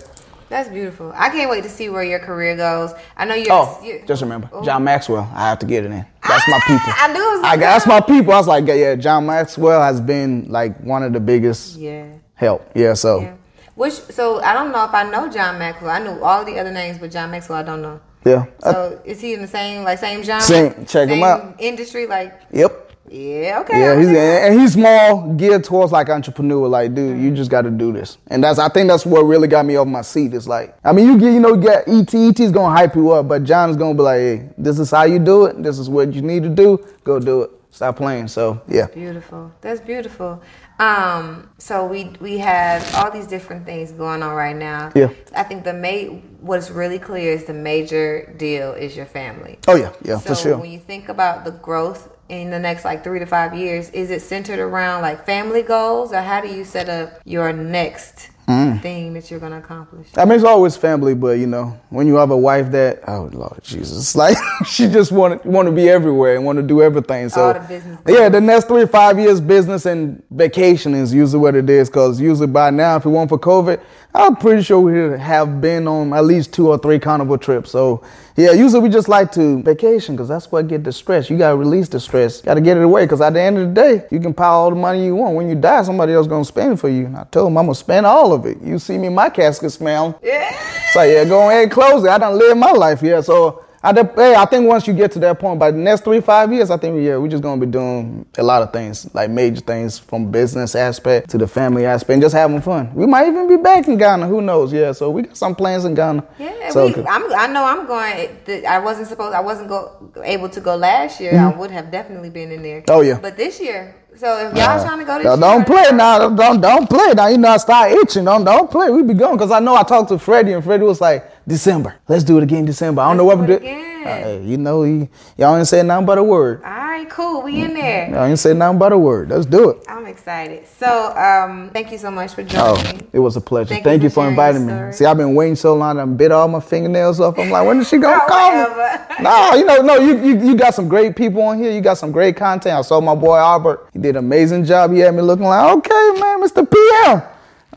That's 0.49 0.69
beautiful. 0.69 1.13
I 1.17 1.29
can't 1.31 1.51
wait 1.51 1.65
to 1.65 1.69
see 1.69 1.89
where 1.89 2.05
your 2.05 2.21
career 2.21 2.57
goes. 2.57 2.93
I 3.17 3.25
know 3.25 3.35
you're. 3.35 3.53
Oh, 3.53 3.81
you're 3.83 4.05
just 4.07 4.23
remember, 4.23 4.49
Oh. 4.53 4.65
John 4.65 4.85
Maxwell. 4.85 5.29
I 5.35 5.49
have 5.49 5.59
to 5.59 5.67
get 5.67 5.85
it 5.85 5.91
in. 5.91 6.07
That's 6.27 6.49
my 6.49 6.61
Ah, 6.63 6.67
people. 6.69 6.93
I 6.97 7.13
knew 7.13 7.33
it 7.33 7.37
was 7.39 7.45
I, 7.45 7.57
that's 7.57 7.87
my 7.87 8.01
people. 8.01 8.33
I 8.33 8.37
was 8.37 8.47
like, 8.47 8.65
yeah, 8.69 8.95
John 8.95 9.27
Maxwell 9.27 9.83
has 9.83 10.01
been 10.01 10.47
like 10.49 10.79
one 10.79 11.03
of 11.03 11.13
the 11.13 11.19
biggest 11.19 11.77
Yeah. 11.77 12.07
help. 12.35 12.71
Yeah, 12.77 12.95
so 12.95 13.21
Yeah. 13.23 13.35
Which 13.75 13.95
so 13.95 14.41
I 14.41 14.55
don't 14.55 14.71
know 14.71 14.85
if 14.85 14.95
I 14.95 15.03
know 15.11 15.29
John 15.29 15.59
Maxwell. 15.59 15.91
I 15.91 15.99
knew 15.99 16.23
all 16.23 16.45
the 16.45 16.59
other 16.61 16.73
names, 16.73 16.99
but 16.99 17.11
John 17.11 17.33
Maxwell 17.33 17.59
I 17.59 17.63
don't 17.65 17.83
know. 17.83 18.01
Yeah. 18.27 18.47
So 18.59 19.01
is 19.05 19.21
he 19.21 19.35
in 19.35 19.41
the 19.41 19.47
same 19.49 19.85
like 19.85 19.99
same 19.99 20.23
genre? 20.23 20.43
Same- 20.43 20.85
check 20.87 21.09
him 21.09 21.23
out. 21.23 21.55
Industry 21.61 22.07
like 22.07 22.35
yep. 22.53 22.93
yeah 23.09 23.61
okay. 23.61 23.81
Yeah, 23.81 23.99
he's 23.99 24.09
and 24.09 24.61
he's 24.61 24.77
more 24.77 25.35
geared 25.35 25.63
towards 25.63 25.93
like 25.93 26.09
entrepreneur. 26.09 26.67
Like, 26.67 26.93
dude, 26.93 27.19
you 27.19 27.29
mm-hmm. 27.29 27.37
just 27.37 27.53
got 27.53 27.63
to 27.63 27.71
do 27.71 27.93
this, 27.93 28.19
and 28.27 28.43
that's 28.43 28.59
I 28.59 28.69
think 28.69 28.89
that's 28.89 29.07
what 29.07 29.23
really 29.23 29.47
got 29.47 29.65
me 29.65 29.77
off 29.77 29.87
my 29.87 30.03
seat. 30.03 30.35
It's 30.35 30.49
like, 30.49 30.77
I 30.85 30.93
mean, 30.93 31.07
you 31.07 31.19
get 31.19 31.33
you 31.33 31.41
know, 31.41 31.55
you 31.55 31.63
get 31.63 31.87
ET, 31.87 32.13
ET's 32.13 32.51
gonna 32.51 32.77
hype 32.77 32.97
you 32.97 33.13
up, 33.13 33.29
but 33.29 33.45
John's 33.45 33.77
gonna 33.77 33.95
be 33.95 34.03
like, 34.03 34.19
hey, 34.19 34.49
this 34.59 34.81
is 34.81 34.91
how 34.91 35.05
you 35.05 35.21
do 35.21 35.47
it. 35.47 35.63
This 35.63 35.79
is 35.79 35.89
what 35.89 36.13
you 36.13 36.23
need 36.23 36.43
to 36.43 36.49
do. 36.49 36.85
Go 37.05 37.21
do 37.21 37.43
it. 37.43 37.51
Stop 37.71 37.97
playing. 37.97 38.27
So 38.27 38.61
yeah. 38.67 38.87
Beautiful. 38.87 39.53
That's 39.61 39.81
beautiful. 39.81 40.43
Um, 40.79 41.49
so 41.59 41.87
we 41.87 42.11
we 42.21 42.39
have 42.39 42.95
all 42.97 43.11
these 43.11 43.27
different 43.27 43.65
things 43.65 43.93
going 43.93 44.23
on 44.23 44.35
right 44.35 44.57
now. 44.57 44.93
Yeah. 44.95 45.11
I 45.35 45.43
think 45.43 45.65
the 45.65 45.73
ma- 45.73 46.15
what's 46.41 46.71
really 46.71 46.99
clear 46.99 47.33
is 47.33 47.45
the 47.45 47.55
major 47.55 48.35
deal 48.37 48.73
is 48.73 48.97
your 48.97 49.07
family. 49.07 49.59
Oh 49.67 49.77
yeah, 49.77 49.93
yeah, 50.03 50.19
So 50.19 50.35
for 50.35 50.35
sure. 50.35 50.59
when 50.59 50.71
you 50.71 50.79
think 50.79 51.09
about 51.09 51.45
the 51.45 51.53
growth 51.53 52.13
in 52.29 52.51
the 52.51 52.59
next 52.59 52.85
like 52.85 53.03
three 53.05 53.19
to 53.21 53.27
five 53.27 53.55
years, 53.55 53.89
is 53.91 54.11
it 54.11 54.21
centered 54.21 54.59
around 54.59 55.03
like 55.03 55.25
family 55.25 55.63
goals, 55.63 56.13
or 56.13 56.21
how 56.21 56.41
do 56.41 56.49
you 56.49 56.65
set 56.65 56.89
up 56.89 57.21
your 57.25 57.53
next 57.53 58.31
Mm. 58.49 58.81
thing 58.81 59.13
that 59.15 59.29
you're 59.29 59.41
gonna 59.41 59.59
accomplish? 59.59 60.07
I 60.17 60.25
mean, 60.25 60.35
it's 60.35 60.45
always 60.45 60.77
family, 60.77 61.15
but 61.15 61.39
you 61.39 61.49
know, 61.49 61.79
when 61.91 62.07
you 62.07 62.15
have 62.15 62.31
a 62.31 62.37
wife 62.37 62.71
that, 62.71 63.01
oh 63.09 63.29
Lord 63.33 63.59
Jesus, 63.65 64.15
like 64.23 64.37
she 64.67 64.87
just 64.87 65.11
want 65.11 65.43
to 65.43 65.49
want 65.49 65.67
to 65.67 65.73
be 65.73 65.89
everywhere 65.89 66.37
and 66.37 66.45
want 66.45 66.57
to 66.59 66.63
do 66.63 66.81
everything. 66.81 67.29
So 67.29 67.43
All 67.43 67.53
the 67.55 68.03
yeah, 68.07 68.29
the 68.29 68.41
next 68.41 68.69
three 68.69 68.87
five 68.87 69.19
years, 69.19 69.41
business 69.41 69.85
and 69.85 70.23
vacation 70.31 70.95
is 70.95 71.13
usually 71.13 71.41
what 71.41 71.57
it 71.57 71.69
is. 71.69 71.89
Because 71.89 72.21
usually 72.21 72.47
by 72.47 72.71
now, 72.71 72.97
if 72.97 73.05
it 73.05 73.09
weren't 73.09 73.29
for 73.29 73.39
COVID, 73.39 73.81
I'm 74.17 74.35
pretty 74.35 74.63
sure 74.63 74.81
we 74.81 75.19
have 75.19 75.61
been 75.61 75.87
on 75.87 76.15
at 76.15 76.25
least 76.25 76.55
two 76.55 76.69
or 76.69 76.79
three 76.79 76.99
carnival 76.99 77.37
trips. 77.37 77.71
So 77.71 78.03
yeah, 78.35 78.53
usually 78.53 78.81
we 78.81 78.89
just 78.89 79.09
like 79.09 79.31
to 79.33 79.63
vacation 79.63 80.17
because 80.17 80.29
that's 80.29 80.51
what 80.51 80.69
get 80.69 80.85
the 80.85 80.93
stress. 80.93 81.29
You 81.29 81.37
gotta 81.37 81.57
release 81.57 81.89
the 81.89 82.01
stress. 82.01 82.41
Gotta 82.41 82.63
get 82.63 82.79
it 82.79 82.83
away 82.83 83.05
because 83.05 83.21
at 83.21 83.35
the 83.35 83.41
end 83.43 83.59
of 83.59 83.69
the 83.69 83.75
day, 83.75 84.07
you 84.11 84.19
can 84.19 84.33
pile 84.33 84.53
all 84.55 84.71
the 84.71 84.77
money 84.77 85.05
you 85.05 85.15
want. 85.15 85.37
When 85.37 85.51
you 85.51 85.55
die, 85.55 85.83
somebody 85.83 86.15
else 86.15 86.27
gonna 86.27 86.47
spend 86.47 86.73
it 86.73 86.77
for 86.77 86.89
you. 86.89 87.05
And 87.07 87.17
I 87.19 87.25
told 87.25 87.49
him 87.49 87.59
I'm 87.59 87.67
gonna 87.67 87.75
spend 87.75 88.07
all 88.07 88.33
of 88.33 88.47
it. 88.47 88.57
You 88.63 88.79
see 88.79 88.97
me, 88.97 89.11
my 89.11 89.29
casket 89.29 89.71
smell. 89.71 90.19
Yeah. 90.23 90.51
So 90.93 91.03
yeah, 91.03 91.25
go 91.27 91.51
ahead 91.51 91.65
and 91.65 91.73
close 91.73 92.03
it. 92.03 92.09
I 92.09 92.17
done 92.17 92.39
live 92.39 92.57
my 92.57 92.73
life 92.73 93.03
here. 93.03 93.23
So 93.23 93.66
I, 93.87 93.93
de- 93.93 94.13
hey, 94.17 94.35
I 94.35 94.45
think 94.47 94.67
once 94.67 94.87
you 94.89 94.93
get 94.95 95.13
to 95.13 95.21
that 95.21 95.39
point, 95.39 95.61
by 95.61 95.71
the 95.71 95.79
next 95.79 96.03
three, 96.03 96.21
five 96.21 96.53
years, 96.53 96.73
I 96.73 96.77
think 96.77 97.01
yeah, 97.01 97.17
we're 97.19 97.29
just 97.29 97.43
gonna 97.43 97.61
be 97.61 97.67
doing 97.71 98.27
a 98.37 98.43
lot 98.43 98.63
of 98.63 98.73
things, 98.73 99.13
like 99.15 99.31
major 99.31 99.61
things 99.61 99.97
from 99.97 100.31
business 100.33 100.75
aspect 100.75 101.31
to 101.31 101.39
the 101.39 101.47
family 101.47 101.87
aspect, 101.87 102.11
and 102.11 102.23
just 102.23 102.35
having 102.35 102.61
fun. 102.61 102.93
We 102.95 103.07
might 103.07 103.29
even 103.29 103.49
be 103.49 103.57
back 103.57 103.87
in 103.87 103.97
Ghana. 103.97 104.27
Who 104.27 104.43
knows? 104.43 104.73
Yeah. 104.73 104.91
So 104.91 105.11
we 105.11 105.23
got 105.23 105.37
some 105.37 105.55
plans 105.55 105.85
in 105.85 105.95
Ghana. 105.95 106.25
Yeah, 106.39 106.71
So 106.71 106.87
we, 106.89 106.95
I'm, 107.07 107.33
I 107.33 107.47
know 107.47 107.65
I'm 107.65 107.87
going. 107.87 108.65
I 108.67 108.81
wasn't 108.81 109.07
supposed. 109.07 109.35
I 109.35 109.41
wasn't 109.41 109.69
go, 109.69 110.11
able 110.25 110.49
to 110.49 110.61
go 110.61 110.75
last 110.75 111.21
year. 111.21 111.39
I 111.39 111.57
would 111.57 111.71
have 111.71 111.93
definitely 111.93 112.31
been 112.31 112.51
in 112.51 112.63
there. 112.63 112.81
Mm-hmm. 112.83 112.91
Oh, 112.91 113.03
yeah. 113.03 113.21
But 113.21 113.37
this 113.37 113.61
year, 113.61 113.95
so 114.17 114.49
if 114.49 114.57
y'all 114.57 114.83
trying 114.83 114.99
to 114.99 115.05
go 115.05 115.19
this 115.19 115.25
Now, 115.25 115.35
year, 115.35 115.39
don't 115.39 115.67
play 115.67 115.97
now. 115.97 116.19
Don't, 116.19 116.37
don't 116.37 116.61
don't 116.61 116.89
play 116.91 117.13
now. 117.15 117.29
You 117.29 117.39
know 117.39 117.49
I 117.51 117.57
start 117.59 117.93
itching. 117.93 118.25
Don't 118.25 118.45
don't 118.45 118.71
play. 118.71 118.91
We 118.91 119.03
be 119.03 119.15
going 119.15 119.37
because 119.37 119.51
I 119.51 119.61
know 119.61 119.77
I 119.77 119.83
talked 119.83 120.09
to 120.09 120.19
Freddie 120.19 120.53
and 120.55 120.65
Freddie 120.65 120.85
was 120.85 121.01
like 121.01 121.31
December. 121.47 121.95
Let's 122.09 122.25
do 122.25 122.39
it 122.39 122.43
again 122.43 122.65
December. 122.65 123.03
I 123.03 123.09
don't 123.09 123.17
know 123.17 123.25
what 123.25 123.39
Let's 123.39 123.47
do 123.49 123.53
it 123.55 123.63
again. 123.63 123.93
Hey, 124.07 124.43
you 124.45 124.57
know 124.57 124.83
he, 124.85 125.09
y'all 125.37 125.57
ain't 125.57 125.67
say 125.67 125.83
nothing 125.83 126.07
but 126.07 126.17
a 126.19 126.23
word. 126.23 126.63
All 126.65 126.71
right, 126.71 127.09
cool. 127.11 127.43
We 127.43 127.61
in 127.63 127.75
there. 127.75 128.09
Y'all 128.11 128.25
ain't 128.25 128.39
say 128.39 128.55
nothing 128.55 128.79
but 128.79 128.93
a 128.93 128.99
word. 128.99 129.31
Let's 129.31 129.47
do 129.47 129.71
it. 129.71 129.85
I'm 129.89 130.07
excited. 130.07 130.65
So, 130.79 131.17
um, 131.17 131.71
thank 131.73 131.91
you 131.91 131.99
so 131.99 132.11
much 132.13 132.33
for 132.35 132.43
Oh, 132.55 132.77
joining 132.77 132.99
me. 132.99 133.07
it 133.13 133.19
was 133.19 133.37
a 133.37 133.41
pleasure. 133.41 133.71
Thank 133.71 133.83
Thank, 133.85 134.03
you 134.03 134.07
you 134.07 134.11
for 134.11 134.25
for 134.25 134.29
inviting 134.29 134.65
me. 134.67 134.93
See, 134.93 135.05
I've 135.05 135.17
been 135.17 135.35
waiting 135.35 135.57
so 135.57 135.75
long. 135.75 135.99
I 135.99 136.05
bit 136.05 136.31
all 136.31 136.47
my 136.47 136.61
fingernails 136.61 137.19
off. 137.21 137.37
I'm 137.39 137.51
like, 137.51 137.67
when 137.67 137.81
is 137.81 137.89
she 137.89 137.99
gonna 137.99 138.17
Oh, 138.23 138.29
call 138.29 138.53
me? 138.53 138.59
whatever. 138.59 139.03
No, 139.23 139.55
you 139.55 139.65
know, 139.65 139.81
no, 139.83 139.95
you, 139.97 140.19
you 140.23 140.39
you 140.49 140.55
got 140.57 140.75
some 140.75 140.89
great 140.89 141.17
people 141.17 141.41
on 141.43 141.59
here. 141.59 141.73
You 141.73 141.81
got 141.81 141.97
some 141.97 142.13
great 142.13 142.37
content. 142.37 142.77
I 142.77 142.83
saw 142.83 143.01
my 143.01 143.15
boy 143.15 143.37
Albert. 143.39 143.89
He 143.93 143.99
did 143.99 144.11
an 144.11 144.25
amazing 144.25 144.65
job. 144.67 144.93
He 144.93 144.99
had 144.99 145.15
me 145.15 145.23
looking 145.23 145.47
like, 145.47 145.75
okay, 145.79 146.21
man, 146.21 146.43
Mr. 146.43 146.71
PM. 146.71 147.23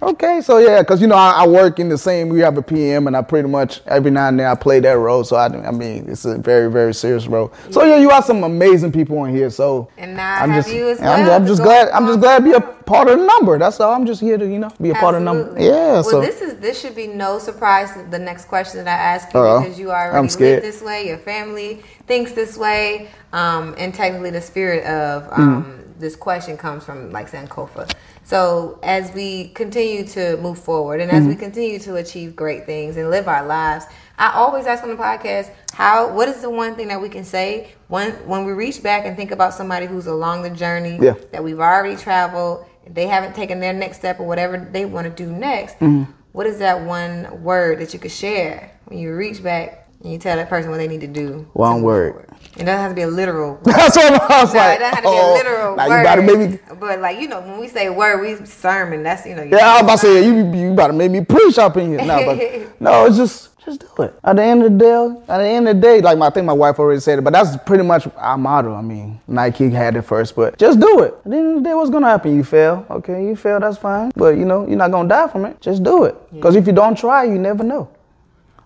Okay, 0.01 0.39
so 0.39 0.59
yeah, 0.59 0.81
because 0.81 1.01
you 1.01 1.07
know 1.07 1.15
I, 1.15 1.43
I 1.43 1.47
work 1.47 1.77
in 1.79 1.89
the 1.89 1.97
same. 1.97 2.29
We 2.29 2.39
have 2.39 2.57
a 2.57 2.61
PM, 2.61 3.07
and 3.07 3.17
I 3.17 3.21
pretty 3.21 3.49
much 3.49 3.81
every 3.85 4.11
now 4.11 4.29
and 4.29 4.39
then 4.39 4.47
I 4.47 4.55
play 4.55 4.79
that 4.79 4.97
role. 4.97 5.25
So 5.25 5.35
I, 5.35 5.47
I 5.47 5.71
mean, 5.71 6.09
it's 6.09 6.23
a 6.23 6.37
very 6.37 6.71
very 6.71 6.93
serious 6.93 7.27
role. 7.27 7.51
So 7.69 7.83
yeah, 7.83 7.97
you 7.97 8.07
got 8.07 8.23
some 8.25 8.43
amazing 8.45 8.93
people 8.93 9.17
on 9.19 9.29
here. 9.31 9.49
So 9.49 9.89
And 9.97 10.15
now 10.15 10.35
I'm 10.41 10.51
have 10.51 10.63
just, 10.63 10.75
you 10.75 10.89
as 10.89 11.01
I'm, 11.01 11.29
I'm 11.29 11.45
just 11.45 11.61
glad. 11.61 11.89
I'm 11.89 12.07
just 12.07 12.21
glad 12.21 12.37
to 12.39 12.43
be 12.45 12.53
a 12.53 12.61
part 12.61 13.09
of 13.09 13.19
the 13.19 13.25
number. 13.25 13.57
That's 13.57 13.79
all. 13.81 13.93
I'm 13.93 14.05
just 14.05 14.21
here 14.21 14.37
to 14.37 14.47
you 14.47 14.59
know 14.59 14.71
be 14.81 14.91
a 14.91 14.95
part 14.95 15.15
of 15.15 15.21
the 15.21 15.25
number. 15.25 15.53
Yeah. 15.59 15.69
Well, 15.71 16.03
so 16.03 16.21
this 16.21 16.41
is 16.41 16.59
this 16.59 16.79
should 16.79 16.95
be 16.95 17.07
no 17.07 17.37
surprise 17.37 17.91
the 18.09 18.19
next 18.19 18.45
question 18.45 18.85
that 18.85 18.87
I 18.87 19.15
ask 19.15 19.33
you 19.33 19.39
Uh-oh. 19.41 19.61
because 19.61 19.77
you 19.77 19.91
already 19.91 20.17
I'm 20.17 20.27
live 20.27 20.61
this 20.61 20.81
way. 20.81 21.07
Your 21.07 21.17
family 21.17 21.83
thinks 22.07 22.31
this 22.31 22.57
way, 22.57 23.09
um, 23.33 23.75
and 23.77 23.93
technically 23.93 24.29
the 24.29 24.41
spirit 24.41 24.85
of 24.85 25.23
Mm-hmm. 25.29 25.41
um, 25.41 25.79
this 25.99 26.15
question 26.15 26.57
comes 26.57 26.83
from 26.85 27.11
like 27.11 27.29
Sankofa. 27.29 27.91
So 28.29 28.77
as 28.83 29.11
we 29.15 29.47
continue 29.55 30.05
to 30.09 30.37
move 30.37 30.59
forward 30.59 31.01
and 31.01 31.11
as 31.11 31.21
Mm-hmm. 31.21 31.29
we 31.29 31.35
continue 31.35 31.79
to 31.79 31.95
achieve 31.95 32.35
great 32.35 32.67
things 32.67 32.95
and 32.95 33.09
live 33.09 33.27
our 33.27 33.43
lives, 33.43 33.85
I 34.19 34.33
always 34.33 34.67
ask 34.67 34.83
on 34.83 34.89
the 34.91 34.95
podcast 34.95 35.49
how 35.73 36.13
what 36.13 36.29
is 36.29 36.39
the 36.41 36.49
one 36.51 36.75
thing 36.75 36.89
that 36.89 37.01
we 37.01 37.09
can 37.09 37.23
say 37.23 37.71
when 37.87 38.11
when 38.27 38.45
we 38.45 38.51
reach 38.51 38.83
back 38.83 39.07
and 39.07 39.17
think 39.17 39.31
about 39.31 39.55
somebody 39.55 39.87
who's 39.87 40.05
along 40.05 40.43
the 40.43 40.51
journey 40.51 40.99
Yeah. 41.01 41.15
that 41.31 41.43
we've 41.43 41.59
already 41.59 41.95
traveled, 41.95 42.67
they 42.87 43.07
haven't 43.07 43.33
taken 43.33 43.59
their 43.59 43.73
next 43.73 43.97
step 43.97 44.19
or 44.19 44.27
whatever 44.27 44.59
they 44.71 44.85
want 44.85 45.05
to 45.07 45.23
do 45.25 45.31
next. 45.31 45.79
Mm-hmm. 45.79 46.11
What 46.31 46.45
is 46.45 46.59
that 46.59 46.81
one 46.85 47.41
word 47.41 47.79
that 47.79 47.95
you 47.95 47.99
could 47.99 48.11
share 48.11 48.77
when 48.85 48.99
you 48.99 49.15
reach 49.15 49.41
back 49.41 49.88
and 50.01 50.11
you 50.11 50.17
tell 50.17 50.35
that 50.37 50.49
person 50.49 50.71
what 50.71 50.77
they 50.77 50.87
need 50.87 51.01
to 51.01 51.07
do? 51.07 51.27
to 51.29 51.37
One 51.53 51.75
move 51.75 51.83
word. 51.83 52.11
forward? 52.13 52.29
It 52.55 52.63
doesn't 52.65 52.67
have 52.81 52.91
to 52.91 52.95
be 52.95 53.01
a 53.01 53.07
literal. 53.07 53.53
word. 53.55 53.63
that's 53.65 53.95
what 53.97 54.31
I 54.31 54.41
was 54.41 54.53
like. 54.55 54.77
it 54.77 54.79
doesn't 54.79 54.95
have 54.95 55.03
to 55.03 55.09
be 55.09 55.17
oh, 55.17 55.33
a 55.33 55.37
literal 55.37 55.75
now 55.75 55.87
word. 55.87 55.97
you 55.99 56.03
gotta 56.03 56.21
make 56.21 56.37
me. 56.51 56.59
But 56.79 56.99
like 56.99 57.19
you 57.19 57.27
know, 57.27 57.41
when 57.41 57.59
we 57.59 57.67
say 57.67 57.89
word, 57.89 58.21
we 58.21 58.45
sermon. 58.45 59.03
That's 59.03 59.25
you 59.25 59.35
know. 59.35 59.43
you- 59.43 59.57
Yeah, 59.57 59.69
I 59.69 59.73
was 59.75 59.83
about 59.83 59.91
to 59.93 59.97
say 59.99 60.25
you 60.25 60.53
you 60.53 60.71
about 60.73 60.87
to 60.87 60.93
make 60.93 61.11
me 61.11 61.21
preach 61.23 61.57
up 61.57 61.77
in 61.77 61.89
here. 61.89 62.05
No, 62.05 62.25
but 62.25 62.37
no, 62.81 63.05
it's 63.05 63.17
just 63.17 63.49
just 63.65 63.81
do 63.81 64.03
it. 64.03 64.13
At 64.23 64.37
the 64.37 64.41
end 64.43 64.63
of 64.63 64.71
the 64.71 64.77
day, 64.77 65.21
at 65.27 65.37
the 65.39 65.43
end 65.43 65.67
of 65.67 65.75
the 65.75 65.81
day, 65.81 65.99
like 66.01 66.17
my, 66.17 66.27
I 66.27 66.29
think 66.29 66.45
my 66.45 66.53
wife 66.53 66.79
already 66.79 67.01
said 67.01 67.19
it, 67.19 67.23
but 67.23 67.33
that's 67.33 67.57
pretty 67.65 67.83
much 67.83 68.07
our 68.15 68.37
motto. 68.37 68.73
I 68.73 68.81
mean, 68.81 69.19
Nike 69.27 69.69
had 69.69 69.97
it 69.97 70.03
first, 70.03 70.33
but 70.35 70.57
just 70.57 70.79
do 70.79 71.01
it. 71.01 71.13
At 71.25 71.29
the 71.31 71.37
end 71.37 71.57
of 71.57 71.63
the 71.63 71.69
day, 71.69 71.73
what's 71.75 71.89
gonna 71.89 72.07
happen? 72.07 72.35
You 72.35 72.43
fail, 72.45 72.85
okay? 72.89 73.25
You 73.25 73.35
fail, 73.35 73.59
that's 73.59 73.77
fine. 73.77 74.11
But 74.15 74.37
you 74.37 74.45
know, 74.45 74.65
you're 74.65 74.77
not 74.77 74.91
gonna 74.91 75.09
die 75.09 75.27
from 75.27 75.45
it. 75.45 75.59
Just 75.59 75.83
do 75.83 76.05
it. 76.05 76.15
Because 76.33 76.55
if 76.55 76.65
you 76.67 76.73
don't 76.73 76.97
try, 76.97 77.25
you 77.25 77.37
never 77.37 77.63
know. 77.63 77.89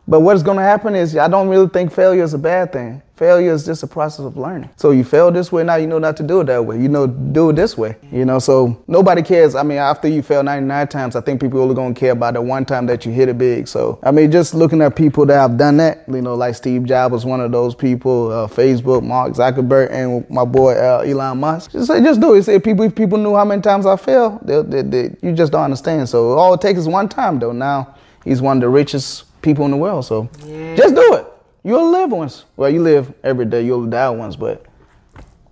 But 0.07 0.19
what's 0.19 0.43
going 0.43 0.57
to 0.57 0.63
happen 0.63 0.95
is 0.95 1.15
I 1.15 1.27
don't 1.29 1.47
really 1.47 1.67
think 1.69 1.91
failure 1.93 2.23
is 2.23 2.33
a 2.33 2.37
bad 2.37 2.73
thing. 2.73 3.01
Failure 3.15 3.53
is 3.53 3.65
just 3.65 3.83
a 3.83 3.87
process 3.87 4.25
of 4.25 4.35
learning. 4.35 4.69
So 4.75 4.91
you 4.91 5.05
fail 5.05 5.31
this 5.31 5.51
way, 5.51 5.63
now 5.63 5.75
you 5.75 5.87
know 5.87 5.99
not 5.99 6.17
to 6.17 6.23
do 6.23 6.41
it 6.41 6.45
that 6.45 6.65
way. 6.65 6.81
You 6.81 6.89
know, 6.89 7.07
do 7.07 7.51
it 7.51 7.53
this 7.53 7.77
way. 7.77 7.95
You 8.11 8.25
know, 8.25 8.39
so 8.39 8.83
nobody 8.87 9.21
cares. 9.21 9.55
I 9.55 9.63
mean, 9.63 9.77
after 9.77 10.07
you 10.09 10.21
fail 10.21 10.43
99 10.43 10.87
times, 10.87 11.15
I 11.15 11.21
think 11.21 11.39
people 11.39 11.61
only 11.61 11.75
going 11.75 11.93
to 11.93 11.99
care 11.99 12.11
about 12.11 12.33
the 12.33 12.41
one 12.41 12.65
time 12.65 12.85
that 12.87 13.05
you 13.05 13.13
hit 13.13 13.29
it 13.29 13.37
big. 13.37 13.67
So, 13.67 13.99
I 14.03 14.11
mean, 14.11 14.31
just 14.31 14.53
looking 14.53 14.81
at 14.81 14.95
people 14.95 15.25
that 15.27 15.35
have 15.35 15.57
done 15.57 15.77
that, 15.77 16.03
you 16.09 16.21
know, 16.21 16.33
like 16.33 16.55
Steve 16.55 16.83
Jobs 16.85 17.13
was 17.13 17.23
one 17.23 17.39
of 17.39 17.51
those 17.51 17.75
people, 17.75 18.31
uh, 18.31 18.47
Facebook, 18.47 19.03
Mark 19.03 19.33
Zuckerberg, 19.33 19.91
and 19.91 20.29
my 20.29 20.43
boy 20.43 20.73
uh, 20.73 21.03
Elon 21.05 21.39
Musk. 21.39 21.71
Just 21.71 21.87
say, 21.87 22.01
just 22.01 22.19
do 22.19 22.33
it. 22.33 22.43
Say, 22.43 22.59
people, 22.59 22.83
if 22.83 22.95
people 22.95 23.19
knew 23.19 23.35
how 23.35 23.45
many 23.45 23.61
times 23.61 23.85
I 23.85 23.95
failed, 23.95 24.39
they, 24.41 24.61
they, 24.63 24.81
they, 24.81 25.15
you 25.21 25.33
just 25.33 25.51
don't 25.51 25.63
understand. 25.63 26.09
So 26.09 26.31
all 26.31 26.55
it 26.55 26.61
takes 26.61 26.79
is 26.79 26.87
one 26.87 27.07
time, 27.07 27.39
though. 27.39 27.53
Now 27.53 27.95
he's 28.25 28.41
one 28.41 28.57
of 28.57 28.61
the 28.61 28.69
richest 28.69 29.25
people 29.43 29.65
in 29.65 29.71
the 29.71 29.77
world. 29.77 30.05
So 30.05 30.29
just 30.75 30.95
do 30.95 31.13
it. 31.15 31.27
You'll 31.63 31.91
live 31.91 32.11
once. 32.11 32.45
Well, 32.57 32.69
you 32.69 32.81
live 32.81 33.13
every 33.23 33.45
day. 33.45 33.63
You'll 33.63 33.85
die 33.85 34.09
once, 34.09 34.35
but 34.35 34.65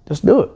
just 0.07 0.25
do 0.25 0.41
it. 0.41 0.49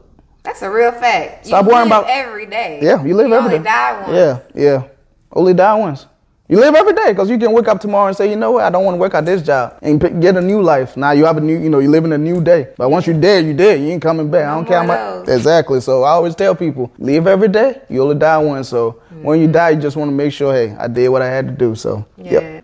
That's 0.43 0.61
a 0.61 0.69
real 0.69 0.91
fact. 0.91 1.45
Stop 1.47 1.65
you 1.65 1.71
worrying 1.71 1.89
live 1.89 2.03
about- 2.03 2.09
every 2.09 2.45
day. 2.45 2.79
Yeah, 2.81 3.03
you 3.03 3.15
live 3.15 3.31
every 3.31 3.31
day. 3.31 3.31
you 3.31 3.35
every 3.35 3.37
only 3.37 3.57
day. 3.57 3.63
die 3.63 4.01
once. 4.01 4.53
Yeah, 4.55 4.63
yeah. 4.63 4.83
Only 5.31 5.53
die 5.53 5.75
once. 5.75 6.05
You 6.47 6.59
live 6.59 6.75
every 6.75 6.93
day 6.93 7.07
because 7.07 7.27
you 7.27 7.39
can 7.39 7.51
wake 7.53 7.67
up 7.67 7.79
tomorrow 7.81 8.07
and 8.07 8.15
say, 8.15 8.29
you 8.29 8.35
know 8.35 8.51
what, 8.51 8.65
I 8.65 8.69
don't 8.69 8.85
want 8.85 8.93
to 8.93 8.99
work 8.99 9.15
at 9.15 9.25
this 9.25 9.41
job 9.41 9.79
and 9.81 9.99
pick, 9.99 10.19
get 10.19 10.37
a 10.37 10.41
new 10.41 10.61
life. 10.61 10.95
Now 10.95 11.09
you 11.09 11.25
have 11.25 11.37
a 11.37 11.41
new, 11.41 11.57
you 11.57 11.71
know, 11.71 11.79
you 11.79 11.89
live 11.89 12.05
in 12.05 12.13
a 12.13 12.19
new 12.19 12.39
day. 12.39 12.67
But 12.77 12.91
once 12.91 13.07
you're 13.07 13.19
dead, 13.19 13.45
you're 13.45 13.55
dead. 13.55 13.79
You 13.79 13.87
ain't 13.87 14.01
coming 14.03 14.29
back. 14.29 14.45
I 14.45 14.53
don't 14.53 14.65
care 14.65 14.83
how 14.83 14.85
much. 14.85 15.27
Exactly. 15.27 15.81
So 15.81 16.03
I 16.03 16.11
always 16.11 16.35
tell 16.35 16.53
people, 16.53 16.91
live 16.99 17.25
every 17.25 17.47
day. 17.47 17.81
You 17.89 18.03
only 18.03 18.15
die 18.15 18.37
once. 18.37 18.69
So 18.69 19.01
when 19.23 19.39
you 19.39 19.45
mm-hmm. 19.45 19.53
die, 19.53 19.69
you 19.71 19.81
just 19.81 19.97
want 19.97 20.09
to 20.09 20.15
make 20.15 20.31
sure, 20.33 20.53
hey, 20.53 20.75
I 20.75 20.87
did 20.87 21.09
what 21.09 21.23
I 21.23 21.27
had 21.29 21.47
to 21.47 21.51
do. 21.51 21.73
So 21.73 22.05
Yeah. 22.15 22.33
yep. 22.33 22.63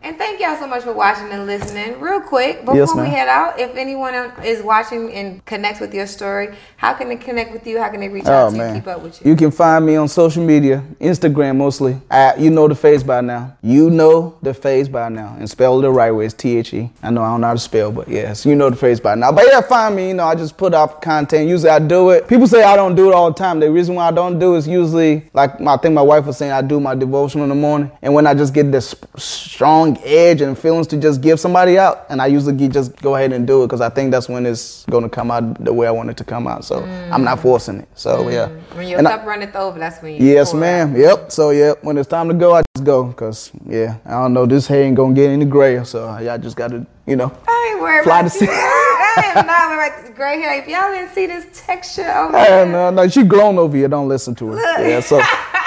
Y'all 0.52 0.60
so 0.60 0.68
much 0.68 0.84
for 0.84 0.92
watching 0.92 1.32
and 1.32 1.46
listening. 1.48 1.98
Real 2.02 2.20
quick, 2.20 2.60
before 2.60 2.76
Yes, 2.76 2.94
we 2.94 3.08
head 3.08 3.30
out, 3.30 3.58
if 3.58 3.74
anyone 3.78 4.14
is 4.44 4.62
watching 4.62 5.10
and 5.14 5.46
connects 5.46 5.80
with 5.80 5.94
your 5.94 6.06
story, 6.06 6.54
how 6.76 6.94
can 6.94 7.08
they 7.08 7.16
connect 7.16 7.54
with 7.54 7.66
you? 7.66 7.80
How 7.80 7.88
can 7.88 8.02
they 8.02 8.10
reach 8.10 8.26
Oh 8.26 8.34
out 8.34 8.50
to 8.52 8.58
man, 8.58 8.76
you, 8.76 8.82
keep 8.82 8.88
up 8.90 9.02
with 9.02 9.24
you? 9.24 9.32
you 9.32 9.38
can 9.38 9.50
find 9.50 9.86
me 9.86 9.96
on 9.96 10.10
social 10.10 10.44
media, 10.44 10.84
Instagram 11.00 11.56
mostly. 11.56 12.02
I, 12.10 12.36
you 12.36 12.50
know 12.50 12.68
the 12.68 12.76
face 12.76 13.02
by 13.02 13.22
now. 13.22 13.56
You 13.62 13.90
know 13.90 14.38
the 14.42 14.54
face 14.54 14.90
by 14.90 15.08
now, 15.08 15.38
and 15.40 15.50
spell 15.50 15.80
it 15.80 15.84
the 15.84 15.92
right 15.92 16.12
way. 16.12 16.26
It's 16.26 16.34
T 16.34 16.58
H 16.58 16.74
E. 16.74 16.90
I 17.02 17.12
know 17.12 17.22
I 17.22 17.30
don't 17.30 17.40
know 17.40 17.48
how 17.48 17.54
to 17.54 17.60
spell, 17.60 17.90
but 17.90 18.10
yes, 18.10 18.46
you 18.46 18.54
know 18.54 18.70
the 18.70 18.76
face 18.76 19.00
by 19.00 19.16
now. 19.16 19.32
But 19.32 19.46
yeah, 19.48 19.62
find 19.62 19.96
me. 19.96 20.10
You 20.10 20.16
know, 20.16 20.26
I 20.26 20.36
just 20.36 20.58
put 20.58 20.74
up 20.74 21.02
content. 21.02 21.48
Usually 21.48 21.70
I 21.70 21.80
do 21.80 22.10
it. 22.10 22.28
People 22.28 22.48
say 22.48 22.62
I 22.62 22.76
don't 22.76 22.96
do 22.96 23.10
it 23.10 23.14
all 23.14 23.32
the 23.32 23.38
time. 23.38 23.62
The 23.62 23.72
reason 23.72 23.96
why 23.96 24.10
I 24.10 24.12
don't 24.12 24.38
do 24.38 24.56
it 24.56 24.58
is 24.58 24.68
usually 24.68 25.30
like 25.34 25.62
my, 25.62 25.76
I 25.76 25.78
think 25.78 25.94
my 25.94 26.02
wife 26.02 26.26
was 26.26 26.36
saying 26.36 26.52
I 26.52 26.62
do 26.62 26.82
my 26.82 26.94
devotion 26.94 27.40
in 27.40 27.48
the 27.48 27.56
morning, 27.56 27.90
and 28.02 28.14
when 28.14 28.28
I 28.28 28.34
just 28.34 28.54
get 28.54 28.70
this 28.70 28.94
strong 29.16 29.98
edge 30.04 30.41
and 30.48 30.58
feelings 30.58 30.88
to 30.88 30.98
just 30.98 31.22
give 31.22 31.40
somebody 31.40 31.78
out, 31.78 32.06
and 32.10 32.22
I 32.22 32.28
usually 32.28 32.68
just 32.68 32.96
go 33.02 33.16
ahead 33.16 33.34
and 33.34 33.46
do 33.48 33.64
it 33.64 33.68
because 33.68 33.82
I 33.82 33.90
think 33.90 34.12
that's 34.12 34.28
when 34.30 34.46
it's 34.46 34.86
going 34.86 35.04
to 35.04 35.10
come 35.10 35.32
out 35.32 35.64
the 35.64 35.74
way 35.74 35.88
I 35.88 35.92
want 35.92 36.10
it 36.10 36.18
to 36.18 36.24
come 36.24 36.48
out. 36.48 36.66
So 36.66 36.82
mm. 36.82 37.12
I'm 37.12 37.24
not 37.24 37.40
forcing 37.40 37.80
it. 37.82 37.88
So 37.96 38.24
mm. 38.26 38.34
yeah. 38.34 38.48
When 38.78 38.88
your 38.88 39.00
And 39.00 39.08
I- 39.08 39.18
cup 39.18 39.26
runneth 39.26 39.56
over, 39.56 39.80
that's 39.80 40.02
when 40.02 40.14
you 40.16 40.26
Yes, 40.34 40.52
pour 40.52 40.60
ma'am. 40.62 40.96
Yep. 40.96 41.32
So, 41.32 41.50
yep. 41.52 41.84
When 41.84 41.98
it's 41.98 42.10
time 42.10 42.28
to 42.28 42.34
go, 42.34 42.56
I 42.56 42.62
just 42.76 42.86
go. 42.86 43.12
Cause, 43.14 43.52
yeah, 43.66 43.98
I 44.06 44.12
don't 44.12 44.34
know. 44.34 44.46
This 44.46 44.68
hair 44.68 44.84
ain't 44.84 44.96
gonna 44.96 45.14
get 45.14 45.30
any 45.30 45.46
grayer. 45.46 45.84
So, 45.86 46.18
y'all 46.20 46.38
just 46.38 46.56
gotta, 46.56 46.86
you 47.06 47.16
know. 47.16 47.32
I 47.48 47.72
ain't 47.74 47.82
worried 47.82 48.04
Fly 48.04 48.20
about 48.20 48.32
to 48.32 48.38
see- 48.38 48.48
I 48.50 49.34
am 49.36 49.46
not 49.46 49.70
worried 49.70 49.92
about 50.04 50.16
gray 50.16 50.40
hair. 50.40 50.60
If 50.62 50.68
y'all 50.68 50.92
didn't 50.92 51.14
see 51.14 51.26
this 51.28 51.46
texture 51.66 52.10
over 52.10 52.38
Hey, 52.38 52.46
here, 52.48 52.66
no, 52.66 52.90
no, 52.92 53.08
she 53.08 53.24
grown 53.24 53.58
over 53.58 53.76
here. 53.76 53.88
Don't 53.88 54.08
listen 54.08 54.36
to 54.36 54.52
her. 54.52 54.88
Yeah. 54.88 55.00
So, 55.02 55.18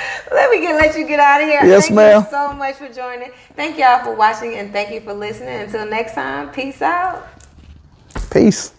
let 0.32 0.50
me 0.50 0.60
get 0.60 0.76
let 0.76 0.96
you 0.96 1.06
get 1.06 1.20
out 1.20 1.40
of 1.40 1.48
here. 1.48 1.64
Yes, 1.64 1.86
thank 1.86 1.96
ma'am. 1.96 2.22
you 2.22 2.30
so 2.30 2.52
much 2.52 2.76
for 2.76 2.88
joining. 2.88 3.32
Thank 3.54 3.78
y'all 3.78 4.04
for 4.04 4.14
watching 4.14 4.54
and 4.54 4.72
thank 4.72 4.92
you 4.92 5.00
for 5.00 5.12
listening. 5.12 5.60
Until 5.62 5.86
next 5.86 6.14
time, 6.14 6.50
peace 6.50 6.82
out. 6.82 7.26
peace. 8.30 8.72